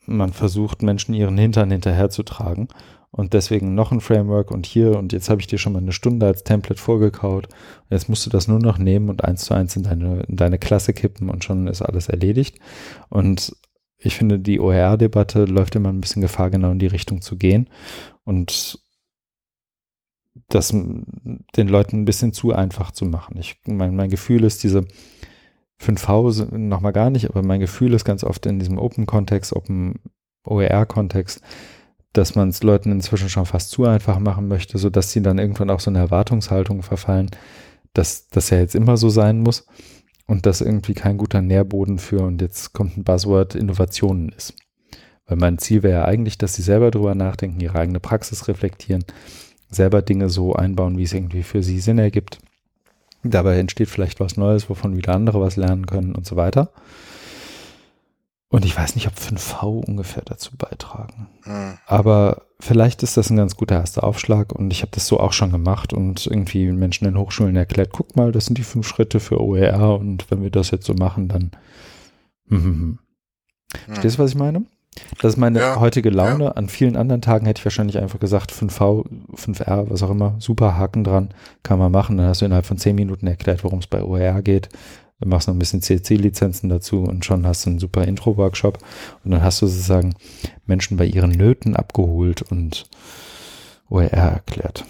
man 0.06 0.34
versucht, 0.34 0.82
Menschen 0.82 1.14
ihren 1.14 1.38
Hintern 1.38 1.72
hinterherzutragen 1.72 2.68
und 3.16 3.34
deswegen 3.34 3.76
noch 3.76 3.92
ein 3.92 4.02
Framework 4.02 4.50
und 4.50 4.66
hier 4.66 4.98
und 4.98 5.14
jetzt 5.14 5.30
habe 5.30 5.40
ich 5.40 5.46
dir 5.46 5.60
schon 5.60 5.74
mal 5.74 5.80
eine 5.80 5.92
Stunde 5.92 6.26
als 6.26 6.44
Template 6.44 6.82
vorgekaut. 6.82 7.48
Jetzt 7.92 8.10
musst 8.10 8.26
du 8.26 8.32
das 8.32 8.48
nur 8.48 8.58
noch 8.58 8.80
nehmen 8.80 9.08
und 9.08 9.24
eins 9.24 9.46
zu 9.46 9.54
eins 9.54 9.76
in 9.76 9.84
deine, 9.84 10.24
in 10.24 10.36
deine 10.36 10.58
Klasse 10.58 10.94
kippen 10.94 11.30
und 11.30 11.44
schon 11.44 11.68
ist 11.68 11.84
alles 11.84 12.10
erledigt. 12.10 12.58
Und 13.10 13.56
ich 14.00 14.16
finde, 14.16 14.40
die 14.40 14.60
OER-Debatte 14.60 15.46
läuft 15.46 15.76
immer 15.76 15.90
ein 15.90 16.02
bisschen 16.02 16.24
Gefahr, 16.24 16.50
genau 16.50 16.72
in 16.72 16.80
die 16.80 16.88
Richtung 16.88 17.22
zu 17.22 17.38
gehen. 17.38 17.70
Und 18.24 18.80
das 20.50 20.70
den 20.72 21.68
Leuten 21.68 22.02
ein 22.02 22.06
bisschen 22.06 22.34
zu 22.34 22.52
einfach 22.52 22.90
zu 22.90 23.06
machen. 23.06 23.38
Ich, 23.38 23.62
mein, 23.66 23.96
mein 23.96 24.10
Gefühl 24.10 24.44
ist, 24.44 24.64
diese 24.64 24.86
5V 25.80 26.58
nochmal 26.58 26.94
gar 26.94 27.12
nicht, 27.12 27.30
aber 27.30 27.44
mein 27.44 27.60
Gefühl 27.60 27.94
ist 27.94 28.06
ganz 28.06 28.24
oft 28.24 28.48
in 28.48 28.58
diesem 28.58 28.80
Open-Kontext, 28.80 29.56
Open 29.56 30.00
OER-Kontext, 30.46 31.42
dass 32.14 32.36
man 32.36 32.50
es 32.50 32.64
Leuten 32.64 32.92
inzwischen 32.92 33.30
schon 33.30 33.46
fast 33.46 33.72
zu 33.72 33.86
einfach 33.86 34.20
machen 34.20 34.48
möchte, 34.48 34.78
sodass 34.78 35.12
sie 35.12 35.22
dann 35.22 35.40
irgendwann 35.40 35.70
auch 35.70 35.80
so 35.80 35.90
eine 35.90 36.00
Erwartungshaltung 36.00 36.84
verfallen, 36.84 37.32
dass 37.94 38.30
das 38.30 38.50
ja 38.50 38.60
jetzt 38.60 38.76
immer 38.76 38.98
so 38.98 39.10
sein 39.10 39.40
muss 39.40 39.66
und 40.28 40.46
das 40.46 40.62
irgendwie 40.62 40.94
kein 40.94 41.18
guter 41.18 41.42
Nährboden 41.42 42.00
für, 42.00 42.22
und 42.22 42.42
jetzt 42.42 42.74
kommt 42.74 42.98
ein 42.98 43.04
Buzzword, 43.04 43.56
Innovationen 43.56 44.30
ist. 44.30 44.54
Weil 45.26 45.38
mein 45.38 45.58
Ziel 45.58 45.84
wäre 45.84 46.02
ja 46.02 46.06
eigentlich, 46.06 46.38
dass 46.38 46.54
sie 46.54 46.62
selber 46.62 46.92
drüber 46.92 47.16
nachdenken, 47.16 47.60
ihre 47.60 47.80
eigene 47.80 48.00
Praxis 48.00 48.48
reflektieren 48.48 49.04
selber 49.76 50.02
Dinge 50.02 50.30
so 50.30 50.54
einbauen, 50.54 50.98
wie 50.98 51.04
es 51.04 51.14
irgendwie 51.14 51.44
für 51.44 51.64
sie 51.64 51.80
Sinn 51.80 51.98
ergibt. 51.98 52.40
Dabei 53.24 53.58
entsteht 53.58 53.90
vielleicht 53.90 54.20
was 54.20 54.38
Neues, 54.38 54.70
wovon 54.70 54.98
wieder 54.98 55.14
andere 55.14 55.40
was 55.40 55.56
lernen 55.56 55.86
können 55.86 56.16
und 56.16 56.26
so 56.26 56.36
weiter. 56.36 56.72
Und 58.54 58.66
ich 58.66 58.78
weiß 58.78 58.94
nicht, 58.94 59.08
ob 59.08 59.16
5V 59.16 59.84
ungefähr 59.84 60.22
dazu 60.24 60.52
beitragen. 60.56 61.28
Mhm. 61.44 61.80
Aber 61.88 62.44
vielleicht 62.60 63.02
ist 63.02 63.18
das 63.18 63.32
ein 63.32 63.36
ganz 63.36 63.58
guter 63.58 63.78
erster 63.78 64.04
Aufschlag 64.04 64.52
und 64.54 64.72
ich 64.72 64.84
habe 64.84 64.92
das 64.94 65.08
so 65.08 65.20
auch 65.20 65.34
schon 65.34 65.52
gemacht 65.52 65.92
und 65.92 66.28
irgendwie 66.28 66.72
Menschen 66.72 67.08
in 67.08 67.18
Hochschulen 67.18 67.56
erklärt, 67.56 67.90
guck 67.92 68.16
mal, 68.16 68.32
das 68.32 68.46
sind 68.46 68.60
die 68.60 68.64
fünf 68.64 68.88
Schritte 68.88 69.20
für 69.20 69.42
OER 69.42 69.98
und 70.00 70.30
wenn 70.30 70.44
wir 70.44 70.52
das 70.52 70.70
jetzt 70.70 70.86
so 70.86 70.94
machen, 70.94 71.30
dann. 71.30 71.50
Hm, 72.48 72.58
hm, 72.58 72.64
hm. 72.64 72.74
Mhm. 72.78 73.00
Verstehst 73.88 74.20
du, 74.20 74.24
was 74.24 74.30
ich 74.30 74.38
meine? 74.38 74.66
Das 75.20 75.34
ist 75.34 75.40
meine 75.40 75.58
ja, 75.58 75.80
heutige 75.80 76.12
Laune. 76.12 76.44
Ja. 76.44 76.52
An 76.52 76.70
vielen 76.70 76.96
anderen 76.96 77.24
Tagen 77.24 77.48
hätte 77.48 77.58
ich 77.58 77.66
wahrscheinlich 77.66 77.98
einfach 77.98 78.20
gesagt, 78.20 78.52
5V, 78.52 79.06
5R, 79.36 79.90
was 79.90 80.04
auch 80.04 80.12
immer, 80.12 80.36
super 80.38 80.78
Haken 80.78 81.04
dran, 81.04 81.30
kann 81.64 81.80
man 81.80 81.92
machen. 81.92 82.18
Dann 82.18 82.28
hast 82.28 82.42
du 82.42 82.46
innerhalb 82.46 82.68
von 82.68 82.78
10 82.78 82.96
Minuten 82.96 83.26
erklärt, 83.26 83.64
worum 83.64 83.80
es 83.80 83.88
bei 83.88 84.04
OER 84.04 84.44
geht. 84.44 84.70
Du 85.24 85.30
machst 85.30 85.48
noch 85.48 85.56
ein 85.56 85.60
bisschen 85.60 85.82
CC-Lizenzen 85.82 86.68
dazu 86.68 87.04
und 87.04 87.24
schon 87.24 87.48
hast 87.48 87.66
du 87.66 87.70
einen 87.70 87.80
super 87.80 88.04
Intro-Workshop. 88.04 88.80
Und 89.24 89.32
dann 89.32 89.42
hast 89.42 89.62
du 89.62 89.68
sozusagen 89.68 90.16
Menschen 90.66 90.98
bei 90.98 91.06
ihren 91.06 91.32
Nöten 91.32 91.78
abgeholt 91.78 92.42
und 92.42 92.90
OER 93.90 94.12
erklärt. 94.12 94.84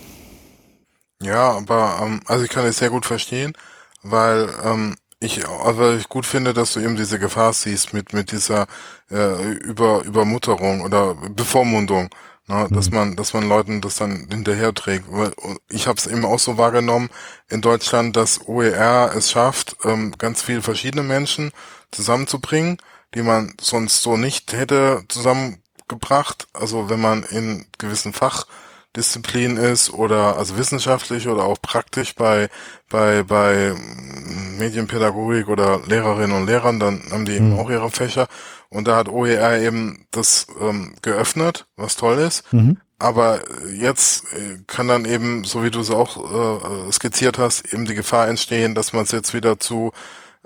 Ja, 1.22 1.52
aber 1.52 2.00
ähm, 2.02 2.22
also 2.26 2.44
ich 2.44 2.50
kann 2.50 2.66
es 2.66 2.78
sehr 2.78 2.90
gut 2.90 3.06
verstehen, 3.06 3.54
weil 4.02 4.50
ähm, 4.66 4.96
ich, 5.20 5.48
also 5.48 5.94
ich 5.94 6.10
gut 6.10 6.26
finde, 6.26 6.54
dass 6.54 6.74
du 6.74 6.80
eben 6.80 6.96
diese 6.96 7.20
Gefahr 7.20 7.54
siehst 7.54 7.94
mit, 7.94 8.14
mit 8.14 8.32
dieser 8.32 8.66
äh, 9.12 9.52
Über, 9.52 10.04
Übermutterung 10.04 10.82
oder 10.82 11.14
Bevormundung. 11.14 12.10
Ne, 12.48 12.68
mhm. 12.70 12.76
dass 12.76 12.92
man, 12.92 13.16
dass 13.16 13.34
man 13.34 13.48
Leuten 13.48 13.80
das 13.80 13.96
dann 13.96 14.28
hinterher 14.30 14.74
trägt. 14.74 15.06
Ich 15.70 15.88
habe 15.88 15.98
es 15.98 16.08
eben 16.08 16.26
auch 16.26 16.40
so 16.40 16.58
wahrgenommen 16.58 17.10
in 17.50 17.62
Deutschland, 17.62 18.18
dass 18.18 18.48
OER 18.48 19.14
es 19.16 19.32
schafft, 19.32 19.78
ähm, 19.86 20.14
ganz 20.18 20.42
viele 20.42 20.62
verschiedene 20.62 21.04
Menschen 21.04 21.52
zusammenzubringen, 21.92 22.80
die 23.14 23.22
man 23.22 23.54
sonst 23.62 24.02
so 24.02 24.18
nicht 24.18 24.52
hätte 24.52 25.06
zusammengebracht. 25.08 26.48
Also 26.52 26.90
wenn 26.90 27.00
man 27.00 27.24
in 27.24 27.66
gewissen 27.78 28.12
Fach 28.12 28.46
Disziplin 28.96 29.58
ist 29.58 29.92
oder 29.92 30.38
also 30.38 30.58
wissenschaftlich 30.58 31.28
oder 31.28 31.46
auch 31.46 31.60
praktisch 31.62 32.14
bei 32.14 32.50
bei 32.90 33.24
bei 33.24 33.74
Medienpädagogik 34.58 35.48
oder 35.48 35.82
Lehrerinnen 35.88 36.36
und 36.36 36.46
Lehrern, 36.46 36.80
dann 36.80 37.02
haben 37.10 37.26
die 37.26 37.34
eben 37.34 37.54
mhm. 37.54 37.60
auch 37.60 37.70
ihre 37.70 37.90
Fächer 37.90 38.28
und 38.74 38.88
da 38.88 38.96
hat 38.96 39.10
OER 39.10 39.60
eben 39.60 40.06
das 40.12 40.48
ähm, 40.60 40.96
geöffnet, 41.02 41.68
was 41.76 41.96
toll 41.96 42.18
ist. 42.18 42.52
Mhm. 42.54 42.78
Aber 43.00 43.42
jetzt 43.72 44.26
äh, 44.34 44.60
kann 44.66 44.88
dann 44.88 45.06
eben, 45.06 45.44
so 45.44 45.64
wie 45.64 45.72
du 45.72 45.82
es 45.82 45.92
auch 45.92 46.88
äh, 46.88 46.92
skizziert 46.92 47.38
hast, 47.38 47.74
eben 47.74 47.86
die 47.86 47.96
Gefahr 47.96 48.28
entstehen, 48.28 48.76
dass 48.76 48.94
man 48.94 49.04
es 49.04 49.12
jetzt 49.12 49.34
wieder 49.34 49.60
zu 49.60 49.92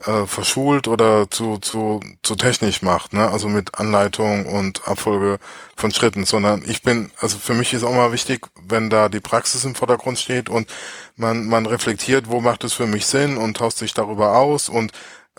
äh, 0.06 0.26
verschult 0.26 0.88
oder 0.88 1.30
zu, 1.30 1.58
zu, 1.58 2.00
zu 2.22 2.36
technisch 2.36 2.82
macht, 2.82 3.14
ne? 3.14 3.30
Also 3.30 3.48
mit 3.48 3.80
Anleitung 3.80 4.46
und 4.46 4.88
Abfolge 4.88 5.40
von 5.76 5.92
Schritten, 5.92 6.26
sondern 6.26 6.64
ich 6.68 6.84
bin, 6.84 7.12
also 7.20 7.38
für 7.38 7.54
mich 7.54 7.74
ist 7.74 7.84
auch 7.84 7.94
mal 7.94 8.12
wichtig, 8.12 8.48
wenn 8.68 8.90
da 8.90 9.10
die 9.10 9.20
Praxis 9.20 9.66
im 9.66 9.76
Vordergrund 9.76 10.20
steht 10.20 10.50
und 10.50 10.68
man, 11.16 11.48
man 11.48 11.66
reflektiert, 11.66 12.30
wo 12.30 12.42
macht 12.42 12.64
es 12.64 12.74
für 12.74 12.88
mich 12.88 13.06
Sinn 13.06 13.38
und 13.38 13.58
tauscht 13.58 13.78
sich 13.78 13.94
darüber 13.94 14.38
aus 14.38 14.70
und 14.70 14.92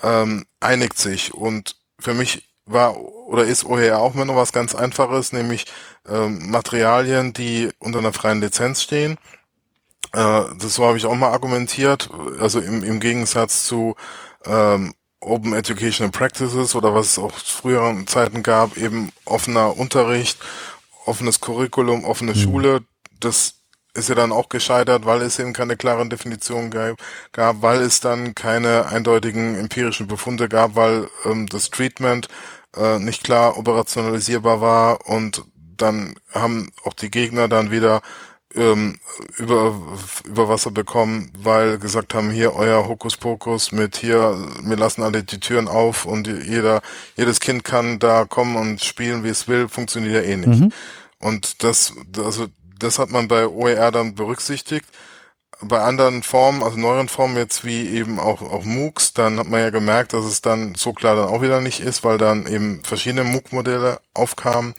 ähm, 0.03 0.45
einigt 0.61 0.99
sich. 0.99 1.35
Und 1.35 1.77
für 2.01 2.15
mich 2.15 2.48
war 2.73 2.97
oder 2.97 3.45
ist 3.45 3.65
OER 3.65 3.99
auch 3.99 4.15
immer 4.15 4.25
noch 4.25 4.37
was 4.37 4.53
ganz 4.53 4.75
Einfaches, 4.75 5.33
nämlich 5.33 5.67
ähm, 6.09 6.51
Materialien, 6.51 7.33
die 7.33 7.71
unter 7.79 7.99
einer 7.99 8.13
freien 8.13 8.41
Lizenz 8.41 8.83
stehen. 8.83 9.19
Äh, 10.13 10.45
das 10.59 10.75
so 10.75 10.87
habe 10.87 10.97
ich 10.97 11.07
auch 11.07 11.15
mal 11.15 11.31
argumentiert, 11.31 12.09
also 12.41 12.61
im, 12.61 12.83
im 12.83 13.01
Gegensatz 13.01 13.65
zu 13.65 13.97
ähm, 14.47 14.95
Open 15.21 15.53
Educational 15.53 16.11
Practices 16.11 16.75
oder 16.75 16.95
was 16.95 17.13
es 17.13 17.19
auch 17.19 17.33
früheren 17.33 18.07
Zeiten 18.07 18.43
gab, 18.43 18.77
eben 18.77 19.13
offener 19.25 19.77
Unterricht, 19.77 20.39
offenes 21.05 21.41
Curriculum, 21.41 22.05
offene 22.05 22.33
mhm. 22.33 22.39
Schule, 22.39 22.81
das 23.21 23.55
ist 23.95 24.09
ja 24.09 24.15
dann 24.15 24.33
auch 24.33 24.49
gescheitert, 24.49 25.07
weil 25.07 25.23
es 25.23 25.39
eben 25.39 25.53
keine 25.53 25.77
klaren 25.77 26.09
Definitionen 26.09 26.71
gab, 26.71 27.63
weil 27.63 27.83
es 27.83 28.01
dann 28.01 28.35
keine 28.35 28.87
eindeutigen 28.87 29.57
empirischen 29.57 30.07
Befunde 30.07 30.49
gab, 30.49 30.77
weil 30.77 31.09
ähm, 31.25 31.47
das 31.49 31.71
Treatment 31.71 32.29
äh, 32.79 32.99
nicht 32.99 33.25
klar 33.25 33.59
operationalisierbar 33.59 34.61
war 34.61 35.07
und 35.07 35.45
dann 35.77 36.17
haben 36.33 36.73
auch 36.85 36.93
die 36.95 37.11
Gegner 37.11 37.49
dann 37.49 37.71
wieder 37.71 38.03
ähm, 38.55 38.99
über, 39.37 39.79
über 40.25 40.49
Wasser 40.49 40.71
bekommen, 40.71 41.31
weil 41.39 41.79
gesagt 41.79 42.15
haben, 42.15 42.31
hier 42.31 42.55
euer 42.55 42.89
Hokuspokus 42.89 43.73
mit 43.73 43.97
hier, 43.97 44.37
wir 44.63 44.77
lassen 44.77 45.03
alle 45.03 45.23
die 45.23 45.41
Türen 45.41 45.69
auf 45.69 46.07
und 46.07 46.27
jeder, 46.27 46.81
jedes 47.17 47.41
Kind 47.41 47.65
kann 47.65 47.99
da 47.99 48.25
kommen 48.25 48.57
und 48.57 48.83
spielen, 48.83 49.23
wie 49.23 49.29
es 49.29 49.49
will, 49.49 49.69
funktioniert 49.69 50.15
ja 50.15 50.23
eh 50.23 50.37
nicht. 50.37 50.61
Mhm. 50.61 50.73
Und 51.19 51.63
das, 51.63 51.93
also 52.17 52.47
das 52.79 52.99
hat 52.99 53.11
man 53.11 53.29
bei 53.29 53.47
OER 53.47 53.91
dann 53.91 54.15
berücksichtigt. 54.15 54.87
Bei 55.61 55.81
anderen 55.81 56.23
Formen, 56.23 56.63
also 56.63 56.79
neueren 56.79 57.09
Formen 57.09 57.37
jetzt 57.37 57.65
wie 57.65 57.89
eben 57.89 58.21
auch, 58.21 58.43
auch 58.43 58.65
MOOCs, 58.65 59.13
dann 59.13 59.39
hat 59.39 59.49
man 59.49 59.61
ja 59.61 59.71
gemerkt, 59.71 60.13
dass 60.13 60.25
es 60.25 60.41
dann 60.41 60.77
so 60.77 60.93
klar 60.93 61.17
dann 61.17 61.29
auch 61.29 61.43
wieder 61.43 61.61
nicht 61.61 61.81
ist, 61.81 62.05
weil 62.05 62.17
dann 62.17 62.47
eben 62.47 62.85
verschiedene 62.85 63.25
MOOC-Modelle 63.25 64.01
aufkamen. 64.15 64.75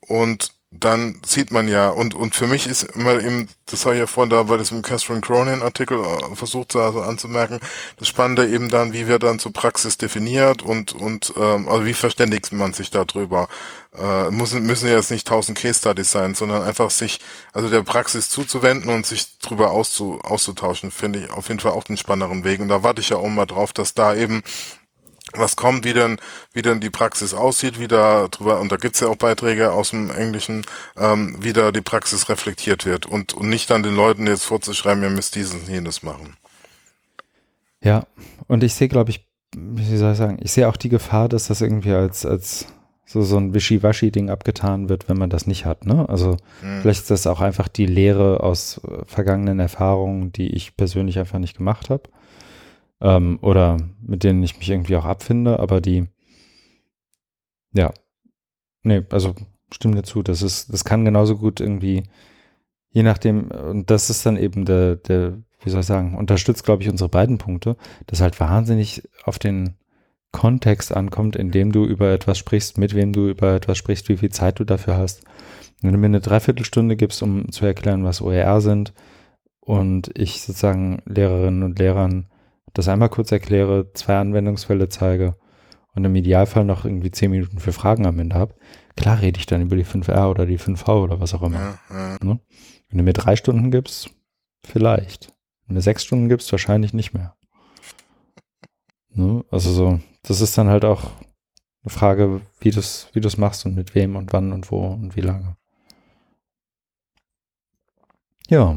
Und 0.00 0.57
dann 0.70 1.20
sieht 1.24 1.50
man 1.50 1.66
ja, 1.66 1.88
und, 1.88 2.14
und 2.14 2.34
für 2.34 2.46
mich 2.46 2.66
ist 2.66 2.82
immer 2.82 3.20
eben, 3.20 3.48
das 3.66 3.86
habe 3.86 3.94
ich 3.94 4.00
ja 4.00 4.06
vorhin 4.06 4.28
da 4.28 4.42
bei 4.42 4.58
diesem 4.58 4.82
Catherine 4.82 5.22
Cronin 5.22 5.62
Artikel 5.62 5.98
äh, 5.98 6.36
versucht 6.36 6.76
also 6.76 7.00
anzumerken, 7.00 7.58
das 7.96 8.08
Spannende 8.08 8.46
eben 8.48 8.68
dann, 8.68 8.92
wie 8.92 9.06
wird 9.06 9.22
dann 9.22 9.38
zur 9.38 9.52
Praxis 9.52 9.96
definiert 9.96 10.62
und, 10.62 10.92
und 10.92 11.32
ähm, 11.38 11.68
also 11.68 11.86
wie 11.86 11.94
verständigt 11.94 12.52
man 12.52 12.74
sich 12.74 12.90
darüber. 12.90 13.48
Äh, 13.96 14.30
müssen, 14.30 14.64
müssen 14.66 14.88
ja 14.88 14.96
jetzt 14.96 15.10
nicht 15.10 15.26
tausend 15.26 15.58
Case 15.58 15.78
Studies 15.78 16.12
sein, 16.12 16.34
sondern 16.34 16.62
einfach 16.62 16.90
sich, 16.90 17.20
also 17.54 17.70
der 17.70 17.82
Praxis 17.82 18.28
zuzuwenden 18.28 18.90
und 18.90 19.06
sich 19.06 19.38
drüber 19.38 19.70
auszu, 19.70 20.20
auszutauschen, 20.20 20.90
finde 20.90 21.20
ich 21.20 21.30
auf 21.30 21.48
jeden 21.48 21.60
Fall 21.60 21.72
auch 21.72 21.84
den 21.84 21.96
spannenderen 21.96 22.44
Weg. 22.44 22.60
Und 22.60 22.68
da 22.68 22.82
warte 22.82 23.00
ich 23.00 23.08
ja 23.08 23.16
auch 23.16 23.26
mal 23.26 23.46
drauf, 23.46 23.72
dass 23.72 23.94
da 23.94 24.14
eben 24.14 24.42
was 25.34 25.56
kommt, 25.56 25.84
wie 25.84 25.92
denn, 25.92 26.18
wie 26.52 26.62
denn 26.62 26.80
die 26.80 26.90
Praxis 26.90 27.34
aussieht, 27.34 27.78
wie 27.78 27.88
da 27.88 28.28
drüber, 28.28 28.60
und 28.60 28.72
da 28.72 28.76
gibt's 28.76 29.00
ja 29.00 29.08
auch 29.08 29.16
Beiträge 29.16 29.72
aus 29.72 29.90
dem 29.90 30.10
Englischen, 30.10 30.64
ähm, 30.96 31.36
wie 31.40 31.52
da 31.52 31.72
die 31.72 31.80
Praxis 31.80 32.28
reflektiert 32.28 32.86
wird 32.86 33.06
und, 33.06 33.34
und 33.34 33.48
nicht 33.48 33.70
dann 33.70 33.82
den 33.82 33.94
Leuten 33.94 34.26
jetzt 34.26 34.44
vorzuschreiben, 34.44 35.02
ihr 35.02 35.10
müsst 35.10 35.34
dieses 35.34 35.54
und 35.54 35.68
jenes 35.68 36.02
machen. 36.02 36.36
Ja, 37.82 38.06
und 38.46 38.64
ich 38.64 38.74
sehe, 38.74 38.88
glaube 38.88 39.10
ich, 39.10 39.26
wie 39.56 39.96
soll 39.96 40.12
ich 40.12 40.18
sagen, 40.18 40.38
ich 40.42 40.52
sehe 40.52 40.68
auch 40.68 40.76
die 40.76 40.88
Gefahr, 40.88 41.28
dass 41.28 41.48
das 41.48 41.60
irgendwie 41.60 41.92
als, 41.92 42.26
als 42.26 42.66
so, 43.06 43.22
so 43.22 43.38
ein 43.38 43.54
Wischiwaschi-Ding 43.54 44.28
abgetan 44.30 44.88
wird, 44.88 45.08
wenn 45.08 45.16
man 45.16 45.30
das 45.30 45.46
nicht 45.46 45.64
hat. 45.64 45.86
Ne? 45.86 46.06
Also 46.08 46.36
mhm. 46.62 46.80
vielleicht 46.82 47.00
ist 47.02 47.10
das 47.10 47.26
auch 47.26 47.40
einfach 47.40 47.68
die 47.68 47.86
Lehre 47.86 48.42
aus 48.42 48.80
vergangenen 49.06 49.60
Erfahrungen, 49.60 50.32
die 50.32 50.48
ich 50.48 50.76
persönlich 50.76 51.18
einfach 51.18 51.38
nicht 51.38 51.56
gemacht 51.56 51.88
habe 51.88 52.10
ähm, 53.00 53.38
oder 53.42 53.78
mit 54.00 54.24
denen 54.24 54.42
ich 54.42 54.58
mich 54.58 54.70
irgendwie 54.70 54.96
auch 54.96 55.04
abfinde, 55.04 55.58
aber 55.58 55.80
die, 55.80 56.06
ja, 57.72 57.92
nee, 58.82 59.02
also 59.10 59.34
stimme 59.72 59.96
dir 59.96 60.02
zu, 60.02 60.22
das 60.22 60.42
ist, 60.42 60.72
das 60.72 60.84
kann 60.84 61.04
genauso 61.04 61.36
gut 61.36 61.60
irgendwie, 61.60 62.04
je 62.90 63.02
nachdem, 63.02 63.50
und 63.50 63.90
das 63.90 64.10
ist 64.10 64.24
dann 64.24 64.36
eben 64.36 64.64
der, 64.64 64.96
der, 64.96 65.38
wie 65.60 65.70
soll 65.70 65.80
ich 65.80 65.86
sagen, 65.86 66.16
unterstützt, 66.16 66.64
glaube 66.64 66.82
ich, 66.82 66.88
unsere 66.88 67.10
beiden 67.10 67.38
Punkte, 67.38 67.76
dass 68.06 68.20
halt 68.20 68.38
wahnsinnig 68.40 69.02
auf 69.24 69.38
den 69.38 69.76
Kontext 70.30 70.94
ankommt, 70.94 71.36
in 71.36 71.50
dem 71.50 71.72
du 71.72 71.84
über 71.84 72.12
etwas 72.12 72.38
sprichst, 72.38 72.78
mit 72.78 72.94
wem 72.94 73.12
du 73.12 73.28
über 73.28 73.54
etwas 73.54 73.78
sprichst, 73.78 74.08
wie 74.08 74.18
viel 74.18 74.30
Zeit 74.30 74.58
du 74.58 74.64
dafür 74.64 74.96
hast. 74.96 75.22
Wenn 75.80 75.92
du 75.92 75.98
mir 75.98 76.06
eine 76.06 76.20
Dreiviertelstunde 76.20 76.96
gibst, 76.96 77.22
um 77.22 77.50
zu 77.50 77.64
erklären, 77.64 78.04
was 78.04 78.20
OER 78.20 78.60
sind, 78.60 78.92
und 79.68 80.10
ich 80.18 80.40
sozusagen 80.40 81.02
Lehrerinnen 81.04 81.62
und 81.62 81.78
Lehrern 81.78 82.26
das 82.78 82.86
einmal 82.86 83.08
kurz 83.08 83.32
erkläre, 83.32 83.92
zwei 83.92 84.18
Anwendungsfälle 84.18 84.88
zeige 84.88 85.36
und 85.96 86.04
im 86.04 86.14
Idealfall 86.14 86.64
noch 86.64 86.84
irgendwie 86.84 87.10
zehn 87.10 87.32
Minuten 87.32 87.58
für 87.58 87.72
Fragen 87.72 88.06
am 88.06 88.20
Ende 88.20 88.36
habe, 88.36 88.54
klar 88.96 89.20
rede 89.20 89.40
ich 89.40 89.46
dann 89.46 89.62
über 89.62 89.74
die 89.74 89.84
5R 89.84 90.30
oder 90.30 90.46
die 90.46 90.60
5V 90.60 91.02
oder 91.02 91.18
was 91.18 91.34
auch 91.34 91.42
immer. 91.42 91.58
Ja, 91.58 91.78
ja. 91.90 92.16
Ne? 92.22 92.40
Wenn 92.88 92.98
du 92.98 93.02
mir 93.02 93.12
drei 93.14 93.34
Stunden 93.34 93.72
gibst, 93.72 94.10
vielleicht. 94.64 95.34
Wenn 95.62 95.70
du 95.70 95.74
mir 95.74 95.80
sechs 95.80 96.04
Stunden 96.04 96.28
gibst, 96.28 96.52
wahrscheinlich 96.52 96.92
nicht 96.92 97.14
mehr. 97.14 97.36
Ne? 99.10 99.44
Also 99.50 99.72
so, 99.72 99.98
das 100.22 100.40
ist 100.40 100.56
dann 100.56 100.68
halt 100.68 100.84
auch 100.84 101.10
eine 101.82 101.90
Frage, 101.90 102.42
wie 102.60 102.70
du 102.70 102.78
es 102.78 103.08
wie 103.12 103.20
du's 103.20 103.38
machst 103.38 103.66
und 103.66 103.74
mit 103.74 103.96
wem 103.96 104.14
und 104.14 104.32
wann 104.32 104.52
und 104.52 104.70
wo 104.70 104.86
und 104.86 105.16
wie 105.16 105.20
lange. 105.20 105.56
Ja. 108.48 108.76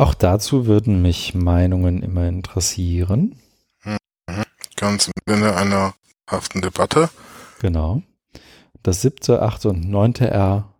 Auch 0.00 0.14
dazu 0.14 0.64
würden 0.64 1.02
mich 1.02 1.34
Meinungen 1.34 2.02
immer 2.02 2.26
interessieren. 2.26 3.36
Mhm. 3.84 4.44
Ganz 4.74 5.08
im 5.08 5.12
Sinne 5.26 5.54
einer 5.54 5.92
haften 6.26 6.62
Debatte. 6.62 7.10
Genau. 7.60 8.00
Das 8.82 9.02
siebte, 9.02 9.42
achte 9.42 9.68
und 9.68 9.90
neunte 9.90 10.30
R 10.30 10.72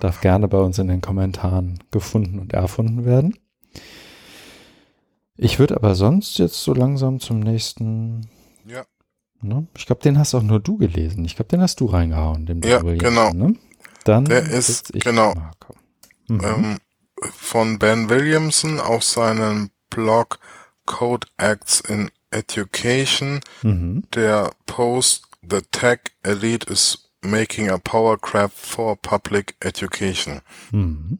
darf 0.00 0.22
gerne 0.22 0.48
bei 0.48 0.56
uns 0.56 0.78
in 0.78 0.88
den 0.88 1.02
Kommentaren 1.02 1.80
gefunden 1.90 2.38
und 2.38 2.54
erfunden 2.54 3.04
werden. 3.04 3.36
Ich 5.36 5.58
würde 5.58 5.76
aber 5.76 5.94
sonst 5.94 6.38
jetzt 6.38 6.62
so 6.62 6.72
langsam 6.72 7.20
zum 7.20 7.40
nächsten. 7.40 8.26
Ja. 8.64 8.86
Ne? 9.42 9.66
Ich 9.76 9.84
glaube, 9.84 10.00
den 10.00 10.18
hast 10.18 10.34
auch 10.34 10.42
nur 10.42 10.60
du 10.60 10.78
gelesen. 10.78 11.26
Ich 11.26 11.36
glaube, 11.36 11.50
den 11.50 11.60
hast 11.60 11.80
du 11.80 11.84
reingehauen. 11.84 12.46
Den 12.46 12.62
ja, 12.62 12.78
genau. 12.78 13.34
Ne? 13.34 13.54
Dann 14.04 14.24
der 14.24 14.48
ist 14.48 14.94
genau. 14.94 15.34
Mhm. 16.28 16.40
Ähm, 16.42 16.76
von 17.22 17.78
Ben 17.78 18.08
Williamson 18.08 18.80
auf 18.80 19.04
seinem 19.04 19.70
Blog 19.90 20.38
Code 20.84 21.26
Acts 21.36 21.80
in 21.80 22.10
Education. 22.30 23.40
Mhm. 23.62 24.04
Der 24.14 24.50
Post 24.66 25.24
The 25.48 25.60
Tech 25.70 26.00
Elite 26.22 26.70
is 26.70 27.10
making 27.22 27.70
a 27.70 27.78
power 27.78 28.16
grab 28.18 28.52
for 28.52 28.96
public 28.96 29.56
education. 29.60 30.40
Mhm. 30.70 31.18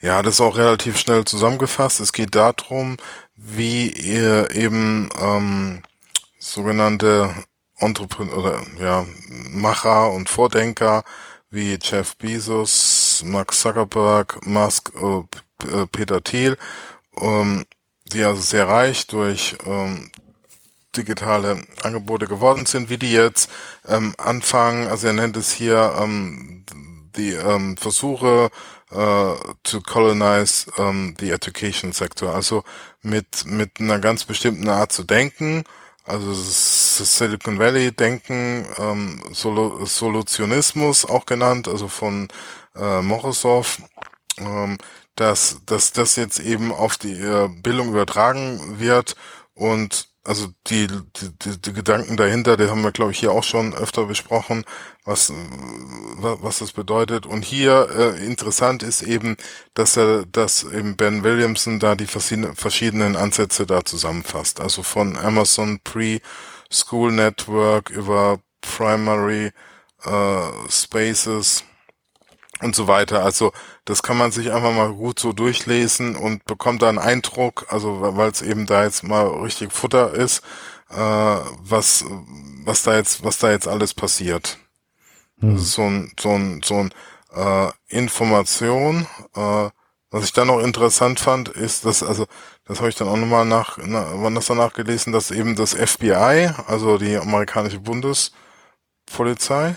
Ja, 0.00 0.22
das 0.22 0.34
ist 0.34 0.40
auch 0.40 0.56
relativ 0.56 0.98
schnell 0.98 1.24
zusammengefasst. 1.24 2.00
Es 2.00 2.12
geht 2.12 2.34
darum, 2.34 2.96
wie 3.34 3.88
ihr 3.88 4.50
eben 4.54 5.08
ähm, 5.20 5.82
sogenannte 6.38 7.34
Entrepreneur 7.78 8.36
oder 8.36 8.62
ja 8.80 9.06
Macher 9.50 10.12
und 10.12 10.28
Vordenker 10.28 11.04
wie 11.50 11.78
Jeff 11.80 12.16
Bezos, 12.16 12.95
Mark 13.24 13.52
Zuckerberg, 13.54 14.44
Musk, 14.46 14.92
äh, 15.00 15.22
äh, 15.66 15.86
Peter 15.86 16.22
Thiel, 16.22 16.56
ähm, 17.20 17.64
die 18.12 18.24
also 18.24 18.40
sehr 18.40 18.68
reich 18.68 19.06
durch 19.06 19.56
ähm, 19.66 20.10
digitale 20.96 21.62
Angebote 21.82 22.26
geworden 22.26 22.66
sind, 22.66 22.88
wie 22.88 22.98
die 22.98 23.12
jetzt 23.12 23.50
ähm, 23.86 24.14
anfangen, 24.18 24.88
also 24.88 25.06
er 25.08 25.12
nennt 25.12 25.36
es 25.36 25.52
hier 25.52 25.94
ähm, 26.00 26.64
die 27.16 27.32
ähm, 27.32 27.76
Versuche 27.76 28.50
äh, 28.90 29.34
to 29.62 29.80
colonize 29.86 30.70
ähm, 30.78 31.14
the 31.18 31.30
education 31.30 31.92
sector, 31.92 32.34
also 32.34 32.62
mit 33.02 33.44
mit 33.46 33.80
einer 33.80 33.98
ganz 33.98 34.24
bestimmten 34.24 34.68
Art 34.68 34.92
zu 34.92 35.04
denken, 35.04 35.64
also 36.04 36.30
das 36.30 37.18
Silicon 37.18 37.58
Valley 37.58 37.90
Denken, 37.92 38.66
ähm, 38.78 39.20
Solo 39.32 39.84
Solutionismus 39.84 41.04
auch 41.04 41.26
genannt, 41.26 41.68
also 41.68 41.88
von 41.88 42.28
äh, 42.78 43.02
Morozov, 43.02 43.82
ähm, 44.38 44.78
dass, 45.16 45.60
dass 45.66 45.92
das 45.92 46.16
jetzt 46.16 46.40
eben 46.40 46.72
auf 46.72 46.98
die 46.98 47.20
äh, 47.20 47.48
Bildung 47.48 47.88
übertragen 47.88 48.78
wird 48.78 49.16
und 49.54 50.08
also 50.26 50.48
die, 50.66 50.88
die, 50.88 51.60
die 51.60 51.72
Gedanken 51.72 52.16
dahinter, 52.16 52.56
die 52.56 52.68
haben 52.68 52.82
wir, 52.82 52.90
glaube 52.90 53.12
ich, 53.12 53.20
hier 53.20 53.30
auch 53.30 53.44
schon 53.44 53.74
öfter 53.74 54.06
besprochen, 54.06 54.64
was, 55.04 55.32
was 56.18 56.58
das 56.58 56.72
bedeutet. 56.72 57.26
Und 57.26 57.44
hier 57.44 57.88
äh, 57.96 58.26
interessant 58.26 58.82
ist 58.82 59.02
eben, 59.02 59.36
dass 59.74 59.96
er, 59.96 60.26
dass 60.26 60.64
eben 60.64 60.96
Ben 60.96 61.22
Williamson 61.22 61.78
da 61.78 61.94
die 61.94 62.06
verschiedenen 62.06 63.14
Ansätze 63.16 63.66
da 63.66 63.84
zusammenfasst. 63.84 64.60
Also 64.60 64.82
von 64.82 65.16
Amazon 65.16 65.78
Pre-School 65.84 67.12
Network 67.12 67.90
über 67.90 68.40
Primary 68.60 69.52
äh, 70.04 70.40
Spaces 70.68 71.62
und 72.60 72.74
so 72.74 72.88
weiter. 72.88 73.22
Also 73.24 73.52
das 73.84 74.02
kann 74.02 74.16
man 74.16 74.32
sich 74.32 74.52
einfach 74.52 74.72
mal 74.72 74.92
gut 74.92 75.18
so 75.18 75.32
durchlesen 75.32 76.16
und 76.16 76.44
bekommt 76.44 76.82
da 76.82 76.88
einen 76.88 76.98
Eindruck, 76.98 77.66
also 77.68 78.00
weil 78.16 78.30
es 78.30 78.42
eben 78.42 78.66
da 78.66 78.84
jetzt 78.84 79.02
mal 79.02 79.26
richtig 79.26 79.72
Futter 79.72 80.12
ist, 80.14 80.42
äh, 80.90 80.96
was 80.96 82.04
was 82.64 82.82
da 82.82 82.96
jetzt 82.96 83.24
was 83.24 83.38
da 83.38 83.50
jetzt 83.50 83.68
alles 83.68 83.94
passiert. 83.94 84.58
Hm. 85.40 85.58
so 85.58 85.82
ein 85.82 86.12
so 86.18 86.30
ein 86.30 86.62
so 86.64 86.74
ein 86.76 86.92
äh, 87.34 87.70
Information. 87.88 89.06
Äh, 89.34 89.70
was 90.10 90.24
ich 90.24 90.32
dann 90.32 90.46
noch 90.46 90.60
interessant 90.60 91.20
fand, 91.20 91.48
ist, 91.48 91.84
dass 91.84 92.02
also 92.02 92.26
das 92.64 92.78
habe 92.78 92.88
ich 92.88 92.94
dann 92.94 93.08
auch 93.08 93.16
nochmal 93.16 93.44
nach 93.44 93.76
na, 93.84 94.06
wann 94.14 94.34
das 94.34 94.46
danach 94.46 94.72
gelesen, 94.72 95.12
dass 95.12 95.30
eben 95.30 95.56
das 95.56 95.74
FBI, 95.74 96.50
also 96.66 96.96
die 96.96 97.16
amerikanische 97.16 97.80
Bundespolizei 97.80 99.76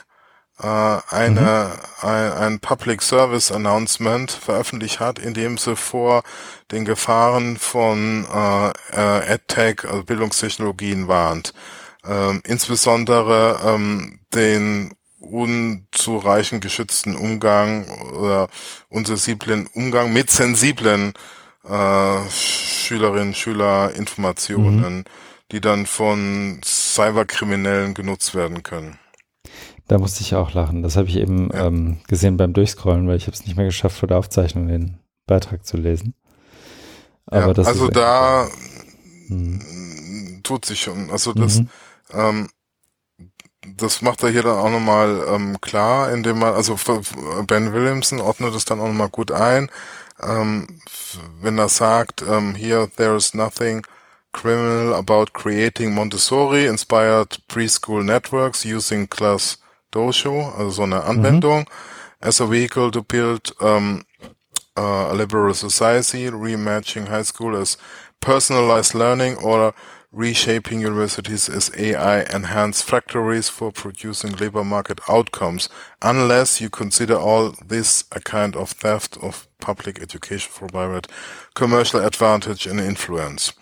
eine, 0.65 1.71
mhm. 2.01 2.07
ein, 2.07 2.31
ein 2.31 2.59
Public 2.59 3.01
Service 3.01 3.51
Announcement 3.51 4.31
veröffentlicht 4.31 4.99
hat, 4.99 5.19
in 5.19 5.33
dem 5.33 5.57
sie 5.57 5.75
vor 5.75 6.23
den 6.71 6.85
Gefahren 6.85 7.57
von 7.57 8.25
äh, 8.33 8.69
äh, 8.93 9.33
EdTech, 9.33 9.85
also 9.85 10.03
Bildungstechnologien 10.03 11.07
warnt. 11.07 11.53
Ähm, 12.05 12.41
insbesondere 12.45 13.59
ähm, 13.65 14.19
den 14.33 14.93
unzureichend 15.19 16.61
geschützten 16.61 17.15
Umgang 17.15 17.87
oder 18.13 18.47
unsensiblen 18.89 19.67
Umgang 19.67 20.13
mit 20.13 20.31
sensiblen 20.31 21.13
äh, 21.67 22.29
Schülerinnen, 22.29 23.33
Schüler, 23.33 23.93
Informationen, 23.95 24.99
mhm. 24.99 25.03
die 25.51 25.61
dann 25.61 25.85
von 25.85 26.61
Cyberkriminellen 26.63 27.93
genutzt 27.93 28.33
werden 28.33 28.63
können. 28.63 28.97
Da 29.89 29.97
musste 29.97 30.21
ich 30.21 30.35
auch 30.35 30.53
lachen. 30.53 30.83
Das 30.83 30.95
habe 30.95 31.07
ich 31.07 31.17
eben 31.17 31.49
ja. 31.51 31.65
ähm, 31.65 31.97
gesehen 32.07 32.37
beim 32.37 32.53
Durchscrollen, 32.53 33.07
weil 33.07 33.17
ich 33.17 33.23
habe 33.23 33.33
es 33.33 33.45
nicht 33.45 33.57
mehr 33.57 33.65
geschafft, 33.65 33.97
vor 33.97 34.07
der 34.07 34.19
Aufzeichnung 34.19 34.67
den 34.67 34.99
Beitrag 35.25 35.65
zu 35.65 35.77
lesen. 35.77 36.13
Aber 37.25 37.47
ja, 37.47 37.53
das 37.53 37.67
also 37.67 37.87
da 37.87 38.47
hm. 39.27 40.41
tut 40.43 40.65
sich 40.65 40.79
schon. 40.79 41.09
Also 41.09 41.33
das, 41.33 41.61
mhm. 41.61 41.69
ähm, 42.13 42.49
das 43.77 44.03
macht 44.03 44.21
er 44.21 44.29
hier 44.29 44.43
dann 44.43 44.59
auch 44.59 44.69
nochmal 44.69 45.25
ähm, 45.27 45.59
klar, 45.59 46.13
indem 46.13 46.37
man, 46.37 46.53
also 46.53 46.77
Ben 47.47 47.73
Williamson 47.73 48.21
ordnet 48.21 48.53
es 48.53 48.65
dann 48.65 48.79
auch 48.79 48.87
nochmal 48.87 49.09
gut 49.09 49.31
ein, 49.31 49.71
ähm, 50.21 50.67
wenn 51.41 51.57
er 51.57 51.69
sagt, 51.69 52.21
ähm, 52.21 52.53
here 52.53 52.87
there 52.95 53.15
is 53.15 53.33
nothing 53.33 53.81
criminal 54.33 54.93
about 54.93 55.33
creating 55.33 55.95
Montessori 55.95 56.67
inspired 56.67 57.39
preschool 57.47 58.03
networks 58.03 58.63
using 58.63 59.09
class 59.09 59.57
Dojo, 59.91 60.57
also 60.57 60.69
so 60.69 60.83
eine 60.83 61.03
Anwendung, 61.03 61.61
mhm. 61.61 61.67
as 62.21 62.39
a 62.39 62.47
vehicle 62.47 62.91
to 62.91 63.01
build 63.01 63.51
um, 63.61 64.03
uh, 64.77 65.09
a 65.11 65.13
liberal 65.13 65.53
society, 65.53 66.29
rematching 66.29 67.07
high 67.07 67.23
school 67.23 67.55
as 67.55 67.77
personalized 68.19 68.93
learning 68.93 69.37
or 69.37 69.73
reshaping 70.11 70.81
universities 70.81 71.47
as 71.49 71.71
AI 71.77 72.21
enhanced 72.33 72.83
factories 72.83 73.47
for 73.47 73.71
producing 73.71 74.31
labor 74.37 74.63
market 74.63 74.99
outcomes, 75.07 75.69
unless 76.01 76.59
you 76.59 76.69
consider 76.69 77.15
all 77.15 77.53
this 77.65 78.03
a 78.11 78.19
kind 78.19 78.55
of 78.55 78.71
theft 78.71 79.17
of 79.21 79.47
public 79.59 80.01
education 80.01 80.49
for 80.51 80.67
private 80.67 81.07
commercial 81.53 82.03
advantage 82.03 82.65
and 82.65 82.79
influence. 82.79 83.53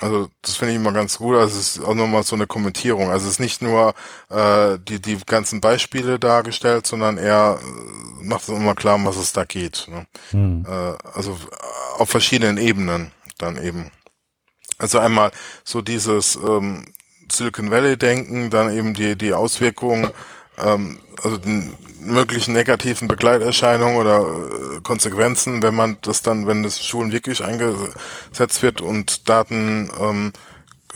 Also 0.00 0.28
das 0.42 0.56
finde 0.56 0.72
ich 0.72 0.76
immer 0.76 0.92
ganz 0.92 1.18
gut. 1.18 1.36
Also 1.36 1.58
es 1.58 1.76
ist 1.76 1.84
auch 1.84 1.94
nochmal 1.94 2.22
so 2.22 2.36
eine 2.36 2.46
Kommentierung. 2.46 3.10
Also 3.10 3.26
es 3.26 3.34
ist 3.34 3.40
nicht 3.40 3.62
nur 3.62 3.94
äh, 4.28 4.78
die, 4.78 5.00
die 5.00 5.18
ganzen 5.24 5.60
Beispiele 5.60 6.18
dargestellt, 6.18 6.86
sondern 6.86 7.16
er 7.16 7.58
äh, 7.60 8.24
macht 8.24 8.42
es 8.42 8.48
immer 8.48 8.74
klar, 8.74 8.96
um 8.96 9.06
was 9.06 9.16
es 9.16 9.32
da 9.32 9.44
geht. 9.44 9.88
Ne? 9.88 10.06
Hm. 10.30 10.66
Äh, 10.68 10.96
also 11.14 11.38
auf 11.96 12.10
verschiedenen 12.10 12.58
Ebenen 12.58 13.12
dann 13.38 13.62
eben. 13.62 13.90
Also 14.78 14.98
einmal 14.98 15.30
so 15.64 15.80
dieses 15.80 16.36
ähm, 16.36 16.84
Silicon 17.32 17.70
Valley-Denken, 17.70 18.50
dann 18.50 18.76
eben 18.76 18.92
die, 18.92 19.16
die 19.16 19.32
Auswirkungen, 19.32 20.10
ähm, 20.58 20.98
also 21.22 21.38
den 21.38 21.72
möglichen 22.06 22.54
negativen 22.54 23.08
Begleiterscheinungen 23.08 23.96
oder 23.96 24.20
äh, 24.20 24.80
Konsequenzen, 24.82 25.62
wenn 25.62 25.74
man 25.74 25.98
das 26.02 26.22
dann, 26.22 26.46
wenn 26.46 26.62
das 26.62 26.84
Schulen 26.84 27.12
wirklich 27.12 27.44
eingesetzt 27.44 28.62
wird 28.62 28.80
und 28.80 29.28
Daten 29.28 29.90
ähm, 30.00 30.32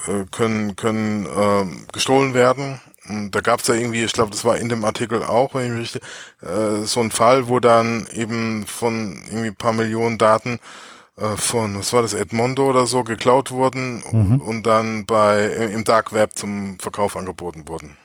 äh, 0.06 0.24
können 0.30 0.76
können 0.76 1.26
ähm, 1.36 1.86
gestohlen 1.92 2.34
werden. 2.34 2.80
Und 3.08 3.32
da 3.32 3.40
gab 3.40 3.60
es 3.60 3.66
ja 3.66 3.74
irgendwie, 3.74 4.04
ich 4.04 4.12
glaube, 4.12 4.30
das 4.30 4.44
war 4.44 4.56
in 4.56 4.68
dem 4.68 4.84
Artikel 4.84 5.22
auch, 5.22 5.54
wenn 5.54 5.66
ich 5.66 5.70
mich 5.70 5.80
richtig, 5.80 6.02
äh, 6.42 6.84
so 6.84 7.00
ein 7.00 7.10
Fall, 7.10 7.48
wo 7.48 7.60
dann 7.60 8.06
eben 8.12 8.66
von 8.66 9.22
irgendwie 9.30 9.50
paar 9.50 9.72
Millionen 9.72 10.16
Daten 10.16 10.58
äh, 11.16 11.36
von, 11.36 11.78
was 11.78 11.92
war 11.92 12.02
das, 12.02 12.14
Edmondo 12.14 12.68
oder 12.68 12.86
so, 12.86 13.04
geklaut 13.04 13.50
wurden 13.50 14.02
mhm. 14.10 14.40
und 14.40 14.66
dann 14.66 15.06
bei 15.06 15.46
im 15.46 15.84
Dark 15.84 16.12
Web 16.12 16.36
zum 16.36 16.78
Verkauf 16.78 17.16
angeboten 17.16 17.66
wurden. 17.66 17.96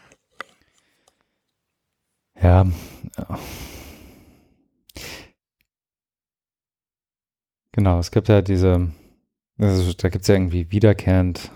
Ja. 2.42 2.66
Genau, 7.72 8.00
es 8.00 8.12
gibt 8.12 8.30
ja 8.30 8.42
diese, 8.42 8.92
also 9.58 9.94
da 9.94 10.10
gibt 10.10 10.22
es 10.24 10.28
ja 10.28 10.36
irgendwie 10.36 10.72
wiederkehrend 10.72 11.52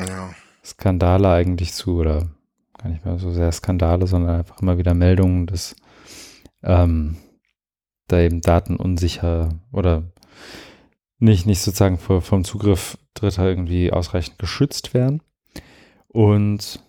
ja. 0.00 0.34
Skandale 0.64 1.30
eigentlich 1.30 1.72
zu, 1.72 1.96
oder 1.96 2.28
gar 2.78 2.88
nicht 2.88 3.04
mehr 3.04 3.18
so 3.18 3.32
sehr 3.32 3.50
Skandale, 3.50 4.06
sondern 4.06 4.36
einfach 4.36 4.60
immer 4.62 4.78
wieder 4.78 4.94
Meldungen, 4.94 5.46
dass 5.46 5.74
ähm, 6.62 7.16
da 8.06 8.20
eben 8.20 8.40
Daten 8.40 8.76
unsicher 8.76 9.48
oder 9.72 10.04
nicht, 11.18 11.46
nicht 11.46 11.60
sozusagen 11.60 11.98
vom 11.98 12.44
Zugriff 12.44 12.96
Dritter 13.14 13.46
irgendwie 13.48 13.92
ausreichend 13.92 14.38
geschützt 14.38 14.94
werden. 14.94 15.22
Und 16.06 16.80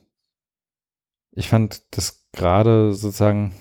ich 1.40 1.48
fand 1.48 1.84
das 1.92 2.28
gerade 2.34 2.94
sozusagen, 2.94 3.54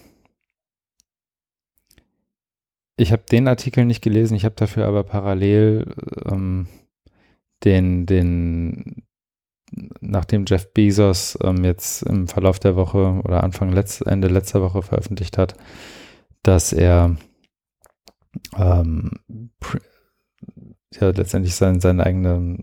ich 2.97 3.13
habe 3.13 3.23
den 3.23 3.47
Artikel 3.47 3.85
nicht 3.85 4.03
gelesen, 4.03 4.35
ich 4.35 4.45
habe 4.45 4.57
dafür 4.57 4.87
aber 4.89 5.05
parallel 5.05 5.95
ähm, 6.25 6.67
den, 7.63 8.05
den, 8.05 9.05
nachdem 10.01 10.45
Jeff 10.49 10.73
Bezos 10.73 11.39
ähm, 11.41 11.65
jetzt 11.65 12.03
im 12.03 12.27
Verlauf 12.27 12.59
der 12.59 12.75
Woche 12.75 13.21
oder 13.23 13.45
Anfang 13.45 13.71
letzt, 13.71 14.05
Ende 14.05 14.27
letzter 14.27 14.61
Woche 14.61 14.83
veröffentlicht 14.83 15.39
hat, 15.39 15.55
dass 16.43 16.73
er 16.73 17.17
ähm, 18.57 19.13
ja 20.95 21.11
letztendlich 21.11 21.55
sein, 21.55 21.81
seine 21.81 22.05
eigene 22.05 22.59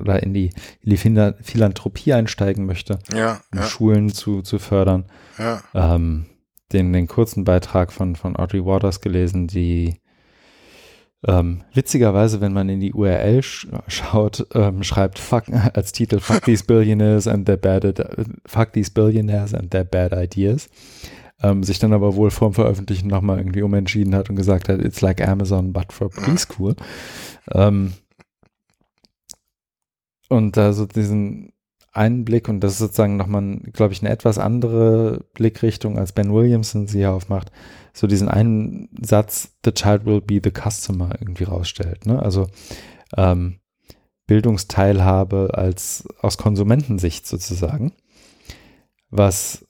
oder 0.00 0.22
in 0.22 0.32
die, 0.32 0.50
in 0.80 0.90
die 0.90 0.96
Philanthropie 0.96 2.12
einsteigen 2.12 2.66
möchte, 2.66 2.98
ja, 3.12 3.40
um 3.52 3.58
ja. 3.58 3.66
Schulen 3.66 4.08
zu, 4.10 4.42
zu 4.42 4.58
fördern. 4.58 5.04
Ja. 5.38 5.62
Ähm, 5.74 6.26
den, 6.72 6.92
den 6.92 7.06
kurzen 7.06 7.44
Beitrag 7.44 7.92
von, 7.92 8.16
von 8.16 8.36
Audrey 8.36 8.64
Waters 8.64 9.00
gelesen, 9.00 9.46
die 9.46 10.00
ähm, 11.26 11.62
witzigerweise, 11.72 12.40
wenn 12.40 12.52
man 12.52 12.68
in 12.68 12.80
die 12.80 12.92
URL 12.92 13.42
sch 13.42 13.68
schaut, 13.86 14.46
ähm, 14.54 14.82
schreibt 14.82 15.18
fuck, 15.18 15.44
als 15.74 15.92
Titel 15.92 16.18
Fuck 16.20 16.44
these 16.44 16.64
billionaires 16.64 17.26
and 17.26 17.46
their 17.46 17.56
bad 17.56 17.84
fuck 18.46 18.72
these 18.72 18.90
billionaires 18.90 19.54
and 19.54 19.70
their 19.70 19.84
bad 19.84 20.12
ideas 20.12 20.68
ähm, 21.42 21.62
sich 21.62 21.78
dann 21.78 21.92
aber 21.92 22.14
wohl 22.16 22.30
vorm 22.30 22.54
Veröffentlichen 22.54 23.08
nochmal 23.08 23.38
irgendwie 23.38 23.62
umentschieden 23.62 24.14
hat 24.14 24.30
und 24.30 24.36
gesagt 24.36 24.68
hat, 24.68 24.80
it's 24.80 25.00
like 25.00 25.26
Amazon, 25.26 25.72
but 25.72 25.92
for 25.92 26.10
preschool. 26.10 26.76
Ähm, 27.52 27.94
und 30.28 30.56
da 30.56 30.72
so 30.72 30.86
diesen 30.86 31.52
einen 31.92 32.24
Blick, 32.24 32.48
und 32.48 32.60
das 32.60 32.72
ist 32.72 32.78
sozusagen 32.78 33.16
nochmal, 33.16 33.60
glaube 33.72 33.92
ich, 33.92 34.02
eine 34.02 34.10
etwas 34.10 34.38
andere 34.38 35.24
Blickrichtung, 35.34 35.96
als 35.96 36.12
Ben 36.12 36.32
Williamson 36.32 36.88
sie 36.88 36.98
hier 36.98 37.12
aufmacht, 37.12 37.52
so 37.92 38.06
diesen 38.06 38.28
einen 38.28 38.88
Satz, 39.00 39.54
the 39.64 39.70
child 39.72 40.04
will 40.04 40.20
be 40.20 40.40
the 40.42 40.50
customer 40.50 41.10
irgendwie 41.20 41.44
rausstellt. 41.44 42.06
Ne? 42.06 42.20
Also 42.20 42.48
ähm, 43.16 43.60
Bildungsteilhabe 44.26 45.50
als 45.54 46.04
aus 46.20 46.36
Konsumentensicht 46.36 47.26
sozusagen, 47.26 47.92
was 49.10 49.64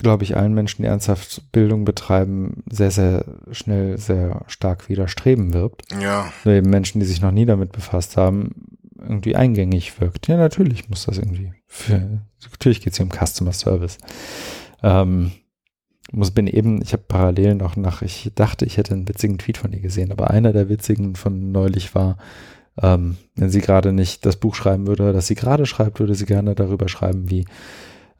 glaube 0.00 0.24
ich, 0.24 0.36
allen 0.36 0.54
Menschen, 0.54 0.82
die 0.82 0.88
ernsthaft 0.88 1.52
Bildung 1.52 1.84
betreiben, 1.84 2.62
sehr, 2.70 2.90
sehr 2.90 3.24
schnell, 3.52 3.98
sehr 3.98 4.42
stark 4.48 4.88
widerstreben 4.88 5.52
wirkt. 5.52 5.82
Ja. 6.00 6.32
Oder 6.44 6.54
eben 6.54 6.70
Menschen, 6.70 7.00
die 7.00 7.06
sich 7.06 7.20
noch 7.20 7.32
nie 7.32 7.46
damit 7.46 7.72
befasst 7.72 8.16
haben, 8.16 8.76
irgendwie 8.98 9.36
eingängig 9.36 10.00
wirkt. 10.00 10.28
Ja, 10.28 10.36
natürlich 10.36 10.88
muss 10.88 11.06
das 11.06 11.18
irgendwie. 11.18 11.52
Für, 11.66 12.22
natürlich 12.50 12.82
geht 12.82 12.92
es 12.92 12.98
hier 12.98 13.06
um 13.06 13.12
Customer 13.12 13.52
Service. 13.52 13.98
Ähm, 14.82 15.32
muss 16.12 16.32
bin 16.32 16.46
eben, 16.46 16.82
ich 16.82 16.92
habe 16.92 17.04
parallel 17.06 17.54
noch 17.54 17.76
nach, 17.76 18.02
ich 18.02 18.32
dachte, 18.34 18.64
ich 18.64 18.76
hätte 18.76 18.94
einen 18.94 19.08
witzigen 19.08 19.38
Tweet 19.38 19.58
von 19.58 19.72
ihr 19.72 19.80
gesehen, 19.80 20.10
aber 20.12 20.30
einer 20.30 20.52
der 20.52 20.68
witzigen 20.68 21.14
von 21.14 21.52
neulich 21.52 21.94
war, 21.94 22.18
ähm, 22.82 23.16
wenn 23.36 23.50
sie 23.50 23.60
gerade 23.60 23.92
nicht 23.92 24.26
das 24.26 24.36
Buch 24.36 24.54
schreiben 24.54 24.86
würde, 24.86 25.12
das 25.12 25.26
sie 25.26 25.34
gerade 25.34 25.66
schreibt, 25.66 26.00
würde 26.00 26.14
sie 26.14 26.26
gerne 26.26 26.54
darüber 26.54 26.88
schreiben, 26.88 27.30
wie 27.30 27.44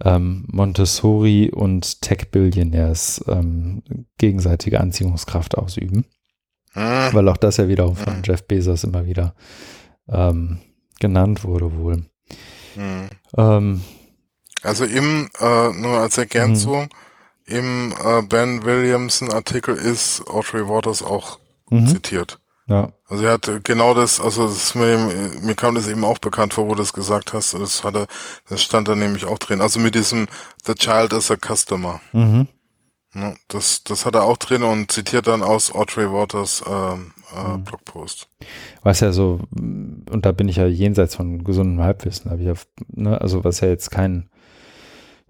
ähm, 0.05 0.45
Montessori 0.49 1.51
und 1.51 2.01
Tech-Billionaires 2.01 3.25
ähm, 3.29 3.83
gegenseitige 4.19 4.81
Anziehungskraft 4.81 5.59
ausüben. 5.59 6.05
Hm. 6.73 7.13
Weil 7.13 7.29
auch 7.29 7.37
das 7.37 7.57
ja 7.57 7.69
wiederum 7.69 7.97
von 7.97 8.17
hm. 8.17 8.23
Jeff 8.25 8.45
Bezos 8.45 8.85
immer 8.85 9.07
wieder 9.07 9.35
ähm, 10.09 10.59
genannt 10.99 11.45
wurde 11.45 11.77
wohl. 11.77 12.05
Hm. 12.75 13.11
Ähm, 13.37 13.83
also 14.63 14.85
im, 14.85 15.29
äh, 15.41 15.73
nur 15.73 15.99
als 15.99 16.19
Ergänzung, 16.19 16.89
im 17.47 17.93
äh, 17.93 18.23
Ben 18.23 18.65
Williamson 18.65 19.33
Artikel 19.33 19.75
ist 19.75 20.27
Audrey 20.29 20.69
Waters 20.69 21.03
auch 21.03 21.39
mhm. 21.71 21.87
zitiert. 21.87 22.40
Ja. 22.71 22.93
Also 23.09 23.25
er 23.25 23.33
hat 23.33 23.51
genau 23.65 23.95
das, 23.95 24.21
also 24.21 24.47
das 24.47 24.77
mir, 24.77 24.97
mir 25.43 25.57
kam 25.57 25.75
das 25.75 25.89
eben 25.89 26.05
auch 26.05 26.19
bekannt 26.19 26.55
vor, 26.55 26.67
wo 26.67 26.75
du 26.75 26.77
das 26.77 26.93
gesagt 26.93 27.33
hast. 27.33 27.53
Das 27.55 27.83
hatte, 27.83 28.07
das 28.49 28.63
stand 28.63 28.87
da 28.87 28.95
nämlich 28.95 29.25
auch 29.25 29.39
drin. 29.39 29.61
Also 29.61 29.81
mit 29.81 29.97
diesem 29.97 30.29
The 30.65 30.75
Child 30.75 31.13
is 31.13 31.33
a 31.33 31.37
Customer. 31.37 32.01
Mhm. 32.13 32.47
Ja, 33.13 33.35
das, 33.49 33.83
das 33.83 34.07
hat 34.07 34.15
er 34.15 34.23
auch 34.23 34.37
drin 34.37 34.63
und 34.63 34.93
zitiert 34.93 35.27
dann 35.27 35.43
aus 35.43 35.75
Audrey 35.75 36.13
Waters 36.13 36.63
ähm, 36.65 37.11
äh, 37.37 37.57
mhm. 37.57 37.65
Blogpost. 37.65 38.29
Was 38.85 39.01
ja 39.01 39.11
so, 39.11 39.41
und 39.51 40.21
da 40.23 40.31
bin 40.31 40.49
ich 40.49 40.57
ja 40.57 40.67
jenseits 40.67 41.17
von 41.17 41.43
gesundem 41.43 41.85
Halbwissen, 41.85 42.31
aber 42.31 42.41
ich 42.41 42.49
hab, 42.49 42.59
ne, 42.87 43.21
also 43.21 43.43
was 43.43 43.59
ja 43.59 43.69
jetzt 43.69 43.91
kein, 43.91 44.31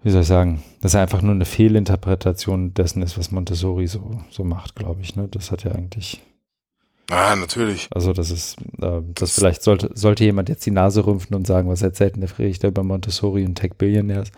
wie 0.03 0.11
soll 0.11 0.21
ich 0.21 0.27
sagen, 0.27 0.61
das 0.81 0.91
ist 0.91 0.93
ja 0.95 1.01
einfach 1.01 1.23
nur 1.23 1.33
eine 1.33 1.45
Fehlinterpretation 1.45 2.75
dessen 2.75 3.01
ist, 3.01 3.17
was 3.17 3.31
Montessori 3.31 3.87
so, 3.87 4.21
so 4.29 4.43
macht, 4.43 4.75
glaube 4.75 5.01
ich. 5.01 5.15
Ne? 5.15 5.27
Das 5.27 5.49
hat 5.49 5.63
ja 5.63 5.71
eigentlich 5.71 6.21
Ah, 7.11 7.35
natürlich. 7.35 7.89
Also 7.91 8.13
das 8.13 8.31
ist, 8.31 8.57
äh, 8.81 9.01
das, 9.01 9.03
das, 9.15 9.35
vielleicht 9.35 9.63
sollte, 9.63 9.91
sollte 9.93 10.23
jemand 10.23 10.47
jetzt 10.47 10.65
die 10.65 10.71
Nase 10.71 11.05
rümpfen 11.05 11.35
und 11.35 11.45
sagen, 11.45 11.69
was 11.69 11.81
erzählt 11.81 12.15
denn 12.15 12.21
der 12.21 12.29
Friedrich 12.29 12.59
da 12.59 12.69
über 12.69 12.83
Montessori 12.83 13.43
und 13.45 13.55
Tech 13.55 13.73
Billionaires? 13.77 14.31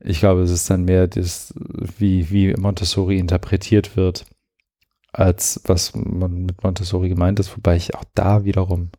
Ich 0.00 0.18
glaube, 0.18 0.42
es 0.42 0.50
ist 0.50 0.68
dann 0.68 0.84
mehr 0.84 1.06
das, 1.06 1.54
wie, 1.98 2.30
wie 2.30 2.52
Montessori 2.54 3.18
interpretiert 3.18 3.96
wird, 3.96 4.24
als 5.12 5.60
was 5.64 5.94
man 5.94 6.46
mit 6.46 6.64
Montessori 6.64 7.08
gemeint 7.10 7.38
ist, 7.38 7.56
wobei 7.56 7.76
ich 7.76 7.94
auch 7.94 8.04
da 8.14 8.44
wiederum 8.44 8.90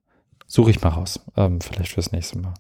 suche 0.51 0.71
ich 0.71 0.81
mal 0.81 0.89
raus, 0.89 1.21
ähm, 1.37 1.61
vielleicht 1.61 1.93
fürs 1.93 2.11
nächste 2.11 2.37
Mal. 2.37 2.53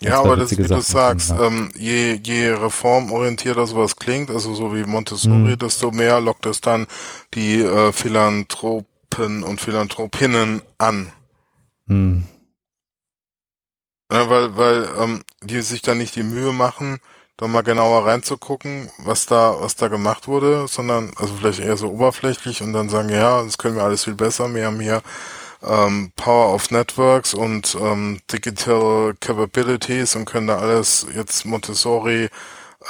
Ja, 0.00 0.20
aber 0.20 0.36
das, 0.36 0.56
wie 0.56 0.62
du 0.62 0.80
sagst, 0.80 1.34
ähm, 1.38 1.70
je, 1.76 2.18
je 2.22 2.48
reformorientierter 2.48 3.66
sowas 3.66 3.96
klingt, 3.96 4.30
also 4.30 4.54
so 4.54 4.74
wie 4.74 4.84
Montessori, 4.84 5.50
hm. 5.50 5.58
desto 5.58 5.90
mehr 5.90 6.18
lockt 6.20 6.46
es 6.46 6.62
dann 6.62 6.86
die 7.34 7.60
äh, 7.60 7.92
Philanthrop 7.92 8.86
Philanthropen 9.14 9.42
und 9.42 9.60
Philanthropinnen 9.60 10.62
an. 10.78 11.12
Hm. 11.86 12.24
Ja, 14.10 14.30
weil, 14.30 14.56
weil 14.56 14.88
ähm, 15.00 15.22
die 15.42 15.60
sich 15.62 15.82
da 15.82 15.94
nicht 15.94 16.14
die 16.14 16.22
Mühe 16.22 16.52
machen, 16.52 17.00
da 17.36 17.48
mal 17.48 17.62
genauer 17.62 18.06
reinzugucken, 18.06 18.88
was 18.98 19.26
da, 19.26 19.56
was 19.60 19.76
da 19.76 19.88
gemacht 19.88 20.28
wurde, 20.28 20.66
sondern 20.68 21.12
also 21.16 21.34
vielleicht 21.34 21.60
eher 21.60 21.76
so 21.76 21.90
oberflächlich 21.90 22.62
und 22.62 22.72
dann 22.72 22.88
sagen, 22.88 23.08
ja, 23.08 23.42
das 23.42 23.58
können 23.58 23.76
wir 23.76 23.82
alles 23.82 24.04
viel 24.04 24.14
besser, 24.14 24.52
wir 24.54 24.66
haben 24.66 24.80
hier 24.80 25.02
ähm, 25.62 26.12
Power 26.14 26.54
of 26.54 26.70
Networks 26.70 27.34
und 27.34 27.76
ähm, 27.80 28.20
Digital 28.32 29.14
Capabilities 29.20 30.14
und 30.14 30.24
können 30.24 30.46
da 30.46 30.58
alles 30.58 31.06
jetzt 31.14 31.44
Montessori 31.44 32.28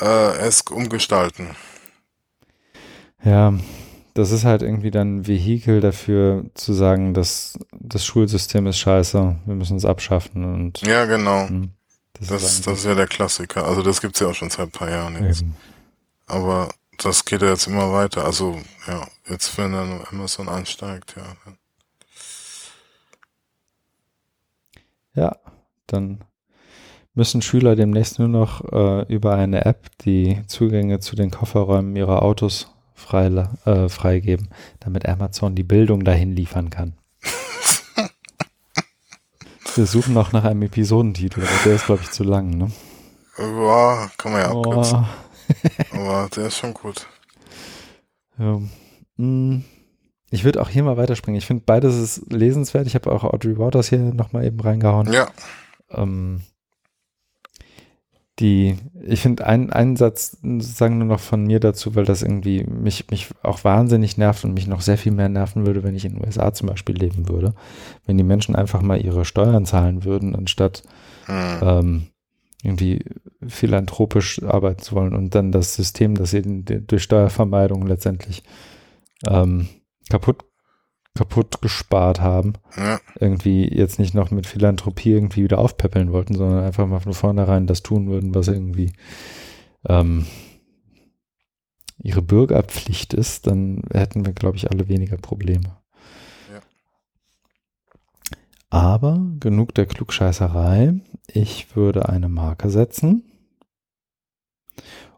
äh, 0.01 0.39
esk 0.39 0.71
umgestalten. 0.71 1.57
Ja, 3.25 3.55
das 4.17 4.31
ist 4.31 4.45
halt 4.45 4.63
irgendwie 4.63 4.91
dann 4.91 5.17
ein 5.17 5.27
Vehikel 5.27 5.81
dafür 5.81 6.47
zu 6.55 6.73
sagen, 6.73 7.13
dass 7.13 7.59
das 7.79 8.05
Schulsystem 8.05 8.67
ist 8.67 8.79
scheiße, 8.79 9.37
wir 9.45 9.55
müssen 9.55 9.77
es 9.77 9.85
abschaffen 9.85 10.45
und 10.45 10.81
ja 10.81 11.05
genau. 11.05 11.49
Hm, 11.49 11.71
das, 12.15 12.29
das, 12.29 12.43
ist, 12.43 12.67
das 12.67 12.79
ist 12.79 12.85
ja 12.87 12.95
der 12.95 13.07
Klassiker. 13.07 13.67
Also 13.67 13.83
das 13.83 14.01
gibt's 14.01 14.21
ja 14.21 14.29
auch 14.29 14.35
schon 14.35 14.49
seit 14.49 14.69
ein 14.69 14.71
paar 14.71 14.91
Jahren 14.91 15.23
jetzt. 15.23 15.43
Eben. 15.43 15.55
Aber 16.27 16.71
das 16.97 17.27
geht 17.27 17.43
ja 17.43 17.51
jetzt 17.51 17.67
immer 17.67 17.93
weiter. 17.93 18.25
Also 18.25 18.59
ja, 18.87 19.07
jetzt 19.29 19.57
wenn 19.59 19.73
dann 19.73 20.01
Amazon 20.11 20.49
ansteigt, 20.49 21.15
ja. 21.17 21.53
Ja, 25.15 25.37
dann 25.87 26.25
müssen 27.15 27.43
Schüler 27.43 27.77
demnächst 27.77 28.19
nur 28.19 28.29
noch 28.29 28.65
äh, 28.73 29.13
über 29.13 29.35
eine 29.35 29.67
App 29.67 29.91
die 29.99 30.43
Zugänge 30.47 31.01
zu 31.01 31.17
den 31.17 31.31
Kofferräumen 31.31 31.97
ihrer 31.97 32.23
Autos 32.23 32.76
frei, 32.97 33.27
äh, 33.65 33.89
freigeben, 33.89 34.49
damit 34.81 35.07
Amazon 35.07 35.55
die 35.55 35.63
Bildung 35.63 36.03
dahin 36.05 36.35
liefern 36.35 36.71
kann. 36.71 36.95
Wir 39.75 39.87
suchen 39.87 40.15
noch 40.15 40.33
nach 40.33 40.45
einem 40.45 40.63
Episodentitel, 40.63 41.43
aber 41.43 41.65
der 41.65 41.75
ist, 41.75 41.87
glaube 41.87 42.03
ich, 42.03 42.11
zu 42.11 42.25
lang, 42.25 42.51
ne? 42.51 42.73
Ja, 43.39 44.11
kann 44.17 44.33
man 44.33 44.41
ja 44.41 44.53
oh. 44.53 44.63
abkürzen. 44.63 45.07
aber 45.93 46.29
der 46.35 46.47
ist 46.47 46.57
schon 46.57 46.75
gut. 46.75 47.07
Ja. 48.39 48.61
Hm. 49.19 49.65
Ich 50.31 50.45
würde 50.45 50.61
auch 50.61 50.69
hier 50.69 50.83
mal 50.83 50.97
weiterspringen. 50.97 51.39
Ich 51.39 51.47
finde 51.47 51.63
beides 51.65 51.95
ist 51.97 52.33
lesenswert. 52.33 52.87
Ich 52.87 52.95
habe 52.95 53.13
auch 53.13 53.23
Audrey 53.23 53.59
Waters 53.59 53.89
hier 53.89 53.99
nochmal 53.99 54.45
eben 54.45 54.59
reingehauen. 54.59 55.13
Ja. 55.13 55.29
Ähm, 55.91 56.43
die, 58.39 58.77
ich 59.09 59.21
finde 59.21 59.47
einen, 59.47 59.71
einen 59.73 59.97
Satz 59.97 60.39
sagen 60.59 60.99
nur 60.99 61.07
noch 61.07 61.21
von 61.21 61.45
mir 61.45 61.61
dazu, 61.61 61.95
weil 61.95 62.05
das 62.05 62.23
irgendwie 62.23 62.65
mich, 62.65 63.11
mich 63.11 63.29
auch 63.43 63.65
wahnsinnig 63.65 64.17
nervt 64.19 64.45
und 64.45 64.55
mich 64.55 64.67
noch 64.67 64.81
sehr 64.81 64.99
viel 64.99 65.13
mehr 65.13 65.29
nerven 65.29 65.67
würde, 65.67 65.83
wenn 65.83 65.95
ich 65.95 66.05
in 66.05 66.15
den 66.15 66.25
USA 66.25 66.53
zum 66.53 66.69
Beispiel 66.69 66.97
leben 66.97 67.29
würde. 67.29 67.55
Wenn 68.07 68.19
die 68.19 68.25
Menschen 68.25 68.57
einfach 68.57 68.83
mal 68.83 69.01
ihre 69.01 69.25
Steuern 69.25 69.67
zahlen 69.67 70.05
würden, 70.05 70.35
anstatt 70.35 70.83
hm. 71.27 71.59
ähm, 71.63 72.07
irgendwie 72.63 73.05
philanthropisch 73.47 74.43
arbeiten 74.43 74.83
zu 74.83 74.95
wollen 74.97 75.15
und 75.15 75.35
dann 75.35 75.53
das 75.53 75.75
System, 75.75 76.15
das 76.15 76.31
sie 76.31 76.43
durch 76.43 77.03
Steuervermeidung 77.03 77.87
letztendlich 77.87 78.43
ähm, 79.27 79.69
kaputt 80.11 80.45
kaputt 81.17 81.61
gespart 81.61 82.21
haben, 82.21 82.55
ja. 82.77 83.01
irgendwie 83.19 83.67
jetzt 83.67 83.99
nicht 83.99 84.15
noch 84.15 84.31
mit 84.31 84.47
Philanthropie 84.47 85.13
irgendwie 85.13 85.43
wieder 85.43 85.59
aufpäppeln 85.59 86.13
wollten, 86.13 86.35
sondern 86.35 86.65
einfach 86.65 86.87
mal 86.87 87.01
von 87.01 87.15
vornherein 87.15 87.67
das 87.67 87.83
tun 87.83 88.09
würden, 88.09 88.35
was 88.35 88.49
irgendwie 88.49 88.93
ähm, 89.89 90.27
ihre 91.99 92.23
Bürgerpflicht 92.23 93.15
ist, 93.15 93.47
dann 93.47 93.83
hätten 93.93 94.25
wir, 94.27 94.33
glaube 94.33 94.57
ich, 94.57 94.71
alle 94.71 94.89
weniger 94.89 95.17
Probleme. 95.17 95.79
Ja. 96.53 96.61
Aber 98.71 99.27
genug 99.41 99.75
der 99.75 99.87
Klugscheißerei. 99.87 101.01
Ich 101.27 101.75
würde 101.75 102.09
eine 102.09 102.29
Marke 102.29 102.71
setzen 102.71 103.25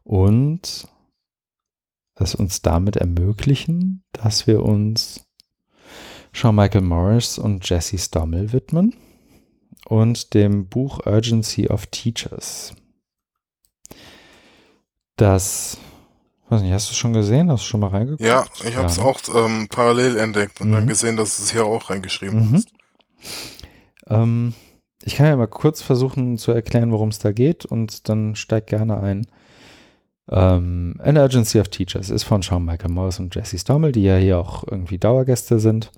und 0.05 0.89
es 2.15 2.35
uns 2.35 2.63
damit 2.63 2.97
ermöglichen, 2.97 4.05
dass 4.13 4.47
wir 4.47 4.63
uns 4.63 5.28
Sean 6.33 6.55
Michael 6.55 6.83
Morris 6.83 7.39
und 7.39 7.69
Jesse 7.69 7.99
Stommel 7.99 8.53
widmen 8.53 8.95
und 9.87 10.35
dem 10.35 10.69
Buch 10.69 11.07
Urgency 11.07 11.69
of 11.69 11.87
Teachers. 11.87 12.75
Das, 15.17 15.79
weiß 16.49 16.63
nicht, 16.63 16.73
hast 16.73 16.89
du 16.89 16.93
es 16.93 16.97
schon 16.97 17.13
gesehen? 17.13 17.51
Hast 17.51 17.65
du 17.65 17.69
schon 17.69 17.81
mal 17.81 17.89
reingeguckt? 17.89 18.23
Ja, 18.23 18.47
ich 18.65 18.77
habe 18.77 18.87
es 18.87 18.99
ja. 18.99 19.05
auch 19.05 19.21
ähm, 19.35 19.67
parallel 19.69 20.17
entdeckt 20.17 20.61
und 20.61 20.69
mhm. 20.69 20.75
dann 20.75 20.87
gesehen, 20.87 21.17
dass 21.17 21.39
es 21.39 21.51
hier 21.51 21.65
auch 21.65 21.91
reingeschrieben 21.91 22.51
mhm. 22.51 22.55
ist. 22.57 22.69
Ähm, 24.07 24.55
ich 25.03 25.17
kann 25.17 25.27
ja 25.27 25.37
mal 25.37 25.47
kurz 25.47 25.83
versuchen 25.83 26.39
zu 26.39 26.53
erklären, 26.53 26.93
worum 26.93 27.09
es 27.09 27.19
da 27.19 27.33
geht 27.33 27.65
und 27.65 28.09
dann 28.09 28.37
steigt 28.37 28.69
gerne 28.69 29.01
ein. 29.01 29.27
Ähm, 30.31 30.97
An 31.03 31.17
Urgency 31.17 31.59
of 31.59 31.69
Teachers 31.69 32.11
ist 32.11 32.25
von 32.25 32.43
Sean 32.43 32.65
Michael 32.65 32.91
Morris 32.91 33.19
und 33.19 33.35
Jesse 33.35 33.59
Stommel, 33.59 33.93
die 33.93 34.03
ja 34.03 34.17
hier 34.17 34.39
auch 34.39 34.65
irgendwie 34.71 34.99
Dauergäste 34.99 35.59
sind 35.59 35.91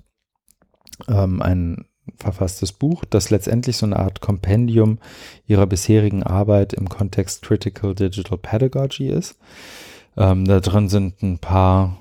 ähm, 1.07 1.41
ein 1.41 1.85
verfasstes 2.17 2.71
Buch, 2.71 3.05
das 3.05 3.29
letztendlich 3.29 3.77
so 3.77 3.85
eine 3.85 3.97
Art 3.97 4.21
Kompendium 4.21 4.99
ihrer 5.45 5.67
bisherigen 5.67 6.23
Arbeit 6.23 6.73
im 6.73 6.89
Kontext 6.89 7.41
Critical 7.43 7.95
Digital 7.95 8.37
Pedagogy 8.37 9.07
ist. 9.07 9.37
Ähm, 10.17 10.45
da 10.45 10.59
drin 10.59 10.89
sind 10.89 11.21
ein 11.21 11.39
paar 11.39 11.97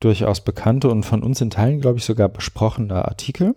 durchaus 0.00 0.42
bekannte 0.42 0.90
und 0.90 1.04
von 1.04 1.22
uns 1.22 1.40
in 1.40 1.50
Teilen, 1.50 1.80
glaube 1.80 1.98
ich, 1.98 2.04
sogar 2.04 2.28
besprochene 2.28 3.04
Artikel. 3.06 3.54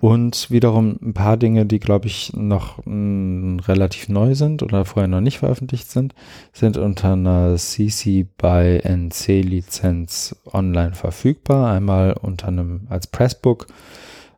Und 0.00 0.50
wiederum 0.50 0.98
ein 1.02 1.12
paar 1.12 1.36
Dinge, 1.36 1.66
die, 1.66 1.80
glaube 1.80 2.06
ich, 2.06 2.32
noch 2.34 2.84
mh, 2.84 2.92
mm, 2.94 3.60
relativ 3.60 4.08
neu 4.08 4.34
sind 4.34 4.62
oder 4.62 4.84
vorher 4.84 5.08
noch 5.08 5.20
nicht 5.20 5.38
veröffentlicht 5.38 5.90
sind, 5.90 6.14
sind 6.52 6.76
unter 6.76 7.14
einer 7.14 7.56
CC 7.56 8.24
by 8.36 8.80
NC 8.82 9.42
Lizenz 9.42 10.36
online 10.52 10.94
verfügbar. 10.94 11.72
Einmal 11.72 12.12
unter 12.12 12.48
einem 12.48 12.86
als 12.88 13.08
Pressbook, 13.08 13.66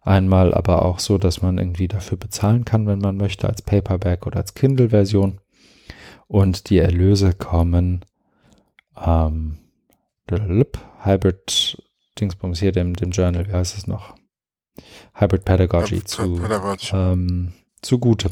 einmal 0.02 0.54
aber 0.54 0.84
auch 0.84 0.98
so, 0.98 1.18
dass 1.18 1.42
man 1.42 1.58
irgendwie 1.58 1.88
dafür 1.88 2.16
bezahlen 2.16 2.64
kann, 2.64 2.86
wenn 2.86 3.00
man 3.00 3.18
möchte, 3.18 3.48
als 3.48 3.60
Paperback 3.60 4.26
oder 4.26 4.38
als 4.38 4.54
Kindle-Version. 4.54 5.40
Und 6.26 6.70
die 6.70 6.78
Erlöse 6.78 7.34
kommen 7.34 8.04
ähm, 9.04 9.58
Hybrid 10.30 11.82
Dingsbums 12.18 12.60
hier, 12.60 12.72
dem, 12.72 12.94
dem 12.94 13.10
Journal, 13.10 13.48
wie 13.48 13.52
heißt 13.52 13.76
es 13.76 13.86
noch? 13.86 14.19
Hybrid 15.14 15.44
Pedagogy 15.44 15.96
Hybrid 15.96 16.08
zu, 16.08 16.36
Pedagogy. 16.36 16.90
Ähm, 16.92 17.52
zugute. 17.82 18.30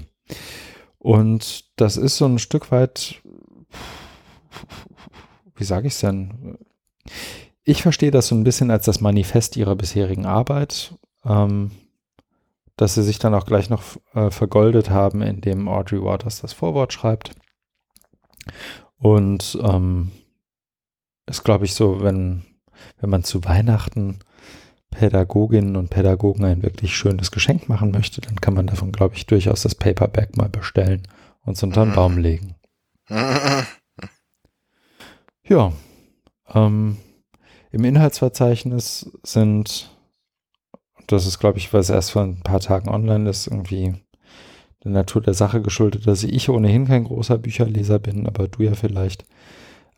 Und 0.98 1.65
das 1.77 1.97
ist 1.97 2.16
so 2.16 2.27
ein 2.27 2.39
Stück 2.39 2.70
weit, 2.70 3.20
wie 5.56 5.65
sage 5.65 5.86
ich 5.86 5.94
es 5.94 6.01
denn? 6.01 6.59
Ich 7.65 7.82
verstehe 7.82 8.10
das 8.10 8.28
so 8.28 8.35
ein 8.35 8.44
bisschen 8.44 8.70
als 8.70 8.85
das 8.85 9.01
Manifest 9.01 9.56
ihrer 9.56 9.77
bisherigen 9.77 10.27
Arbeit, 10.27 10.94
ähm, 11.24 11.70
dass 12.77 12.94
sie 12.94 13.02
sich 13.02 13.19
dann 13.19 13.35
auch 13.35 13.44
gleich 13.44 13.70
noch 13.70 13.82
äh, 14.15 14.31
vergoldet 14.31 14.90
haben, 14.90 15.23
indem 15.23 15.69
Audrey 15.69 16.02
Waters 16.02 16.40
das 16.40 16.52
Vorwort 16.52 16.93
schreibt. 16.93 17.32
Und 18.98 19.59
ähm, 19.62 20.10
ist, 21.27 21.44
glaube 21.44 21.65
ich, 21.66 21.74
so, 21.74 22.02
wenn, 22.02 22.44
wenn 23.01 23.10
man 23.10 23.24
zu 23.24 23.44
Weihnachten 23.44 24.20
Pädagoginnen 24.90 25.77
und 25.77 25.90
Pädagogen 25.90 26.44
ein 26.44 26.62
wirklich 26.62 26.97
schönes 26.97 27.31
Geschenk 27.31 27.69
machen 27.69 27.90
möchte, 27.90 28.20
dann 28.20 28.40
kann 28.40 28.55
man 28.55 28.66
davon, 28.66 28.93
glaube 28.93 29.15
ich, 29.16 29.27
durchaus 29.27 29.62
das 29.62 29.74
Paperback 29.74 30.36
mal 30.36 30.48
bestellen 30.48 31.02
und 31.44 31.56
es 31.56 31.62
unter 31.62 31.85
den 31.85 31.94
Baum 31.94 32.15
mhm. 32.15 32.20
legen. 32.20 32.55
Ja, 35.48 35.73
ähm, 36.52 36.98
im 37.70 37.85
Inhaltsverzeichnis 37.85 39.10
sind, 39.23 39.90
das 41.06 41.27
ist, 41.27 41.39
glaube 41.39 41.56
ich, 41.56 41.73
was 41.73 41.89
erst 41.89 42.10
vor 42.10 42.23
ein 42.23 42.43
paar 42.43 42.60
Tagen 42.60 42.90
online 42.90 43.31
ist, 43.31 43.47
irgendwie 43.47 43.94
der 44.85 44.90
Natur 44.90 45.23
der 45.23 45.32
Sache 45.32 45.62
geschuldet, 45.62 46.06
dass 46.06 46.23
ich 46.23 46.51
ohnehin 46.51 46.86
kein 46.86 47.05
großer 47.05 47.39
Bücherleser 47.39 47.98
bin, 47.98 48.27
aber 48.27 48.48
du 48.48 48.62
ja 48.62 48.74
vielleicht. 48.74 49.24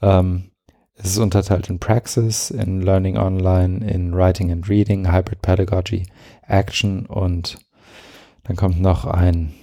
Ähm, 0.00 0.52
es 1.02 1.12
ist 1.12 1.18
unterteilt 1.18 1.68
in 1.70 1.78
Praxis, 1.78 2.50
in 2.50 2.82
Learning 2.82 3.16
Online, 3.16 3.86
in 3.90 4.14
Writing 4.14 4.52
and 4.52 4.68
Reading, 4.68 5.10
Hybrid 5.10 5.40
Pedagogy, 5.40 6.06
Action 6.46 7.06
und 7.06 7.58
dann 8.44 8.56
kommt 8.56 8.80
noch 8.80 9.04
ein 9.04 9.54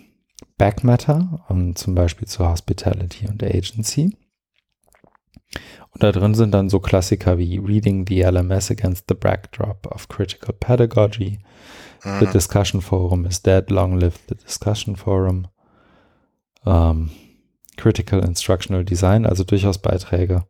Backmatter, 0.57 1.45
um, 1.49 1.75
zum 1.75 1.93
Beispiel 1.93 2.27
zu 2.27 2.47
Hospitality 2.47 3.27
und 3.27 3.43
Agency. 3.43 4.17
Und 5.91 6.03
da 6.03 6.11
drin 6.11 6.33
sind 6.33 6.51
dann 6.51 6.69
so 6.69 6.79
Klassiker 6.79 7.37
wie 7.37 7.57
Reading 7.57 8.05
the 8.07 8.21
LMS 8.21 8.71
Against 8.71 9.05
the 9.07 9.15
Backdrop 9.15 9.87
of 9.87 10.07
Critical 10.07 10.53
Pedagogy, 10.53 11.39
mhm. 12.03 12.19
The 12.19 12.27
Discussion 12.27 12.81
Forum 12.81 13.25
is 13.25 13.41
Dead, 13.41 13.69
Long 13.69 13.99
Live 13.99 14.19
the 14.27 14.35
Discussion 14.35 14.95
Forum, 14.95 15.47
um, 16.65 17.11
Critical 17.77 18.23
Instructional 18.23 18.83
Design, 18.83 19.25
also 19.25 19.43
durchaus 19.43 19.77
Beiträge, 19.77 20.45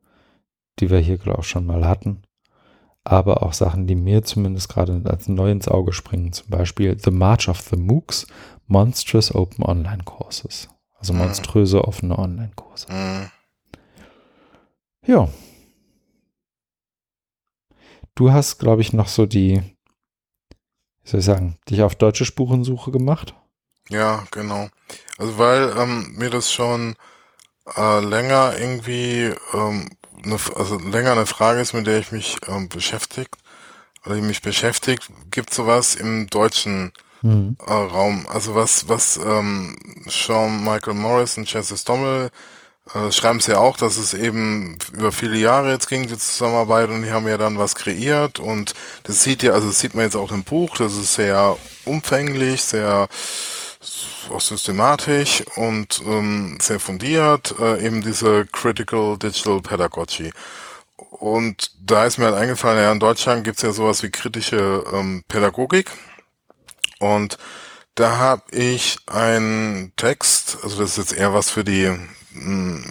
die 0.79 0.89
wir 0.89 0.99
hier, 0.99 1.17
glaube 1.17 1.41
ich, 1.41 1.47
schon 1.47 1.65
mal 1.65 1.85
hatten. 1.85 2.23
Aber 3.03 3.43
auch 3.43 3.53
Sachen, 3.53 3.87
die 3.87 3.95
mir 3.95 4.23
zumindest 4.23 4.69
gerade 4.69 5.01
als 5.05 5.27
neu 5.27 5.51
ins 5.51 5.67
Auge 5.67 5.93
springen. 5.93 6.33
Zum 6.33 6.49
Beispiel 6.49 6.97
The 6.99 7.11
March 7.11 7.47
of 7.47 7.61
the 7.61 7.77
MOOCs, 7.77 8.27
Monstrous 8.67 9.33
Open 9.33 9.63
Online 9.63 10.03
Courses. 10.03 10.67
Also 10.99 11.13
mhm. 11.13 11.19
monströse 11.19 11.83
offene 11.85 12.17
Online-Kurse. 12.17 12.91
Mhm. 12.91 13.31
Ja. 15.05 15.29
Du 18.15 18.31
hast, 18.31 18.57
glaube 18.57 18.81
ich, 18.81 18.93
noch 18.93 19.07
so 19.07 19.25
die, 19.25 19.61
wie 21.03 21.09
soll 21.09 21.19
ich 21.19 21.25
sagen, 21.25 21.57
dich 21.69 21.83
auf 21.83 21.95
deutsche 21.95 22.25
Spurensuche 22.25 22.91
gemacht? 22.91 23.35
Ja, 23.89 24.25
genau. 24.31 24.69
Also 25.17 25.37
weil 25.37 25.73
ähm, 25.77 26.15
mir 26.17 26.29
das 26.29 26.51
schon 26.51 26.95
äh, 27.75 27.99
länger 27.99 28.57
irgendwie, 28.57 29.33
ähm, 29.53 29.89
ne, 30.23 30.37
also 30.55 30.77
länger 30.79 31.13
eine 31.13 31.25
Frage 31.25 31.61
ist, 31.61 31.73
mit 31.73 31.87
der 31.87 31.99
ich 31.99 32.11
mich 32.11 32.37
ähm, 32.47 32.69
beschäftigt, 32.69 33.35
oder 34.05 34.15
die 34.15 34.21
mich 34.21 34.41
beschäftigt, 34.41 35.09
gibt 35.31 35.53
sowas 35.53 35.95
im 35.95 36.27
deutschen 36.27 36.93
mhm. 37.21 37.57
äh, 37.65 37.71
Raum. 37.71 38.25
Also 38.29 38.55
was, 38.55 38.87
was 38.87 39.17
ähm, 39.17 39.77
Sean 40.07 40.63
Michael 40.63 40.93
Morris 40.93 41.37
und 41.37 41.47
Chester 41.47 41.77
Stommel 41.77 42.29
äh, 42.93 43.11
schreiben 43.11 43.39
sie 43.39 43.51
ja 43.51 43.57
auch, 43.59 43.77
dass 43.77 43.97
es 43.97 44.13
eben 44.13 44.77
über 44.93 45.11
viele 45.11 45.37
Jahre 45.37 45.71
jetzt 45.71 45.89
ging, 45.89 46.07
die 46.07 46.17
Zusammenarbeit, 46.17 46.89
und 46.89 47.03
die 47.03 47.11
haben 47.11 47.27
ja 47.27 47.37
dann 47.37 47.57
was 47.57 47.75
kreiert 47.75 48.39
und 48.39 48.73
das 49.03 49.23
sieht 49.23 49.43
ja, 49.43 49.51
also 49.53 49.67
das 49.67 49.79
sieht 49.79 49.93
man 49.93 50.05
jetzt 50.05 50.15
auch 50.15 50.31
im 50.31 50.43
Buch, 50.43 50.77
das 50.77 50.95
ist 50.95 51.15
sehr 51.15 51.57
umfänglich, 51.85 52.63
sehr 52.63 53.09
auch 54.29 54.41
systematisch 54.41 55.43
und 55.55 56.01
ähm, 56.05 56.57
sehr 56.61 56.79
fundiert, 56.79 57.55
äh, 57.59 57.85
eben 57.85 58.01
diese 58.01 58.45
Critical 58.47 59.17
Digital 59.17 59.61
Pedagogy. 59.61 60.31
Und 60.97 61.71
da 61.79 62.05
ist 62.05 62.17
mir 62.17 62.25
halt 62.25 62.35
eingefallen, 62.35 62.81
ja, 62.81 62.91
in 62.91 62.99
Deutschland 62.99 63.43
gibt's 63.43 63.61
ja 63.61 63.71
sowas 63.71 64.03
wie 64.03 64.09
kritische 64.09 64.83
ähm, 64.91 65.23
Pädagogik. 65.27 65.91
Und 66.99 67.37
da 67.95 68.17
habe 68.17 68.43
ich 68.51 68.97
einen 69.07 69.93
Text, 69.95 70.57
also 70.63 70.79
das 70.81 70.91
ist 70.91 70.97
jetzt 70.97 71.19
eher 71.19 71.33
was 71.33 71.49
für 71.49 71.63
die 71.63 71.95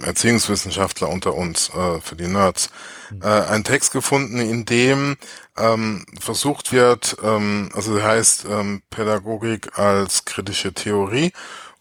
Erziehungswissenschaftler 0.03 1.09
unter 1.09 1.35
uns, 1.35 1.69
äh, 1.69 2.01
für 2.01 2.15
die 2.15 2.27
Nerds, 2.27 2.69
mhm. 3.11 3.21
äh, 3.21 3.25
einen 3.25 3.63
Text 3.63 3.91
gefunden, 3.91 4.39
in 4.39 4.65
dem 4.65 5.17
ähm, 5.57 6.05
versucht 6.19 6.71
wird, 6.71 7.17
ähm, 7.23 7.69
also 7.73 7.95
der 7.95 8.05
heißt 8.05 8.45
ähm, 8.49 8.81
Pädagogik 8.89 9.77
als 9.77 10.25
kritische 10.25 10.73
Theorie 10.73 11.31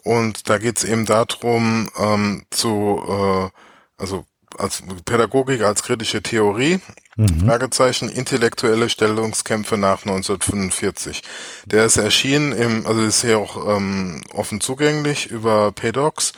und 0.06 0.48
da 0.48 0.58
geht 0.58 0.78
es 0.78 0.84
eben 0.84 1.04
darum, 1.04 1.90
ähm, 1.98 2.44
zu, 2.50 3.02
äh, 3.08 4.00
also 4.00 4.24
als 4.56 4.82
Pädagogik 5.04 5.62
als 5.62 5.82
kritische 5.82 6.22
Theorie, 6.22 6.80
mhm. 7.16 7.40
Fragezeichen, 7.40 8.08
intellektuelle 8.08 8.88
Stellungskämpfe 8.88 9.76
nach 9.76 10.02
1945. 10.06 11.22
Der 11.66 11.86
ist 11.86 11.96
erschienen 11.96 12.52
im, 12.52 12.86
also 12.86 13.02
ist 13.02 13.22
hier 13.22 13.38
auch 13.38 13.76
ähm, 13.76 14.22
offen 14.32 14.60
zugänglich 14.60 15.26
über 15.30 15.72
PEDOX 15.72 16.32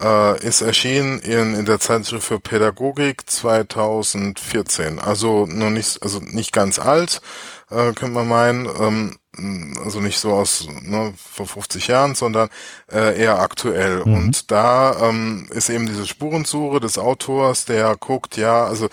äh, 0.00 0.46
ist 0.46 0.62
erschienen 0.62 1.18
in, 1.20 1.54
in 1.54 1.64
der 1.64 1.80
Zeitschrift 1.80 2.26
für 2.26 2.40
Pädagogik 2.40 3.28
2014. 3.28 4.98
Also 4.98 5.46
noch 5.46 5.70
nicht, 5.70 6.02
also 6.02 6.20
nicht 6.20 6.52
ganz 6.52 6.78
alt, 6.78 7.20
äh, 7.70 7.92
könnte 7.92 8.14
man 8.14 8.28
meinen. 8.28 8.66
Ähm, 8.66 9.16
also 9.82 10.00
nicht 10.00 10.18
so 10.18 10.34
aus 10.34 10.68
ne, 10.82 11.14
vor 11.16 11.46
50 11.46 11.86
Jahren, 11.86 12.14
sondern 12.14 12.50
äh, 12.92 13.18
eher 13.18 13.38
aktuell. 13.38 14.04
Mhm. 14.04 14.14
Und 14.14 14.50
da 14.50 15.08
ähm, 15.08 15.46
ist 15.50 15.70
eben 15.70 15.86
diese 15.86 16.06
Spurensuche 16.06 16.80
des 16.80 16.98
Autors, 16.98 17.64
der 17.64 17.96
guckt, 17.96 18.36
ja, 18.36 18.64
also 18.64 18.88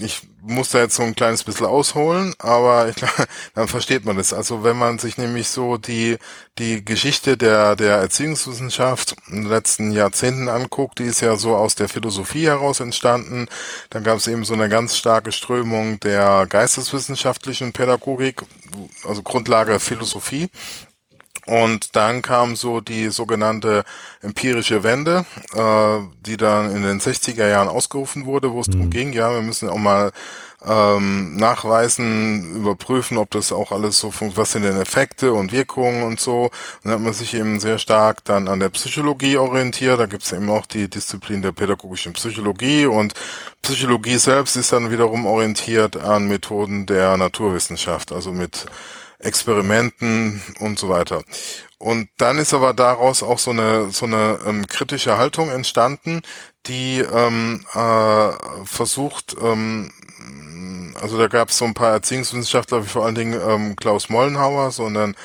ich 0.00 0.22
muss 0.42 0.70
da 0.70 0.78
jetzt 0.78 0.96
so 0.96 1.02
ein 1.02 1.14
kleines 1.14 1.44
bisschen 1.44 1.66
ausholen, 1.66 2.34
aber 2.38 2.88
ich 2.88 2.96
dann 3.54 3.68
versteht 3.68 4.04
man 4.04 4.16
das. 4.16 4.32
Also 4.32 4.64
wenn 4.64 4.76
man 4.76 4.98
sich 4.98 5.18
nämlich 5.18 5.48
so 5.48 5.76
die, 5.76 6.18
die 6.58 6.84
Geschichte 6.84 7.36
der, 7.36 7.76
der 7.76 7.96
Erziehungswissenschaft 7.96 9.16
in 9.28 9.42
den 9.42 9.50
letzten 9.50 9.92
Jahrzehnten 9.92 10.48
anguckt, 10.48 10.98
die 10.98 11.04
ist 11.04 11.20
ja 11.20 11.36
so 11.36 11.56
aus 11.56 11.74
der 11.74 11.88
Philosophie 11.88 12.46
heraus 12.46 12.80
entstanden. 12.80 13.46
Dann 13.90 14.04
gab 14.04 14.18
es 14.18 14.26
eben 14.26 14.44
so 14.44 14.54
eine 14.54 14.68
ganz 14.68 14.96
starke 14.96 15.32
Strömung 15.32 16.00
der 16.00 16.46
geisteswissenschaftlichen 16.48 17.72
Pädagogik, 17.72 18.42
also 19.04 19.22
Grundlage 19.22 19.80
Philosophie. 19.80 20.48
Und 21.50 21.96
dann 21.96 22.22
kam 22.22 22.54
so 22.54 22.80
die 22.80 23.08
sogenannte 23.08 23.82
empirische 24.22 24.84
Wende, 24.84 25.24
äh, 25.52 25.98
die 26.24 26.36
dann 26.36 26.70
in 26.74 26.82
den 26.84 27.00
60er 27.00 27.48
Jahren 27.48 27.66
ausgerufen 27.66 28.24
wurde, 28.24 28.52
wo 28.52 28.60
es 28.60 28.68
mhm. 28.68 28.72
darum 28.72 28.90
ging, 28.90 29.12
ja, 29.12 29.34
wir 29.34 29.42
müssen 29.42 29.68
auch 29.68 29.76
mal 29.76 30.12
ähm, 30.64 31.34
nachweisen, 31.36 32.54
überprüfen, 32.54 33.18
ob 33.18 33.32
das 33.32 33.50
auch 33.50 33.72
alles 33.72 33.98
so 33.98 34.12
funktioniert, 34.12 34.36
was 34.36 34.52
sind 34.52 34.62
denn 34.62 34.80
Effekte 34.80 35.32
und 35.32 35.50
Wirkungen 35.50 36.04
und 36.04 36.20
so. 36.20 36.44
Und 36.44 36.52
dann 36.84 36.92
hat 36.92 37.00
man 37.00 37.12
sich 37.14 37.34
eben 37.34 37.58
sehr 37.58 37.78
stark 37.78 38.24
dann 38.24 38.46
an 38.46 38.60
der 38.60 38.68
Psychologie 38.68 39.36
orientiert. 39.36 39.98
Da 39.98 40.06
gibt 40.06 40.22
es 40.22 40.32
eben 40.32 40.50
auch 40.50 40.66
die 40.66 40.88
Disziplin 40.88 41.42
der 41.42 41.50
pädagogischen 41.52 42.12
Psychologie 42.12 42.86
und 42.86 43.14
Psychologie 43.62 44.18
selbst 44.18 44.54
ist 44.54 44.72
dann 44.72 44.92
wiederum 44.92 45.26
orientiert 45.26 45.96
an 45.96 46.28
Methoden 46.28 46.86
der 46.86 47.16
Naturwissenschaft, 47.16 48.12
also 48.12 48.30
mit 48.30 48.66
Experimenten 49.20 50.42
und 50.58 50.78
so 50.78 50.88
weiter. 50.88 51.22
Und 51.78 52.08
dann 52.18 52.38
ist 52.38 52.52
aber 52.52 52.74
daraus 52.74 53.22
auch 53.22 53.38
so 53.38 53.52
eine 53.52 53.90
so 53.90 54.06
eine 54.06 54.38
ähm, 54.46 54.66
kritische 54.66 55.16
Haltung 55.16 55.50
entstanden, 55.50 56.22
die 56.66 56.98
ähm, 56.98 57.64
äh, 57.74 58.30
versucht, 58.64 59.36
ähm, 59.42 59.90
also 61.00 61.16
da 61.18 61.28
gab 61.28 61.48
es 61.48 61.58
so 61.58 61.64
ein 61.64 61.74
paar 61.74 61.92
Erziehungswissenschaftler, 61.92 62.84
wie 62.84 62.88
vor 62.88 63.06
allen 63.06 63.14
Dingen 63.14 63.40
ähm, 63.42 63.76
Klaus 63.76 64.10
Mollenhauer, 64.10 64.70
so 64.70 64.84
einen 64.84 65.16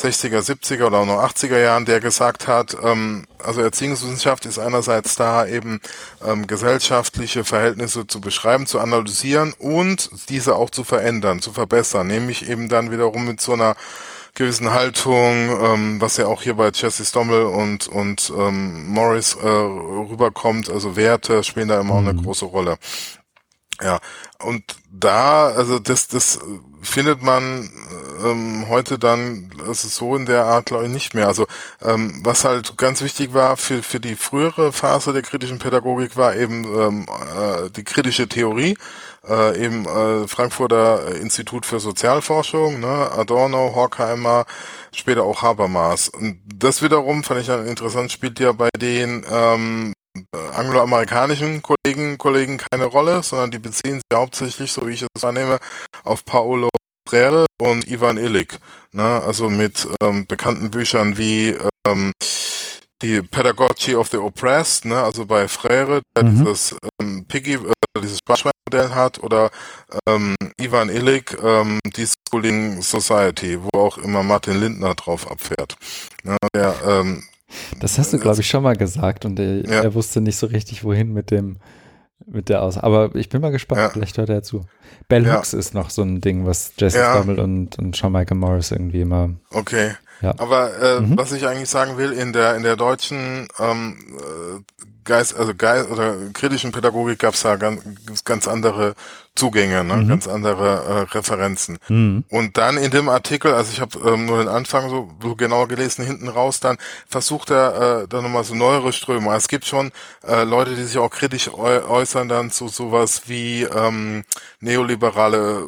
60er, 0.00 0.40
70er 0.40 0.86
oder 0.86 0.98
auch 0.98 1.06
noch 1.06 1.22
80er 1.22 1.58
Jahren, 1.58 1.84
der 1.84 2.00
gesagt 2.00 2.48
hat, 2.48 2.76
ähm, 2.82 3.26
also 3.38 3.60
Erziehungswissenschaft 3.60 4.46
ist 4.46 4.58
einerseits 4.58 5.16
da 5.16 5.46
eben 5.46 5.80
ähm, 6.24 6.46
gesellschaftliche 6.46 7.44
Verhältnisse 7.44 8.06
zu 8.06 8.20
beschreiben, 8.20 8.66
zu 8.66 8.80
analysieren 8.80 9.52
und 9.58 10.10
diese 10.28 10.56
auch 10.56 10.70
zu 10.70 10.84
verändern, 10.84 11.40
zu 11.40 11.52
verbessern, 11.52 12.06
nämlich 12.06 12.48
eben 12.48 12.68
dann 12.68 12.90
wiederum 12.90 13.26
mit 13.26 13.40
so 13.40 13.52
einer 13.52 13.76
gewissen 14.34 14.72
Haltung, 14.72 15.50
ähm, 15.60 16.00
was 16.00 16.16
ja 16.16 16.26
auch 16.26 16.42
hier 16.42 16.54
bei 16.54 16.70
Jesse 16.72 17.04
Stommel 17.04 17.44
und 17.44 17.88
und 17.88 18.32
ähm, 18.36 18.88
Morris 18.88 19.34
äh, 19.34 19.46
rüberkommt, 19.46 20.70
also 20.70 20.96
Werte 20.96 21.42
spielen 21.44 21.68
da 21.68 21.80
immer 21.80 21.84
mhm. 21.84 21.90
auch 21.92 22.10
eine 22.10 22.12
mhm. 22.14 22.24
große 22.24 22.44
Rolle. 22.46 22.78
Ja, 23.82 23.98
und 24.42 24.62
da, 24.90 25.48
also 25.48 25.78
das, 25.78 26.08
das 26.08 26.38
findet 26.82 27.22
man 27.22 27.70
ähm, 28.24 28.66
heute 28.68 28.98
dann, 28.98 29.50
das 29.66 29.82
so 29.82 30.16
in 30.16 30.26
der 30.26 30.44
Art, 30.44 30.66
glaube 30.66 30.86
ich, 30.86 30.90
nicht 30.90 31.14
mehr. 31.14 31.26
Also 31.26 31.46
ähm, 31.82 32.20
was 32.22 32.44
halt 32.44 32.76
ganz 32.76 33.02
wichtig 33.02 33.34
war 33.34 33.56
für, 33.56 33.82
für 33.82 34.00
die 34.00 34.16
frühere 34.16 34.72
Phase 34.72 35.12
der 35.12 35.22
kritischen 35.22 35.58
Pädagogik 35.58 36.16
war 36.16 36.34
eben 36.36 36.64
ähm, 36.64 37.06
äh, 37.08 37.70
die 37.70 37.84
kritische 37.84 38.28
Theorie, 38.28 38.76
äh, 39.28 39.64
eben 39.64 39.86
äh, 39.86 40.26
Frankfurter 40.28 41.14
Institut 41.16 41.66
für 41.66 41.80
Sozialforschung, 41.80 42.80
ne, 42.80 43.10
Adorno, 43.12 43.72
Horkheimer, 43.74 44.46
später 44.94 45.24
auch 45.24 45.42
Habermas. 45.42 46.08
Und 46.08 46.40
das 46.46 46.82
wiederum 46.82 47.24
fand 47.24 47.40
ich 47.40 47.46
dann 47.46 47.66
interessant, 47.66 48.12
spielt 48.12 48.40
ja 48.40 48.52
bei 48.52 48.68
den 48.78 49.24
ähm, 49.30 49.92
angloamerikanischen 50.54 51.62
Kollegen, 51.62 52.18
Kollegen 52.18 52.58
keine 52.58 52.86
Rolle, 52.86 53.22
sondern 53.22 53.50
die 53.50 53.58
beziehen 53.58 53.94
sich 53.96 54.18
hauptsächlich, 54.18 54.72
so 54.72 54.86
wie 54.86 54.92
ich 54.92 55.02
es 55.02 55.22
wahrnehme, 55.22 55.58
auf 56.04 56.24
Paolo 56.24 56.68
Freire 57.08 57.46
und 57.60 57.88
Ivan 57.88 58.18
Illich, 58.18 58.58
ne? 58.92 59.22
also 59.22 59.50
mit 59.50 59.88
ähm, 60.02 60.26
bekannten 60.26 60.70
Büchern 60.70 61.18
wie 61.18 61.56
ähm, 61.86 62.12
die 63.02 63.22
Pedagogy 63.22 63.94
of 63.94 64.08
the 64.08 64.18
Oppressed, 64.18 64.84
ne? 64.84 65.02
also 65.02 65.26
bei 65.26 65.48
Freire, 65.48 66.02
der 66.16 66.24
mhm. 66.24 66.44
dieses 66.44 66.76
ähm, 67.00 67.24
Piggy, 67.26 67.54
äh, 67.54 68.00
dieses 68.00 68.18
Sparschwein-Modell 68.18 68.94
hat, 68.94 69.22
oder 69.22 69.50
ähm, 70.06 70.36
Ivan 70.60 70.90
Illich, 70.90 71.36
ähm, 71.42 71.80
die 71.84 72.06
Schooling 72.28 72.82
Society, 72.82 73.58
wo 73.60 73.80
auch 73.80 73.98
immer 73.98 74.22
Martin 74.22 74.60
Lindner 74.60 74.94
drauf 74.94 75.30
abfährt. 75.30 75.76
Ne? 76.22 76.36
Der, 76.54 76.76
ähm, 76.86 77.24
das 77.80 77.98
hast 77.98 78.12
du, 78.12 78.18
glaube 78.18 78.40
ich, 78.40 78.48
schon 78.48 78.62
mal 78.62 78.76
gesagt 78.76 79.24
und 79.24 79.38
er, 79.38 79.66
ja. 79.66 79.82
er, 79.82 79.94
wusste 79.94 80.20
nicht 80.20 80.36
so 80.36 80.46
richtig, 80.46 80.84
wohin 80.84 81.12
mit 81.12 81.30
dem, 81.30 81.56
mit 82.26 82.48
der 82.48 82.62
Aus. 82.62 82.78
Aber 82.78 83.14
ich 83.14 83.28
bin 83.28 83.40
mal 83.40 83.50
gespannt, 83.50 83.80
ja. 83.80 83.88
vielleicht 83.90 84.18
hört 84.18 84.28
er 84.28 84.42
zu. 84.42 84.66
Bell 85.08 85.26
ja. 85.26 85.36
Hooks 85.36 85.52
ist 85.54 85.74
noch 85.74 85.90
so 85.90 86.02
ein 86.02 86.20
Ding, 86.20 86.46
was 86.46 86.72
Jesse 86.78 86.98
ja. 86.98 87.20
Und, 87.20 87.78
und 87.78 87.96
Sean 87.96 88.12
Michael 88.12 88.36
Morris 88.36 88.70
irgendwie 88.70 89.00
immer. 89.00 89.30
Okay. 89.50 89.92
Ja. 90.22 90.34
Aber 90.36 90.78
äh, 90.78 91.00
mhm. 91.00 91.16
was 91.16 91.32
ich 91.32 91.46
eigentlich 91.46 91.70
sagen 91.70 91.96
will, 91.96 92.12
in 92.12 92.32
der 92.32 92.54
in 92.54 92.62
der 92.62 92.76
deutschen 92.76 93.48
ähm, 93.58 93.96
äh, 94.18 94.84
Geist, 95.10 95.34
also 95.34 95.52
Geist 95.56 95.90
oder 95.90 96.14
kritischen 96.32 96.70
Pädagogik 96.70 97.18
gab 97.18 97.34
es 97.34 97.42
da 97.42 97.56
ganz, 97.56 97.82
ganz 98.24 98.46
andere 98.46 98.94
Zugänge, 99.34 99.82
ne? 99.82 99.96
Mhm. 99.96 100.08
ganz 100.08 100.28
andere 100.28 100.84
äh, 100.84 101.16
Referenzen. 101.16 101.78
Mhm. 101.88 102.22
Und 102.28 102.56
dann 102.56 102.76
in 102.76 102.92
dem 102.92 103.08
Artikel, 103.08 103.52
also 103.52 103.72
ich 103.72 103.80
habe 103.80 103.98
ähm, 104.08 104.26
nur 104.26 104.38
den 104.38 104.46
Anfang 104.46 104.88
so, 104.88 105.10
so 105.20 105.34
genau 105.34 105.66
gelesen, 105.66 106.04
hinten 106.04 106.28
raus, 106.28 106.60
dann 106.60 106.78
versucht 107.08 107.50
er 107.50 108.02
äh, 108.02 108.08
dann 108.08 108.22
nochmal 108.22 108.44
so 108.44 108.54
neuere 108.54 108.92
Strömungen. 108.92 109.36
Es 109.36 109.48
gibt 109.48 109.64
schon 109.64 109.90
äh, 110.24 110.44
Leute, 110.44 110.76
die 110.76 110.84
sich 110.84 110.98
auch 110.98 111.10
kritisch 111.10 111.52
äußern 111.52 112.28
dann 112.28 112.52
zu 112.52 112.68
sowas 112.68 113.22
wie 113.26 113.64
ähm, 113.64 114.22
neoliberale 114.60 115.64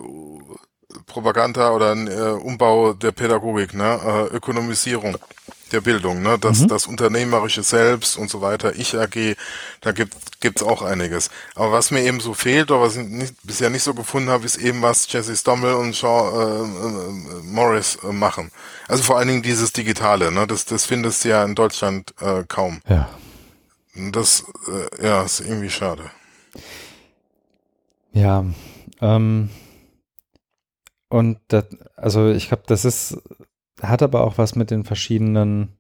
Propaganda 1.07 1.73
oder 1.73 1.97
äh, 1.97 2.31
Umbau 2.31 2.93
der 2.93 3.11
Pädagogik, 3.11 3.75
ne? 3.75 4.29
äh, 4.33 4.37
Ökonomisierung 4.37 5.17
der 5.73 5.81
Bildung, 5.81 6.23
ne? 6.23 6.39
das, 6.39 6.61
mhm. 6.61 6.69
das 6.69 6.87
unternehmerische 6.87 7.63
Selbst 7.63 8.17
und 8.17 8.31
so 8.31 8.41
weiter, 8.41 8.75
Ich 8.77 8.97
AG, 8.97 9.37
da 9.81 9.93
gibt 9.93 10.41
gibt's 10.43 10.63
auch 10.63 10.83
einiges. 10.83 11.31
Aber 11.55 11.73
was 11.73 11.91
mir 11.91 12.03
eben 12.03 12.21
so 12.21 12.35
fehlt 12.35 12.71
oder 12.71 12.83
was 12.83 12.97
ich 12.97 13.07
nicht, 13.07 13.35
bisher 13.45 13.71
nicht 13.71 13.85
so 13.85 13.95
gefunden 13.95 14.29
habe, 14.29 14.45
ist 14.45 14.57
eben, 14.57 14.83
was 14.83 15.11
Jesse 15.11 15.35
Stommel 15.35 15.75
und 15.75 15.97
Shaw 15.97 16.31
äh, 16.31 16.63
äh, 16.65 17.43
Morris 17.45 17.97
äh, 18.03 18.13
machen. 18.13 18.51
Also 18.89 19.03
vor 19.03 19.19
allen 19.19 19.29
Dingen 19.29 19.43
dieses 19.43 19.73
Digitale, 19.73 20.31
ne? 20.31 20.47
das, 20.47 20.67
das 20.67 20.85
findest 20.85 21.25
du 21.25 21.31
ja 21.31 21.45
in 21.45 21.55
Deutschland 21.55 22.13
äh, 22.21 22.45
kaum. 22.47 22.83
Ja. 22.89 23.09
Das 23.95 24.45
äh, 24.69 25.07
ja, 25.07 25.23
ist 25.23 25.41
irgendwie 25.41 25.71
schade. 25.71 26.11
Ja, 28.13 28.45
ähm, 29.01 29.49
und 31.09 31.39
das, 31.49 31.65
also 31.97 32.31
ich 32.31 32.49
glaube, 32.49 32.65
das 32.67 32.85
ist 32.85 33.19
hat 33.83 34.03
aber 34.03 34.25
auch 34.25 34.39
was 34.39 34.55
mit 34.55 34.71
den 34.71 34.85
verschiedenen 34.85 35.77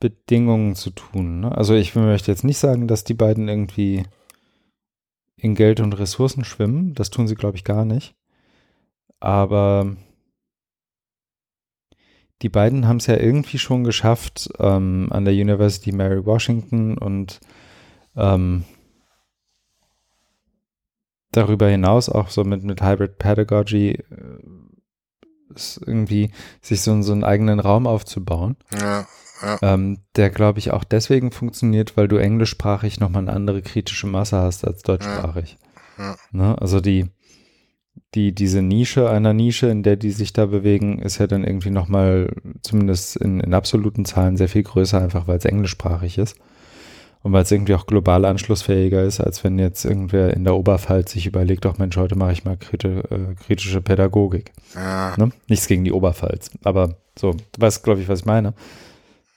Bedingungen 0.00 0.74
zu 0.74 0.90
tun. 0.90 1.40
Ne? 1.40 1.56
Also 1.56 1.74
ich 1.74 1.94
möchte 1.94 2.30
jetzt 2.30 2.44
nicht 2.44 2.58
sagen, 2.58 2.88
dass 2.88 3.04
die 3.04 3.14
beiden 3.14 3.48
irgendwie 3.48 4.04
in 5.36 5.54
Geld 5.54 5.80
und 5.80 5.98
Ressourcen 5.98 6.44
schwimmen. 6.44 6.94
Das 6.94 7.10
tun 7.10 7.26
sie, 7.26 7.34
glaube 7.34 7.56
ich, 7.56 7.64
gar 7.64 7.84
nicht. 7.84 8.14
Aber 9.20 9.96
die 12.42 12.48
beiden 12.48 12.86
haben 12.86 12.98
es 12.98 13.06
ja 13.06 13.16
irgendwie 13.16 13.58
schon 13.58 13.84
geschafft, 13.84 14.50
ähm, 14.58 15.08
an 15.10 15.24
der 15.24 15.34
University 15.34 15.92
Mary 15.92 16.24
Washington 16.26 16.98
und 16.98 17.40
ähm, 18.16 18.64
darüber 21.30 21.68
hinaus 21.68 22.08
auch 22.08 22.28
so 22.28 22.44
mit, 22.44 22.62
mit 22.62 22.82
Hybrid 22.82 23.18
Pedagogy 23.18 23.98
äh, 25.54 25.84
irgendwie 25.86 26.30
sich 26.60 26.80
so, 26.80 27.00
so 27.02 27.12
einen 27.12 27.24
eigenen 27.24 27.60
Raum 27.60 27.86
aufzubauen. 27.86 28.56
Ja, 28.78 29.06
ja. 29.42 29.58
Ähm, 29.62 29.98
der, 30.16 30.30
glaube 30.30 30.58
ich, 30.58 30.70
auch 30.70 30.84
deswegen 30.84 31.30
funktioniert, 31.30 31.96
weil 31.96 32.08
du 32.08 32.16
englischsprachig 32.16 33.00
nochmal 33.00 33.22
eine 33.22 33.32
andere 33.32 33.62
kritische 33.62 34.06
Masse 34.06 34.38
hast 34.38 34.66
als 34.66 34.82
deutschsprachig. 34.82 35.58
Ja, 35.98 36.04
ja. 36.04 36.16
Ne? 36.32 36.56
Also 36.60 36.80
die, 36.80 37.06
die, 38.14 38.34
diese 38.34 38.62
Nische 38.62 39.10
einer 39.10 39.32
Nische, 39.32 39.68
in 39.68 39.82
der 39.82 39.96
die 39.96 40.12
sich 40.12 40.32
da 40.32 40.46
bewegen, 40.46 41.00
ist 41.00 41.18
ja 41.18 41.26
dann 41.26 41.44
irgendwie 41.44 41.70
nochmal, 41.70 42.34
zumindest 42.62 43.16
in, 43.16 43.40
in 43.40 43.54
absoluten 43.54 44.04
Zahlen, 44.04 44.36
sehr 44.36 44.48
viel 44.48 44.62
größer, 44.62 45.00
einfach 45.00 45.26
weil 45.26 45.38
es 45.38 45.44
englischsprachig 45.44 46.18
ist. 46.18 46.36
Und 47.24 47.32
weil 47.32 47.42
es 47.42 47.50
irgendwie 47.50 47.74
auch 47.74 47.86
global 47.86 48.26
anschlussfähiger 48.26 49.02
ist, 49.02 49.18
als 49.18 49.42
wenn 49.44 49.58
jetzt 49.58 49.86
irgendwer 49.86 50.34
in 50.34 50.44
der 50.44 50.56
Oberpfalz 50.56 51.12
sich 51.12 51.26
überlegt, 51.26 51.64
doch 51.64 51.78
Mensch, 51.78 51.96
heute 51.96 52.16
mache 52.16 52.32
ich 52.32 52.44
mal 52.44 52.58
kriti 52.58 52.86
äh, 52.86 53.34
kritische 53.34 53.80
Pädagogik. 53.80 54.52
Ja. 54.74 55.14
Ne? 55.16 55.30
Nichts 55.48 55.66
gegen 55.66 55.84
die 55.84 55.92
Oberpfalz, 55.92 56.50
aber 56.64 56.98
so, 57.18 57.32
du 57.32 57.60
weißt, 57.60 57.82
glaube 57.82 58.02
ich, 58.02 58.08
was 58.08 58.20
ich 58.20 58.26
meine. 58.26 58.52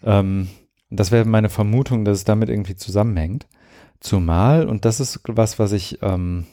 Ähm, 0.04 0.50
das 0.90 1.12
wäre 1.12 1.24
meine 1.24 1.48
Vermutung, 1.48 2.04
dass 2.04 2.18
es 2.18 2.24
damit 2.26 2.50
irgendwie 2.50 2.76
zusammenhängt. 2.76 3.48
Zumal, 4.02 4.68
und 4.68 4.84
das 4.84 5.00
ist 5.00 5.22
was, 5.26 5.58
was 5.58 5.72
ich 5.72 6.00
ähm, 6.02 6.46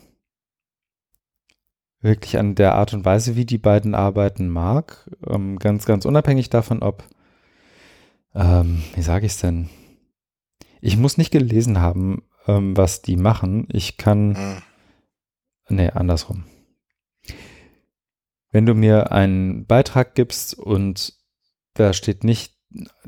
wirklich 2.00 2.38
an 2.38 2.54
der 2.54 2.76
Art 2.76 2.94
und 2.94 3.04
Weise, 3.04 3.34
wie 3.34 3.44
die 3.44 3.58
beiden 3.58 3.96
arbeiten 3.96 4.48
mag, 4.48 5.10
ähm, 5.28 5.58
ganz, 5.58 5.84
ganz 5.84 6.04
unabhängig 6.04 6.48
davon, 6.48 6.80
ob, 6.80 7.02
ähm, 8.36 8.84
wie 8.94 9.02
sage 9.02 9.26
ich 9.26 9.32
es 9.32 9.40
denn, 9.40 9.68
ich 10.84 10.98
muss 10.98 11.16
nicht 11.16 11.30
gelesen 11.30 11.80
haben, 11.80 12.24
ähm, 12.46 12.76
was 12.76 13.00
die 13.00 13.16
machen. 13.16 13.66
Ich 13.72 13.96
kann. 13.96 14.28
Mhm. 14.28 14.62
Nee, 15.70 15.88
andersrum. 15.88 16.44
Wenn 18.50 18.66
du 18.66 18.74
mir 18.74 19.10
einen 19.10 19.66
Beitrag 19.66 20.14
gibst 20.14 20.52
und 20.52 21.14
da 21.72 21.94
steht 21.94 22.22
nicht 22.22 22.52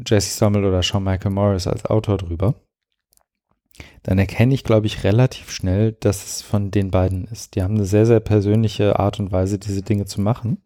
Jesse 0.06 0.38
Sommel 0.38 0.64
oder 0.64 0.82
Sean 0.82 1.04
Michael 1.04 1.32
Morris 1.32 1.66
als 1.66 1.84
Autor 1.84 2.16
drüber, 2.16 2.54
dann 4.02 4.18
erkenne 4.18 4.54
ich, 4.54 4.64
glaube 4.64 4.86
ich, 4.86 5.04
relativ 5.04 5.50
schnell, 5.50 5.92
dass 5.92 6.24
es 6.24 6.40
von 6.40 6.70
den 6.70 6.90
beiden 6.90 7.26
ist. 7.26 7.56
Die 7.56 7.62
haben 7.62 7.74
eine 7.74 7.84
sehr, 7.84 8.06
sehr 8.06 8.20
persönliche 8.20 8.98
Art 8.98 9.20
und 9.20 9.32
Weise, 9.32 9.58
diese 9.58 9.82
Dinge 9.82 10.06
zu 10.06 10.22
machen. 10.22 10.62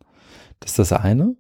Das 0.61 0.71
ist 0.71 0.79
das 0.79 0.93
eine 0.93 1.35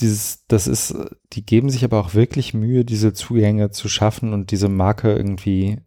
dieses, 0.00 0.44
das 0.48 0.66
ist, 0.66 0.94
die 1.32 1.44
geben 1.44 1.70
sich 1.70 1.84
aber 1.84 2.00
auch 2.00 2.14
wirklich 2.14 2.54
Mühe, 2.54 2.84
diese 2.84 3.12
Zugänge 3.12 3.70
zu 3.70 3.88
schaffen 3.88 4.32
und 4.32 4.50
diese 4.50 4.68
Marke 4.68 5.12
irgendwie 5.12 5.78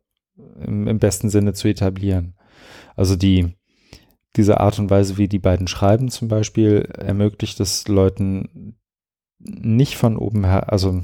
im, 0.66 0.88
im 0.88 1.00
besten 1.00 1.30
Sinne 1.30 1.54
zu 1.54 1.68
etablieren. 1.68 2.36
Also 2.96 3.16
die, 3.16 3.56
diese 4.36 4.60
Art 4.60 4.80
und 4.80 4.90
Weise, 4.90 5.18
wie 5.18 5.28
die 5.28 5.40
beiden 5.40 5.68
schreiben 5.68 6.10
zum 6.10 6.28
Beispiel, 6.28 6.90
ermöglicht 6.98 7.60
es 7.60 7.88
Leuten 7.88 8.76
nicht 9.40 9.98
von 9.98 10.18
oben 10.18 10.46
her, 10.46 10.72
also 10.72 11.04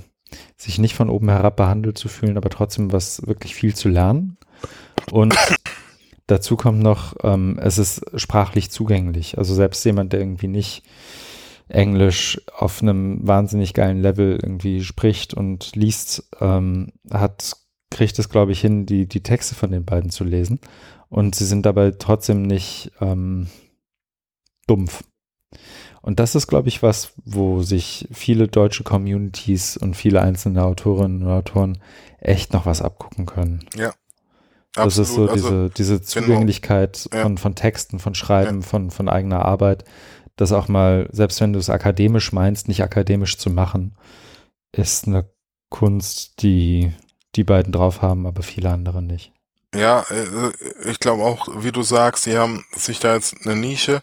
sich 0.58 0.78
nicht 0.78 0.96
von 0.96 1.10
oben 1.10 1.30
herab 1.30 1.56
behandelt 1.56 1.98
zu 1.98 2.08
fühlen, 2.08 2.38
aber 2.38 2.50
trotzdem 2.50 2.92
was 2.92 3.26
wirklich 3.26 3.56
viel 3.56 3.76
zu 3.76 3.90
lernen. 3.90 4.38
Und 5.12 5.36
dazu 6.28 6.56
kommt 6.56 6.80
noch, 6.80 7.16
ähm, 7.24 7.60
es 7.62 7.78
ist 7.78 8.02
sprachlich 8.16 8.70
zugänglich. 8.70 9.38
Also 9.38 9.56
selbst 9.56 9.84
jemand, 9.86 10.14
der 10.14 10.20
irgendwie 10.20 10.48
nicht 10.48 10.84
Englisch 11.70 12.42
auf 12.56 12.82
einem 12.82 13.26
wahnsinnig 13.28 13.74
geilen 13.74 14.02
Level 14.02 14.40
irgendwie 14.42 14.84
spricht 14.84 15.34
und 15.34 15.76
liest, 15.76 16.30
ähm, 16.42 16.92
hat, 17.12 17.56
kriegt 17.92 18.18
es, 18.20 18.30
glaube 18.30 18.52
ich, 18.52 18.62
hin, 18.62 18.86
die, 18.86 19.08
die 19.08 19.24
Texte 19.24 19.56
von 19.56 19.72
den 19.72 19.86
beiden 19.86 20.10
zu 20.10 20.24
lesen. 20.24 20.60
Und 21.10 21.36
sie 21.36 21.46
sind 21.46 21.66
dabei 21.66 21.92
trotzdem 21.92 22.44
nicht 22.44 22.92
ähm, 23.00 23.48
dumpf. 24.68 25.04
Und 26.02 26.20
das 26.20 26.36
ist, 26.36 26.48
glaube 26.48 26.70
ich, 26.70 26.82
was, 26.82 27.14
wo 27.26 27.62
sich 27.62 28.08
viele 28.12 28.48
deutsche 28.48 28.84
Communities 28.84 29.78
und 29.78 29.96
viele 29.96 30.22
einzelne 30.22 30.64
Autorinnen 30.64 31.24
und 31.24 31.30
Autoren 31.30 31.80
echt 32.20 32.54
noch 32.54 32.66
was 32.66 32.82
abgucken 32.82 33.26
können. 33.26 33.66
Ja. 33.76 33.94
Das 34.74 35.00
absolut. 35.00 35.08
ist 35.08 35.16
so 35.16 35.34
diese, 35.34 35.48
also, 35.48 35.70
diese 35.70 36.02
Zugänglichkeit 36.02 37.08
genau. 37.10 37.24
von, 37.24 37.38
von 37.38 37.56
Texten, 37.56 38.00
von 38.00 38.14
Schreiben, 38.16 38.62
ja. 38.62 38.68
von, 38.68 38.92
von 38.92 39.10
eigener 39.10 39.44
Arbeit, 39.44 39.84
das 40.40 40.54
auch 40.54 40.70
mal, 40.70 41.10
selbst 41.12 41.42
wenn 41.42 41.52
du 41.52 41.60
es 41.60 41.70
akademisch 41.70 42.32
meinst, 42.32 42.70
nicht 42.70 42.82
akademisch 42.82 43.38
zu 43.38 43.50
machen, 43.50 43.98
ist 44.72 45.06
eine 45.06 45.30
Kunst, 45.70 46.42
die 46.42 46.94
die 47.36 47.44
beiden 47.44 47.74
drauf 47.74 48.02
haben, 48.02 48.26
aber 48.26 48.42
viele 48.42 48.70
andere 48.70 49.02
nicht. 49.02 49.34
Ja, 49.76 50.06
äh, 50.10 50.52
ich 50.90 51.00
glaube 51.00 51.24
auch, 51.24 51.50
wie 51.62 51.74
du 51.74 51.84
sagst, 51.84 52.24
sie 52.24 52.38
haben 52.38 52.66
sich 52.72 53.00
da 53.00 53.16
jetzt 53.16 53.36
eine 53.46 53.56
Nische 53.56 54.02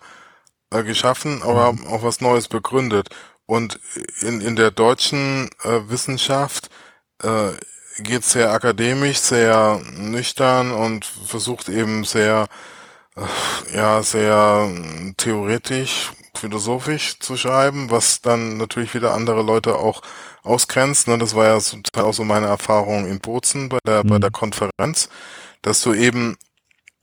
äh, 0.70 0.82
geschaffen, 0.82 1.42
aber 1.42 1.72
mhm. 1.72 1.80
haben 1.80 1.86
auch 1.86 2.02
was 2.02 2.20
Neues 2.20 2.48
begründet. 2.48 3.08
Und 3.46 3.80
in, 4.20 4.40
in 4.42 4.56
der 4.56 4.70
deutschen 4.70 5.48
äh, 5.64 5.88
Wissenschaft 5.88 6.68
äh, 7.22 7.52
geht 7.98 8.24
sehr 8.24 8.52
akademisch, 8.52 9.18
sehr 9.18 9.80
nüchtern 9.96 10.70
und 10.70 11.04
versucht 11.04 11.70
eben 11.70 12.04
sehr, 12.04 12.46
äh, 13.16 13.76
ja, 13.76 14.02
sehr 14.02 14.70
theoretisch 15.16 16.12
philosophisch 16.36 17.18
zu 17.18 17.36
schreiben, 17.36 17.90
was 17.90 18.20
dann 18.20 18.56
natürlich 18.56 18.94
wieder 18.94 19.14
andere 19.14 19.42
Leute 19.42 19.76
auch 19.76 20.02
ausgrenzt. 20.42 21.08
Ne? 21.08 21.18
Das 21.18 21.34
war 21.34 21.46
ja 21.46 21.58
zum 21.60 21.82
Teil 21.82 22.04
auch 22.04 22.14
so 22.14 22.24
meine 22.24 22.46
Erfahrung 22.46 23.06
in 23.06 23.20
Bozen 23.20 23.68
bei 23.68 23.78
der, 23.86 24.04
mhm. 24.04 24.08
bei 24.08 24.18
der 24.18 24.30
Konferenz, 24.30 25.08
dass 25.62 25.82
du 25.82 25.94
eben 25.94 26.36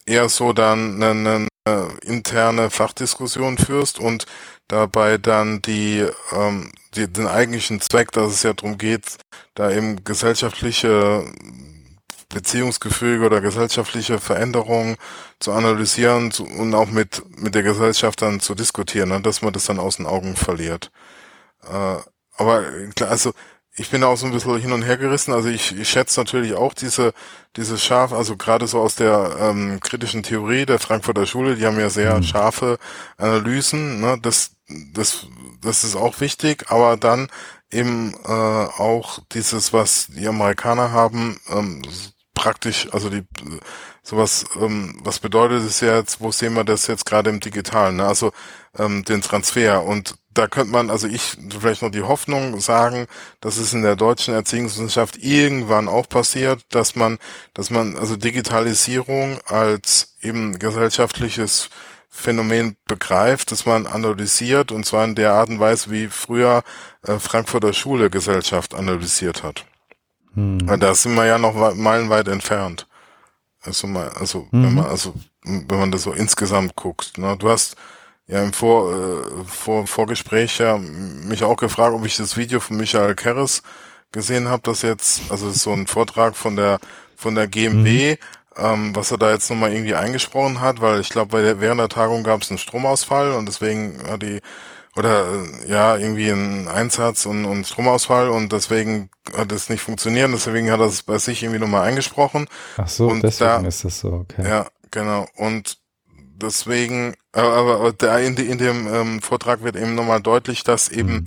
eher 0.05 0.29
so 0.29 0.53
dann 0.53 1.01
einen, 1.01 1.27
einen 1.65 1.99
interne 2.01 2.69
Fachdiskussion 2.69 3.57
führst 3.57 3.99
und 3.99 4.25
dabei 4.67 5.17
dann 5.17 5.61
die, 5.61 6.05
ähm, 6.31 6.71
die 6.95 7.07
den 7.07 7.27
eigentlichen 7.27 7.79
Zweck, 7.81 8.11
dass 8.11 8.31
es 8.31 8.43
ja 8.43 8.53
darum 8.53 8.77
geht, 8.77 9.17
da 9.55 9.71
eben 9.71 10.03
gesellschaftliche 10.03 11.25
Beziehungsgefüge 12.33 13.25
oder 13.25 13.41
gesellschaftliche 13.41 14.19
Veränderungen 14.19 14.97
zu 15.39 15.51
analysieren 15.51 16.31
zu, 16.31 16.45
und 16.45 16.73
auch 16.73 16.89
mit 16.89 17.23
mit 17.37 17.55
der 17.55 17.63
Gesellschaft 17.63 18.21
dann 18.21 18.39
zu 18.39 18.55
diskutieren, 18.55 19.09
ne, 19.09 19.21
dass 19.21 19.41
man 19.41 19.53
das 19.53 19.65
dann 19.65 19.79
aus 19.79 19.97
den 19.97 20.07
Augen 20.07 20.35
verliert. 20.35 20.91
Äh, 21.63 21.97
aber 22.35 22.63
klar, 22.95 23.11
also 23.11 23.33
ich 23.75 23.89
bin 23.89 24.03
auch 24.03 24.17
so 24.17 24.27
ein 24.27 24.31
bisschen 24.31 24.57
hin 24.59 24.71
und 24.71 24.83
her 24.83 24.97
gerissen. 24.97 25.33
Also 25.33 25.49
ich, 25.49 25.75
ich 25.77 25.89
schätze 25.89 26.19
natürlich 26.19 26.53
auch 26.53 26.73
diese, 26.73 27.13
diese 27.55 27.79
scharf, 27.79 28.13
also 28.13 28.37
gerade 28.37 28.67
so 28.67 28.79
aus 28.79 28.95
der 28.95 29.35
ähm, 29.39 29.79
kritischen 29.79 30.21
Theorie 30.21 30.65
der 30.65 30.79
Frankfurter 30.79 31.25
Schule, 31.25 31.55
die 31.55 31.65
haben 31.65 31.79
ja 31.79 31.89
sehr 31.89 32.17
mhm. 32.17 32.23
scharfe 32.23 32.77
Analysen. 33.17 33.99
Ne? 33.99 34.19
Das, 34.21 34.51
das, 34.93 35.27
das 35.61 35.83
ist 35.83 35.95
auch 35.95 36.19
wichtig, 36.19 36.65
aber 36.69 36.97
dann 36.97 37.29
eben 37.71 38.13
äh, 38.25 38.31
auch 38.31 39.19
dieses, 39.31 39.73
was 39.73 40.07
die 40.09 40.27
Amerikaner 40.27 40.91
haben, 40.91 41.39
ähm, 41.49 41.81
praktisch, 42.43 42.89
also 42.91 43.09
die 43.09 43.23
sowas, 44.01 44.43
ähm, 44.59 44.99
was 45.01 45.19
bedeutet 45.19 45.63
es 45.63 45.79
jetzt, 45.79 46.19
wo 46.19 46.29
sehen 46.33 46.55
wir 46.55 46.65
das 46.65 46.87
jetzt 46.87 47.05
gerade 47.05 47.29
im 47.29 47.39
Digitalen, 47.39 47.95
ne? 47.95 48.05
also 48.05 48.33
ähm, 48.77 49.05
den 49.05 49.21
Transfer 49.21 49.83
und 49.83 50.15
da 50.33 50.47
könnte 50.47 50.73
man, 50.73 50.89
also 50.89 51.07
ich 51.07 51.37
vielleicht 51.49 51.83
noch 51.83 51.91
die 51.91 52.01
Hoffnung 52.01 52.59
sagen, 52.59 53.07
dass 53.39 53.55
es 53.55 53.71
in 53.71 53.81
der 53.81 53.95
deutschen 53.95 54.33
Erziehungswissenschaft 54.33 55.15
irgendwann 55.17 55.87
auch 55.87 56.09
passiert, 56.09 56.65
dass 56.71 56.97
man, 56.97 57.17
dass 57.53 57.69
man 57.69 57.95
also 57.97 58.17
Digitalisierung 58.17 59.39
als 59.45 60.17
eben 60.21 60.59
gesellschaftliches 60.59 61.69
Phänomen 62.09 62.75
begreift, 62.89 63.53
dass 63.53 63.65
man 63.65 63.87
analysiert 63.87 64.73
und 64.73 64.85
zwar 64.85 65.05
in 65.05 65.15
der 65.15 65.31
Art 65.31 65.47
und 65.47 65.61
Weise, 65.61 65.91
wie 65.91 66.09
früher 66.09 66.63
äh, 67.07 67.19
Frankfurter 67.19 67.71
Schule 67.71 68.09
Gesellschaft 68.09 68.73
analysiert 68.73 69.43
hat. 69.43 69.65
Hm. 70.35 70.79
Da 70.79 70.93
sind 70.95 71.15
wir 71.15 71.25
ja 71.25 71.37
noch 71.37 71.75
meilenweit 71.75 72.27
entfernt. 72.27 72.87
Also 73.61 73.87
mal, 73.87 74.09
also 74.09 74.47
mhm. 74.51 74.63
wenn 74.63 74.73
man 74.75 74.85
also 74.85 75.13
wenn 75.43 75.79
man 75.79 75.91
das 75.91 76.03
so 76.03 76.11
insgesamt 76.11 76.75
guckt, 76.75 77.17
ne, 77.17 77.37
du 77.37 77.49
hast 77.49 77.75
ja 78.27 78.43
im 78.43 78.53
Vor, 78.53 78.91
äh, 78.93 79.43
Vor 79.45 79.87
Vorgespräch 79.87 80.59
ja 80.59 80.77
mich 80.77 81.43
auch 81.43 81.57
gefragt, 81.57 81.93
ob 81.93 82.05
ich 82.05 82.17
das 82.17 82.37
Video 82.37 82.59
von 82.59 82.77
Michael 82.77 83.15
Kerres 83.15 83.63
gesehen 84.11 84.47
habe, 84.47 84.63
das 84.63 84.81
jetzt, 84.81 85.31
also 85.31 85.47
das 85.47 85.57
ist 85.57 85.63
so 85.63 85.71
ein 85.71 85.87
Vortrag 85.87 86.35
von 86.35 86.55
der 86.55 86.79
von 87.15 87.35
der 87.35 87.47
GMB, 87.47 87.87
mhm. 87.87 88.17
ähm, 88.57 88.95
was 88.95 89.11
er 89.11 89.17
da 89.17 89.31
jetzt 89.31 89.49
nochmal 89.49 89.71
irgendwie 89.71 89.95
eingesprochen 89.95 90.59
hat, 90.59 90.81
weil 90.81 90.99
ich 90.99 91.09
glaube, 91.09 91.59
während 91.59 91.79
der 91.79 91.89
Tagung 91.89 92.23
gab 92.23 92.41
es 92.41 92.49
einen 92.49 92.57
Stromausfall 92.57 93.31
und 93.33 93.45
deswegen 93.47 94.01
hat 94.09 94.23
die 94.23 94.41
oder 94.95 95.43
ja, 95.67 95.97
irgendwie 95.97 96.29
ein 96.29 96.67
Einsatz 96.67 97.25
und, 97.25 97.45
und 97.45 97.65
Stromausfall 97.65 98.29
und 98.29 98.51
deswegen 98.51 99.09
hat 99.35 99.51
es 99.51 99.69
nicht 99.69 99.81
funktioniert, 99.81 100.31
deswegen 100.31 100.71
hat 100.71 100.79
er 100.79 100.85
es 100.85 101.03
bei 101.03 101.17
sich 101.17 101.43
irgendwie 101.43 101.59
nochmal 101.59 101.87
eingesprochen. 101.87 102.47
Ach 102.77 102.87
so, 102.87 103.07
und 103.07 103.23
deswegen 103.23 103.63
da, 103.63 103.67
ist 103.67 103.83
das 103.83 103.99
so, 103.99 104.13
okay. 104.13 104.47
Ja, 104.47 104.67
genau. 104.91 105.27
Und 105.35 105.79
deswegen, 106.35 107.15
aber, 107.31 107.77
aber 107.79 107.93
da 107.93 108.19
in, 108.19 108.37
in 108.37 108.57
dem 108.57 108.87
ähm, 108.93 109.21
Vortrag 109.21 109.63
wird 109.63 109.75
eben 109.75 109.95
nochmal 109.95 110.21
deutlich, 110.21 110.63
dass 110.63 110.89
eben 110.89 111.13
mhm. 111.13 111.23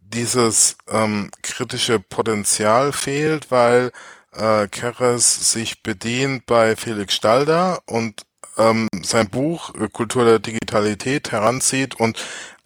dieses 0.00 0.76
ähm, 0.88 1.30
kritische 1.42 1.98
Potenzial 1.98 2.92
fehlt, 2.92 3.50
weil 3.50 3.90
äh, 4.32 4.68
Keres 4.68 5.52
sich 5.52 5.82
bedient 5.82 6.46
bei 6.46 6.76
Felix 6.76 7.14
Stalder 7.14 7.80
und 7.86 8.22
ähm, 8.58 8.88
sein 9.02 9.28
Buch 9.28 9.74
äh, 9.74 9.88
Kultur 9.88 10.24
der 10.24 10.38
Digitalität 10.38 11.32
heranzieht 11.32 11.98
und 11.98 12.18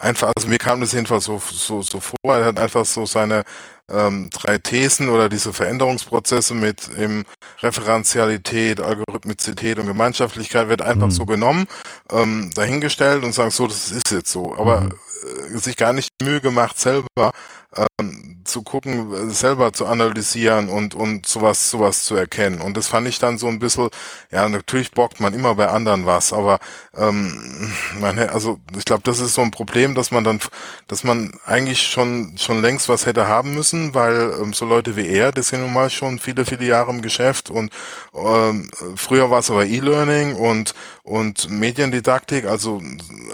einfach, 0.02 0.32
also 0.36 0.48
mir 0.48 0.58
kam 0.58 0.80
das 0.80 0.92
jedenfalls 0.92 1.24
so, 1.24 1.40
so, 1.50 1.82
so 1.82 2.00
vor, 2.00 2.36
er 2.36 2.44
hat 2.46 2.58
einfach 2.58 2.84
so 2.84 3.06
seine 3.06 3.44
ähm, 3.90 4.30
drei 4.30 4.58
Thesen 4.58 5.08
oder 5.08 5.28
diese 5.28 5.52
Veränderungsprozesse 5.52 6.54
mit 6.54 6.88
im 6.96 7.24
Referenzialität, 7.60 8.80
Algorithmizität 8.80 9.78
und 9.78 9.86
Gemeinschaftlichkeit 9.86 10.68
wird 10.68 10.82
einfach 10.82 11.06
mhm. 11.06 11.12
so 11.12 11.26
genommen, 11.26 11.66
ähm, 12.10 12.50
dahingestellt 12.54 13.24
und 13.24 13.32
sagen, 13.32 13.50
so, 13.50 13.66
das 13.66 13.90
ist 13.90 14.10
jetzt 14.10 14.30
so. 14.30 14.54
Aber 14.56 14.82
mhm. 14.82 14.92
äh, 15.54 15.58
sich 15.58 15.76
gar 15.76 15.92
nicht 15.92 16.10
Mühe 16.22 16.40
gemacht, 16.40 16.78
selber 16.78 17.32
ähm, 17.76 18.32
zu 18.44 18.62
gucken, 18.62 19.30
selber 19.30 19.72
zu 19.72 19.86
analysieren 19.86 20.68
und, 20.68 20.94
und 20.94 21.26
sowas, 21.26 21.70
sowas 21.70 22.04
zu 22.04 22.14
erkennen. 22.16 22.60
Und 22.60 22.76
das 22.76 22.88
fand 22.88 23.06
ich 23.08 23.18
dann 23.18 23.38
so 23.38 23.46
ein 23.48 23.58
bisschen, 23.58 23.88
ja, 24.30 24.48
natürlich 24.48 24.90
bockt 24.90 25.20
man 25.20 25.34
immer 25.34 25.54
bei 25.54 25.68
anderen 25.68 26.06
was, 26.06 26.32
aber 26.32 26.58
ähm, 26.96 27.72
man, 28.00 28.18
also 28.18 28.58
ich 28.76 28.84
glaube, 28.84 29.02
das 29.04 29.20
ist 29.20 29.34
so 29.34 29.42
ein 29.42 29.50
Problem, 29.50 29.94
dass 29.94 30.10
man 30.10 30.24
dann, 30.24 30.40
dass 30.88 31.04
man 31.04 31.32
eigentlich 31.46 31.82
schon, 31.82 32.34
schon 32.36 32.60
längst 32.60 32.88
was 32.88 33.06
hätte 33.06 33.28
haben 33.28 33.54
müssen, 33.54 33.94
weil 33.94 34.34
ähm, 34.40 34.52
so 34.52 34.66
Leute 34.66 34.96
wie 34.96 35.06
er, 35.06 35.32
das 35.32 35.48
sind 35.48 35.60
nun 35.60 35.72
mal 35.72 35.90
schon 35.90 36.18
viele, 36.18 36.44
viele 36.44 36.64
Jahre 36.64 36.90
im 36.90 37.02
Geschäft 37.02 37.50
und 37.50 37.72
ähm, 38.14 38.70
früher 38.96 39.30
war 39.30 39.38
es 39.38 39.50
aber 39.50 39.66
E-Learning 39.66 40.34
und, 40.34 40.74
und 41.04 41.48
Mediendidaktik, 41.48 42.46
also 42.46 42.82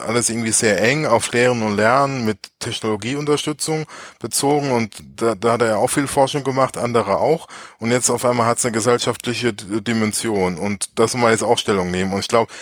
alles 0.07 0.29
irgendwie 0.31 0.53
sehr 0.53 0.81
eng 0.83 1.07
auf 1.07 1.33
Lehren 1.33 1.63
und 1.63 1.77
Lernen 1.77 2.25
mit 2.25 2.39
Technologieunterstützung 2.61 3.87
bezogen 4.29 4.71
und 4.71 4.95
da, 5.17 5.35
da 5.35 5.53
hat 5.53 5.63
er 5.63 5.69
ja 5.69 5.77
auch 5.77 5.89
viel 5.89 6.07
Forschung 6.07 6.45
gemacht, 6.45 6.77
andere 6.77 7.19
auch. 7.19 7.49
Und 7.79 7.91
jetzt 7.91 8.11
auf 8.11 8.25
einmal 8.25 8.47
hat 8.47 8.59
es 8.59 8.65
eine 8.65 8.73
gesellschaftliche 8.73 9.53
Dimension 9.53 10.59
und 10.59 10.99
das 10.99 11.15
muss 11.15 11.23
man 11.23 11.33
jetzt 11.33 11.43
auch 11.43 11.59
Stellung 11.59 11.91
nehmen. 11.91 12.13
Und 12.13 12.21
ich 12.21 12.29
glaube, 12.29 12.53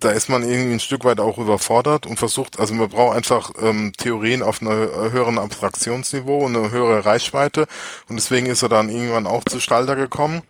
da 0.00 0.10
ist 0.10 0.28
man 0.28 0.42
irgendwie 0.42 0.74
ein 0.74 0.80
Stück 0.80 1.04
weit 1.04 1.20
auch 1.20 1.38
überfordert 1.38 2.06
und 2.06 2.18
versucht, 2.18 2.58
also 2.58 2.74
man 2.74 2.88
braucht 2.88 3.16
einfach 3.16 3.52
ähm, 3.60 3.92
Theorien 3.96 4.42
auf 4.42 4.60
einem 4.60 4.70
höheren 5.12 5.38
Abstraktionsniveau 5.38 6.38
und 6.38 6.56
eine 6.56 6.70
höhere 6.70 7.04
Reichweite 7.04 7.66
und 8.08 8.16
deswegen 8.16 8.46
ist 8.46 8.62
er 8.62 8.68
dann 8.68 8.88
irgendwann 8.88 9.26
auch 9.26 9.44
zu 9.44 9.60
Stalder 9.60 9.96
gekommen. 9.96 10.42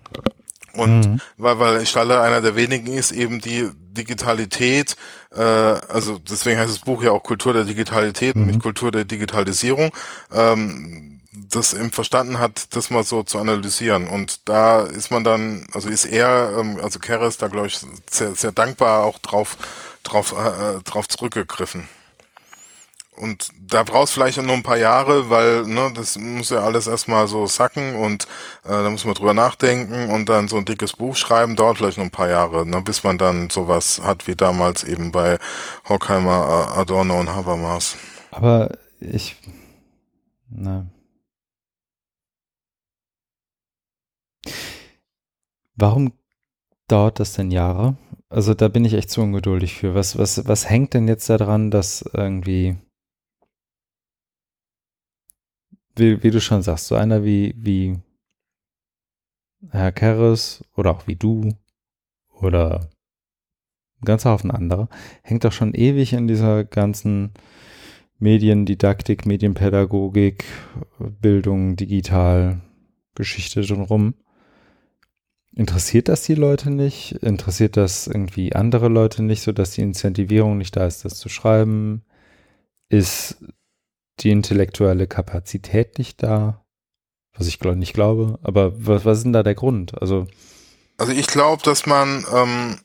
Und 0.75 1.01
mhm. 1.01 1.21
weil, 1.37 1.59
weil 1.59 1.87
Staller 1.87 2.23
einer 2.23 2.41
der 2.41 2.57
wenigen 2.57 2.93
ist, 2.93 3.13
eben 3.13 3.41
die 3.41 3.71
Digitalität, 3.75 4.97
äh, 5.35 5.41
also 5.41 6.19
deswegen 6.19 6.59
heißt 6.59 6.71
das 6.71 6.81
Buch 6.81 7.03
ja 7.03 7.11
auch 7.11 7.23
Kultur 7.23 7.53
der 7.53 7.65
Digitalität 7.65 8.37
mhm. 8.37 8.43
und 8.43 8.49
nicht 8.49 8.63
Kultur 8.63 8.91
der 8.91 9.05
Digitalisierung, 9.05 9.93
ähm, 10.33 11.21
das 11.33 11.75
eben 11.75 11.91
verstanden 11.91 12.39
hat, 12.39 12.75
das 12.75 12.91
mal 12.91 13.05
so 13.05 13.23
zu 13.23 13.39
analysieren. 13.39 14.09
Und 14.09 14.49
da 14.49 14.83
ist 14.83 15.11
man 15.11 15.25
dann, 15.25 15.67
also 15.73 15.89
ist 15.89 16.05
er, 16.05 16.57
ähm, 16.59 16.79
also 16.83 16.99
Keres 16.99 17.39
da 17.39 17.49
glaube 17.49 17.69
ich 17.69 17.81
sehr, 18.11 18.35
sehr 18.35 18.53
dankbar 18.53 19.05
auch 19.05 19.19
drauf, 19.19 19.57
drauf, 20.03 20.33
äh 20.33 20.83
drauf 20.83 21.09
zurückgegriffen. 21.09 21.89
Und 23.21 23.51
da 23.61 23.83
brauchst 23.83 24.15
vielleicht 24.15 24.39
noch 24.43 24.55
ein 24.55 24.63
paar 24.63 24.79
Jahre, 24.79 25.29
weil 25.29 25.65
ne, 25.67 25.93
das 25.95 26.19
muss 26.19 26.49
ja 26.49 26.61
alles 26.61 26.87
erstmal 26.87 27.29
so 27.29 27.47
sacken 27.47 27.95
und 27.97 28.25
äh, 28.65 28.69
da 28.69 28.89
muss 28.89 29.05
man 29.05 29.13
drüber 29.13 29.35
nachdenken 29.35 30.09
und 30.09 30.31
dann 30.31 30.49
so 30.49 30.57
ein 30.57 30.65
dickes 30.65 30.95
Buch 30.95 31.17
schreiben, 31.17 31.55
dauert 31.55 31.77
vielleicht 31.77 31.99
noch 31.99 32.05
ein 32.05 32.11
paar 32.11 32.31
Jahre, 32.31 32.67
ne, 32.67 32.81
bis 32.81 33.05
man 33.05 33.19
dann 33.19 33.51
sowas 33.51 34.01
hat 34.03 34.27
wie 34.27 34.37
damals 34.37 34.85
eben 34.85 35.13
bei 35.13 35.39
Horkheimer, 35.87 36.75
Adorno 36.77 37.21
und 37.21 37.29
Habermas. 37.29 37.97
Aber 38.31 38.71
ich, 39.01 39.37
ne. 40.49 40.91
Warum 45.77 46.13
dauert 46.89 47.21
das 47.21 47.35
denn 47.35 47.51
Jahre? 47.51 47.97
Also 48.31 48.55
da 48.55 48.69
bin 48.69 48.85
ich 48.85 48.95
echt 48.95 49.11
zu 49.11 49.21
ungeduldig 49.21 49.75
für. 49.75 49.95
Was, 49.95 50.17
was, 50.17 50.47
was 50.47 50.71
hängt 50.71 50.95
denn 50.95 51.07
jetzt 51.07 51.29
daran, 51.29 51.71
dass 51.71 52.03
irgendwie 52.15 52.79
wie, 56.01 56.23
wie 56.23 56.31
du 56.31 56.41
schon 56.41 56.63
sagst, 56.63 56.89
so 56.89 56.97
einer 56.97 57.25
wie, 57.25 57.55
wie 57.57 57.99
Herr 59.71 59.93
Kerres 59.93 60.65
oder 60.75 60.91
auch 60.91 61.07
wie 61.07 61.17
du 61.17 61.55
oder 62.35 62.81
ein 64.01 64.05
ganzer 64.07 64.31
Haufen 64.31 64.51
anderer, 64.51 64.89
hängt 65.23 65.45
doch 65.45 65.53
schon 65.53 65.75
ewig 65.75 66.15
in 66.15 66.27
dieser 66.27 66.65
ganzen 66.65 67.33
Mediendidaktik, 68.19 69.27
Medienpädagogik, 69.27 70.45
Bildung, 70.99 71.77
digital, 71.77 72.61
Geschichte 73.15 73.63
drin 73.63 73.83
rum. 73.83 74.15
Interessiert 75.55 76.09
das 76.09 76.23
die 76.23 76.35
Leute 76.35 76.71
nicht? 76.71 77.13
Interessiert 77.13 77.77
das 77.77 78.07
irgendwie 78.07 78.55
andere 78.55 78.89
Leute 78.89 79.23
nicht, 79.23 79.43
sodass 79.43 79.73
die 79.73 79.83
Incentivierung 79.83 80.59
nicht 80.59 80.77
da 80.77 80.87
ist, 80.87 81.05
das 81.05 81.17
zu 81.17 81.29
schreiben? 81.29 82.03
Ist 82.89 83.45
die 84.21 84.31
intellektuelle 84.31 85.07
Kapazität 85.07 85.99
nicht 85.99 86.23
da, 86.23 86.65
was 87.37 87.47
ich 87.47 87.59
glaub, 87.59 87.77
nicht 87.77 87.95
glaube. 87.95 88.39
Aber 88.43 88.73
was, 88.87 89.05
was 89.05 89.19
ist 89.19 89.25
denn 89.25 89.33
da 89.33 89.43
der 89.43 89.55
Grund? 89.55 90.01
Also, 90.01 90.27
also 90.99 91.13
ich 91.13 91.27
glaube, 91.27 91.63
dass 91.63 91.87
man 91.87 92.25
ähm, 92.33 92.79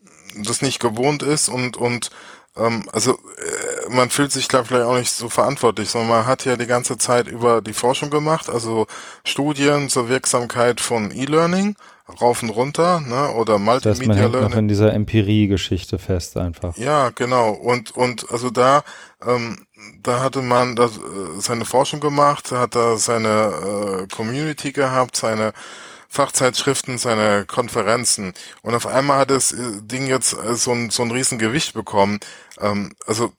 das 0.43 0.61
nicht 0.61 0.79
gewohnt 0.79 1.23
ist 1.23 1.49
und 1.49 1.77
und 1.77 2.09
ähm, 2.57 2.87
also 2.91 3.11
äh, 3.11 3.89
man 3.89 4.09
fühlt 4.09 4.31
sich 4.31 4.47
glaube 4.47 4.65
vielleicht 4.65 4.85
auch 4.85 4.97
nicht 4.97 5.11
so 5.11 5.29
verantwortlich, 5.29 5.89
sondern 5.89 6.09
man 6.09 6.25
hat 6.25 6.45
ja 6.45 6.55
die 6.55 6.67
ganze 6.67 6.97
Zeit 6.97 7.27
über 7.27 7.61
die 7.61 7.73
Forschung 7.73 8.09
gemacht, 8.09 8.49
also 8.49 8.87
Studien 9.25 9.89
zur 9.89 10.09
Wirksamkeit 10.09 10.79
von 10.79 11.11
E-Learning 11.11 11.75
rauf 12.21 12.43
und 12.43 12.49
runter, 12.49 12.99
ne? 13.01 13.31
Oder 13.31 13.57
Multimedia 13.57 13.81
das 13.81 13.99
heißt, 13.99 14.07
man 14.07 14.17
Learning. 14.17 14.49
noch 14.49 14.57
in 14.57 14.67
dieser 14.67 14.93
Empirie-Geschichte 14.93 15.97
fest 15.97 16.37
einfach. 16.37 16.77
Ja, 16.77 17.09
genau. 17.09 17.51
Und 17.51 17.91
und 17.91 18.29
also 18.31 18.49
da 18.49 18.83
ähm, 19.25 19.65
da 20.03 20.21
hatte 20.21 20.41
man 20.41 20.75
das, 20.75 20.97
äh, 20.97 21.01
seine 21.39 21.65
Forschung 21.65 21.99
gemacht, 21.99 22.51
hat 22.51 22.75
da 22.75 22.97
seine 22.97 24.07
äh, 24.09 24.15
Community 24.15 24.71
gehabt, 24.71 25.15
seine 25.15 25.53
Fachzeitschriften, 26.09 26.97
seine 26.97 27.45
Konferenzen. 27.45 28.33
Und 28.61 28.75
auf 28.75 28.87
einmal 28.87 29.19
hat 29.19 29.31
das 29.31 29.51
äh, 29.51 29.81
Ding 29.81 30.07
jetzt 30.07 30.33
äh, 30.33 30.55
so 30.55 30.71
ein, 30.71 30.89
so 30.89 31.03
ein 31.03 31.11
Riesengewicht 31.11 31.73
bekommen. 31.73 32.19
Ähm, 32.59 32.93
also 33.05 33.33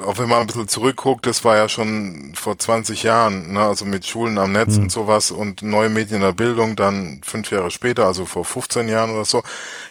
auch 0.00 0.18
wenn 0.18 0.28
man 0.28 0.40
ein 0.40 0.46
bisschen 0.46 0.68
zurückguckt, 0.68 1.26
das 1.26 1.44
war 1.44 1.56
ja 1.56 1.68
schon 1.68 2.32
vor 2.34 2.58
20 2.58 3.02
Jahren, 3.02 3.52
ne, 3.52 3.60
also 3.60 3.84
mit 3.84 4.06
Schulen 4.06 4.38
am 4.38 4.52
Netz 4.52 4.76
mhm. 4.76 4.84
und 4.84 4.92
sowas 4.92 5.30
und 5.30 5.62
neue 5.62 5.90
Medien 5.90 6.16
in 6.16 6.22
der 6.22 6.32
Bildung 6.32 6.76
dann 6.76 7.20
fünf 7.24 7.50
Jahre 7.50 7.70
später, 7.70 8.06
also 8.06 8.24
vor 8.24 8.44
15 8.44 8.88
Jahren 8.88 9.10
oder 9.10 9.24
so, 9.24 9.42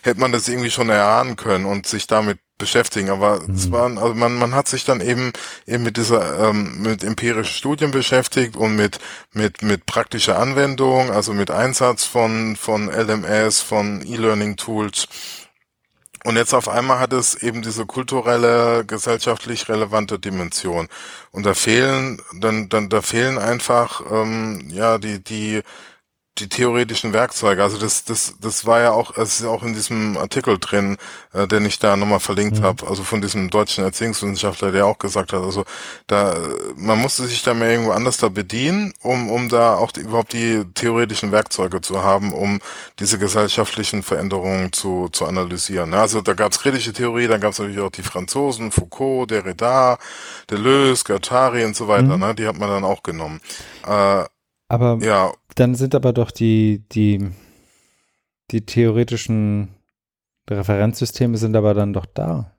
hätte 0.01 0.19
man 0.19 0.31
das 0.31 0.47
irgendwie 0.47 0.71
schon 0.71 0.89
erahnen 0.89 1.35
können 1.35 1.65
und 1.65 1.85
sich 1.85 2.07
damit 2.07 2.39
beschäftigen. 2.61 3.09
Aber 3.09 3.41
mhm. 3.41 3.55
es 3.55 3.71
waren, 3.71 3.97
also 3.97 4.13
man, 4.13 4.37
man 4.37 4.55
hat 4.55 4.69
sich 4.69 4.85
dann 4.85 5.01
eben 5.01 5.33
eben 5.67 5.83
mit 5.83 5.97
dieser 5.97 6.49
ähm, 6.49 6.81
mit 6.81 7.03
empirischen 7.03 7.53
Studien 7.53 7.91
beschäftigt 7.91 8.55
und 8.55 8.77
mit 8.77 8.99
mit 9.33 9.61
mit 9.61 9.85
praktischer 9.85 10.39
Anwendung, 10.39 11.11
also 11.11 11.33
mit 11.33 11.51
Einsatz 11.51 12.05
von 12.05 12.55
von 12.55 12.89
LMS, 12.89 13.61
von 13.61 14.01
E-Learning 14.05 14.55
Tools 14.55 15.07
und 16.23 16.37
jetzt 16.37 16.53
auf 16.53 16.69
einmal 16.69 16.99
hat 16.99 17.13
es 17.13 17.33
eben 17.41 17.63
diese 17.63 17.85
kulturelle, 17.85 18.85
gesellschaftlich 18.85 19.69
relevante 19.69 20.19
Dimension. 20.19 20.87
Und 21.31 21.45
da 21.45 21.55
fehlen, 21.55 22.21
dann, 22.39 22.69
dann, 22.69 22.89
da 22.89 23.01
fehlen 23.01 23.39
einfach, 23.39 24.01
ähm, 24.11 24.69
ja, 24.69 24.99
die, 24.99 25.23
die, 25.23 25.61
die 26.39 26.47
theoretischen 26.47 27.13
Werkzeuge. 27.13 27.61
Also 27.61 27.77
das, 27.77 28.05
das, 28.05 28.35
das 28.39 28.65
war 28.65 28.79
ja 28.79 28.91
auch, 28.91 29.17
es 29.17 29.41
ist 29.41 29.45
auch 29.45 29.63
in 29.63 29.73
diesem 29.73 30.17
Artikel 30.17 30.57
drin, 30.59 30.97
äh, 31.33 31.45
den 31.45 31.65
ich 31.65 31.77
da 31.77 31.97
nochmal 31.97 32.21
verlinkt 32.21 32.59
mhm. 32.59 32.63
habe, 32.63 32.87
also 32.87 33.03
von 33.03 33.21
diesem 33.21 33.49
deutschen 33.49 33.83
Erziehungswissenschaftler, 33.83 34.71
der 34.71 34.85
auch 34.85 34.97
gesagt 34.97 35.33
hat, 35.33 35.43
also 35.43 35.65
da, 36.07 36.35
man 36.77 36.99
musste 36.99 37.25
sich 37.25 37.43
da 37.43 37.53
mehr 37.53 37.71
irgendwo 37.71 37.91
anders 37.91 38.17
da 38.17 38.29
bedienen, 38.29 38.93
um, 39.01 39.29
um 39.29 39.49
da 39.49 39.75
auch 39.75 39.91
die, 39.91 40.01
überhaupt 40.01 40.33
die 40.33 40.63
theoretischen 40.73 41.31
Werkzeuge 41.31 41.81
zu 41.81 42.01
haben, 42.01 42.33
um 42.33 42.59
diese 42.99 43.19
gesellschaftlichen 43.19 44.01
Veränderungen 44.01 44.71
zu, 44.71 45.09
zu 45.11 45.25
analysieren. 45.25 45.93
Also 45.93 46.21
da 46.21 46.33
gab 46.33 46.53
es 46.53 46.59
kritische 46.59 46.93
Theorie, 46.93 47.27
dann 47.27 47.41
gab 47.41 47.51
es 47.51 47.59
natürlich 47.59 47.81
auch 47.81 47.91
die 47.91 48.03
Franzosen, 48.03 48.71
Foucault, 48.71 49.31
Derrida, 49.31 49.99
Deleuze, 50.49 51.03
Guattari 51.03 51.65
und 51.65 51.75
so 51.75 51.89
weiter, 51.89 52.17
mhm. 52.17 52.23
ne? 52.23 52.35
die 52.35 52.47
hat 52.47 52.57
man 52.57 52.69
dann 52.69 52.85
auch 52.85 53.03
genommen. 53.03 53.41
Äh, 53.85 54.23
aber 54.71 54.99
ja. 55.01 55.33
dann 55.55 55.75
sind 55.75 55.95
aber 55.95 56.13
doch 56.13 56.31
die, 56.31 56.83
die, 56.93 57.29
die 58.51 58.65
theoretischen 58.65 59.75
Referenzsysteme 60.49 61.37
sind 61.37 61.57
aber 61.57 61.73
dann 61.73 61.91
doch 61.91 62.05
da. 62.05 62.55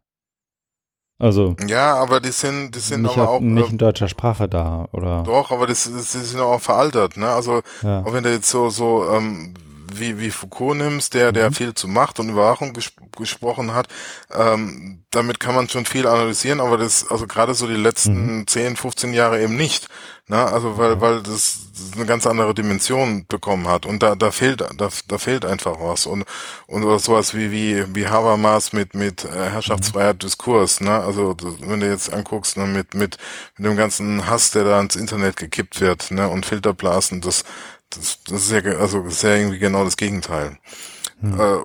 Also. 1.18 1.56
Ja, 1.66 1.94
aber 1.94 2.20
die 2.20 2.32
sind, 2.32 2.74
die 2.74 2.80
sind 2.80 3.02
nicht 3.02 3.16
aber 3.16 3.30
auch. 3.30 3.40
Nicht 3.40 3.70
in 3.70 3.78
deutscher 3.78 4.08
Sprache 4.08 4.46
da, 4.46 4.88
oder? 4.92 5.22
Doch, 5.22 5.50
aber 5.52 5.66
das, 5.66 5.90
das, 5.90 6.12
die 6.12 6.18
sind 6.18 6.40
auch 6.40 6.60
veraltet, 6.60 7.16
ne? 7.16 7.28
Also, 7.28 7.62
ja. 7.82 8.02
auch 8.02 8.12
wenn 8.12 8.24
du 8.24 8.30
jetzt 8.30 8.50
so, 8.50 8.68
so, 8.68 9.08
ähm, 9.08 9.54
wie, 9.94 10.18
wie 10.18 10.30
Foucault 10.30 10.76
nimmst, 10.76 11.14
der, 11.14 11.32
der 11.32 11.50
mhm. 11.50 11.54
viel 11.54 11.74
zu 11.74 11.88
Macht 11.88 12.20
und 12.20 12.28
Überwachung 12.28 12.72
ges 12.72 12.92
gesprochen 13.16 13.74
hat, 13.74 13.88
ähm, 14.32 15.04
damit 15.10 15.40
kann 15.40 15.54
man 15.54 15.68
schon 15.68 15.84
viel 15.84 16.06
analysieren, 16.06 16.60
aber 16.60 16.78
das, 16.78 17.10
also 17.10 17.26
gerade 17.26 17.54
so 17.54 17.66
die 17.66 17.74
letzten 17.74 18.38
mhm. 18.38 18.46
10, 18.46 18.76
15 18.76 19.12
Jahre 19.14 19.42
eben 19.42 19.56
nicht. 19.56 19.88
Ne? 20.28 20.36
Also 20.38 20.78
weil, 20.78 21.00
weil 21.00 21.22
das, 21.22 21.66
das 21.72 21.96
eine 21.96 22.06
ganz 22.06 22.26
andere 22.26 22.54
Dimension 22.54 23.26
bekommen 23.26 23.68
hat. 23.68 23.86
Und 23.86 24.02
da, 24.02 24.14
da 24.14 24.30
fehlt, 24.30 24.60
da, 24.60 24.88
da 25.08 25.18
fehlt 25.18 25.44
einfach 25.44 25.80
was. 25.80 26.06
Und, 26.06 26.24
und 26.66 26.84
oder 26.84 26.98
sowas 26.98 27.34
wie, 27.34 27.50
wie, 27.50 27.84
wie 27.94 28.06
Habermas 28.06 28.72
mit, 28.72 28.94
mit 28.94 29.24
äh, 29.24 29.50
Herrschaftsfreiheit. 29.50 30.22
Diskurs, 30.22 30.80
ne? 30.80 31.00
Also 31.00 31.36
wenn 31.60 31.80
du 31.80 31.88
jetzt 31.90 32.12
anguckst, 32.12 32.56
ne, 32.56 32.66
mit, 32.66 32.94
mit, 32.94 33.18
mit 33.56 33.66
dem 33.66 33.76
ganzen 33.76 34.26
Hass, 34.26 34.52
der 34.52 34.64
da 34.64 34.80
ins 34.80 34.96
Internet 34.96 35.36
gekippt 35.36 35.80
wird, 35.80 36.10
ne, 36.10 36.28
und 36.28 36.46
Filterblasen, 36.46 37.20
das, 37.20 37.44
das, 37.90 38.22
das 38.24 38.44
ist 38.44 38.52
ja 38.52 38.60
also 38.78 39.02
ist 39.02 39.22
ja 39.22 39.34
irgendwie 39.34 39.58
genau 39.58 39.84
das 39.84 39.96
Gegenteil. 39.96 40.58
Hm. 41.20 41.40
Äh, 41.40 41.62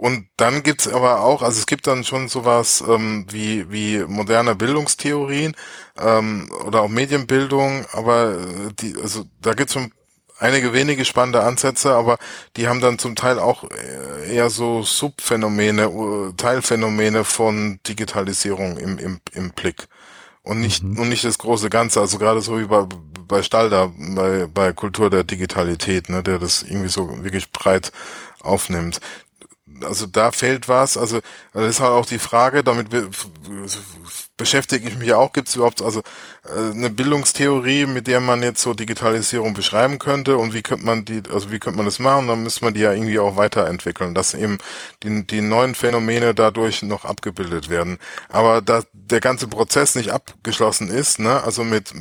und 0.00 0.28
dann 0.38 0.62
gibt's 0.62 0.88
aber 0.88 1.20
auch, 1.20 1.42
also 1.42 1.58
es 1.58 1.66
gibt 1.66 1.86
dann 1.86 2.04
schon 2.04 2.28
sowas 2.28 2.82
ähm, 2.88 3.26
wie, 3.28 3.70
wie 3.70 3.98
moderne 3.98 4.54
Bildungstheorien 4.54 5.54
ähm, 5.98 6.50
oder 6.64 6.80
auch 6.80 6.88
Medienbildung, 6.88 7.84
aber 7.92 8.30
äh, 8.32 8.72
die, 8.78 8.94
also 9.02 9.26
da 9.42 9.52
gibt's 9.52 9.74
schon 9.74 9.92
einige 10.38 10.72
wenige 10.72 11.04
spannende 11.04 11.42
Ansätze, 11.42 11.94
aber 11.94 12.16
die 12.56 12.66
haben 12.66 12.80
dann 12.80 12.98
zum 12.98 13.14
Teil 13.14 13.38
auch 13.38 13.64
äh, 13.64 14.34
eher 14.34 14.48
so 14.48 14.82
Subphänomene, 14.82 16.32
Teilphänomene 16.34 17.24
von 17.24 17.78
Digitalisierung 17.86 18.78
im, 18.78 18.96
im, 18.96 19.20
im 19.32 19.50
Blick 19.50 19.86
und 20.42 20.62
nicht 20.62 20.82
mhm. 20.82 20.98
und 20.98 21.10
nicht 21.10 21.24
das 21.24 21.36
große 21.36 21.68
Ganze. 21.68 22.00
Also 22.00 22.16
gerade 22.16 22.40
so 22.40 22.58
wie 22.58 22.64
bei, 22.64 22.86
bei 23.28 23.42
Stalder, 23.42 23.92
bei, 23.98 24.46
bei 24.46 24.72
Kultur 24.72 25.10
der 25.10 25.24
Digitalität, 25.24 26.08
ne, 26.08 26.22
der 26.22 26.38
das 26.38 26.62
irgendwie 26.62 26.88
so 26.88 27.22
wirklich 27.22 27.52
breit 27.52 27.92
aufnimmt. 28.40 28.98
Also 29.84 30.06
da 30.06 30.32
fehlt 30.32 30.68
was. 30.68 30.96
Also 30.96 31.20
das 31.52 31.64
ist 31.64 31.80
halt 31.80 31.92
auch 31.92 32.06
die 32.06 32.18
Frage, 32.18 32.62
damit 32.64 32.88
beschäftige 34.40 34.88
ich 34.88 34.96
mich 34.96 35.12
auch. 35.12 35.34
Gibt 35.34 35.48
es 35.48 35.56
überhaupt 35.56 35.82
also 35.82 36.00
äh, 36.00 36.72
eine 36.72 36.88
Bildungstheorie, 36.88 37.84
mit 37.84 38.06
der 38.06 38.20
man 38.20 38.42
jetzt 38.42 38.62
so 38.62 38.72
Digitalisierung 38.72 39.52
beschreiben 39.52 39.98
könnte 39.98 40.38
und 40.38 40.54
wie 40.54 40.62
könnte 40.62 40.86
man 40.86 41.04
die, 41.04 41.22
also 41.30 41.52
wie 41.52 41.58
könnte 41.58 41.76
man 41.76 41.84
das 41.84 41.98
machen? 41.98 42.26
Dann 42.26 42.42
müsste 42.42 42.64
man 42.64 42.72
die 42.72 42.80
ja 42.80 42.92
irgendwie 42.92 43.18
auch 43.18 43.36
weiterentwickeln, 43.36 44.14
dass 44.14 44.32
eben 44.32 44.56
die, 45.02 45.26
die 45.26 45.42
neuen 45.42 45.74
Phänomene 45.74 46.34
dadurch 46.34 46.82
noch 46.82 47.04
abgebildet 47.04 47.68
werden. 47.68 47.98
Aber 48.30 48.62
da 48.62 48.82
der 48.92 49.20
ganze 49.20 49.46
Prozess 49.46 49.94
nicht 49.94 50.10
abgeschlossen 50.10 50.88
ist, 50.88 51.18
ne, 51.18 51.42
also 51.42 51.62
mit 51.62 51.92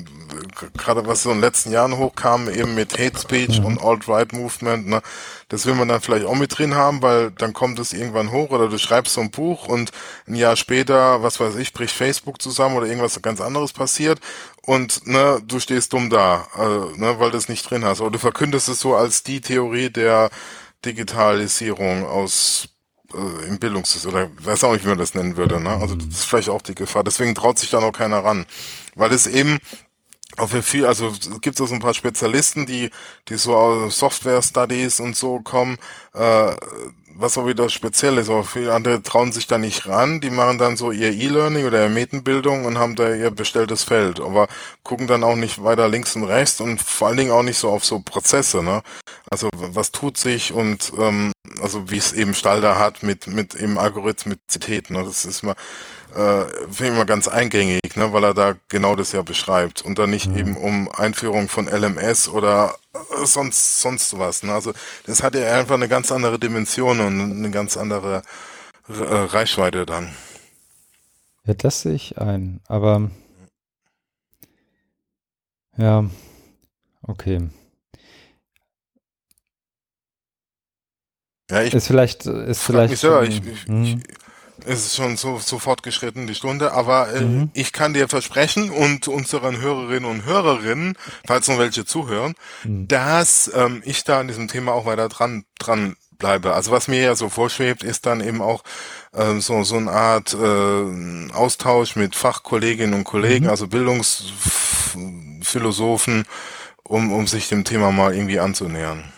gerade 0.78 1.06
was 1.06 1.24
so 1.24 1.32
in 1.32 1.38
den 1.38 1.41
letzten 1.41 1.72
Jahren 1.72 1.98
hochkam, 1.98 2.49
eben 2.49 2.74
mit 2.74 2.98
Hate 2.98 3.20
Speech 3.20 3.60
mhm. 3.60 3.66
und 3.66 3.82
Alt-Right 3.82 4.32
Movement, 4.32 4.88
ne, 4.88 5.02
das 5.49 5.66
will 5.66 5.74
man 5.74 5.88
dann 5.88 5.99
vielleicht 5.99 6.26
auch 6.26 6.36
mit 6.36 6.57
drin 6.57 6.76
haben, 6.76 7.02
weil 7.02 7.32
dann 7.32 7.53
kommt 7.53 7.80
es 7.80 7.91
irgendwann 7.91 8.32
hoch 8.32 8.52
oder 8.52 8.70
du 8.70 8.78
schreibst 8.78 9.16
so 9.16 9.22
ein 9.22 9.32
Buch 9.32 9.68
und 9.68 9.91
ein 10.28 10.36
Jahr 10.36 10.56
später, 10.56 11.24
was 11.24 11.40
weiß 11.40 11.56
ich, 11.56 11.74
bricht 11.74 11.95
Facebook 11.95 12.29
zusammen 12.38 12.78
oder 12.78 12.88
irgendwas 12.88 13.22
ganz 13.22 13.42
anderes 13.42 13.74
passiert 13.74 14.20
und 14.62 15.08
ne, 15.08 15.42
du 15.46 15.60
stehst 15.60 15.94
dumm 15.94 16.10
da, 16.10 16.48
äh, 16.56 17.00
ne, 17.00 17.20
weil 17.20 17.32
du 17.32 17.38
es 17.38 17.50
nicht 17.50 17.70
drin 17.70 17.84
hast. 17.84 18.02
Oder 18.02 18.12
du 18.12 18.20
verkündest 18.20 18.70
es 18.70 18.80
so 18.80 18.96
als 18.96 19.24
die 19.24 19.42
Theorie 19.42 19.90
der 19.90 20.30
Digitalisierung 20.86 22.06
aus 22.06 22.70
äh, 23.14 23.48
im 23.48 23.60
Bildungssystem 23.60 24.12
oder 24.12 24.30
weiß 24.42 24.64
auch 24.64 24.74
nicht, 24.74 24.86
wie 24.86 24.90
man 24.90 24.98
das 24.98 25.16
nennen 25.16 25.38
würde. 25.38 25.60
Ne? 25.60 25.70
Also 25.70 25.96
das 25.96 26.08
ist 26.08 26.26
vielleicht 26.26 26.50
auch 26.50 26.62
die 26.62 26.76
Gefahr. 26.76 27.04
Deswegen 27.04 27.36
traut 27.36 27.58
sich 27.60 27.70
da 27.70 27.82
noch 27.82 27.92
keiner 27.92 28.24
ran, 28.24 28.46
weil 28.96 29.12
es 29.12 29.28
eben 29.28 29.60
auch 30.38 30.50
für 30.50 30.62
viel, 30.62 30.86
also 30.86 31.08
es 31.08 31.42
gibt 31.42 31.58
so 31.58 31.66
ein 31.66 31.80
paar 31.80 31.94
Spezialisten, 31.94 32.66
die, 32.66 32.92
die 33.28 33.36
so 33.36 33.56
aus 33.56 33.98
Software 33.98 34.42
Studies 34.42 35.00
und 35.00 35.16
so 35.16 35.40
kommen, 35.40 35.78
äh, 36.14 36.56
was 37.20 37.38
auch 37.38 37.46
wieder 37.46 37.70
speziell 37.70 38.18
ist, 38.18 38.30
aber 38.30 38.44
viele 38.44 38.74
andere 38.74 39.04
trauen 39.04 39.32
sich 39.32 39.48
da 39.48 39.58
nicht 39.58 39.88
ran, 39.88 40.22
die 40.22 40.30
machen 40.30 40.58
dann 40.58 40.78
so 40.78 40.91
ihr 40.91 41.12
E-Learning 41.12 41.66
oder 41.66 41.82
ihre 41.82 41.90
Metenbildung 41.90 42.66
und 42.66 42.78
haben 42.78 42.96
da 42.96 43.14
ihr 43.14 43.32
bestelltes 43.32 43.84
Feld, 43.84 44.20
aber 44.20 44.48
gucken 44.84 45.08
dann 45.08 45.24
auch 45.24 45.36
nicht 45.36 45.64
weiter 45.64 45.88
links 45.90 46.16
und 46.16 46.24
rechts 46.24 46.62
und 46.62 46.82
vor 46.82 47.10
allen 47.10 47.18
Dingen 47.18 47.32
auch 47.32 47.44
nicht 47.44 47.58
so 47.58 47.70
auf 47.70 47.86
so 47.86 48.00
Prozesse, 48.00 48.64
ne? 48.64 48.82
Also 49.30 49.50
was 49.54 49.91
tut 49.91 50.18
sich 50.18 50.54
und 50.54 50.91
ähm, 50.98 51.32
also 51.62 51.91
wie 51.91 51.98
es 51.98 52.14
eben 52.14 52.34
Stalder 52.34 52.80
hat 52.80 53.04
mit 53.04 53.28
mit 53.28 53.56
eben 53.56 53.78
Algorithmizität, 53.78 54.90
ne? 54.90 55.04
Das 55.04 55.26
ist 55.26 55.44
mal 55.44 55.56
äh, 56.15 56.45
finde 56.72 56.91
ich 56.91 56.98
mal 56.98 57.06
ganz 57.06 57.27
eingängig, 57.27 57.95
ne, 57.95 58.11
weil 58.11 58.23
er 58.23 58.34
da 58.34 58.56
genau 58.68 58.95
das 58.95 59.11
ja 59.11 59.22
beschreibt 59.22 59.84
und 59.84 59.99
dann 59.99 60.10
nicht 60.10 60.27
mhm. 60.27 60.38
eben 60.38 60.57
um 60.57 60.90
Einführung 60.91 61.48
von 61.48 61.68
LMS 61.68 62.30
oder 62.30 62.76
äh, 62.94 63.26
sonst 63.26 63.81
sonst 63.81 64.18
was. 64.18 64.44
Ne? 64.44 64.53
Also 64.53 64.73
das 65.06 65.22
hat 65.23 65.36
ja 65.36 65.57
einfach 65.57 65.76
eine 65.76 65.88
ganz 65.88 66.11
andere 66.11 66.40
Dimension 66.40 66.99
und 66.99 67.19
eine 67.19 67.52
ganz 67.52 67.77
andere 67.77 68.23
äh, 68.88 68.94
Reichweite 69.03 69.86
dann. 69.86 70.15
Ja, 71.45 71.53
das 71.53 71.81
sehe 71.81 71.94
ich 71.94 72.18
ein, 72.18 72.60
aber 72.68 73.10
ja, 75.77 76.06
okay. 77.03 77.49
Ja, 81.49 81.64
ich 81.64 81.73
ist 81.73 81.88
vielleicht 81.88 82.26
ist 82.26 82.61
vielleicht 82.61 82.98
selber, 82.98 83.23
ich, 83.23 83.44
ich, 83.45 83.65
hm. 83.65 83.84
ich, 83.84 83.98
es 84.65 84.86
ist 84.86 84.95
schon 84.95 85.18
so, 85.18 85.40
so 85.40 85.60
fortgeschritten, 85.60 86.27
die 86.27 86.36
Stunde, 86.36 86.73
aber 86.73 87.14
äh, 87.14 87.22
mhm. 87.22 87.49
ich 87.53 87.73
kann 87.73 87.94
dir 87.94 88.07
versprechen 88.07 88.69
und 88.69 89.07
unseren 89.07 89.61
Hörerinnen 89.61 90.10
und 90.10 90.26
Hörerinnen, 90.26 90.98
falls 91.26 91.48
noch 91.48 91.57
welche 91.57 91.86
zuhören, 91.86 92.36
mhm. 92.64 92.88
dass 92.88 93.52
ähm, 93.53 93.81
ich 93.86 94.03
da 94.03 94.19
an 94.19 94.27
diesem 94.27 94.48
Thema 94.48 94.73
auch 94.73 94.86
weiter 94.86 95.10
dran, 95.10 95.45
dran 95.57 95.95
bleibe. 96.19 96.53
Also 96.53 96.72
was 96.72 96.88
mir 96.88 97.02
ja 97.02 97.15
so 97.15 97.30
vorschwebt, 97.30 97.84
ist 97.84 98.06
dann 98.06 98.22
eben 98.22 98.41
auch 98.41 98.64
äh, 99.14 99.40
so, 99.40 99.64
so 99.64 99.77
eine 99.77 99.91
Art 99.91 100.34
äh, 100.34 101.31
Austausch 101.34 101.95
mit 101.95 102.15
Fachkolleginnen 102.15 102.94
und 102.94 103.06
Kollegen, 103.06 103.45
mhm. 103.45 103.52
also 103.52 103.65
Bildungsphilosophen, 103.68 106.26
um, 106.84 107.11
um 107.11 107.26
sich 107.26 107.49
dem 107.49 107.64
Thema 107.64 107.91
mal 107.91 108.14
irgendwie 108.14 108.40
anzunähern. 108.40 109.11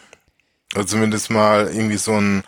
Also 0.73 0.87
zumindest 0.89 1.29
mal 1.29 1.67
irgendwie 1.67 1.97
so 1.97 2.13
ein 2.13 2.43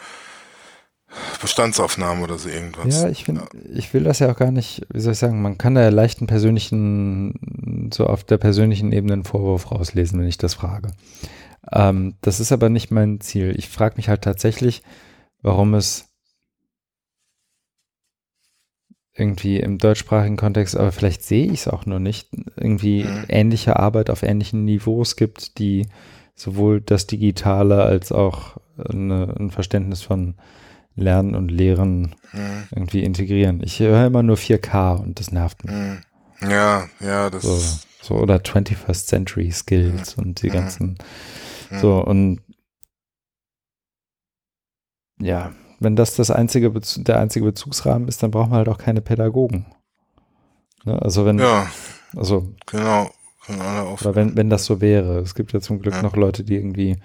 Bestandsaufnahme 1.42 2.24
oder 2.24 2.38
so 2.38 2.50
irgendwas. 2.50 3.02
Ja, 3.02 3.10
ich 3.10 3.24
finde, 3.24 3.46
ich 3.74 3.94
will 3.94 4.04
das 4.04 4.20
ja 4.20 4.32
auch 4.32 4.38
gar 4.38 4.52
nicht, 4.52 4.86
wie 4.92 5.00
soll 5.00 5.14
ich 5.14 5.20
sagen, 5.20 5.42
man 5.42 5.58
kann 5.58 5.76
da 5.76 5.82
ja 5.82 5.90
leicht 5.90 6.20
einen 6.20 6.28
persönlichen, 6.28 7.90
so 7.94 8.08
auf 8.08 8.24
der 8.24 8.38
persönlichen 8.38 8.92
Ebene 8.92 9.14
einen 9.14 9.24
Vorwurf 9.24 9.72
rauslesen, 9.72 10.20
wenn 10.20 10.28
ich 10.28 10.38
das 10.38 10.54
frage. 10.54 10.92
Ähm, 11.72 12.16
das 12.22 12.40
ist 12.40 12.52
aber 12.52 12.70
nicht 12.70 12.92
mein 12.92 13.22
Ziel. 13.22 13.54
Ich 13.58 13.70
frage 13.70 13.96
mich 13.98 14.10
halt 14.10 14.22
tatsächlich, 14.22 14.82
warum 15.42 15.74
es 15.74 16.10
irgendwie 19.16 19.60
im 19.60 19.78
deutschsprachigen 19.78 20.38
Kontext, 20.38 20.76
aber 20.76 20.92
vielleicht 20.92 21.24
sehe 21.24 21.46
ich 21.46 21.62
es 21.62 21.68
auch 21.68 21.86
nur 21.86 22.00
nicht, 22.00 22.30
irgendwie 22.56 23.04
mhm. 23.04 23.26
ähnliche 23.30 23.78
Arbeit 23.78 24.10
auf 24.10 24.24
ähnlichen 24.24 24.66
Niveaus 24.66 25.16
gibt, 25.16 25.60
die 25.60 25.88
sowohl 26.36 26.82
das 26.82 27.06
Digitale 27.06 27.84
als 27.84 28.12
auch 28.12 28.58
eine, 28.78 29.36
ein 29.40 29.52
Verständnis 29.52 30.02
von 30.02 30.36
Lernen 30.96 31.36
und 31.36 31.50
Lehren 31.50 32.16
mhm. 32.32 32.68
irgendwie 32.72 33.04
integrieren. 33.04 33.62
Ich 33.64 33.80
höre 33.80 34.06
immer 34.08 34.24
nur 34.24 34.38
4K 34.38 35.02
und 35.02 35.20
das 35.20 35.32
nervt 35.32 35.64
mich. 35.64 35.74
Mhm. 35.74 35.98
Ja, 36.42 36.88
ja, 37.00 37.30
das 37.30 37.44
so, 37.44 37.60
so 38.02 38.16
oder 38.16 38.36
21st 38.36 39.06
Century 39.06 39.52
Skills 39.52 40.18
mhm. 40.18 40.24
und 40.24 40.42
die 40.42 40.50
ganzen 40.50 40.98
so 41.82 42.04
und 42.04 42.42
ja, 45.20 45.54
wenn 45.80 45.96
das, 45.96 46.16
das 46.16 46.32
einzige 46.32 46.72
der 46.72 47.20
einzige 47.20 47.46
Bezugsrahmen 47.46 48.08
ist, 48.08 48.22
dann 48.24 48.32
brauchen 48.32 48.52
wir 48.52 48.58
halt 48.58 48.70
auch 48.70 48.78
keine 48.78 49.02
Pädagogen. 49.02 49.66
Ne? 50.86 51.02
Also 51.02 51.26
wenn, 51.26 51.40
ja, 51.40 51.68
also 52.16 52.54
genau, 52.66 53.10
oder 53.48 54.16
wenn, 54.16 54.36
wenn 54.38 54.50
das 54.50 54.66
so 54.66 54.82
wäre. 54.82 55.20
Es 55.20 55.36
gibt 55.36 55.54
ja 55.54 55.60
zum 55.60 55.80
Glück 55.80 55.96
ja. 55.96 56.02
noch 56.02 56.16
Leute, 56.16 56.44
die 56.44 56.56
irgendwie 56.56 56.98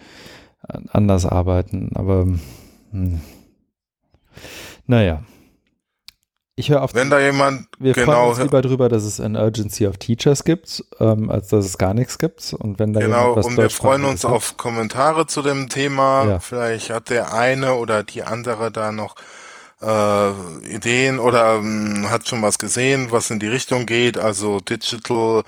anders 0.89 1.27
arbeiten, 1.27 1.91
aber 1.95 2.27
hm. 2.91 3.21
Naja. 4.87 5.23
Ich 6.59 6.71
höre 6.71 6.83
auf. 6.83 6.93
Wenn 6.93 7.09
da 7.09 7.21
jemand, 7.21 7.69
wir 7.79 7.93
genau, 7.93 8.13
freuen 8.13 8.29
uns 8.31 8.39
lieber 8.41 8.63
drüber, 8.63 8.89
dass 8.89 9.05
es 9.05 9.21
ein 9.21 9.37
Urgency 9.37 9.87
of 9.87 9.97
Teachers 9.99 10.43
gibt, 10.43 10.85
ähm, 10.99 11.31
als 11.31 11.49
dass 11.49 11.65
es 11.65 11.79
gar 11.79 11.95
nichts 11.95 12.19
gibt. 12.19 12.53
Und 12.53 12.81
wenn 12.81 12.93
da 12.93 12.99
genau, 12.99 13.35
und 13.35 13.57
wir 13.57 13.71
freuen 13.71 14.05
uns 14.05 14.25
hat, 14.25 14.33
auf 14.33 14.57
Kommentare 14.57 15.29
zu 15.29 15.43
dem 15.43 15.69
Thema. 15.69 16.25
Ja. 16.27 16.41
Vielleicht 16.41 16.91
hat 16.91 17.11
der 17.11 17.33
eine 17.33 17.75
oder 17.75 18.03
die 18.03 18.25
andere 18.25 18.73
da 18.73 18.91
noch 18.91 19.15
äh, 19.81 20.31
Ideen 20.75 21.21
oder 21.21 21.57
ähm, 21.57 22.11
hat 22.11 22.27
schon 22.27 22.43
was 22.43 22.59
gesehen, 22.59 23.13
was 23.13 23.31
in 23.31 23.39
die 23.39 23.47
Richtung 23.47 23.87
geht. 23.87 24.19
Also 24.19 24.59
Digital 24.59 25.45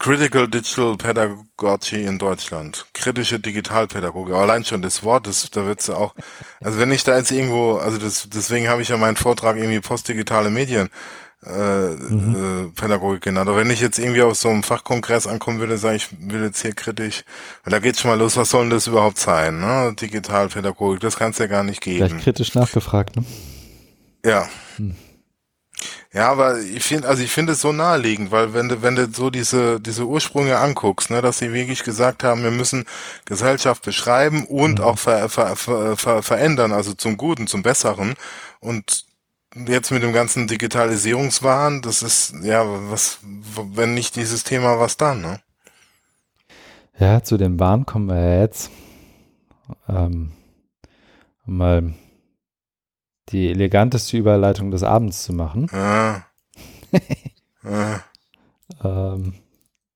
Critical 0.00 0.48
Digital 0.48 0.96
Pedagogy 0.96 2.04
in 2.06 2.18
Deutschland. 2.18 2.86
Kritische 2.94 3.38
Digitalpädagogik. 3.38 4.34
Allein 4.34 4.64
schon 4.64 4.80
das 4.80 5.04
Wort, 5.04 5.26
das, 5.26 5.50
da 5.50 5.66
wird's 5.66 5.90
auch, 5.90 6.14
also 6.62 6.78
wenn 6.78 6.90
ich 6.90 7.04
da 7.04 7.18
jetzt 7.18 7.30
irgendwo, 7.30 7.76
also 7.76 7.98
das, 7.98 8.26
deswegen 8.32 8.68
habe 8.68 8.80
ich 8.80 8.88
ja 8.88 8.96
meinen 8.96 9.16
Vortrag 9.16 9.58
irgendwie 9.58 9.80
postdigitale 9.80 10.48
Medien 10.48 10.88
äh, 11.44 11.50
mhm. 11.50 12.70
äh, 12.70 12.80
Pädagogik 12.80 13.20
genannt. 13.20 13.50
Aber 13.50 13.58
wenn 13.58 13.70
ich 13.70 13.82
jetzt 13.82 13.98
irgendwie 13.98 14.22
auf 14.22 14.38
so 14.38 14.48
einem 14.48 14.62
Fachkongress 14.62 15.26
ankommen 15.26 15.60
würde, 15.60 15.76
sage 15.76 15.96
ich, 15.96 16.08
will 16.18 16.44
jetzt 16.44 16.62
hier 16.62 16.72
kritisch, 16.72 17.24
weil 17.64 17.70
da 17.70 17.78
geht's 17.78 18.00
schon 18.00 18.10
mal 18.10 18.18
los, 18.18 18.38
was 18.38 18.48
soll 18.48 18.62
denn 18.62 18.70
das 18.70 18.86
überhaupt 18.86 19.18
sein, 19.18 19.60
ne? 19.60 19.94
Digitalpädagogik, 20.00 21.00
das 21.00 21.16
kann's 21.16 21.36
ja 21.36 21.46
gar 21.46 21.62
nicht 21.62 21.82
geben. 21.82 22.08
Vielleicht 22.08 22.24
kritisch 22.24 22.54
nachgefragt, 22.54 23.16
ne? 23.16 23.24
Ja. 24.24 24.48
Hm. 24.76 24.94
Ja, 26.12 26.30
aber 26.30 26.58
ich 26.60 26.82
finde, 26.82 27.08
also 27.08 27.22
ich 27.22 27.30
finde 27.30 27.52
es 27.52 27.60
so 27.60 27.72
naheliegend, 27.72 28.30
weil 28.32 28.52
wenn 28.52 28.68
du, 28.68 28.82
wenn 28.82 28.96
du 28.96 29.08
so 29.12 29.30
diese, 29.30 29.80
diese 29.80 30.06
Ursprünge 30.06 30.58
anguckst, 30.58 31.10
ne, 31.10 31.22
dass 31.22 31.38
sie 31.38 31.52
wirklich 31.52 31.84
gesagt 31.84 32.24
haben, 32.24 32.42
wir 32.42 32.50
müssen 32.50 32.84
Gesellschaft 33.24 33.82
beschreiben 33.84 34.44
und 34.44 34.78
mhm. 34.78 34.84
auch 34.84 34.98
ver, 34.98 35.28
ver, 35.28 35.56
ver, 35.56 35.96
ver, 35.96 36.22
verändern, 36.22 36.72
also 36.72 36.94
zum 36.94 37.16
Guten, 37.16 37.46
zum 37.46 37.62
Besseren. 37.62 38.14
Und 38.58 39.04
jetzt 39.54 39.90
mit 39.90 40.02
dem 40.02 40.12
ganzen 40.12 40.48
Digitalisierungswahn, 40.48 41.82
das 41.82 42.02
ist, 42.02 42.34
ja, 42.42 42.64
was, 42.90 43.18
wenn 43.22 43.94
nicht 43.94 44.16
dieses 44.16 44.44
Thema, 44.44 44.78
was 44.78 44.96
dann, 44.96 45.20
ne? 45.20 45.40
Ja, 46.98 47.22
zu 47.22 47.38
dem 47.38 47.58
Wahn 47.58 47.86
kommen 47.86 48.08
wir 48.08 48.20
ja 48.20 48.40
jetzt. 48.42 48.70
Ähm, 49.88 50.32
mal 51.46 51.94
die 53.32 53.50
eleganteste 53.50 54.16
Überleitung 54.16 54.70
des 54.70 54.82
Abends 54.82 55.24
zu 55.24 55.32
machen. 55.32 55.68
Ah. 55.72 56.22
ah. 57.64 58.00
ähm, 58.84 59.34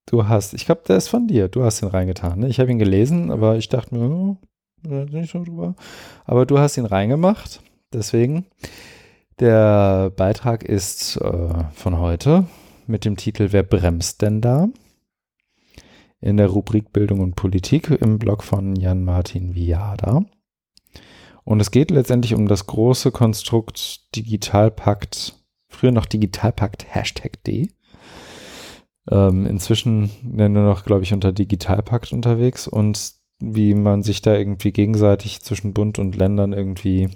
du 0.07 0.29
hast, 0.29 0.55
ich 0.55 0.67
glaube, 0.67 0.83
der 0.87 0.97
ist 0.97 1.09
von 1.09 1.27
dir. 1.27 1.49
Du 1.49 1.65
hast 1.65 1.83
ihn 1.83 1.89
reingetan. 1.89 2.41
Ne? 2.41 2.49
Ich 2.49 2.61
habe 2.61 2.71
ihn 2.71 2.79
gelesen, 2.79 3.31
aber 3.31 3.57
ich 3.57 3.69
dachte 3.69 3.95
mir, 3.95 4.09
oh, 4.09 4.37
nicht 4.83 5.33
so 5.33 5.43
drüber. 5.43 5.75
Aber 6.25 6.47
du 6.47 6.59
hast 6.59 6.77
ihn 6.77 6.87
reingemacht. 6.87 7.61
Deswegen. 7.93 8.47
Der 9.41 10.11
Beitrag 10.11 10.63
ist 10.63 11.17
äh, 11.17 11.65
von 11.73 11.99
heute 11.99 12.47
mit 12.87 13.05
dem 13.05 13.17
Titel 13.17 13.49
Wer 13.51 13.65
bremst 13.65 14.23
denn 14.23 14.41
da? 14.41 14.69
In 16.21 16.37
der 16.37 16.47
Rubrik 16.47 16.93
Bildung 16.93 17.21
und 17.21 17.35
Politik 17.35 17.91
im 17.91 18.19
Blog 18.19 18.45
von 18.45 18.77
Jan-Martin 18.77 19.55
Viada. 19.55 20.25
Und 21.45 21.61
es 21.61 21.71
geht 21.71 21.91
letztendlich 21.91 22.35
um 22.35 22.49
das 22.49 22.67
große 22.67 23.11
Konstrukt 23.13 24.15
Digitalpakt, 24.17 25.35
früher 25.69 25.93
noch 25.93 26.07
Digitalpakt 26.07 26.87
Hashtag 26.89 27.43
D. 27.45 27.69
Ähm, 29.11 29.45
inzwischen 29.45 30.11
nur 30.23 30.49
noch, 30.49 30.85
glaube 30.85 31.03
ich, 31.03 31.13
unter 31.13 31.33
Digitalpakt 31.33 32.13
unterwegs 32.13 32.67
und 32.67 33.13
wie 33.39 33.75
man 33.75 34.03
sich 34.03 34.23
da 34.23 34.35
irgendwie 34.35 34.73
gegenseitig 34.73 35.43
zwischen 35.43 35.75
Bund 35.75 35.99
und 35.99 36.17
Ländern 36.17 36.55
irgendwie 36.55 37.11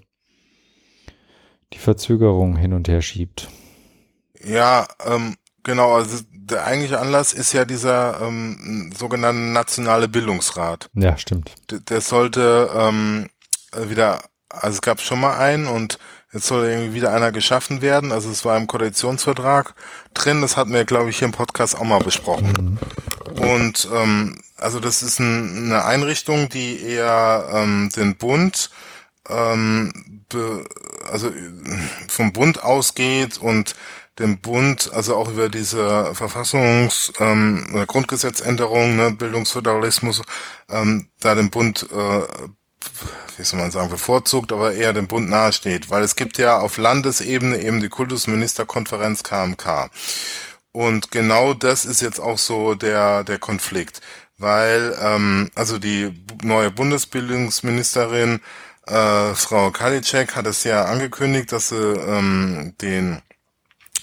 die 1.73 1.79
Verzögerung 1.79 2.57
hin 2.57 2.75
und 2.75 2.89
her 2.89 3.01
schiebt. 3.01 3.49
Ja, 4.45 4.87
ähm, 5.07 5.37
genau. 5.63 5.95
Also 5.95 6.25
der 6.33 6.65
eigentliche 6.65 6.99
Anlass 6.99 7.33
ist 7.33 7.53
ja 7.53 7.65
dieser 7.65 8.21
ähm, 8.21 8.93
sogenannte 8.97 9.41
nationale 9.41 10.09
Bildungsrat. 10.09 10.91
Ja, 10.95 11.17
stimmt. 11.17 11.55
D 11.71 11.79
der 11.81 12.01
sollte 12.01 12.71
ähm, 12.75 13.27
äh, 13.27 13.38
wieder, 13.77 14.23
also 14.49 14.75
es 14.77 14.83
gab 14.83 15.01
schon 15.01 15.21
mal 15.21 15.37
einen 15.37 15.67
und 15.67 15.99
jetzt 16.33 16.47
soll 16.47 16.67
irgendwie 16.67 16.95
wieder 16.95 17.13
einer 17.13 17.33
geschaffen 17.33 17.83
werden. 17.83 18.13
Also 18.13 18.31
es 18.31 18.45
war 18.45 18.57
im 18.57 18.67
Koalitionsvertrag 18.67 19.75
drin, 20.15 20.41
das 20.41 20.57
hatten 20.57 20.73
wir, 20.73 20.85
glaube 20.85 21.11
ich, 21.11 21.19
hier 21.19 21.27
im 21.27 21.33
Podcast 21.33 21.77
auch 21.77 21.85
mal 21.85 22.01
besprochen. 22.01 22.79
Und 23.37 23.89
ähm, 23.95 24.41
also 24.57 24.81
das 24.81 25.03
ist 25.03 25.21
ein, 25.21 25.67
eine 25.67 25.85
Einrichtung, 25.85 26.49
die 26.49 26.83
eher 26.83 27.49
ähm, 27.53 27.91
den 27.95 28.17
Bund 28.17 28.71
ähm, 29.29 30.25
be, 30.29 30.65
also 31.11 31.31
vom 32.09 32.33
Bund 32.33 32.63
ausgeht 32.63 33.39
und 33.39 33.77
dem 34.19 34.41
Bund, 34.41 34.91
also 34.93 35.15
auch 35.15 35.31
über 35.31 35.49
diese 35.49 36.13
Verfassungs- 36.13 37.13
ähm, 37.21 37.85
Grundgesetzänderung, 37.87 38.97
ne, 38.97 39.13
Bildungsföderalismus, 39.13 40.23
ähm, 40.69 41.09
da 41.21 41.37
dem 41.37 41.51
Bund 41.51 41.87
äh, 41.93 42.23
wie 43.37 43.45
soll 43.45 43.61
man 43.61 43.71
sagen, 43.71 43.91
bevorzugt, 43.91 44.53
aber 44.53 44.75
eher 44.75 44.93
dem 44.93 45.07
Bund 45.07 45.29
nahesteht, 45.29 45.91
weil 45.91 46.03
es 46.03 46.17
gibt 46.17 46.39
ja 46.39 46.59
auf 46.59 46.77
Landesebene 46.77 47.59
eben 47.63 47.81
die 47.81 47.89
Kultusministerkonferenz 47.89 49.23
KMK. 49.23 49.91
Und 50.73 51.11
genau 51.11 51.55
das 51.55 51.85
ist 51.85 52.03
jetzt 52.03 52.21
auch 52.21 52.39
so 52.39 52.75
der, 52.75 53.25
der 53.25 53.39
Konflikt, 53.39 54.01
weil 54.37 54.97
ähm, 55.01 55.51
also 55.55 55.79
die 55.79 56.13
neue 56.43 56.71
Bundesbildungsministerin 56.71 58.41
äh, 58.87 59.35
Frau 59.35 59.71
Kalitschek 59.71 60.35
hat 60.35 60.47
es 60.47 60.65
ja 60.65 60.85
angekündigt, 60.85 61.53
dass 61.53 61.69
sie 61.69 61.77
ähm, 61.77 62.75
den 62.81 63.23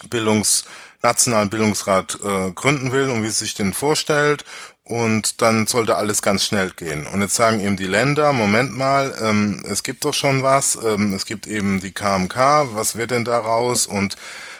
Bildungs 0.10 0.66
nationalen 1.02 1.50
Bildungsrat 1.50 2.18
äh, 2.24 2.52
gründen 2.52 2.92
will 2.92 3.10
und 3.10 3.24
wie 3.24 3.30
sie 3.30 3.46
sich 3.46 3.54
den 3.54 3.74
vorstellt 3.74 4.44
und 4.86 5.42
dann 5.42 5.66
sollte 5.66 5.98
alles 5.98 6.22
ganz 6.22 6.46
schnell 6.46 6.70
gehen. 6.70 7.08
Und 7.08 7.22
jetzt 7.22 7.36
sagen 7.36 7.60
eben 7.60 7.76
die 7.76 7.88
Länder, 7.88 8.34
Moment 8.34 8.78
mal, 8.78 9.16
ähm, 9.20 9.66
es 9.68 9.82
gibt 9.84 10.06
doch 10.06 10.14
schon 10.14 10.44
was, 10.44 10.78
ähm, 10.84 11.14
es 11.14 11.26
gibt 11.26 11.48
eben 11.48 11.82
die 11.82 11.92
KMK, 11.92 12.68
was 12.74 12.96
wird 12.96 13.12
denn 13.12 13.26
daraus? 13.26 13.88
Und 13.88 14.16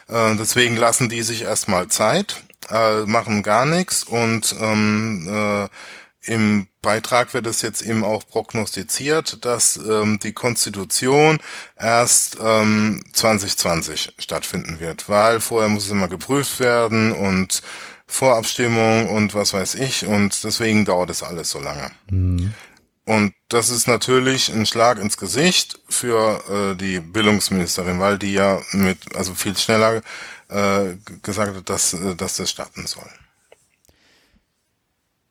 äh, 0.10 0.36
deswegen 0.36 0.78
lassen 0.78 1.10
die 1.10 1.22
sich 1.22 1.44
erstmal 1.44 1.88
Zeit, 1.90 2.44
äh, 2.70 3.02
machen 3.06 3.44
gar 3.44 3.66
nichts 3.66 4.04
und 4.04 4.56
ähm, 4.60 5.28
äh, 5.30 5.68
im 6.28 6.68
Beitrag 6.82 7.36
wird 7.36 7.46
es 7.46 7.62
jetzt 7.62 7.84
eben 7.84 8.04
auch 8.04 8.28
prognostiziert, 8.28 9.46
dass 9.46 9.78
ähm, 9.78 10.20
die 10.22 10.34
Konstitution 10.34 11.38
erst 11.78 12.38
ähm, 12.42 13.04
2020 13.14 14.16
stattfinden 14.18 14.80
wird, 14.80 15.08
weil 15.08 15.40
vorher 15.40 15.70
muss 15.70 15.86
es 15.86 15.92
immer 15.92 16.08
geprüft 16.08 16.60
werden 16.60 17.12
und 17.12 17.62
Vorabstimmung 18.08 19.10
und 19.10 19.34
was 19.34 19.54
weiß 19.54 19.76
ich 19.76 20.06
und 20.06 20.44
deswegen 20.44 20.86
dauert 20.86 21.10
es 21.10 21.24
alles 21.24 21.50
so 21.50 21.60
lange. 21.60 21.92
Mhm. 22.10 22.54
Und 23.06 23.34
das 23.50 23.70
ist 23.70 23.88
natürlich 23.88 24.52
ein 24.52 24.66
Schlag 24.66 25.00
ins 25.00 25.18
Gesicht 25.18 25.80
für 25.88 26.42
äh, 26.50 26.76
die 26.76 27.00
Bildungsministerin, 27.00 28.00
weil 28.00 28.18
die 28.18 28.34
ja 28.34 28.60
mit, 28.72 29.16
also 29.16 29.36
viel 29.36 29.56
schneller 29.56 30.02
äh, 30.50 30.96
gesagt 31.22 31.56
hat, 31.56 31.70
dass, 31.70 31.94
äh, 31.94 32.16
dass 32.16 32.38
das 32.38 32.50
starten 32.50 32.88
soll. 32.88 33.10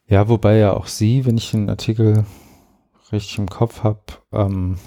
Ja, 0.06 0.28
wobei 0.28 0.56
ja 0.58 0.72
auch 0.72 0.86
sie, 0.86 1.24
wenn 1.24 1.36
ich 1.36 1.50
den 1.50 1.68
Artikel 1.68 2.24
richtig 3.10 3.38
im 3.38 3.48
Kopf 3.48 3.82
habe, 3.82 4.02
ähm, 4.32 4.78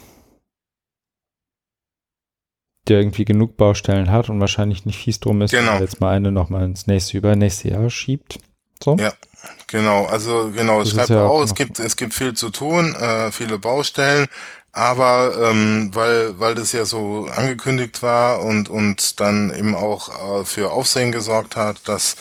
der 2.90 3.00
irgendwie 3.00 3.26
genug 3.26 3.58
Baustellen 3.58 4.12
hat 4.12 4.30
und 4.30 4.40
wahrscheinlich 4.40 4.86
nicht 4.86 5.00
fies 5.00 5.20
drum 5.20 5.42
ist, 5.42 5.52
genau. 5.52 5.80
jetzt 5.80 6.00
mal 6.02 6.16
eine 6.16 6.32
nochmal 6.32 6.66
ins 6.66 6.88
nächste 6.88 7.18
übernächste 7.18 7.70
Jahr 7.70 7.90
schiebt. 7.90 8.40
So. 8.84 8.96
Ja, 8.98 9.14
genau. 9.68 10.06
Also 10.06 10.52
genau, 10.56 10.82
es 10.82 10.92
schreibt 10.92 11.10
ja 11.10 11.26
auch, 11.26 11.42
es 11.44 11.56
gibt, 11.56 11.80
es 11.80 11.96
gibt 11.96 12.14
viel 12.14 12.34
zu 12.34 12.50
tun, 12.50 12.94
äh, 12.96 13.32
viele 13.32 13.58
Baustellen, 13.58 14.28
aber 14.72 15.50
ähm, 15.50 15.90
weil, 15.94 16.40
weil 16.40 16.54
das 16.54 16.72
ja 16.72 16.86
so 16.86 17.28
angekündigt 17.36 18.04
war 18.04 18.44
und, 18.44 18.70
und 18.70 19.20
dann 19.20 19.52
eben 19.54 19.74
auch 19.74 20.42
äh, 20.42 20.46
für 20.46 20.72
Aufsehen 20.72 21.12
gesorgt 21.12 21.56
hat, 21.56 21.88
dass, 21.88 22.16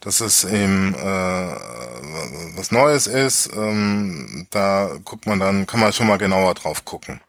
dass 0.00 0.20
es 0.20 0.44
eben 0.44 0.94
äh, 0.94 0.98
was 2.56 2.72
Neues 2.72 3.06
ist, 3.06 3.50
ähm, 3.54 4.46
da 4.50 4.90
guckt 5.04 5.26
man 5.26 5.38
dann, 5.38 5.66
kann 5.66 5.80
man 5.80 5.92
schon 5.92 6.06
mal 6.06 6.16
genauer 6.16 6.54
drauf 6.54 6.86
gucken. 6.86 7.20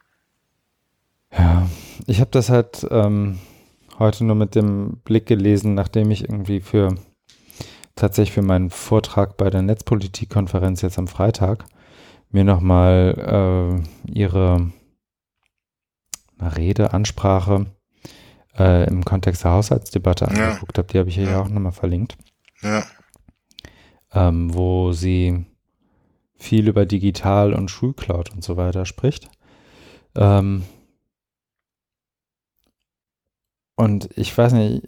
Ja, 1.38 1.68
ich 2.10 2.20
habe 2.20 2.32
das 2.32 2.50
halt 2.50 2.88
ähm, 2.90 3.40
heute 4.00 4.26
nur 4.26 4.36
mit 4.36 4.56
dem 4.56 4.98
Blick 5.04 5.28
gelesen, 5.28 5.76
nachdem 5.76 6.10
ich 6.10 6.24
irgendwie 6.24 6.60
für 6.60 6.96
tatsächlich 7.96 8.34
für 8.34 8.42
meinen 8.42 8.72
Vortrag 8.72 9.38
bei 9.38 9.50
der 9.50 9.62
Netzpolitikkonferenz 9.62 10.82
jetzt 10.82 10.98
am 10.98 11.08
Freitag 11.08 11.66
mir 12.32 12.44
nochmal 12.44 13.84
äh, 14.08 14.12
ihre 14.12 14.72
Rede, 16.42 16.94
Ansprache 16.94 17.68
äh, 18.58 18.88
im 18.88 19.06
Kontext 19.06 19.44
der 19.44 19.52
Haushaltsdebatte 19.52 20.26
ja. 20.26 20.32
angeguckt 20.32 20.78
habe. 20.78 20.88
Die 20.88 20.98
habe 20.98 21.10
ich 21.10 21.16
hier 21.16 21.26
ja 21.26 21.42
auch 21.42 21.50
nochmal 21.50 21.74
verlinkt. 21.74 22.18
Ja. 22.62 22.84
Ähm, 24.14 24.54
wo 24.54 24.94
sie 24.94 25.46
viel 26.36 26.68
über 26.68 26.86
Digital 26.86 27.54
und 27.54 27.70
Schulcloud 27.70 28.32
und 28.32 28.44
so 28.44 28.58
weiter 28.58 28.86
spricht. 28.86 29.30
Ähm, 30.16 30.64
und 33.80 34.10
ich 34.18 34.38
weiß 34.38 34.52
nicht, 34.52 34.84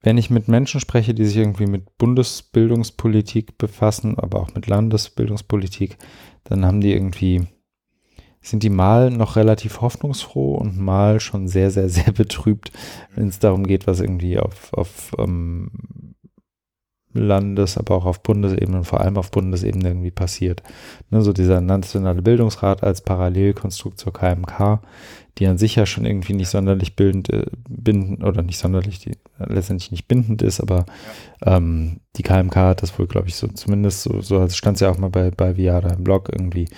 wenn 0.00 0.16
ich 0.16 0.30
mit 0.30 0.48
Menschen 0.48 0.80
spreche, 0.80 1.12
die 1.12 1.26
sich 1.26 1.36
irgendwie 1.36 1.66
mit 1.66 1.98
Bundesbildungspolitik 1.98 3.58
befassen, 3.58 4.18
aber 4.18 4.40
auch 4.40 4.54
mit 4.54 4.68
Landesbildungspolitik, 4.68 5.98
dann 6.44 6.64
haben 6.64 6.80
die 6.80 6.94
irgendwie, 6.94 7.42
sind 8.40 8.62
die 8.62 8.70
mal 8.70 9.10
noch 9.10 9.36
relativ 9.36 9.82
hoffnungsfroh 9.82 10.54
und 10.54 10.78
mal 10.78 11.20
schon 11.20 11.46
sehr, 11.46 11.70
sehr, 11.70 11.90
sehr 11.90 12.10
betrübt, 12.12 12.72
wenn 13.14 13.28
es 13.28 13.38
darum 13.38 13.66
geht, 13.66 13.86
was 13.86 14.00
irgendwie 14.00 14.38
auf, 14.38 14.72
auf 14.72 15.14
ähm, 15.18 15.70
Landes-, 17.18 17.78
aber 17.78 17.96
auch 17.96 18.04
auf 18.04 18.22
Bundesebene 18.22 18.78
und 18.78 18.84
vor 18.84 19.00
allem 19.00 19.16
auf 19.16 19.30
Bundesebene 19.30 19.88
irgendwie 19.88 20.10
passiert. 20.10 20.62
Ne, 21.10 21.22
so 21.22 21.32
dieser 21.32 21.60
nationale 21.60 22.22
Bildungsrat 22.22 22.82
als 22.82 23.00
Parallelkonstrukt 23.00 23.98
zur 23.98 24.12
KMK, 24.12 24.80
die 25.38 25.46
an 25.46 25.58
sich 25.58 25.76
ja 25.76 25.84
schon 25.84 26.06
irgendwie 26.06 26.32
nicht 26.32 26.48
sonderlich 26.48 26.96
bildend, 26.96 27.30
äh, 27.30 27.46
binden 27.68 28.22
oder 28.24 28.42
nicht 28.42 28.58
sonderlich, 28.58 28.98
die 29.00 29.12
letztendlich 29.38 29.90
nicht 29.90 30.08
bindend 30.08 30.42
ist, 30.42 30.60
aber 30.60 30.86
ähm, 31.44 32.00
die 32.16 32.22
KMK 32.22 32.56
hat 32.56 32.82
das 32.82 32.98
wohl, 32.98 33.06
glaube 33.06 33.28
ich, 33.28 33.36
so 33.36 33.46
zumindest 33.48 34.02
so, 34.02 34.20
so 34.22 34.48
stand 34.48 34.76
es 34.76 34.80
ja 34.80 34.90
auch 34.90 34.98
mal 34.98 35.10
bei, 35.10 35.30
bei 35.30 35.56
Viada 35.56 35.90
im 35.90 36.04
Blog 36.04 36.30
irgendwie 36.32 36.68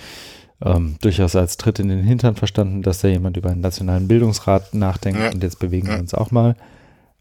ähm, 0.61 0.97
durchaus 1.01 1.35
als 1.35 1.57
Tritt 1.57 1.79
in 1.79 1.87
den 1.87 2.03
Hintern 2.03 2.35
verstanden, 2.35 2.81
dass 2.81 2.99
da 2.99 3.07
jemand 3.07 3.37
über 3.37 3.49
einen 3.49 3.61
nationalen 3.61 4.07
Bildungsrat 4.07 4.73
nachdenkt 4.73 5.19
ja. 5.19 5.31
und 5.31 5.41
jetzt 5.41 5.59
bewegen 5.59 5.87
wir 5.87 5.99
uns 5.99 6.13
auch 6.13 6.31
mal. 6.31 6.55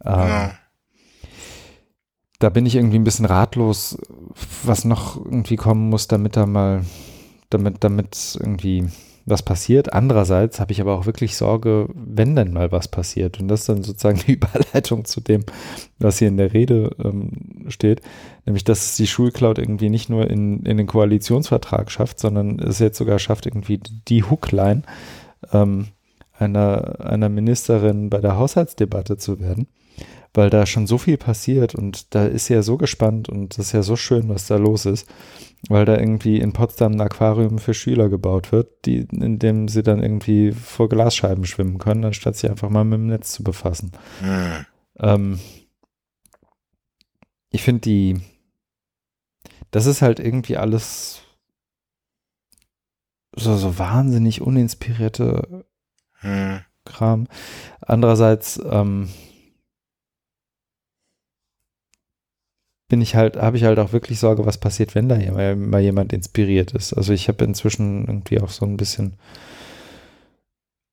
Ähm, 0.04 0.12
ja. 0.12 0.50
Da 2.38 2.50
bin 2.50 2.66
ich 2.66 2.76
irgendwie 2.76 2.98
ein 2.98 3.04
bisschen 3.04 3.24
ratlos, 3.24 3.98
was 4.62 4.84
noch 4.84 5.16
irgendwie 5.16 5.56
kommen 5.56 5.88
muss, 5.88 6.06
damit 6.06 6.36
da 6.36 6.46
mal, 6.46 6.84
damit, 7.50 7.78
damit 7.80 8.38
irgendwie 8.38 8.88
was 9.30 9.42
passiert. 9.42 9.92
Andererseits 9.92 10.60
habe 10.60 10.72
ich 10.72 10.80
aber 10.80 10.96
auch 10.96 11.06
wirklich 11.06 11.36
Sorge, 11.36 11.88
wenn 11.94 12.36
denn 12.36 12.52
mal 12.52 12.72
was 12.72 12.88
passiert. 12.88 13.40
Und 13.40 13.48
das 13.48 13.60
ist 13.60 13.68
dann 13.68 13.82
sozusagen 13.82 14.20
die 14.26 14.32
Überleitung 14.32 15.04
zu 15.04 15.20
dem, 15.20 15.44
was 15.98 16.18
hier 16.18 16.28
in 16.28 16.36
der 16.36 16.52
Rede 16.52 16.90
ähm, 17.02 17.66
steht, 17.68 18.02
nämlich 18.46 18.64
dass 18.64 18.96
die 18.96 19.06
Schulcloud 19.06 19.58
irgendwie 19.58 19.90
nicht 19.90 20.08
nur 20.08 20.28
in, 20.28 20.64
in 20.64 20.76
den 20.76 20.86
Koalitionsvertrag 20.86 21.90
schafft, 21.90 22.20
sondern 22.20 22.58
es 22.58 22.78
jetzt 22.78 22.98
sogar 22.98 23.18
schafft, 23.18 23.46
irgendwie 23.46 23.78
die 23.78 24.24
Hookline 24.24 24.82
ähm, 25.52 25.88
einer, 26.32 27.00
einer 27.00 27.28
Ministerin 27.28 28.10
bei 28.10 28.20
der 28.20 28.36
Haushaltsdebatte 28.36 29.16
zu 29.16 29.40
werden 29.40 29.66
weil 30.38 30.48
da 30.48 30.64
schon 30.64 30.86
so 30.86 30.96
viel 30.96 31.18
passiert 31.18 31.74
und 31.74 32.14
da 32.14 32.24
ist 32.24 32.48
ja 32.48 32.62
so 32.62 32.78
gespannt 32.78 33.28
und 33.28 33.58
das 33.58 33.66
ist 33.66 33.72
ja 33.72 33.82
so 33.82 33.96
schön, 33.96 34.30
was 34.30 34.46
da 34.46 34.56
los 34.56 34.86
ist 34.86 35.06
weil 35.68 35.84
da 35.84 35.96
irgendwie 35.96 36.38
in 36.38 36.52
Potsdam 36.52 36.92
ein 36.92 37.00
Aquarium 37.00 37.58
für 37.58 37.74
Schüler 37.74 38.08
gebaut 38.08 38.52
wird, 38.52 38.86
die, 38.86 39.00
in 39.10 39.38
dem 39.38 39.68
sie 39.68 39.82
dann 39.82 40.02
irgendwie 40.02 40.52
vor 40.52 40.88
Glasscheiben 40.88 41.44
schwimmen 41.44 41.78
können, 41.78 42.04
anstatt 42.04 42.36
sich 42.36 42.48
einfach 42.48 42.70
mal 42.70 42.84
mit 42.84 42.98
dem 42.98 43.06
Netz 43.06 43.32
zu 43.32 43.42
befassen. 43.42 43.92
Mhm. 44.20 44.66
Ähm, 44.98 45.40
ich 47.50 47.62
finde 47.62 47.80
die, 47.80 48.20
das 49.70 49.86
ist 49.86 50.02
halt 50.02 50.20
irgendwie 50.20 50.56
alles 50.56 51.22
so, 53.34 53.56
so 53.56 53.78
wahnsinnig 53.78 54.40
uninspirierte 54.40 55.66
mhm. 56.22 56.60
Kram. 56.84 57.26
Andererseits, 57.80 58.60
ähm, 58.70 59.08
bin 62.88 63.02
ich 63.02 63.14
halt, 63.14 63.36
habe 63.36 63.56
ich 63.56 63.64
halt 63.64 63.78
auch 63.78 63.92
wirklich 63.92 64.18
Sorge, 64.18 64.46
was 64.46 64.58
passiert, 64.58 64.94
wenn 64.94 65.08
da 65.08 65.16
mal 65.54 65.80
jemand 65.80 66.12
inspiriert 66.12 66.72
ist. 66.72 66.94
Also 66.94 67.12
ich 67.12 67.28
habe 67.28 67.44
inzwischen 67.44 68.06
irgendwie 68.06 68.40
auch 68.40 68.48
so 68.48 68.64
ein 68.64 68.78
bisschen, 68.78 69.14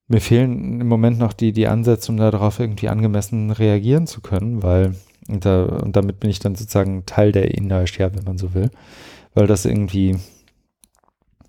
mir 0.08 0.22
fehlen 0.22 0.82
im 0.82 0.88
Moment 0.88 1.18
noch 1.18 1.34
die, 1.34 1.54
die 1.54 1.68
Ansätze, 1.68 2.12
um 2.12 2.18
darauf 2.18 2.60
irgendwie 2.60 2.90
angemessen 2.90 3.50
reagieren 3.50 4.08
zu 4.08 4.22
können, 4.22 4.62
weil, 4.62 4.96
und, 5.28 5.46
da, 5.46 5.64
und 5.66 5.96
damit 5.96 6.20
bin 6.20 6.30
ich 6.30 6.40
dann 6.40 6.56
sozusagen 6.56 7.06
Teil 7.06 7.32
der 7.32 7.56
Inertia, 7.56 8.14
wenn 8.14 8.26
man 8.26 8.38
so 8.38 8.54
will, 8.54 8.70
weil 9.34 9.48
das 9.48 9.66
irgendwie, 9.66 10.18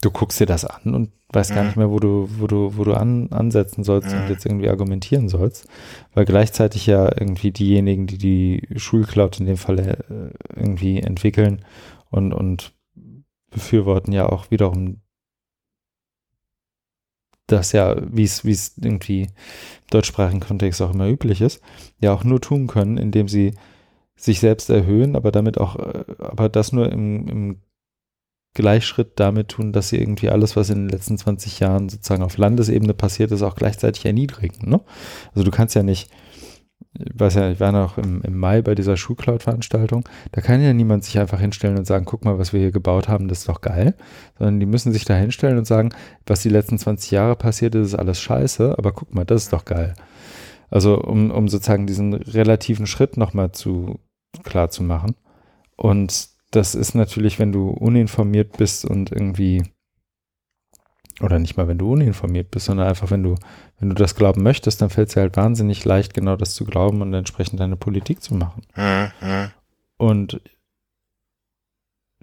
du 0.00 0.10
guckst 0.10 0.40
dir 0.40 0.46
das 0.46 0.64
an 0.64 0.94
und 0.94 1.12
weißt 1.32 1.50
mhm. 1.50 1.54
gar 1.54 1.64
nicht 1.64 1.76
mehr, 1.76 1.90
wo 1.90 1.98
du, 1.98 2.28
wo 2.38 2.46
du, 2.46 2.76
wo 2.76 2.84
du 2.84 2.94
an, 2.94 3.30
ansetzen 3.32 3.84
sollst 3.84 4.12
mhm. 4.12 4.22
und 4.22 4.28
jetzt 4.30 4.46
irgendwie 4.46 4.68
argumentieren 4.68 5.28
sollst, 5.28 5.68
weil 6.14 6.24
gleichzeitig 6.24 6.86
ja 6.86 7.04
irgendwie 7.04 7.50
diejenigen, 7.50 8.06
die 8.06 8.18
die 8.18 8.66
Schulcloud 8.76 9.40
in 9.40 9.46
dem 9.46 9.56
Fall 9.56 9.78
äh, 9.78 10.58
irgendwie 10.58 11.00
entwickeln 11.00 11.64
und, 12.10 12.32
und 12.32 12.74
befürworten 13.50 14.12
ja 14.12 14.28
auch 14.28 14.50
wiederum 14.50 15.00
das 17.46 17.72
ja, 17.72 17.94
wie 18.10 18.24
es, 18.24 18.44
wie 18.44 18.52
es 18.52 18.76
irgendwie 18.76 19.22
im 19.22 19.28
deutschsprachigen 19.90 20.40
Kontext 20.40 20.82
auch 20.82 20.92
immer 20.92 21.08
üblich 21.08 21.40
ist, 21.40 21.62
ja 22.00 22.12
auch 22.12 22.24
nur 22.24 22.40
tun 22.40 22.66
können, 22.66 22.98
indem 22.98 23.28
sie 23.28 23.54
sich 24.16 24.40
selbst 24.40 24.68
erhöhen, 24.70 25.14
aber 25.14 25.30
damit 25.30 25.58
auch, 25.58 25.76
äh, 25.76 26.04
aber 26.18 26.48
das 26.48 26.72
nur 26.72 26.90
im, 26.90 27.28
im 27.28 27.60
Gleichschritt 28.56 29.12
damit 29.16 29.48
tun, 29.48 29.72
dass 29.72 29.90
sie 29.90 29.98
irgendwie 29.98 30.30
alles, 30.30 30.56
was 30.56 30.70
in 30.70 30.84
den 30.84 30.88
letzten 30.88 31.18
20 31.18 31.60
Jahren 31.60 31.90
sozusagen 31.90 32.22
auf 32.22 32.38
Landesebene 32.38 32.94
passiert 32.94 33.30
ist, 33.30 33.42
auch 33.42 33.54
gleichzeitig 33.54 34.06
erniedrigen. 34.06 34.70
Ne? 34.70 34.80
Also 35.34 35.44
du 35.44 35.50
kannst 35.50 35.74
ja 35.74 35.82
nicht, 35.82 36.10
ich 36.98 37.20
weiß 37.20 37.34
ja, 37.34 37.50
ich 37.50 37.60
war 37.60 37.70
noch 37.70 37.98
im, 37.98 38.22
im 38.22 38.38
Mai 38.38 38.62
bei 38.62 38.74
dieser 38.74 38.96
Schulcloud-Veranstaltung, 38.96 40.08
da 40.32 40.40
kann 40.40 40.62
ja 40.62 40.72
niemand 40.72 41.04
sich 41.04 41.18
einfach 41.18 41.38
hinstellen 41.38 41.76
und 41.76 41.86
sagen, 41.86 42.06
guck 42.06 42.24
mal, 42.24 42.38
was 42.38 42.54
wir 42.54 42.60
hier 42.60 42.72
gebaut 42.72 43.08
haben, 43.08 43.28
das 43.28 43.40
ist 43.40 43.48
doch 43.50 43.60
geil, 43.60 43.94
sondern 44.38 44.58
die 44.58 44.66
müssen 44.66 44.90
sich 44.90 45.04
da 45.04 45.14
hinstellen 45.14 45.58
und 45.58 45.66
sagen, 45.66 45.90
was 46.24 46.40
die 46.40 46.48
letzten 46.48 46.78
20 46.78 47.10
Jahre 47.10 47.36
passiert 47.36 47.74
ist, 47.74 47.88
ist 47.88 47.94
alles 47.94 48.18
scheiße, 48.20 48.78
aber 48.78 48.92
guck 48.92 49.14
mal, 49.14 49.26
das 49.26 49.44
ist 49.44 49.52
doch 49.52 49.66
geil. 49.66 49.94
Also 50.70 50.98
um, 50.98 51.30
um 51.30 51.48
sozusagen 51.48 51.86
diesen 51.86 52.14
relativen 52.14 52.86
Schritt 52.86 53.18
nochmal 53.18 53.52
zu 53.52 54.00
klar 54.42 54.70
zu 54.70 54.82
machen. 54.82 55.14
Und 55.76 56.35
das 56.50 56.74
ist 56.74 56.94
natürlich, 56.94 57.38
wenn 57.38 57.52
du 57.52 57.68
uninformiert 57.68 58.56
bist 58.56 58.84
und 58.84 59.12
irgendwie, 59.12 59.64
oder 61.20 61.38
nicht 61.38 61.56
mal, 61.56 61.68
wenn 61.68 61.78
du 61.78 61.92
uninformiert 61.92 62.50
bist, 62.50 62.66
sondern 62.66 62.88
einfach, 62.88 63.10
wenn 63.10 63.22
du, 63.22 63.34
wenn 63.78 63.88
du 63.88 63.94
das 63.94 64.14
glauben 64.14 64.42
möchtest, 64.42 64.80
dann 64.80 64.90
fällt 64.90 65.08
es 65.08 65.14
dir 65.14 65.20
halt 65.20 65.36
wahnsinnig 65.36 65.84
leicht, 65.84 66.14
genau 66.14 66.36
das 66.36 66.54
zu 66.54 66.64
glauben 66.64 67.02
und 67.02 67.12
entsprechend 67.12 67.60
deine 67.60 67.76
Politik 67.76 68.22
zu 68.22 68.34
machen. 68.34 68.62
Mhm. 68.76 69.50
Und 69.98 70.40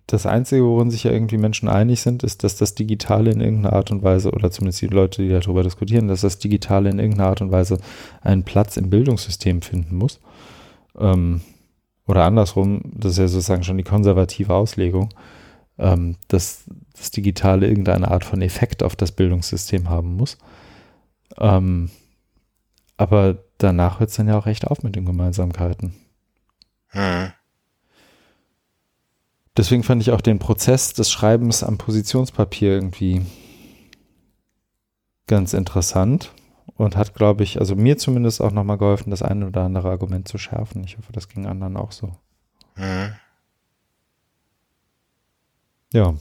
das 0.08 0.26
Einzige, 0.26 0.66
worin 0.66 0.91
sich 0.91 1.06
ja 1.06 1.12
irgendwie 1.12 1.38
Menschen 1.38 1.70
einig 1.70 2.02
sind, 2.02 2.24
ist, 2.24 2.44
dass 2.44 2.58
das 2.58 2.76
Digitale 2.76 3.32
in 3.32 3.40
irgendeiner 3.40 3.74
Art 3.74 3.90
und 3.90 4.04
Weise, 4.04 4.32
oder 4.32 4.52
zumindest 4.52 4.82
die 4.82 4.88
Leute, 4.88 5.22
die 5.22 5.30
darüber 5.30 5.64
diskutieren, 5.64 6.08
dass 6.08 6.22
das 6.22 6.40
Digitale 6.40 6.90
in 6.90 7.00
irgendeiner 7.00 7.30
Art 7.30 7.41
und 7.41 7.52
Weise 7.52 7.78
einen 8.22 8.44
Platz 8.44 8.76
im 8.78 8.90
Bildungssystem 8.90 9.62
finden 9.62 9.95
muss. 9.95 10.20
Ähm, 11.00 11.41
oder 12.08 12.26
andersrum, 12.26 12.82
das 12.84 13.14
ist 13.14 13.18
ja 13.18 13.28
sozusagen 13.28 13.64
schon 13.64 13.78
die 13.78 13.84
konservative 13.84 14.54
Auslegung, 14.54 15.10
ähm, 15.78 16.18
dass 16.28 16.66
das 16.98 17.12
Digitale 17.12 17.68
irgendeine 17.68 18.12
Art 18.12 18.26
von 18.26 18.42
Effekt 18.42 18.84
auf 18.84 18.96
das 18.96 19.12
Bildungssystem 19.12 19.90
haben 19.90 20.16
muss. 20.16 20.38
Ähm, 21.38 21.90
aber 22.98 23.38
danach 23.58 24.00
hört 24.00 24.10
es 24.10 24.18
dann 24.18 24.28
ja 24.28 24.38
auch 24.38 24.46
recht 24.46 24.68
auf 24.68 24.84
mit 24.84 24.96
den 24.96 25.06
Gemeinsamkeiten. 25.06 25.94
Hm. 26.90 27.32
deswegen 29.58 29.82
fand 29.82 30.00
ich 30.04 30.12
auch 30.12 30.22
den 30.22 30.38
Prozess 30.38 30.94
des 30.94 31.12
Schreibens 31.12 31.64
am 31.64 31.80
Positionspapier 31.80 32.70
irgendwie 32.70 33.26
ganz 35.26 35.54
interessant 35.54 36.32
und 36.76 36.95
hat, 36.95 37.14
glaube 37.14 37.44
ich, 37.44 37.60
also 37.60 37.76
mir 37.76 37.98
zumindest 37.98 38.41
auch 38.41 38.52
nochmal 38.52 38.77
geholfen, 38.77 39.11
das 39.11 39.22
eine 39.22 39.48
oder 39.48 39.64
andere 39.64 39.90
Argument 39.90 40.27
zu 40.27 40.38
schärfen. 40.38 40.84
Ich 40.84 40.98
hoffe, 40.98 41.11
das 41.11 41.30
ging 41.30 41.45
anderen 41.45 41.77
auch 41.77 41.91
so. 41.91 42.15
Mhm. 42.76 43.14
Ja. 45.94 46.15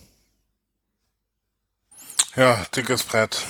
Ja, 2.37 2.65
dickes 2.75 3.05
Brett. 3.05 3.45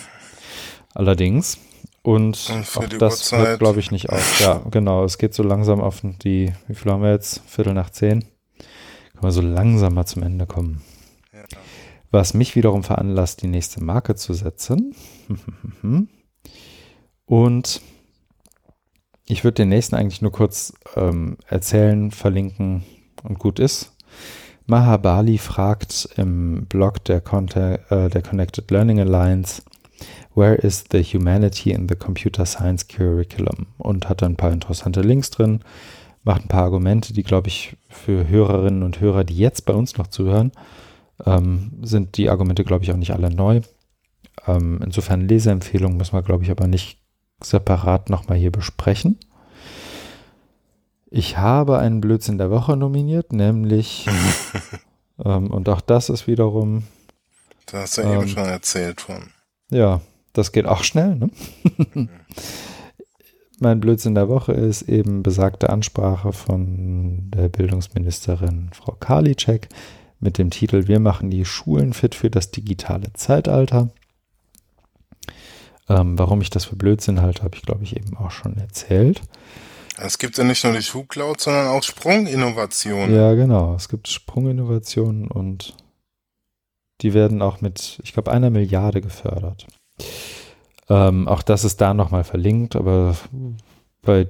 Allerdings. 0.95 1.59
Und, 2.03 2.51
und 2.51 2.77
auch 2.77 2.89
das 2.99 3.33
Uhrzeit. 3.33 3.47
hört, 3.47 3.59
glaube 3.61 3.81
ich, 3.81 3.91
nicht 3.91 4.11
auf. 4.11 4.41
Ja, 4.41 4.61
genau. 4.71 5.05
Es 5.05 5.19
geht 5.19 5.35
so 5.35 5.43
langsam 5.43 5.81
auf 5.81 6.01
die, 6.03 6.53
wie 6.67 6.75
viel 6.75 6.91
haben 6.91 7.03
wir 7.03 7.13
jetzt? 7.13 7.43
Viertel 7.47 7.75
nach 7.75 7.91
zehn. 7.91 8.25
Können 9.13 9.23
wir 9.23 9.31
so 9.31 9.41
langsam 9.41 9.95
mal 9.95 10.07
zum 10.07 10.25
Ende 10.25 10.47
kommen. 10.47 10.83
Ja. 11.33 11.45
Was 12.11 12.35
mich 12.35 12.57
wiederum 12.57 12.83
veranlasst, 12.83 13.43
die 13.43 13.47
nächste 13.47 13.83
Marke 13.83 14.17
zu 14.17 14.35
setzen. 14.35 14.95
Und 17.33 17.81
ich 19.27 19.43
würde 19.43 19.55
den 19.55 19.71
nächsten 19.71 19.95
eigentlich 19.95 20.21
nur 20.21 20.33
kurz 20.33 20.75
ähm, 20.97 21.39
erzählen, 21.47 22.11
verlinken 22.11 22.85
und 23.23 23.39
gut 23.39 23.59
ist. 23.59 23.97
Mahabali 24.67 25.39
fragt 25.39 26.11
im 26.19 26.67
Blog 26.67 27.03
der, 27.05 27.23
Contact, 27.23 27.91
äh, 27.91 28.11
der 28.11 28.21
Connected 28.21 28.71
Learning 28.71 29.01
Alliance, 29.01 29.63
Where 30.35 30.57
is 30.57 30.85
the 30.93 31.03
Humanity 31.03 31.71
in 31.71 31.89
the 31.89 31.97
Computer 31.97 32.45
Science 32.45 32.87
Curriculum? 32.87 33.69
Und 33.79 34.11
hat 34.11 34.21
dann 34.21 34.33
ein 34.33 34.37
paar 34.37 34.53
interessante 34.53 35.01
Links 35.01 35.31
drin, 35.31 35.61
macht 36.25 36.45
ein 36.45 36.49
paar 36.49 36.65
Argumente, 36.65 37.15
die, 37.15 37.23
glaube 37.23 37.49
ich, 37.49 37.79
für 37.89 38.29
Hörerinnen 38.29 38.83
und 38.83 39.01
Hörer, 39.01 39.25
die 39.25 39.39
jetzt 39.39 39.65
bei 39.65 39.73
uns 39.73 39.97
noch 39.97 40.09
zuhören, 40.09 40.53
ähm, 41.25 41.79
sind 41.81 42.19
die 42.19 42.29
Argumente, 42.29 42.63
glaube 42.63 42.85
ich, 42.85 42.93
auch 42.93 42.97
nicht 42.99 43.15
alle 43.15 43.35
neu. 43.35 43.63
Ähm, 44.47 44.81
insofern 44.85 45.27
Leseempfehlungen 45.27 45.97
müssen 45.97 46.13
wir, 46.13 46.23
glaube 46.23 46.45
ich, 46.45 46.51
aber 46.51 46.67
nicht 46.67 47.02
separat 47.45 48.11
nochmal 48.11 48.39
hier 48.39 48.53
besprechen. 48.53 49.19
Ich 51.11 51.37
habe 51.37 51.79
einen 51.79 52.01
Blödsinn 52.01 52.39
der 52.39 52.51
Woche 52.51 52.77
nominiert, 52.77 53.33
nämlich, 53.33 54.07
ähm, 55.25 55.51
und 55.51 55.69
auch 55.69 55.83
das 55.83 56.09
ist 56.09 56.27
wiederum. 56.27 56.85
Da 57.67 57.81
hast 57.81 57.99
du 57.99 58.03
ähm, 58.03 58.13
eben 58.13 58.29
schon 58.29 58.47
erzählt 58.47 59.01
von. 59.01 59.31
Ja, 59.71 60.01
das 60.33 60.53
geht 60.53 60.67
auch 60.67 60.85
schnell, 60.85 61.17
ne? 61.17 61.31
mein 63.61 63.81
Blödsinn 63.81 64.15
der 64.15 64.29
Woche 64.29 64.53
ist 64.53 64.83
eben 64.83 65.23
besagte 65.23 65.71
Ansprache 65.71 66.33
von 66.33 67.31
der 67.31 67.49
Bildungsministerin 67.49 68.71
Frau 68.73 68.93
Karliczek 68.93 69.69
mit 70.19 70.39
dem 70.39 70.51
Titel 70.51 70.89
Wir 70.89 71.01
machen 71.01 71.31
die 71.31 71.45
Schulen 71.45 71.93
fit 71.93 72.15
für 72.15 72.31
das 72.31 72.51
digitale 72.51 73.13
Zeitalter. 73.13 73.91
Ähm, 75.89 76.19
warum 76.19 76.41
ich 76.41 76.51
das 76.51 76.65
für 76.65 76.77
Blödsinn 76.77 77.21
halte, 77.21 77.43
habe 77.43 77.57
ich, 77.57 77.63
glaube 77.63 77.85
ich, 77.85 77.97
eben 77.97 78.17
auch 78.17 78.31
schon 78.31 78.57
erzählt. 78.57 79.21
Es 79.99 80.19
gibt 80.19 80.39
ja 80.39 80.45
nicht 80.45 80.65
nur 80.65 80.73
die 80.73 80.83
Schuhcloud, 80.83 81.41
sondern 81.41 81.69
auch 81.69 81.83
Sprunginnovationen. 81.83 83.15
Ja, 83.15 83.35
genau. 83.35 83.75
Es 83.75 83.89
gibt 83.89 84.09
Sprunginnovationen 84.09 85.29
und 85.29 85.75
die 87.03 87.15
werden 87.15 87.43
auch 87.43 87.61
mit, 87.61 88.01
ich 88.05 88.13
glaube, 88.13 88.33
einer 88.33 88.51
Milliarde 88.51 89.01
gefördert. 89.01 89.67
Ähm, 90.89 91.29
auch 91.29 91.43
das 91.43 91.65
ist 91.65 91.81
da 91.81 91.95
nochmal 91.95 92.25
verlinkt, 92.25 92.77
aber 92.77 93.17
bei 94.03 94.29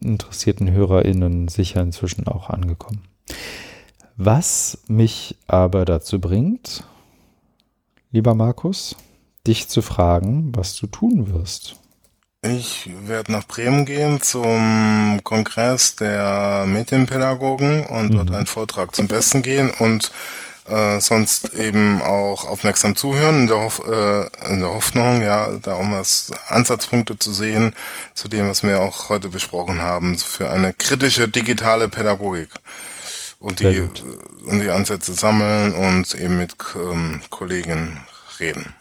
interessierten 0.00 0.70
HörerInnen 0.70 1.48
sicher 1.48 1.80
inzwischen 1.80 2.26
auch 2.26 2.48
angekommen. 2.48 3.02
Was 4.16 4.82
mich 4.88 5.36
aber 5.46 5.84
dazu 5.84 6.20
bringt, 6.20 6.84
lieber 8.10 8.34
Markus, 8.34 8.96
dich 9.46 9.68
zu 9.68 9.82
fragen, 9.82 10.52
was 10.54 10.76
du 10.76 10.86
tun 10.86 11.32
wirst. 11.32 11.76
Ich 12.44 12.90
werde 13.06 13.30
nach 13.30 13.46
Bremen 13.46 13.84
gehen 13.84 14.20
zum 14.20 15.20
Kongress 15.22 15.94
der 15.94 16.64
Medienpädagogen 16.66 17.86
und 17.86 18.10
mhm. 18.10 18.16
dort 18.16 18.30
einen 18.32 18.46
Vortrag 18.46 18.96
zum 18.96 19.06
Besten 19.06 19.42
gehen 19.42 19.70
und 19.70 20.10
äh, 20.68 21.00
sonst 21.00 21.54
eben 21.54 22.02
auch 22.02 22.44
aufmerksam 22.46 22.96
zuhören, 22.96 23.42
in 23.42 23.46
der, 23.46 23.60
Hoff 23.60 23.80
äh, 23.86 24.50
in 24.50 24.60
der 24.60 24.70
Hoffnung, 24.74 25.22
ja, 25.22 25.56
da 25.62 25.74
um 25.74 25.92
was 25.92 26.32
Ansatzpunkte 26.48 27.18
zu 27.18 27.32
sehen 27.32 27.74
zu 28.14 28.28
dem, 28.28 28.48
was 28.48 28.64
wir 28.64 28.80
auch 28.80 29.08
heute 29.08 29.28
besprochen 29.28 29.80
haben, 29.80 30.18
für 30.18 30.50
eine 30.50 30.72
kritische 30.72 31.28
digitale 31.28 31.88
Pädagogik 31.88 32.50
und 33.38 33.60
die, 33.60 33.88
und 34.46 34.60
die 34.60 34.70
Ansätze 34.70 35.14
sammeln 35.14 35.74
und 35.74 36.14
eben 36.14 36.38
mit 36.38 36.54
ähm, 36.74 37.20
Kollegen 37.30 38.00
reden. 38.40 38.74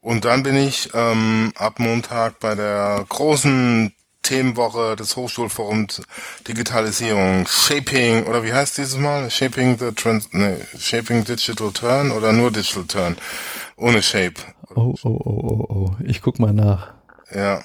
Und 0.00 0.24
dann 0.24 0.42
bin 0.42 0.56
ich 0.56 0.90
ähm, 0.94 1.52
ab 1.56 1.80
Montag 1.80 2.38
bei 2.40 2.54
der 2.54 3.04
großen 3.08 3.92
Themenwoche 4.22 4.94
des 4.94 5.16
Hochschulforums 5.16 6.02
Digitalisierung, 6.46 7.46
Shaping, 7.46 8.24
oder 8.24 8.44
wie 8.44 8.52
heißt 8.52 8.76
dieses 8.76 8.96
Mal? 8.96 9.30
Shaping 9.30 9.78
the 9.78 9.92
Trans, 9.92 10.32
ne, 10.32 10.60
Shaping 10.78 11.24
Digital 11.24 11.72
Turn 11.72 12.10
oder 12.10 12.32
nur 12.32 12.50
Digital 12.50 12.84
Turn? 12.84 13.16
Ohne 13.76 14.02
Shape. 14.02 14.34
Oh, 14.74 14.94
oh, 15.02 15.08
oh, 15.08 15.20
oh, 15.24 15.66
oh. 15.68 15.96
Ich 16.04 16.20
guck 16.20 16.38
mal 16.38 16.52
nach. 16.52 16.92
Ja. 17.34 17.64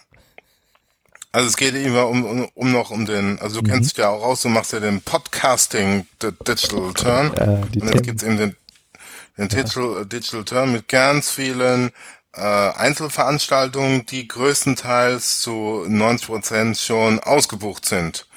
Also 1.33 1.47
es 1.47 1.57
geht 1.57 1.73
immer 1.73 2.07
um, 2.07 2.23
um, 2.23 2.47
um 2.53 2.71
noch 2.71 2.91
um 2.91 3.05
den, 3.05 3.39
also 3.39 3.59
du 3.59 3.67
mhm. 3.67 3.71
kennst 3.73 3.91
dich 3.91 3.97
ja 3.97 4.09
auch 4.09 4.23
aus, 4.23 4.43
du 4.43 4.49
machst 4.49 4.71
ja 4.71 4.79
den 4.79 5.01
Podcasting 5.01 6.05
the 6.21 6.29
Digital 6.47 6.93
Turn. 6.93 7.33
Äh, 7.33 7.79
und 7.81 7.93
jetzt 7.93 8.03
gibt's 8.03 8.23
eben 8.23 8.37
den, 8.37 8.55
den 9.37 9.47
ja. 9.49 9.63
Digital, 9.63 10.05
Digital 10.05 10.43
Turn 10.45 10.71
mit 10.71 10.87
ganz 10.87 11.29
vielen 11.29 11.91
äh, 12.33 12.41
Einzelveranstaltungen, 12.41 14.05
die 14.05 14.27
größtenteils 14.27 15.41
zu 15.41 15.85
90 15.87 16.27
Prozent 16.27 16.77
schon 16.77 17.19
ausgebucht 17.19 17.85
sind. 17.85 18.27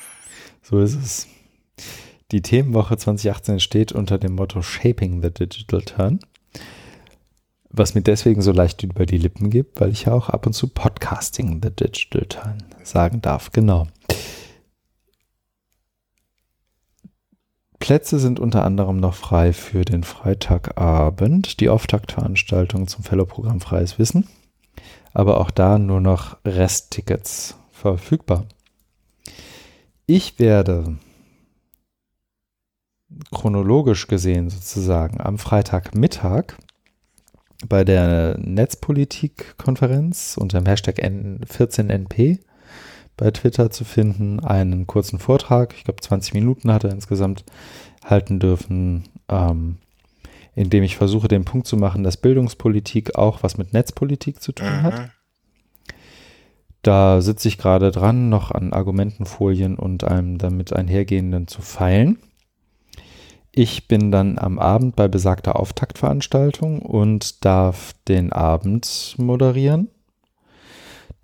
So 0.62 0.80
ist 0.80 0.96
es. 0.96 1.26
Die 2.32 2.42
Themenwoche 2.42 2.96
2018 2.96 3.60
steht 3.60 3.92
unter 3.92 4.18
dem 4.18 4.34
Motto 4.34 4.60
Shaping 4.60 5.22
the 5.22 5.30
Digital 5.30 5.82
Turn. 5.82 6.20
Was 7.70 7.94
mir 7.94 8.02
deswegen 8.02 8.42
so 8.42 8.52
leicht 8.52 8.82
über 8.82 9.06
die 9.06 9.18
Lippen 9.18 9.50
gibt, 9.50 9.80
weil 9.80 9.90
ich 9.90 10.06
ja 10.06 10.12
auch 10.12 10.28
ab 10.28 10.46
und 10.46 10.54
zu 10.54 10.68
Podcasting 10.68 11.60
the 11.62 11.70
Digital 11.70 12.26
Turn 12.26 12.64
sagen 12.82 13.22
darf. 13.22 13.52
Genau. 13.52 13.86
Plätze 17.78 18.18
sind 18.18 18.40
unter 18.40 18.64
anderem 18.64 18.98
noch 18.98 19.14
frei 19.14 19.52
für 19.52 19.84
den 19.84 20.02
Freitagabend, 20.02 21.60
die 21.60 21.68
Auftaktveranstaltung 21.68 22.88
zum 22.88 23.04
Fellow-Programm 23.04 23.60
Freies 23.60 23.98
Wissen. 23.98 24.26
Aber 25.12 25.40
auch 25.40 25.50
da 25.50 25.78
nur 25.78 26.00
noch 26.00 26.36
Resttickets 26.44 27.56
verfügbar. 27.70 28.46
Ich 30.06 30.38
werde 30.38 30.98
chronologisch 33.32 34.06
gesehen 34.08 34.50
sozusagen 34.50 35.20
am 35.20 35.38
Freitagmittag 35.38 36.54
bei 37.68 37.84
der 37.84 38.36
Netzpolitik-Konferenz 38.38 40.36
unter 40.36 40.60
dem 40.60 40.66
Hashtag 40.66 40.98
N14NP 40.98 42.40
bei 43.16 43.30
Twitter 43.30 43.70
zu 43.70 43.84
finden, 43.84 44.40
einen 44.40 44.86
kurzen 44.86 45.18
Vortrag, 45.18 45.74
ich 45.76 45.84
glaube 45.84 46.00
20 46.00 46.34
Minuten 46.34 46.72
hat 46.72 46.84
er 46.84 46.90
insgesamt 46.90 47.44
halten 48.04 48.38
dürfen, 48.38 49.04
ähm, 49.28 49.76
in 50.54 50.70
dem 50.70 50.82
ich 50.82 50.96
versuche, 50.96 51.28
den 51.28 51.44
Punkt 51.44 51.66
zu 51.66 51.76
machen, 51.76 52.02
dass 52.02 52.16
Bildungspolitik 52.16 53.16
auch 53.16 53.42
was 53.42 53.58
mit 53.58 53.72
Netzpolitik 53.72 54.40
zu 54.42 54.52
tun 54.52 54.82
hat. 54.82 54.98
Mhm. 54.98 55.10
Da 56.82 57.20
sitze 57.20 57.48
ich 57.48 57.58
gerade 57.58 57.90
dran, 57.90 58.28
noch 58.28 58.52
an 58.52 58.72
Argumentenfolien 58.72 59.76
und 59.76 60.04
einem 60.04 60.38
damit 60.38 60.72
einhergehenden 60.72 61.48
zu 61.48 61.60
feilen. 61.60 62.18
Ich 63.50 63.88
bin 63.88 64.12
dann 64.12 64.38
am 64.38 64.58
Abend 64.58 64.96
bei 64.96 65.08
besagter 65.08 65.58
Auftaktveranstaltung 65.58 66.82
und 66.82 67.44
darf 67.44 67.94
den 68.06 68.32
Abend 68.32 69.14
moderieren. 69.18 69.88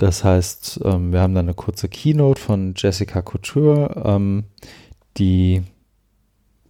Das 0.02 0.24
heißt, 0.24 0.80
ähm, 0.84 1.12
wir 1.12 1.20
haben 1.20 1.32
dann 1.32 1.46
eine 1.46 1.54
kurze 1.54 1.88
Keynote 1.88 2.40
von 2.40 2.74
Jessica 2.76 3.22
Couture, 3.22 4.02
ähm, 4.04 4.42
die, 5.16 5.62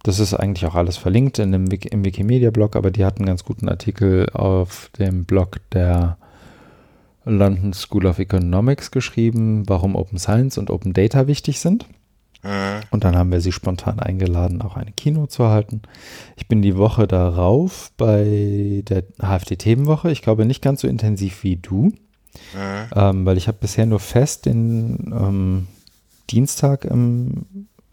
das 0.03 0.19
ist 0.19 0.35
eigentlich 0.35 0.67
auch 0.67 0.75
alles 0.75 0.97
verlinkt 0.97 1.39
in 1.39 1.51
dem, 1.51 1.65
im 1.65 2.05
Wikimedia-Blog, 2.05 2.75
aber 2.75 2.91
die 2.91 3.03
hat 3.03 3.17
einen 3.17 3.25
ganz 3.25 3.43
guten 3.43 3.69
Artikel 3.69 4.29
auf 4.33 4.91
dem 4.99 5.25
Blog 5.25 5.61
der 5.71 6.19
London 7.25 7.73
School 7.73 8.05
of 8.05 8.19
Economics 8.19 8.91
geschrieben, 8.91 9.67
warum 9.67 9.95
Open 9.95 10.19
Science 10.19 10.59
und 10.59 10.69
Open 10.69 10.93
Data 10.93 11.25
wichtig 11.25 11.59
sind. 11.59 11.87
Mhm. 12.43 12.81
Und 12.91 13.03
dann 13.03 13.15
haben 13.15 13.31
wir 13.31 13.41
sie 13.41 13.51
spontan 13.51 13.99
eingeladen, 13.99 14.61
auch 14.61 14.75
eine 14.77 14.91
Kino 14.91 15.25
zu 15.25 15.47
halten. 15.47 15.81
Ich 16.35 16.47
bin 16.47 16.61
die 16.61 16.77
Woche 16.77 17.07
darauf 17.07 17.91
bei 17.97 18.83
der 18.87 19.05
HFT-Themenwoche. 19.19 20.11
Ich 20.11 20.21
glaube 20.21 20.45
nicht 20.45 20.61
ganz 20.61 20.81
so 20.81 20.87
intensiv 20.87 21.41
wie 21.41 21.55
du. 21.55 21.93
Mhm. 22.53 22.89
Ähm, 22.95 23.25
weil 23.25 23.37
ich 23.37 23.47
habe 23.47 23.57
bisher 23.59 23.85
nur 23.85 23.99
fest 23.99 24.45
den 24.45 25.13
ähm, 25.13 25.67
Dienstag 26.29 26.85
im 26.85 27.45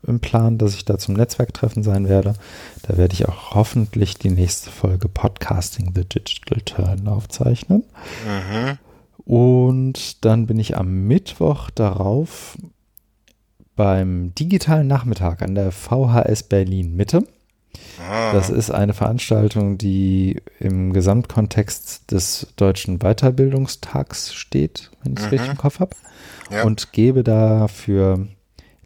im 0.06 0.20
Plan, 0.20 0.58
dass 0.58 0.74
ich 0.74 0.84
da 0.84 0.98
zum 0.98 1.14
Netzwerktreffen 1.14 1.82
sein 1.82 2.08
werde. 2.08 2.34
Da 2.82 2.96
werde 2.96 3.14
ich 3.14 3.28
auch 3.28 3.54
hoffentlich 3.54 4.16
die 4.16 4.30
nächste 4.30 4.70
Folge 4.70 5.08
Podcasting 5.08 5.92
the 5.94 6.04
Digital 6.04 6.60
Turn 6.62 7.08
aufzeichnen. 7.08 7.84
Mhm. 8.26 8.78
Und 9.24 10.24
dann 10.24 10.46
bin 10.46 10.58
ich 10.58 10.76
am 10.76 11.06
Mittwoch 11.06 11.70
darauf 11.70 12.56
beim 13.76 14.34
digitalen 14.34 14.86
Nachmittag 14.86 15.42
an 15.42 15.54
der 15.54 15.72
VHS 15.72 16.44
Berlin 16.44 16.96
Mitte. 16.96 17.26
Ah. 18.08 18.32
Das 18.32 18.50
ist 18.50 18.70
eine 18.70 18.94
Veranstaltung, 18.94 19.78
die 19.78 20.42
im 20.58 20.92
Gesamtkontext 20.92 22.10
des 22.10 22.48
Deutschen 22.56 22.98
Weiterbildungstags 22.98 24.34
steht, 24.34 24.90
wenn 25.02 25.14
ich 25.14 25.20
es 25.20 25.24
mhm. 25.26 25.30
richtig 25.30 25.50
im 25.50 25.58
Kopf 25.58 25.80
habe. 25.80 25.96
Ja. 26.50 26.64
Und 26.64 26.92
gebe 26.92 27.22
da 27.22 27.68
für 27.68 28.26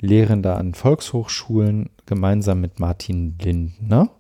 Lehrende 0.01 0.55
an 0.55 0.75
Volkshochschulen 0.75 1.91
gemeinsam 2.07 2.61
mit 2.61 2.79
Martin 2.79 3.37
Lindner, 3.41 4.11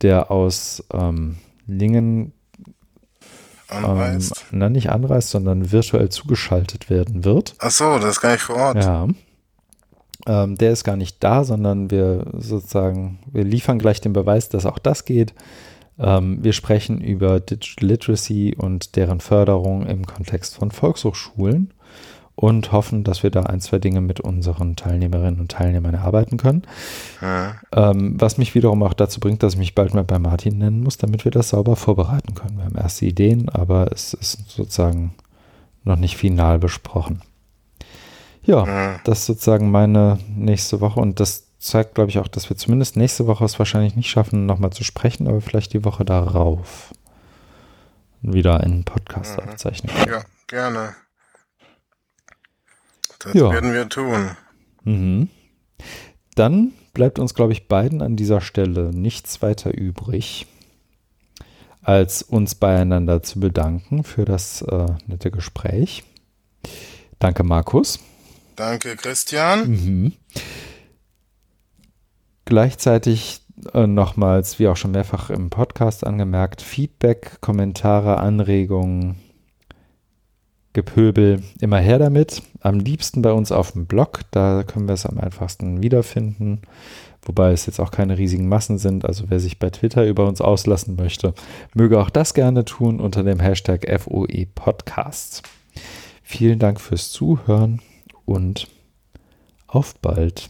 der 0.00 0.30
aus 0.30 0.84
ähm, 0.92 1.36
Lingen 1.66 2.32
anreist. 3.68 4.44
Ähm, 4.52 4.58
na, 4.58 4.68
nicht 4.68 4.90
anreist, 4.90 5.30
sondern 5.30 5.72
virtuell 5.72 6.08
zugeschaltet 6.08 6.90
werden 6.90 7.24
wird. 7.24 7.54
Ach 7.58 7.70
so, 7.70 7.98
das 7.98 8.16
ist 8.16 8.20
gar 8.20 8.32
nicht 8.32 8.42
vor 8.42 8.56
Ort. 8.56 8.76
Ja. 8.76 9.08
Ähm, 10.26 10.56
der 10.56 10.72
ist 10.72 10.84
gar 10.84 10.96
nicht 10.96 11.22
da, 11.22 11.44
sondern 11.44 11.90
wir 11.90 12.26
sozusagen, 12.38 13.18
wir 13.32 13.44
liefern 13.44 13.78
gleich 13.78 14.00
den 14.00 14.12
Beweis, 14.12 14.48
dass 14.48 14.66
auch 14.66 14.78
das 14.78 15.04
geht. 15.04 15.34
Ähm, 15.98 16.38
wir 16.42 16.52
sprechen 16.52 17.00
über 17.00 17.40
Digital 17.40 17.88
Literacy 17.88 18.54
und 18.56 18.96
deren 18.96 19.20
Förderung 19.20 19.86
im 19.86 20.06
Kontext 20.06 20.56
von 20.56 20.70
Volkshochschulen 20.70 21.72
und 22.34 22.72
hoffen, 22.72 23.04
dass 23.04 23.22
wir 23.22 23.30
da 23.30 23.42
ein, 23.42 23.60
zwei 23.60 23.78
Dinge 23.78 24.00
mit 24.00 24.20
unseren 24.20 24.74
Teilnehmerinnen 24.76 25.40
und 25.40 25.50
Teilnehmern 25.50 25.94
erarbeiten 25.94 26.38
können. 26.38 26.62
Ja. 27.20 27.56
Ähm, 27.72 28.14
was 28.18 28.38
mich 28.38 28.54
wiederum 28.54 28.82
auch 28.82 28.94
dazu 28.94 29.20
bringt, 29.20 29.42
dass 29.42 29.54
ich 29.54 29.58
mich 29.58 29.74
bald 29.74 29.92
mal 29.92 30.04
bei 30.04 30.18
Martin 30.18 30.58
nennen 30.58 30.82
muss, 30.82 30.96
damit 30.96 31.24
wir 31.24 31.32
das 31.32 31.50
sauber 31.50 31.76
vorbereiten 31.76 32.34
können. 32.34 32.56
Wir 32.56 32.64
haben 32.64 32.76
erste 32.76 33.06
Ideen, 33.06 33.48
aber 33.48 33.92
es 33.92 34.14
ist 34.14 34.50
sozusagen 34.50 35.14
noch 35.84 35.96
nicht 35.96 36.16
final 36.16 36.58
besprochen. 36.58 37.22
Ja, 38.44 38.66
ja. 38.66 39.00
das 39.04 39.20
ist 39.20 39.26
sozusagen 39.26 39.70
meine 39.70 40.18
nächste 40.34 40.80
Woche 40.80 41.00
und 41.00 41.20
das 41.20 41.46
zeigt, 41.58 41.94
glaube 41.94 42.10
ich, 42.10 42.18
auch, 42.18 42.28
dass 42.28 42.50
wir 42.50 42.56
zumindest 42.56 42.96
nächste 42.96 43.26
Woche 43.26 43.44
es 43.44 43.58
wahrscheinlich 43.58 43.94
nicht 43.94 44.10
schaffen, 44.10 44.46
nochmal 44.46 44.72
zu 44.72 44.82
sprechen, 44.82 45.28
aber 45.28 45.40
vielleicht 45.40 45.72
die 45.72 45.84
Woche 45.84 46.04
darauf 46.04 46.92
wieder 48.20 48.60
einen 48.60 48.84
Podcast 48.84 49.38
mhm. 49.38 49.48
aufzeichnen. 49.48 49.94
Ja, 50.08 50.22
gerne. 50.48 50.94
Das 53.20 53.34
ja. 53.34 53.52
werden 53.52 53.72
wir 53.72 53.88
tun. 53.88 54.30
Mhm. 54.84 55.28
Dann 56.34 56.72
bleibt 56.94 57.18
uns, 57.18 57.34
glaube 57.34 57.52
ich, 57.52 57.68
beiden 57.68 58.02
an 58.02 58.16
dieser 58.16 58.40
Stelle 58.40 58.90
nichts 58.92 59.42
weiter 59.42 59.72
übrig, 59.72 60.46
als 61.82 62.22
uns 62.22 62.54
beieinander 62.54 63.22
zu 63.22 63.38
bedanken 63.38 64.02
für 64.02 64.24
das 64.24 64.62
äh, 64.62 64.86
nette 65.06 65.30
Gespräch. 65.30 66.04
Danke, 67.18 67.44
Markus. 67.44 68.00
Danke, 68.56 68.96
Christian. 68.96 69.68
Mhm. 69.70 70.12
Gleichzeitig 72.44 73.42
äh, 73.72 73.86
nochmals, 73.86 74.58
wie 74.58 74.68
auch 74.68 74.76
schon 74.76 74.90
mehrfach 74.90 75.30
im 75.30 75.50
Podcast 75.50 76.06
angemerkt, 76.06 76.62
Feedback, 76.62 77.40
Kommentare, 77.40 78.18
Anregungen, 78.18 79.16
Gepöbel, 80.72 81.42
immer 81.60 81.78
her 81.78 81.98
damit. 81.98 82.42
Am 82.60 82.78
liebsten 82.78 83.22
bei 83.22 83.32
uns 83.32 83.52
auf 83.52 83.72
dem 83.72 83.86
Blog, 83.86 84.20
da 84.30 84.62
können 84.62 84.88
wir 84.88 84.94
es 84.94 85.06
am 85.06 85.18
einfachsten 85.18 85.82
wiederfinden. 85.82 86.62
Wobei 87.24 87.52
es 87.52 87.66
jetzt 87.66 87.78
auch 87.78 87.90
keine 87.90 88.18
riesigen 88.18 88.48
Massen 88.48 88.78
sind. 88.78 89.04
Also 89.04 89.24
wer 89.28 89.38
sich 89.38 89.58
bei 89.58 89.70
Twitter 89.70 90.06
über 90.06 90.26
uns 90.26 90.40
auslassen 90.40 90.96
möchte, 90.96 91.34
möge 91.74 92.00
auch 92.00 92.10
das 92.10 92.34
gerne 92.34 92.64
tun 92.64 93.00
unter 93.00 93.22
dem 93.22 93.38
Hashtag 93.38 93.86
FOE 94.00 94.46
Podcasts. 94.54 95.42
Vielen 96.22 96.58
Dank 96.58 96.80
fürs 96.80 97.10
Zuhören 97.10 97.80
und 98.24 98.68
auf 99.66 99.94
bald. 100.00 100.48